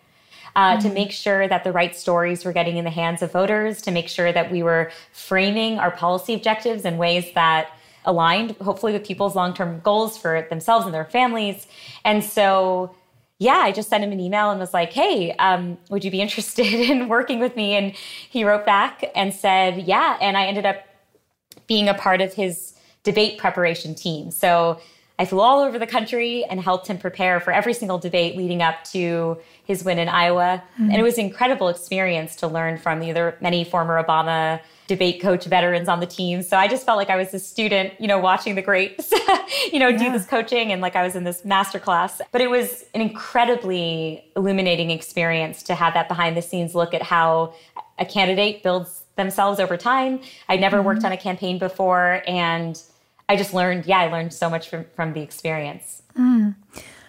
Uh, 0.54 0.72
mm-hmm. 0.72 0.88
to 0.88 0.94
make 0.94 1.12
sure 1.12 1.46
that 1.46 1.64
the 1.64 1.72
right 1.72 1.94
stories 1.94 2.42
were 2.42 2.52
getting 2.52 2.78
in 2.78 2.84
the 2.84 2.90
hands 2.90 3.20
of 3.20 3.30
voters, 3.30 3.82
to 3.82 3.90
make 3.90 4.08
sure 4.08 4.32
that 4.32 4.50
we 4.50 4.62
were 4.62 4.90
framing 5.12 5.78
our 5.78 5.90
policy 5.90 6.32
objectives 6.32 6.86
in 6.86 6.96
ways 6.96 7.30
that 7.34 7.70
aligned, 8.06 8.52
hopefully, 8.62 8.94
with 8.94 9.04
people's 9.04 9.36
long 9.36 9.52
term 9.52 9.80
goals 9.80 10.16
for 10.16 10.46
themselves 10.48 10.86
and 10.86 10.94
their 10.94 11.04
families. 11.04 11.66
And 12.06 12.24
so, 12.24 12.94
yeah, 13.38 13.58
I 13.58 13.72
just 13.72 13.90
sent 13.90 14.02
him 14.02 14.12
an 14.12 14.20
email 14.20 14.50
and 14.50 14.58
was 14.58 14.72
like, 14.72 14.94
hey, 14.94 15.32
um, 15.32 15.76
would 15.90 16.04
you 16.04 16.10
be 16.10 16.22
interested 16.22 16.66
in 16.90 17.08
working 17.08 17.38
with 17.38 17.54
me? 17.54 17.74
And 17.74 17.92
he 17.94 18.44
wrote 18.44 18.64
back 18.64 19.04
and 19.14 19.34
said, 19.34 19.82
yeah. 19.82 20.16
And 20.22 20.38
I 20.38 20.46
ended 20.46 20.64
up 20.64 20.86
being 21.66 21.88
a 21.88 21.94
part 21.94 22.20
of 22.20 22.34
his 22.34 22.74
debate 23.02 23.38
preparation 23.38 23.94
team. 23.94 24.30
So 24.30 24.80
I 25.18 25.24
flew 25.24 25.40
all 25.40 25.60
over 25.60 25.78
the 25.78 25.86
country 25.86 26.44
and 26.44 26.60
helped 26.60 26.88
him 26.88 26.98
prepare 26.98 27.40
for 27.40 27.52
every 27.52 27.72
single 27.72 27.98
debate 27.98 28.36
leading 28.36 28.60
up 28.60 28.84
to 28.92 29.38
his 29.64 29.82
win 29.82 29.98
in 29.98 30.08
Iowa. 30.08 30.62
Mm-hmm. 30.74 30.90
And 30.90 30.94
it 30.94 31.02
was 31.02 31.16
an 31.16 31.24
incredible 31.24 31.68
experience 31.68 32.36
to 32.36 32.46
learn 32.46 32.76
from 32.76 33.00
the 33.00 33.10
other 33.10 33.38
many 33.40 33.64
former 33.64 34.02
Obama 34.02 34.60
debate 34.88 35.20
coach 35.20 35.46
veterans 35.46 35.88
on 35.88 36.00
the 36.00 36.06
team. 36.06 36.42
So 36.42 36.56
I 36.56 36.68
just 36.68 36.84
felt 36.84 36.96
like 36.98 37.10
I 37.10 37.16
was 37.16 37.32
a 37.34 37.38
student, 37.38 37.94
you 37.98 38.06
know, 38.06 38.18
watching 38.18 38.54
the 38.54 38.62
greats, 38.62 39.10
you 39.72 39.78
know, 39.78 39.88
yeah. 39.88 39.98
do 39.98 40.12
this 40.12 40.26
coaching 40.26 40.70
and 40.70 40.80
like 40.80 40.94
I 40.94 41.02
was 41.02 41.16
in 41.16 41.24
this 41.24 41.44
master 41.44 41.78
class. 41.78 42.20
But 42.30 42.40
it 42.40 42.50
was 42.50 42.84
an 42.94 43.00
incredibly 43.00 44.24
illuminating 44.36 44.90
experience 44.90 45.62
to 45.64 45.74
have 45.74 45.94
that 45.94 46.08
behind 46.08 46.36
the 46.36 46.42
scenes 46.42 46.74
look 46.74 46.94
at 46.94 47.02
how 47.02 47.54
a 47.98 48.04
candidate 48.04 48.62
builds 48.62 49.02
themselves 49.16 49.58
over 49.60 49.76
time. 49.76 50.20
I'd 50.48 50.60
never 50.60 50.78
mm-hmm. 50.78 50.86
worked 50.86 51.04
on 51.04 51.12
a 51.12 51.16
campaign 51.16 51.58
before 51.58 52.22
and 52.26 52.80
I 53.28 53.36
just 53.36 53.52
learned, 53.52 53.86
yeah, 53.86 53.98
I 53.98 54.06
learned 54.06 54.32
so 54.32 54.48
much 54.48 54.68
from, 54.68 54.86
from 54.94 55.12
the 55.12 55.20
experience. 55.20 56.02
Mm. 56.16 56.54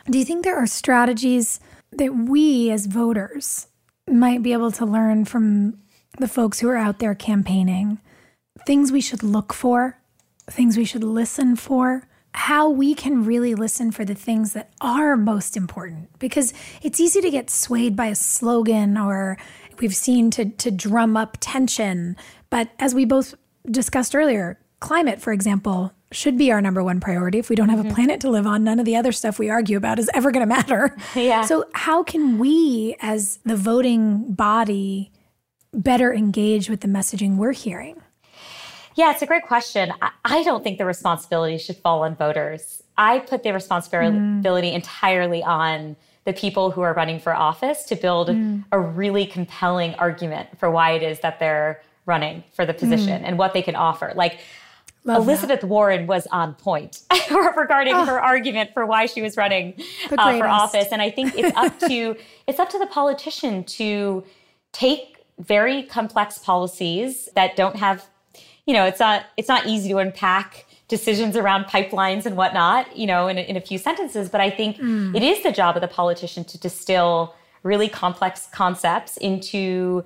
Do 0.10 0.18
you 0.18 0.26
think 0.26 0.44
there 0.44 0.58
are 0.58 0.68
strategies 0.68 1.60
that 1.92 2.14
we 2.16 2.72
as 2.72 2.86
voters 2.86 3.68
might 4.10 4.42
be 4.42 4.54
able 4.54 4.72
to 4.72 4.86
learn 4.86 5.26
from 5.26 5.80
the 6.18 6.28
folks 6.28 6.60
who 6.60 6.70
are 6.70 6.78
out 6.78 7.00
there 7.00 7.14
campaigning, 7.14 8.00
things 8.66 8.92
we 8.92 9.02
should 9.02 9.22
look 9.22 9.54
for, 9.54 10.00
things 10.50 10.78
we 10.78 10.86
should 10.86 11.04
listen 11.04 11.56
for, 11.56 12.08
how 12.34 12.70
we 12.70 12.94
can 12.94 13.26
really 13.26 13.56
listen 13.56 13.92
for 13.92 14.06
the 14.06 14.16
things 14.16 14.54
that 14.54 14.72
are 14.80 15.18
most 15.18 15.58
important. 15.58 16.08
Because 16.20 16.54
it's 16.82 17.00
easy 17.00 17.22
to 17.22 17.30
get 17.30 17.50
swayed 17.50 17.96
by 17.96 18.08
a 18.08 18.16
slogan 18.16 18.98
or 18.98 19.38
we've 19.82 19.96
seen 19.96 20.32
to, 20.32 20.46
to 20.46 20.72
drum 20.72 21.18
up 21.18 21.38
tension. 21.40 22.16
But 22.50 22.70
as 22.80 22.94
we 22.96 23.06
both 23.06 23.36
discussed 23.70 24.16
earlier, 24.16 24.60
climate, 24.80 25.22
for 25.22 25.34
example, 25.34 25.92
should 26.12 26.38
be 26.38 26.52
our 26.52 26.62
number 26.62 26.84
one 26.84 27.00
priority. 27.00 27.40
If 27.40 27.50
we 27.50 27.56
don't 27.56 27.70
have 27.70 27.80
mm-hmm. 27.80 27.92
a 27.92 27.94
planet 27.94 28.22
to 28.22 28.30
live 28.30 28.48
on, 28.48 28.64
none 28.64 28.80
of 28.80 28.86
the 28.86 28.96
other 28.96 29.12
stuff 29.12 29.40
we 29.40 29.50
argue 29.50 29.78
about 29.78 30.00
is 30.00 30.10
ever 30.14 30.32
going 30.32 30.48
to 30.48 30.56
matter. 30.56 30.96
Yeah. 31.16 31.46
So, 31.46 31.66
how 31.74 32.04
can 32.04 32.38
we, 32.38 32.96
as 33.02 33.40
the 33.44 33.56
voting 33.56 34.34
body, 34.34 35.12
better 35.74 36.14
engage 36.14 36.70
with 36.70 36.82
the 36.82 36.88
messaging 36.88 37.38
we're 37.38 37.54
hearing? 37.54 38.02
Yeah, 38.96 39.12
it's 39.12 39.22
a 39.22 39.26
great 39.26 39.44
question. 39.44 39.92
I 40.26 40.44
don't 40.44 40.64
think 40.64 40.78
the 40.78 40.86
responsibility 40.86 41.58
should 41.58 41.78
fall 41.78 42.04
on 42.04 42.16
voters. 42.16 42.84
I 42.98 43.20
put 43.20 43.44
the 43.44 43.54
responsibility 43.54 44.72
mm. 44.72 44.74
entirely 44.74 45.44
on 45.44 45.96
the 46.28 46.34
people 46.34 46.72
who 46.72 46.82
are 46.82 46.94
running 46.94 47.22
for 47.22 47.34
office 47.34 47.86
to 47.86 47.96
build 47.96 48.28
mm. 48.28 48.62
a 48.74 48.80
really 48.80 49.26
compelling 49.26 49.96
argument 49.96 50.50
for 50.60 50.70
why 50.70 50.92
it 50.92 51.02
is 51.02 51.22
that 51.22 51.40
they're 51.40 51.82
running 52.06 52.44
for 52.52 52.66
the 52.66 52.74
position 52.74 53.22
mm. 53.22 53.26
and 53.26 53.38
what 53.38 53.54
they 53.54 53.62
can 53.62 53.76
offer. 53.76 54.12
Like 54.14 54.40
Love 55.06 55.24
Elizabeth 55.24 55.62
that. 55.62 55.68
Warren 55.68 56.06
was 56.06 56.28
on 56.28 56.54
point 56.56 57.04
regarding 57.32 57.94
oh, 57.94 58.04
her 58.04 58.22
argument 58.22 58.74
for 58.74 58.86
why 58.86 59.06
she 59.06 59.22
was 59.22 59.38
running 59.38 59.74
uh, 60.12 60.38
for 60.38 60.46
office, 60.46 60.90
and 60.92 61.02
I 61.02 61.10
think 61.10 61.34
it's 61.34 61.56
up 61.56 61.80
to 61.88 62.18
it's 62.46 62.60
up 62.60 62.70
to 62.72 62.78
the 62.78 62.88
politician 62.88 63.64
to 63.64 64.26
take 64.74 65.24
very 65.40 65.84
complex 65.84 66.40
policies 66.40 67.30
that 67.36 67.56
don't 67.56 67.78
have, 67.78 68.06
you 68.66 68.74
know, 68.74 68.84
it's 68.84 69.00
not 69.00 69.24
it's 69.38 69.48
not 69.48 69.66
easy 69.66 69.88
to 69.90 70.00
unpack 70.00 70.66
decisions 70.88 71.36
around 71.36 71.66
pipelines 71.66 72.26
and 72.26 72.38
whatnot, 72.38 72.96
you 72.96 73.06
know, 73.06 73.28
in 73.28 73.38
a, 73.38 73.42
in 73.42 73.58
a 73.58 73.62
few 73.62 73.78
sentences. 73.78 74.30
But 74.30 74.42
I 74.42 74.50
think 74.50 74.78
mm. 74.78 75.16
it 75.16 75.24
is 75.24 75.44
the 75.44 75.52
job 75.52 75.76
of 75.76 75.82
the 75.82 75.88
politician 75.88 76.44
to 76.46 76.58
distill 76.58 77.36
really 77.64 77.90
complex 77.90 78.48
concepts 78.52 79.18
into 79.18 80.04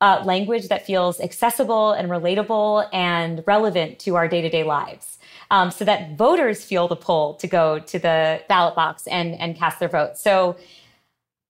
uh, 0.00 0.22
language 0.24 0.68
that 0.68 0.84
feels 0.84 1.20
accessible 1.20 1.92
and 1.92 2.08
relatable 2.10 2.88
and 2.92 3.42
relevant 3.46 3.98
to 4.00 4.16
our 4.16 4.28
day 4.28 4.40
to 4.40 4.48
day 4.48 4.64
lives. 4.64 5.18
Um, 5.50 5.70
so 5.70 5.84
that 5.84 6.16
voters 6.16 6.64
feel 6.64 6.88
the 6.88 6.96
pull 6.96 7.34
to 7.34 7.46
go 7.46 7.78
to 7.78 7.98
the 7.98 8.42
ballot 8.48 8.74
box 8.74 9.06
and, 9.06 9.34
and 9.34 9.56
cast 9.56 9.78
their 9.78 9.88
vote. 9.88 10.16
So 10.16 10.56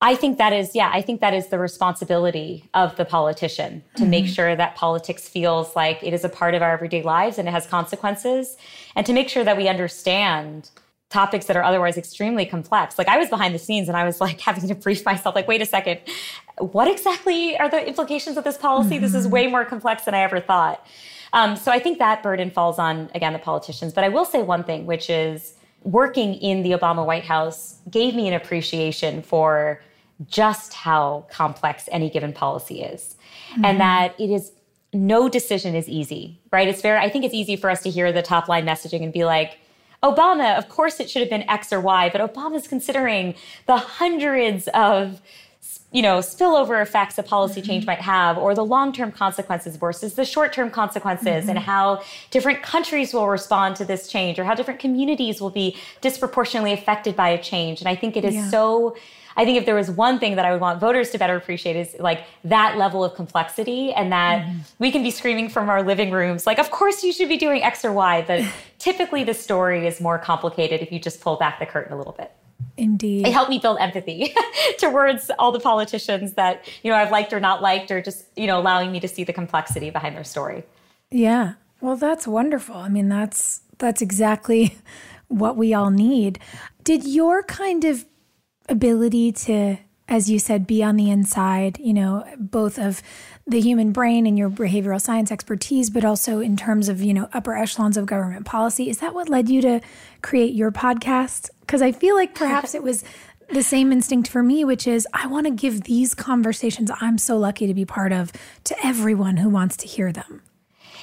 I 0.05 0.15
think 0.17 0.37
that 0.37 0.53
is, 0.53 0.75
yeah, 0.75 0.91
I 0.93 1.01
think 1.01 1.23
that 1.23 1.33
is 1.33 1.47
the 1.47 1.59
responsibility 1.59 2.69
of 2.75 2.95
the 2.97 3.07
politician 3.07 3.83
to 3.97 4.03
mm-hmm. 4.03 4.11
make 4.11 4.27
sure 4.27 4.55
that 4.55 4.77
politics 4.77 5.27
feels 5.27 5.75
like 5.75 5.99
it 6.03 6.13
is 6.13 6.25
a 6.25 6.29
part 6.29 6.55
of 6.55 6.61
our 6.61 6.73
everyday 6.73 7.03
lives 7.03 7.39
and 7.39 7.49
it 7.49 7.53
has 7.53 7.67
consequences, 7.67 8.59
and 8.95 9.07
to 9.07 9.15
make 9.15 9.31
sure 9.31 9.45
that 9.45 9.57
we 9.57 9.67
understand 9.67 10.69
topics 11.09 11.47
that 11.47 11.57
are 11.57 11.63
otherwise 11.63 11.97
extremely 11.97 12.45
complex. 12.45 12.99
Like 12.99 13.09
I 13.09 13.17
was 13.17 13.31
behind 13.31 13.55
the 13.55 13.59
scenes 13.59 13.89
and 13.89 13.97
I 13.97 14.05
was 14.05 14.21
like 14.21 14.41
having 14.49 14.69
to 14.69 14.75
brief 14.75 15.07
myself, 15.07 15.35
like, 15.35 15.49
wait 15.49 15.63
a 15.63 15.67
second, 15.67 16.01
what 16.59 16.87
exactly 16.87 17.57
are 17.57 17.71
the 17.71 17.89
implications 17.89 18.37
of 18.37 18.45
this 18.45 18.59
policy? 18.59 18.97
Mm-hmm. 18.97 19.05
This 19.05 19.15
is 19.15 19.25
mm-hmm. 19.25 19.33
way 19.33 19.47
more 19.47 19.65
complex 19.65 20.05
than 20.05 20.13
I 20.13 20.21
ever 20.21 20.39
thought. 20.39 20.87
Um, 21.33 21.57
so 21.57 21.73
I 21.73 21.79
think 21.79 21.99
that 21.99 22.23
burden 22.23 22.51
falls 22.51 22.79
on, 22.79 23.11
again, 23.15 23.33
the 23.33 23.39
politicians. 23.39 23.95
But 23.95 24.05
I 24.05 24.11
will 24.11 24.27
say 24.27 24.43
one 24.43 24.65
thing, 24.65 24.85
which 24.85 25.09
is 25.09 25.55
working 25.83 26.35
in 26.35 26.63
the 26.63 26.73
Obama 26.73 27.07
White 27.07 27.25
House 27.25 27.79
gave 27.91 28.15
me 28.15 28.29
an 28.29 28.35
appreciation 28.35 29.23
for 29.23 29.81
just 30.27 30.75
how 30.75 31.27
complex 31.31 31.89
any 31.91 32.09
given 32.09 32.33
policy 32.33 32.83
is. 32.83 33.17
Mm-hmm. 33.53 33.65
And 33.65 33.81
that 33.81 34.19
it 34.19 34.31
is 34.31 34.53
no 34.93 35.29
decision 35.29 35.75
is 35.75 35.89
easy, 35.89 36.41
right? 36.53 36.69
It's 36.69 36.81
fair. 36.81 36.99
I 36.99 37.11
think 37.11 37.25
it's 37.25 37.35
easy 37.35 37.57
for 37.57 37.69
us 37.69 37.83
to 37.83 37.91
hear 37.91 38.12
the 38.12 38.23
top 38.23 38.49
line 38.49 38.65
messaging 38.65 39.03
and 39.03 39.12
be 39.12 39.25
like, 39.25 39.59
Obama, 40.03 40.57
of 40.57 40.69
course 40.69 41.01
it 41.01 41.11
should 41.11 41.21
have 41.21 41.30
been 41.30 41.49
X 41.49 41.72
or 41.72 41.80
Y, 41.80 42.11
but 42.11 42.21
Obama's 42.21 42.68
considering 42.68 43.34
the 43.67 43.76
hundreds 43.76 44.68
of 44.68 45.21
you 45.93 46.03
know, 46.03 46.18
spillover 46.18 46.83
effects 46.83 47.18
a 47.18 47.22
policy 47.22 47.61
mm-hmm. 47.61 47.71
change 47.71 47.87
might 47.87 48.01
have, 48.01 48.37
or 48.37 48.55
the 48.55 48.64
long 48.64 48.93
term 48.93 49.13
consequences 49.13 49.76
versus 49.76 50.14
the 50.14 50.25
short 50.25 50.53
term 50.53 50.68
consequences, 50.68 51.26
mm-hmm. 51.26 51.51
and 51.51 51.59
how 51.59 52.03
different 52.30 52.63
countries 52.63 53.14
will 53.14 53.29
respond 53.29 53.76
to 53.76 53.84
this 53.84 54.09
change, 54.09 54.38
or 54.38 54.45
how 54.45 54.55
different 54.55 54.80
communities 54.80 55.41
will 55.41 55.51
be 55.51 55.76
disproportionately 56.01 56.72
affected 56.72 57.14
by 57.14 57.29
a 57.29 57.41
change. 57.41 57.80
And 57.80 57.88
I 57.88 57.95
think 57.95 58.17
it 58.17 58.25
is 58.25 58.34
yeah. 58.34 58.51
so 58.51 58.97
I 59.37 59.45
think 59.45 59.59
if 59.59 59.67
there 59.67 59.75
was 59.75 59.91
one 59.91 60.19
thing 60.19 60.37
that 60.37 60.45
I 60.45 60.53
would 60.53 60.61
want 60.61 60.81
voters 60.81 61.11
to 61.11 61.19
better 61.19 61.37
appreciate 61.37 61.77
is 61.77 61.97
like 61.99 62.25
that 62.45 62.77
level 62.79 63.05
of 63.05 63.15
complexity 63.15 63.93
and 63.93 64.13
that 64.13 64.45
mm-hmm. 64.45 64.59
we 64.79 64.91
can 64.91 65.03
be 65.03 65.11
screaming 65.11 65.49
from 65.49 65.69
our 65.69 65.83
living 65.83 66.11
rooms, 66.11 66.47
like, 66.47 66.59
of 66.59 66.71
course 66.71 67.03
you 67.03 67.13
should 67.13 67.29
be 67.29 67.37
doing 67.37 67.63
X 67.63 67.85
or 67.85 67.93
Y. 67.93 68.25
But 68.27 68.45
typically 68.79 69.25
the 69.25 69.35
story 69.35 69.87
is 69.87 70.01
more 70.01 70.19
complicated 70.19 70.81
if 70.81 70.93
you 70.93 70.99
just 70.99 71.21
pull 71.21 71.37
back 71.37 71.59
the 71.59 71.67
curtain 71.67 71.93
a 71.93 71.97
little 71.97 72.13
bit. 72.13 72.31
Indeed. 72.77 73.27
It 73.27 73.33
helped 73.33 73.51
me 73.51 73.59
build 73.59 73.79
empathy 73.79 74.35
towards 74.79 75.31
all 75.39 75.53
the 75.53 75.61
politicians 75.61 76.35
that, 76.35 76.69
you 76.83 76.91
know, 76.91 76.97
I've 76.97 77.11
liked 77.11 77.33
or 77.33 77.41
not 77.41 77.63
liked, 77.63 77.91
or 77.91 78.03
just, 78.03 78.27
you 78.37 78.47
know, 78.47 78.59
allowing 78.59 78.91
me 78.91 79.01
to 79.01 79.09
see 79.09 79.25
the 79.25 79.33
complexity 79.33 79.91
behind 79.91 80.17
their 80.17 80.25
story. 80.25 80.65
Yeah. 81.11 81.55
Well, 81.81 81.97
that's 81.97 82.27
wonderful. 82.27 82.77
I 82.77 82.89
mean, 82.89 83.09
that's 83.09 83.61
that's 83.79 84.03
exactly 84.03 84.79
what 85.29 85.57
we 85.57 85.75
all 85.75 85.91
need. 85.91 86.39
Did 86.83 87.05
your 87.05 87.43
kind 87.43 87.85
of 87.85 88.07
ability 88.68 89.32
to 89.32 89.78
as 90.08 90.28
you 90.28 90.38
said, 90.38 90.66
be 90.66 90.82
on 90.82 90.96
the 90.96 91.11
inside, 91.11 91.78
you 91.80 91.95
know, 91.95 92.26
both 92.36 92.78
of 92.78 93.03
the 93.46 93.61
human 93.61 93.91
brain 93.91 94.26
and 94.26 94.38
your 94.38 94.50
behavioral 94.50 95.00
science 95.00 95.32
expertise, 95.32 95.88
but 95.88 96.04
also 96.04 96.41
in 96.41 96.57
terms 96.57 96.88
of, 96.88 97.00
you 97.00 97.14
know, 97.14 97.28
upper 97.32 97.57
echelons 97.57 97.96
of 97.96 98.04
government 98.04 98.45
policy. 98.45 98.91
Is 98.91 98.99
that 98.99 99.14
what 99.14 99.28
led 99.28 99.49
you 99.49 99.62
to 99.62 99.80
create 100.22 100.54
your 100.54 100.70
podcast? 100.70 101.49
Because 101.61 101.80
I 101.80 101.92
feel 101.92 102.14
like 102.14 102.34
perhaps 102.34 102.74
it 102.74 102.82
was 102.82 103.03
the 103.49 103.62
same 103.62 103.92
instinct 103.92 104.28
for 104.28 104.42
me, 104.42 104.64
which 104.64 104.86
is 104.86 105.08
I 105.14 105.26
want 105.26 105.46
to 105.46 105.50
give 105.50 105.84
these 105.84 106.14
conversations 106.14 106.91
I'm 107.00 107.18
so 107.18 107.38
lucky 107.38 107.66
to 107.66 107.74
be 107.74 107.84
part 107.86 108.12
of 108.12 108.30
to 108.64 108.86
everyone 108.86 109.38
who 109.38 109.49
wants 109.49 109.76
to 109.78 109.86
hear 109.86 110.12
them. 110.12 110.42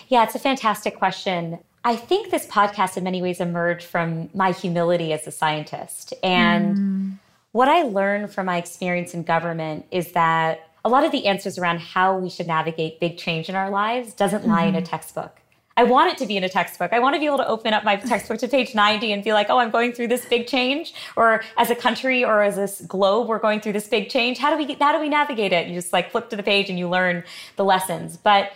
Yeah, 0.09 0.23
it's 0.23 0.35
a 0.35 0.39
fantastic 0.39 0.95
question. 0.97 1.59
I 1.83 1.95
think 1.95 2.29
this 2.29 2.45
podcast 2.45 2.97
in 2.97 3.03
many 3.03 3.21
ways 3.21 3.39
emerged 3.39 3.85
from 3.85 4.29
my 4.35 4.51
humility 4.51 5.13
as 5.13 5.25
a 5.25 5.31
scientist. 5.31 6.13
And 6.21 6.77
mm. 6.77 7.17
What 7.51 7.67
I 7.67 7.83
learned 7.83 8.31
from 8.33 8.45
my 8.45 8.57
experience 8.57 9.13
in 9.13 9.23
government 9.23 9.85
is 9.91 10.13
that 10.13 10.69
a 10.83 10.89
lot 10.89 11.03
of 11.03 11.11
the 11.11 11.27
answers 11.27 11.57
around 11.57 11.79
how 11.79 12.17
we 12.17 12.29
should 12.29 12.47
navigate 12.47 12.99
big 12.99 13.17
change 13.17 13.49
in 13.49 13.55
our 13.55 13.69
lives 13.69 14.13
doesn't 14.13 14.47
lie 14.47 14.65
mm. 14.65 14.69
in 14.69 14.75
a 14.75 14.77
mm-hmm. 14.79 14.85
textbook. 14.87 15.37
I 15.77 15.83
want 15.83 16.11
it 16.11 16.17
to 16.19 16.25
be 16.25 16.37
in 16.37 16.43
a 16.43 16.49
textbook. 16.49 16.91
I 16.91 16.99
want 16.99 17.15
to 17.15 17.19
be 17.19 17.25
able 17.25 17.37
to 17.37 17.47
open 17.47 17.73
up 17.73 17.83
my 17.83 17.95
textbook 17.95 18.39
to 18.39 18.47
page 18.47 18.75
90 18.75 19.13
and 19.13 19.23
be 19.23 19.33
like, 19.33 19.49
oh, 19.49 19.57
I'm 19.57 19.71
going 19.71 19.93
through 19.93 20.09
this 20.09 20.25
big 20.25 20.47
change. 20.47 20.93
Or 21.15 21.43
as 21.57 21.69
a 21.69 21.75
country 21.75 22.25
or 22.25 22.41
as 22.43 22.81
a 22.81 22.85
globe, 22.85 23.27
we're 23.27 23.39
going 23.39 23.61
through 23.61 23.73
this 23.73 23.87
big 23.87 24.09
change. 24.09 24.37
How 24.37 24.55
do 24.55 24.57
we 24.57 24.73
how 24.73 24.91
do 24.91 24.99
we 24.99 25.09
navigate 25.09 25.53
it? 25.53 25.67
You 25.67 25.73
just 25.73 25.93
like 25.93 26.11
flip 26.11 26.29
to 26.29 26.35
the 26.35 26.43
page 26.43 26.69
and 26.69 26.77
you 26.77 26.89
learn 26.89 27.23
the 27.55 27.63
lessons. 27.63 28.17
But 28.17 28.51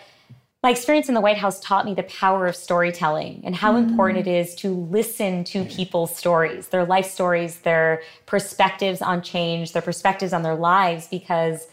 my 0.66 0.72
experience 0.72 1.08
in 1.08 1.14
the 1.14 1.22
White 1.22 1.38
House 1.38 1.60
taught 1.60 1.86
me 1.86 1.94
the 1.94 2.02
power 2.22 2.48
of 2.48 2.56
storytelling 2.56 3.40
and 3.44 3.56
how 3.56 3.74
mm. 3.74 3.88
important 3.88 4.26
it 4.26 4.28
is 4.28 4.56
to 4.56 4.70
listen 4.70 5.44
to 5.44 5.64
people's 5.66 6.18
stories, 6.18 6.70
their 6.70 6.84
life 6.84 7.06
stories, 7.06 7.60
their 7.60 8.02
perspectives 8.26 9.00
on 9.00 9.22
change, 9.22 9.74
their 9.74 9.84
perspectives 9.84 10.34
on 10.34 10.42
their 10.42 10.56
lives, 10.56 11.08
because 11.08 11.68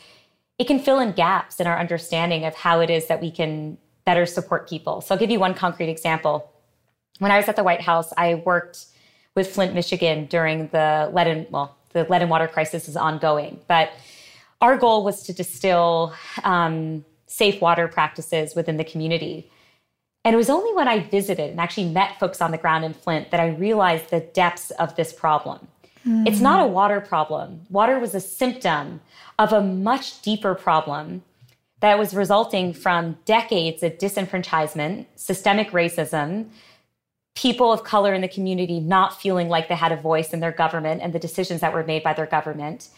it 0.58 0.66
can 0.66 0.78
fill 0.78 0.98
in 0.98 1.12
gaps 1.12 1.58
in 1.58 1.66
our 1.66 1.78
understanding 1.78 2.44
of 2.44 2.54
how 2.54 2.80
it 2.80 2.90
is 2.90 3.06
that 3.06 3.22
we 3.22 3.30
can 3.30 3.78
better 4.04 4.26
support 4.26 4.68
people. 4.68 5.00
So 5.00 5.14
I'll 5.14 5.18
give 5.18 5.30
you 5.30 5.40
one 5.40 5.54
concrete 5.54 5.88
example. 5.88 6.52
When 7.18 7.30
I 7.30 7.38
was 7.38 7.48
at 7.48 7.56
the 7.56 7.64
White 7.64 7.80
House, 7.80 8.12
I 8.18 8.34
worked 8.44 8.84
with 9.34 9.48
Flint, 9.54 9.72
Michigan 9.72 10.26
during 10.26 10.68
the 10.68 11.10
lead 11.14 11.28
and 11.28 11.46
well, 11.50 11.78
the 11.94 12.04
lead 12.10 12.20
and 12.20 12.30
water 12.30 12.46
crisis 12.46 12.90
is 12.90 12.98
ongoing, 12.98 13.58
but 13.68 13.90
our 14.60 14.76
goal 14.76 15.02
was 15.02 15.22
to 15.22 15.32
distill 15.32 16.12
um, 16.44 17.06
safe 17.32 17.60
water 17.60 17.88
practices 17.88 18.54
within 18.54 18.76
the 18.76 18.84
community. 18.84 19.50
And 20.24 20.34
it 20.34 20.36
was 20.36 20.50
only 20.50 20.72
when 20.74 20.86
I 20.86 21.00
visited 21.00 21.50
and 21.50 21.60
actually 21.60 21.88
met 21.88 22.18
folks 22.20 22.40
on 22.40 22.50
the 22.50 22.58
ground 22.58 22.84
in 22.84 22.94
Flint 22.94 23.30
that 23.30 23.40
I 23.40 23.48
realized 23.48 24.10
the 24.10 24.20
depths 24.20 24.70
of 24.72 24.94
this 24.94 25.12
problem. 25.12 25.66
Mm. 26.06 26.26
It's 26.28 26.40
not 26.40 26.62
a 26.62 26.66
water 26.66 27.00
problem. 27.00 27.62
Water 27.70 27.98
was 27.98 28.14
a 28.14 28.20
symptom 28.20 29.00
of 29.38 29.52
a 29.52 29.62
much 29.62 30.22
deeper 30.22 30.54
problem 30.54 31.22
that 31.80 31.98
was 31.98 32.14
resulting 32.14 32.72
from 32.72 33.16
decades 33.24 33.82
of 33.82 33.98
disenfranchisement, 33.98 35.06
systemic 35.16 35.70
racism, 35.72 36.46
people 37.34 37.72
of 37.72 37.82
color 37.82 38.14
in 38.14 38.20
the 38.20 38.28
community 38.28 38.78
not 38.78 39.20
feeling 39.20 39.48
like 39.48 39.68
they 39.68 39.74
had 39.74 39.90
a 39.90 39.96
voice 39.96 40.32
in 40.32 40.40
their 40.40 40.52
government 40.52 41.00
and 41.02 41.12
the 41.12 41.18
decisions 41.18 41.60
that 41.60 41.72
were 41.72 41.82
made 41.82 42.02
by 42.02 42.12
their 42.12 42.26
government. 42.26 42.88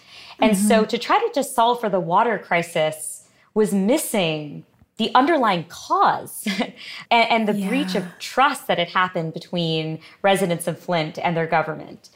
And 0.40 0.52
mm-hmm. 0.52 0.66
so 0.66 0.84
to 0.84 0.98
try 0.98 1.18
to 1.18 1.30
just 1.34 1.54
solve 1.54 1.80
for 1.80 1.88
the 1.88 2.00
water 2.00 2.38
crisis 2.38 3.23
was 3.54 3.72
missing 3.72 4.64
the 4.96 5.10
underlying 5.14 5.64
cause 5.64 6.46
and, 6.60 6.74
and, 7.10 7.48
the 7.48 7.54
yeah. 7.54 7.68
breach 7.68 7.94
of 7.94 8.04
trust 8.18 8.66
that 8.68 8.78
had 8.78 8.88
happened 8.88 9.32
between 9.32 9.98
residents 10.22 10.68
of 10.68 10.78
Flint 10.78 11.18
and 11.18 11.36
their 11.36 11.46
government. 11.46 12.10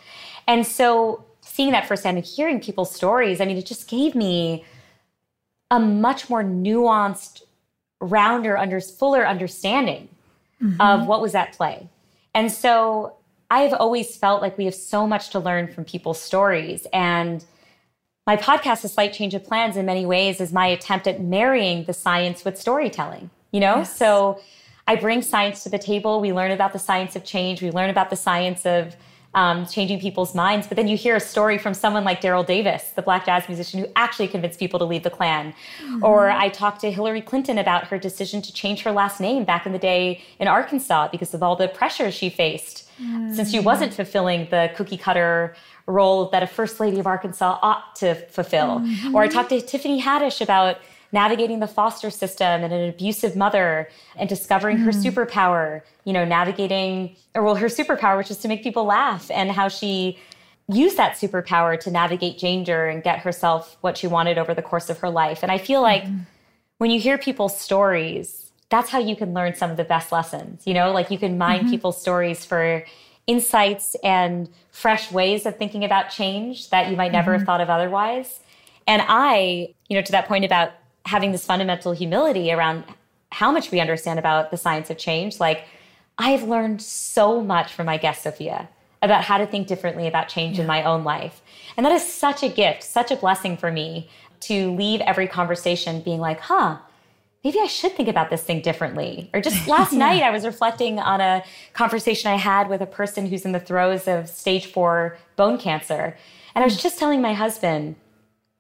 And 0.47 0.67
so 0.67 1.25
seeing 1.41 1.73
that 1.73 1.87
firsthand 1.87 2.19
and 2.19 2.27
hearing 2.27 2.61
people's 2.61 2.95
stories, 2.95 3.41
I 3.41 3.47
mean, 3.47 3.57
it 3.57 3.67
just 3.67 3.89
gave 3.89 4.15
me 4.15 4.65
a 5.71 5.81
much 5.81 6.31
more 6.31 6.45
nuanced, 6.45 7.43
rounder, 8.01 8.57
under, 8.57 8.81
fuller 8.81 9.27
understanding 9.27 10.09
mm-hmm. 10.63 10.81
of 10.81 11.07
what 11.07 11.21
was 11.21 11.35
at 11.35 11.53
play. 11.53 11.89
And 12.33 12.53
so 12.53 13.17
I've 13.51 13.73
always 13.73 14.17
felt 14.17 14.41
like 14.41 14.57
we 14.57 14.67
have 14.67 14.75
so 14.75 15.07
much 15.07 15.31
to 15.31 15.41
learn 15.41 15.67
from 15.69 15.85
people's 15.85 16.21
stories. 16.21 16.87
And 16.93 17.45
my 18.29 18.37
podcast, 18.37 18.85
A 18.85 18.89
Slight 18.89 19.15
Change 19.15 19.33
of 19.33 19.43
Plans, 19.43 19.75
in 19.79 19.87
many 19.87 20.05
ways 20.05 20.39
is 20.39 20.53
my 20.53 20.67
attempt 20.67 21.07
at 21.07 21.19
marrying 21.19 21.85
the 21.85 21.95
science 21.95 22.45
with 22.45 22.59
storytelling, 22.59 23.31
you 23.53 23.59
know? 23.59 23.77
Yes. 23.79 23.97
So 23.97 24.39
I 24.87 24.97
bring 24.97 25.23
science 25.23 25.63
to 25.63 25.71
the 25.71 25.79
table. 25.79 26.21
We 26.21 26.35
learn 26.35 26.51
about 26.51 26.75
the 26.75 26.79
science 26.79 27.17
of 27.17 27.25
change. 27.25 27.63
We 27.63 27.71
learn 27.71 27.89
about 27.89 28.11
the 28.11 28.17
science 28.17 28.67
of 28.67 28.97
um, 29.33 29.65
changing 29.65 30.01
people's 30.01 30.35
minds. 30.35 30.67
But 30.67 30.77
then 30.77 30.89
you 30.89 30.97
hear 30.99 31.17
a 31.17 31.21
story 31.21 31.57
from 31.57 31.73
someone 31.73 32.05
like 32.05 32.21
Daryl 32.21 32.45
Davis, 32.45 32.91
the 32.91 33.01
black 33.01 33.25
jazz 33.25 33.49
musician 33.49 33.81
who 33.81 33.87
actually 33.97 34.29
convinced 34.29 34.59
people 34.59 34.79
to 34.79 34.85
leave 34.85 35.05
the 35.05 35.11
Klan. 35.11 35.55
Mm-hmm. 35.83 36.05
Or 36.05 36.29
I 36.29 36.51
talked 36.51 36.83
to 36.83 36.91
Hillary 36.91 37.23
Clinton 37.23 37.57
about 37.57 37.87
her 37.87 37.99
decision 37.99 38.43
to 38.43 38.53
change 38.53 38.83
her 38.83 38.93
last 38.93 39.21
name 39.21 39.45
back 39.45 39.65
in 39.65 39.73
the 39.73 39.79
day 39.79 40.21
in 40.39 40.49
Arkansas 40.49 41.09
because 41.09 41.33
of 41.33 41.43
all 41.43 41.57
the 41.57 41.69
pressure 41.69 42.11
she 42.11 42.29
faced 42.29 42.91
mm-hmm. 43.01 43.33
since 43.33 43.51
she 43.51 43.61
wasn't 43.61 43.95
fulfilling 43.95 44.49
the 44.51 44.71
cookie 44.77 44.99
cutter 44.99 45.57
role 45.89 46.29
that 46.31 46.43
a 46.43 46.47
first 46.47 46.79
lady 46.79 47.01
of 47.01 47.07
Arkansas 47.07 47.59
ought 47.63 47.97
to 47.97 48.15
fulfill. 48.15 48.81
Mm-hmm. 48.81 49.15
Or 49.15 49.23
I 49.23 49.29
talked 49.29 49.49
to 49.49 49.61
Tiffany 49.61 50.01
Haddish 50.01 50.41
about 50.41 50.79
navigating 51.11 51.59
the 51.61 51.67
foster 51.67 52.11
system 52.11 52.63
and 52.63 52.73
an 52.73 52.89
abusive 52.89 53.35
mother 53.35 53.89
and 54.17 54.29
discovering 54.29 54.77
mm. 54.77 54.85
her 54.85 54.93
hmm. 54.93 54.99
superpower, 54.99 55.81
you 56.05 56.13
know, 56.13 56.23
navigating, 56.23 57.17
or 57.35 57.43
well, 57.43 57.55
her 57.55 57.69
superpower, 57.69 58.19
which 58.19 58.31
is 58.31 58.37
to 58.37 58.47
make 58.47 58.63
people 58.63 58.85
laugh, 58.85 59.31
and 59.31 59.51
how 59.51 59.69
she 59.69 60.19
used 60.71 60.99
that 60.99 61.15
superpower 61.15 61.81
to 61.81 61.91
navigate 61.91 62.39
danger 62.39 62.87
and 62.87 63.03
get 63.03 63.21
herself 63.21 63.79
what 63.81 63.97
she 63.97 64.07
wanted 64.07 64.37
over 64.37 64.53
the 64.53 64.61
course 64.61 64.91
of 64.91 64.99
her 64.99 65.09
life. 65.09 65.43
And 65.43 65.51
I 65.51 65.57
feel 65.57 65.81
like 65.81 66.05
mm. 66.05 66.27
when 66.77 66.91
you 66.91 67.01
hear 67.01 67.17
people's 67.17 67.59
stories, 67.59 68.51
that's 68.69 68.91
how 68.91 68.99
you 68.99 69.17
can 69.17 69.33
learn 69.33 69.55
some 69.55 69.71
of 69.71 69.79
the 69.79 69.85
best 69.85 70.13
lessons, 70.13 70.67
you 70.67 70.75
know, 70.75 70.93
like 70.93 71.11
you 71.11 71.19
can 71.19 71.39
mine 71.39 71.61
mm-hmm. 71.61 71.71
people's 71.71 71.99
stories 71.99 72.45
for 72.45 72.85
insights 73.29 73.95
and 74.03 74.49
fresh 74.73 75.13
ways 75.13 75.47
of 75.47 75.57
thinking 75.57 75.85
about 75.85 76.11
change 76.11 76.71
that 76.71 76.91
you 76.91 76.97
might 76.97 77.13
never 77.13 77.31
mm-hmm. 77.31 77.41
have 77.41 77.47
thought 77.47 77.61
of 77.61 77.71
otherwise. 77.71 78.41
And 78.89 79.03
I, 79.07 79.75
you 79.89 79.97
know, 79.97 80.03
to 80.03 80.13
that 80.13 80.27
point 80.27 80.45
about 80.45 80.73
having 81.05 81.31
this 81.31 81.45
fundamental 81.45 81.93
humility 81.93 82.51
around 82.51 82.85
how 83.31 83.53
much 83.53 83.71
we 83.71 83.81
understand 83.81 84.19
about 84.19 84.51
the 84.51 84.57
science 84.57 84.91
of 84.91 84.97
change. 84.97 85.39
Like, 85.39 85.65
I've 86.17 86.43
learned 86.43 86.83
so 86.83 87.43
much 87.43 87.73
from 87.73 87.87
my 87.87 87.99
guest, 87.99 88.23
Sophia, 88.23 88.69
about 89.03 89.23
how 89.23 89.39
to 89.39 89.47
think 89.47 89.69
differently 89.69 90.09
about 90.09 90.29
change 90.29 90.57
yeah. 90.57 90.63
in 90.63 90.67
my 90.67 90.83
own 90.83 91.05
life. 91.05 91.43
And 91.77 91.85
that 91.87 91.93
is 91.93 92.05
such 92.11 92.43
a 92.43 92.49
gift, 92.49 92.83
such 92.83 93.11
a 93.11 93.17
blessing 93.17 93.57
for 93.57 93.71
me 93.71 94.09
to 94.41 94.75
leave 94.75 95.01
every 95.03 95.29
conversation 95.29 96.01
being 96.01 96.21
like, 96.21 96.41
huh, 96.41 96.79
maybe 97.49 97.61
I 97.61 97.67
should 97.67 97.93
think 97.93 98.11
about 98.11 98.29
this 98.29 98.43
thing 98.43 98.61
differently. 98.61 99.31
Or 99.33 99.41
just 99.41 99.67
last 99.77 99.95
yeah. 99.95 100.01
night, 100.01 100.23
I 100.23 100.31
was 100.31 100.45
reflecting 100.45 100.99
on 100.99 101.23
a 101.23 101.43
conversation 101.73 102.31
I 102.31 102.37
had 102.37 102.69
with 102.69 102.83
a 102.83 102.87
person 102.87 103.25
who's 103.25 103.47
in 103.47 103.53
the 103.53 103.61
throes 103.61 104.07
of 104.07 104.29
stage 104.29 104.67
four 104.67 105.17
bone 105.37 105.57
cancer. 105.57 106.15
And 106.55 106.63
I 106.63 106.67
was 106.67 106.77
mm. 106.77 106.83
just 106.83 106.99
telling 106.99 107.23
my 107.23 107.33
husband, 107.33 107.97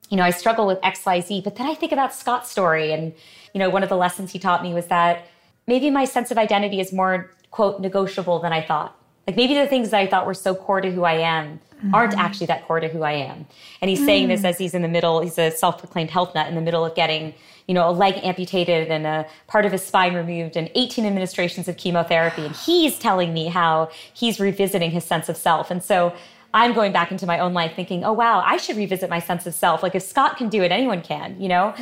you 0.08 0.16
know, 0.16 0.22
I 0.22 0.30
struggle 0.30 0.66
with 0.66 0.80
XYZ, 0.80 1.44
but 1.44 1.56
then 1.56 1.66
I 1.66 1.74
think 1.74 1.92
about 1.92 2.14
Scott's 2.14 2.50
story. 2.50 2.92
And, 2.94 3.12
you 3.52 3.58
know, 3.58 3.68
one 3.68 3.82
of 3.82 3.90
the 3.90 3.96
lessons 3.96 4.32
he 4.32 4.38
taught 4.38 4.62
me 4.62 4.72
was 4.72 4.86
that 4.86 5.26
maybe 5.66 5.90
my 5.90 6.06
sense 6.06 6.30
of 6.30 6.38
identity 6.38 6.80
is 6.80 6.90
more, 6.90 7.30
quote, 7.50 7.82
negotiable 7.82 8.38
than 8.38 8.54
I 8.54 8.62
thought. 8.62 8.96
Like 9.26 9.36
maybe 9.36 9.52
the 9.52 9.66
things 9.66 9.90
that 9.90 10.00
I 10.00 10.06
thought 10.06 10.24
were 10.24 10.32
so 10.32 10.54
core 10.54 10.80
to 10.80 10.90
who 10.90 11.04
I 11.04 11.18
am 11.18 11.60
mm-hmm. 11.76 11.94
aren't 11.94 12.16
actually 12.16 12.46
that 12.46 12.66
core 12.66 12.80
to 12.80 12.88
who 12.88 13.02
I 13.02 13.12
am. 13.12 13.46
And 13.82 13.90
he's 13.90 14.00
mm. 14.00 14.06
saying 14.06 14.28
this 14.28 14.40
mm. 14.40 14.46
as 14.46 14.56
he's 14.56 14.72
in 14.72 14.80
the 14.80 14.88
middle, 14.88 15.20
he's 15.20 15.36
a 15.36 15.50
self 15.50 15.76
proclaimed 15.76 16.10
health 16.10 16.34
nut 16.34 16.48
in 16.48 16.54
the 16.54 16.62
middle 16.62 16.86
of 16.86 16.94
getting, 16.94 17.34
you 17.68 17.74
know, 17.74 17.88
a 17.88 17.92
leg 17.92 18.14
amputated 18.24 18.88
and 18.88 19.06
a 19.06 19.26
part 19.46 19.66
of 19.66 19.72
his 19.72 19.84
spine 19.84 20.14
removed 20.14 20.56
and 20.56 20.70
18 20.74 21.04
administrations 21.04 21.68
of 21.68 21.76
chemotherapy. 21.76 22.44
And 22.44 22.56
he's 22.56 22.98
telling 22.98 23.32
me 23.32 23.46
how 23.46 23.90
he's 24.14 24.40
revisiting 24.40 24.90
his 24.90 25.04
sense 25.04 25.28
of 25.28 25.36
self. 25.36 25.70
And 25.70 25.84
so 25.84 26.14
I'm 26.54 26.72
going 26.72 26.92
back 26.92 27.12
into 27.12 27.26
my 27.26 27.38
own 27.38 27.52
life 27.52 27.74
thinking, 27.76 28.04
oh, 28.04 28.12
wow, 28.14 28.42
I 28.44 28.56
should 28.56 28.76
revisit 28.78 29.10
my 29.10 29.18
sense 29.18 29.46
of 29.46 29.52
self. 29.52 29.82
Like 29.82 29.94
if 29.94 30.02
Scott 30.02 30.38
can 30.38 30.48
do 30.48 30.62
it, 30.62 30.72
anyone 30.72 31.02
can, 31.02 31.38
you 31.40 31.48
know? 31.48 31.74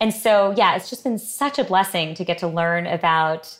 And 0.00 0.14
so, 0.14 0.54
yeah, 0.56 0.76
it's 0.76 0.88
just 0.88 1.02
been 1.02 1.18
such 1.18 1.58
a 1.58 1.64
blessing 1.64 2.14
to 2.14 2.24
get 2.24 2.38
to 2.38 2.46
learn 2.46 2.86
about 2.86 3.58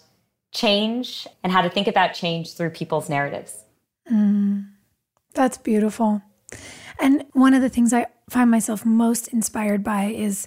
change 0.53 1.27
and 1.43 1.53
how 1.53 1.63
to 1.63 1.69
think 1.69 1.89
about 1.89 2.15
change 2.15 2.55
through 2.55 2.71
people's 2.71 3.09
narratives. 3.09 3.65
Mm, 4.11 4.69
that's 5.35 5.59
beautiful. 5.59 6.23
And 7.01 7.25
one 7.33 7.55
of 7.55 7.63
the 7.63 7.69
things 7.69 7.93
I 7.93 8.07
find 8.31 8.51
myself 8.51 8.85
most 8.87 9.29
inspired 9.29 9.83
by 9.83 10.05
is 10.05 10.47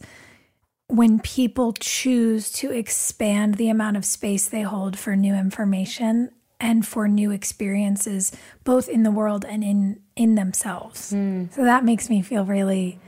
when 0.87 1.19
people 1.19 1.73
choose 1.73 2.51
to 2.51 2.71
expand 2.71 3.55
the 3.55 3.69
amount 3.69 3.97
of 3.97 4.05
space 4.05 4.47
they 4.47 4.61
hold 4.61 4.97
for 4.97 5.15
new 5.15 5.33
information 5.33 6.31
and 6.59 6.85
for 6.85 7.07
new 7.07 7.31
experiences 7.31 8.31
both 8.63 8.87
in 8.87 9.03
the 9.03 9.11
world 9.11 9.45
and 9.45 9.63
in 9.63 9.99
in 10.15 10.35
themselves. 10.35 11.11
Mm. 11.11 11.53
so 11.53 11.63
that 11.63 11.83
makes 11.83 12.09
me 12.09 12.21
feel 12.21 12.45
really 12.45 12.99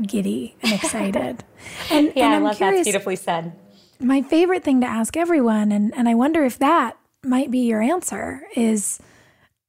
giddy 0.00 0.56
and 0.62 0.72
excited. 0.82 1.44
And 1.90 2.12
yeah 2.16 2.26
and 2.26 2.34
i 2.34 2.38
love 2.38 2.56
curious, 2.56 2.78
that's 2.78 2.86
beautifully 2.86 3.16
said. 3.16 3.52
My 4.00 4.22
favorite 4.22 4.64
thing 4.64 4.80
to 4.80 4.86
ask 4.86 5.16
everyone 5.16 5.72
and 5.72 5.94
and 5.94 6.08
i 6.08 6.14
wonder 6.14 6.44
if 6.44 6.58
that 6.58 6.96
might 7.24 7.50
be 7.50 7.60
your 7.60 7.82
answer 7.82 8.42
is 8.56 8.98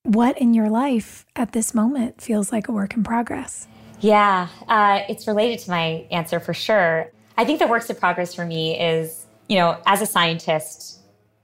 what 0.03 0.37
in 0.37 0.53
your 0.53 0.69
life 0.69 1.25
at 1.35 1.53
this 1.53 1.73
moment 1.73 2.21
feels 2.21 2.51
like 2.51 2.67
a 2.67 2.71
work 2.71 2.93
in 2.93 3.03
progress? 3.03 3.67
Yeah, 4.01 4.49
uh, 4.67 5.01
it's 5.07 5.27
related 5.27 5.59
to 5.59 5.69
my 5.69 6.05
answer 6.11 6.39
for 6.39 6.53
sure. 6.53 7.09
I 7.37 7.45
think 7.45 7.59
the 7.59 7.67
works 7.67 7.89
of 7.89 7.99
progress 7.99 8.33
for 8.33 8.45
me 8.45 8.79
is, 8.79 9.25
you 9.47 9.57
know, 9.57 9.77
as 9.85 10.01
a 10.01 10.05
scientist, 10.05 10.99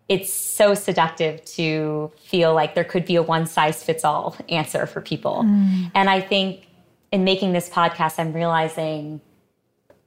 it's 0.07 0.33
so 0.33 0.73
seductive 0.73 1.43
to 1.45 2.11
feel 2.17 2.53
like 2.53 2.75
there 2.75 2.83
could 2.83 3.05
be 3.05 3.15
a 3.15 3.23
one 3.23 3.45
size 3.45 3.83
fits 3.83 4.03
all 4.03 4.35
answer 4.49 4.85
for 4.85 5.01
people. 5.01 5.43
Mm. 5.45 5.91
And 5.93 6.09
I 6.09 6.19
think 6.19 6.67
in 7.11 7.23
making 7.23 7.53
this 7.53 7.69
podcast, 7.69 8.19
I'm 8.19 8.33
realizing 8.33 9.21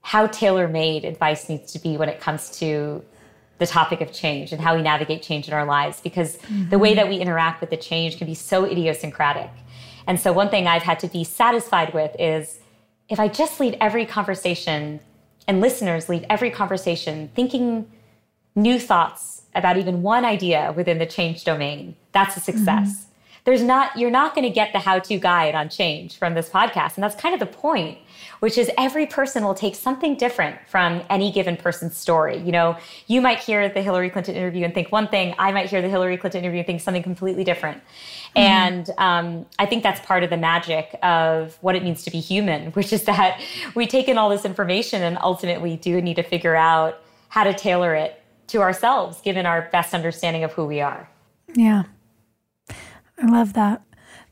how 0.02 0.26
tailor 0.26 0.66
made 0.66 1.04
advice 1.04 1.48
needs 1.48 1.72
to 1.72 1.78
be 1.78 1.96
when 1.96 2.08
it 2.08 2.20
comes 2.20 2.58
to 2.58 3.04
the 3.58 3.66
topic 3.66 4.00
of 4.00 4.12
change 4.12 4.50
and 4.50 4.60
how 4.60 4.74
we 4.74 4.82
navigate 4.82 5.22
change 5.22 5.46
in 5.46 5.54
our 5.54 5.64
lives 5.64 6.00
because 6.00 6.36
mm-hmm. 6.38 6.68
the 6.70 6.78
way 6.78 6.94
that 6.94 7.08
we 7.08 7.16
interact 7.16 7.60
with 7.60 7.70
the 7.70 7.76
change 7.76 8.18
can 8.18 8.26
be 8.26 8.34
so 8.34 8.64
idiosyncratic. 8.64 9.50
And 10.08 10.18
so, 10.18 10.32
one 10.32 10.48
thing 10.48 10.66
I've 10.66 10.82
had 10.82 10.98
to 11.00 11.06
be 11.06 11.22
satisfied 11.22 11.94
with 11.94 12.10
is 12.18 12.58
if 13.08 13.20
I 13.20 13.28
just 13.28 13.60
leave 13.60 13.76
every 13.80 14.04
conversation 14.04 14.98
and 15.46 15.60
listeners 15.60 16.08
leave 16.08 16.24
every 16.28 16.50
conversation 16.50 17.30
thinking 17.34 17.90
new 18.54 18.78
thoughts 18.78 19.42
about 19.54 19.76
even 19.76 20.02
one 20.02 20.24
idea 20.24 20.72
within 20.76 20.98
the 20.98 21.06
change 21.06 21.44
domain, 21.44 21.96
that's 22.12 22.36
a 22.36 22.40
success. 22.40 22.88
Mm-hmm. 22.88 23.08
There's 23.44 23.62
not, 23.62 23.96
you're 23.96 24.10
not 24.10 24.34
going 24.34 24.44
to 24.44 24.54
get 24.54 24.72
the 24.72 24.78
how 24.78 25.00
to 25.00 25.18
guide 25.18 25.54
on 25.54 25.68
change 25.68 26.16
from 26.16 26.34
this 26.34 26.48
podcast. 26.48 26.94
And 26.94 27.02
that's 27.02 27.16
kind 27.16 27.34
of 27.34 27.40
the 27.40 27.46
point 27.46 27.98
which 28.42 28.58
is 28.58 28.68
every 28.76 29.06
person 29.06 29.44
will 29.44 29.54
take 29.54 29.76
something 29.76 30.16
different 30.16 30.58
from 30.66 31.00
any 31.08 31.30
given 31.30 31.56
person's 31.56 31.96
story. 31.96 32.38
You 32.38 32.50
know, 32.50 32.76
you 33.06 33.20
might 33.20 33.38
hear 33.38 33.68
the 33.68 33.82
Hillary 33.82 34.10
Clinton 34.10 34.34
interview 34.34 34.64
and 34.64 34.74
think 34.74 34.90
one 34.90 35.06
thing, 35.06 35.32
I 35.38 35.52
might 35.52 35.70
hear 35.70 35.80
the 35.80 35.88
Hillary 35.88 36.16
Clinton 36.16 36.42
interview 36.42 36.58
and 36.58 36.66
think 36.66 36.80
something 36.80 37.04
completely 37.04 37.44
different. 37.44 37.76
Mm-hmm. 37.76 38.38
And 38.40 38.90
um, 38.98 39.46
I 39.60 39.66
think 39.66 39.84
that's 39.84 40.04
part 40.04 40.24
of 40.24 40.30
the 40.30 40.36
magic 40.36 40.98
of 41.04 41.56
what 41.60 41.76
it 41.76 41.84
means 41.84 42.02
to 42.02 42.10
be 42.10 42.18
human, 42.18 42.72
which 42.72 42.92
is 42.92 43.04
that 43.04 43.40
we 43.76 43.86
take 43.86 44.08
in 44.08 44.18
all 44.18 44.28
this 44.28 44.44
information 44.44 45.02
and 45.04 45.18
ultimately 45.22 45.76
do 45.76 46.02
need 46.02 46.16
to 46.16 46.24
figure 46.24 46.56
out 46.56 47.00
how 47.28 47.44
to 47.44 47.54
tailor 47.54 47.94
it 47.94 48.20
to 48.48 48.58
ourselves, 48.58 49.20
given 49.20 49.46
our 49.46 49.68
best 49.70 49.94
understanding 49.94 50.42
of 50.42 50.52
who 50.52 50.64
we 50.66 50.80
are. 50.80 51.08
Yeah. 51.54 51.84
I 52.68 53.26
love 53.26 53.52
that. 53.52 53.82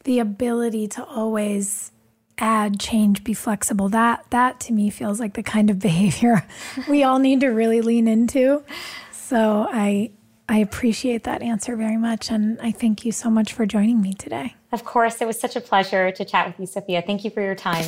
The 0.02 0.18
ability 0.18 0.88
to 0.88 1.04
always 1.04 1.92
add 2.40 2.80
change 2.80 3.22
be 3.22 3.34
flexible. 3.34 3.88
That 3.88 4.24
that 4.30 4.60
to 4.60 4.72
me 4.72 4.90
feels 4.90 5.20
like 5.20 5.34
the 5.34 5.42
kind 5.42 5.70
of 5.70 5.78
behavior 5.90 6.46
we 6.88 7.04
all 7.04 7.18
need 7.18 7.40
to 7.40 7.48
really 7.48 7.80
lean 7.80 8.08
into. 8.08 8.64
So 9.12 9.68
i 9.70 10.10
i 10.48 10.58
appreciate 10.58 11.24
that 11.24 11.42
answer 11.42 11.76
very 11.76 11.96
much 11.96 12.30
and 12.30 12.60
i 12.60 12.72
thank 12.72 13.04
you 13.04 13.12
so 13.12 13.30
much 13.30 13.52
for 13.52 13.66
joining 13.66 14.00
me 14.00 14.14
today. 14.14 14.54
Of 14.72 14.84
course 14.84 15.20
it 15.20 15.26
was 15.26 15.38
such 15.38 15.56
a 15.56 15.60
pleasure 15.60 16.10
to 16.10 16.24
chat 16.24 16.46
with 16.46 16.58
you 16.58 16.66
sophia. 16.66 17.02
Thank 17.02 17.24
you 17.24 17.30
for 17.30 17.42
your 17.42 17.54
time 17.54 17.86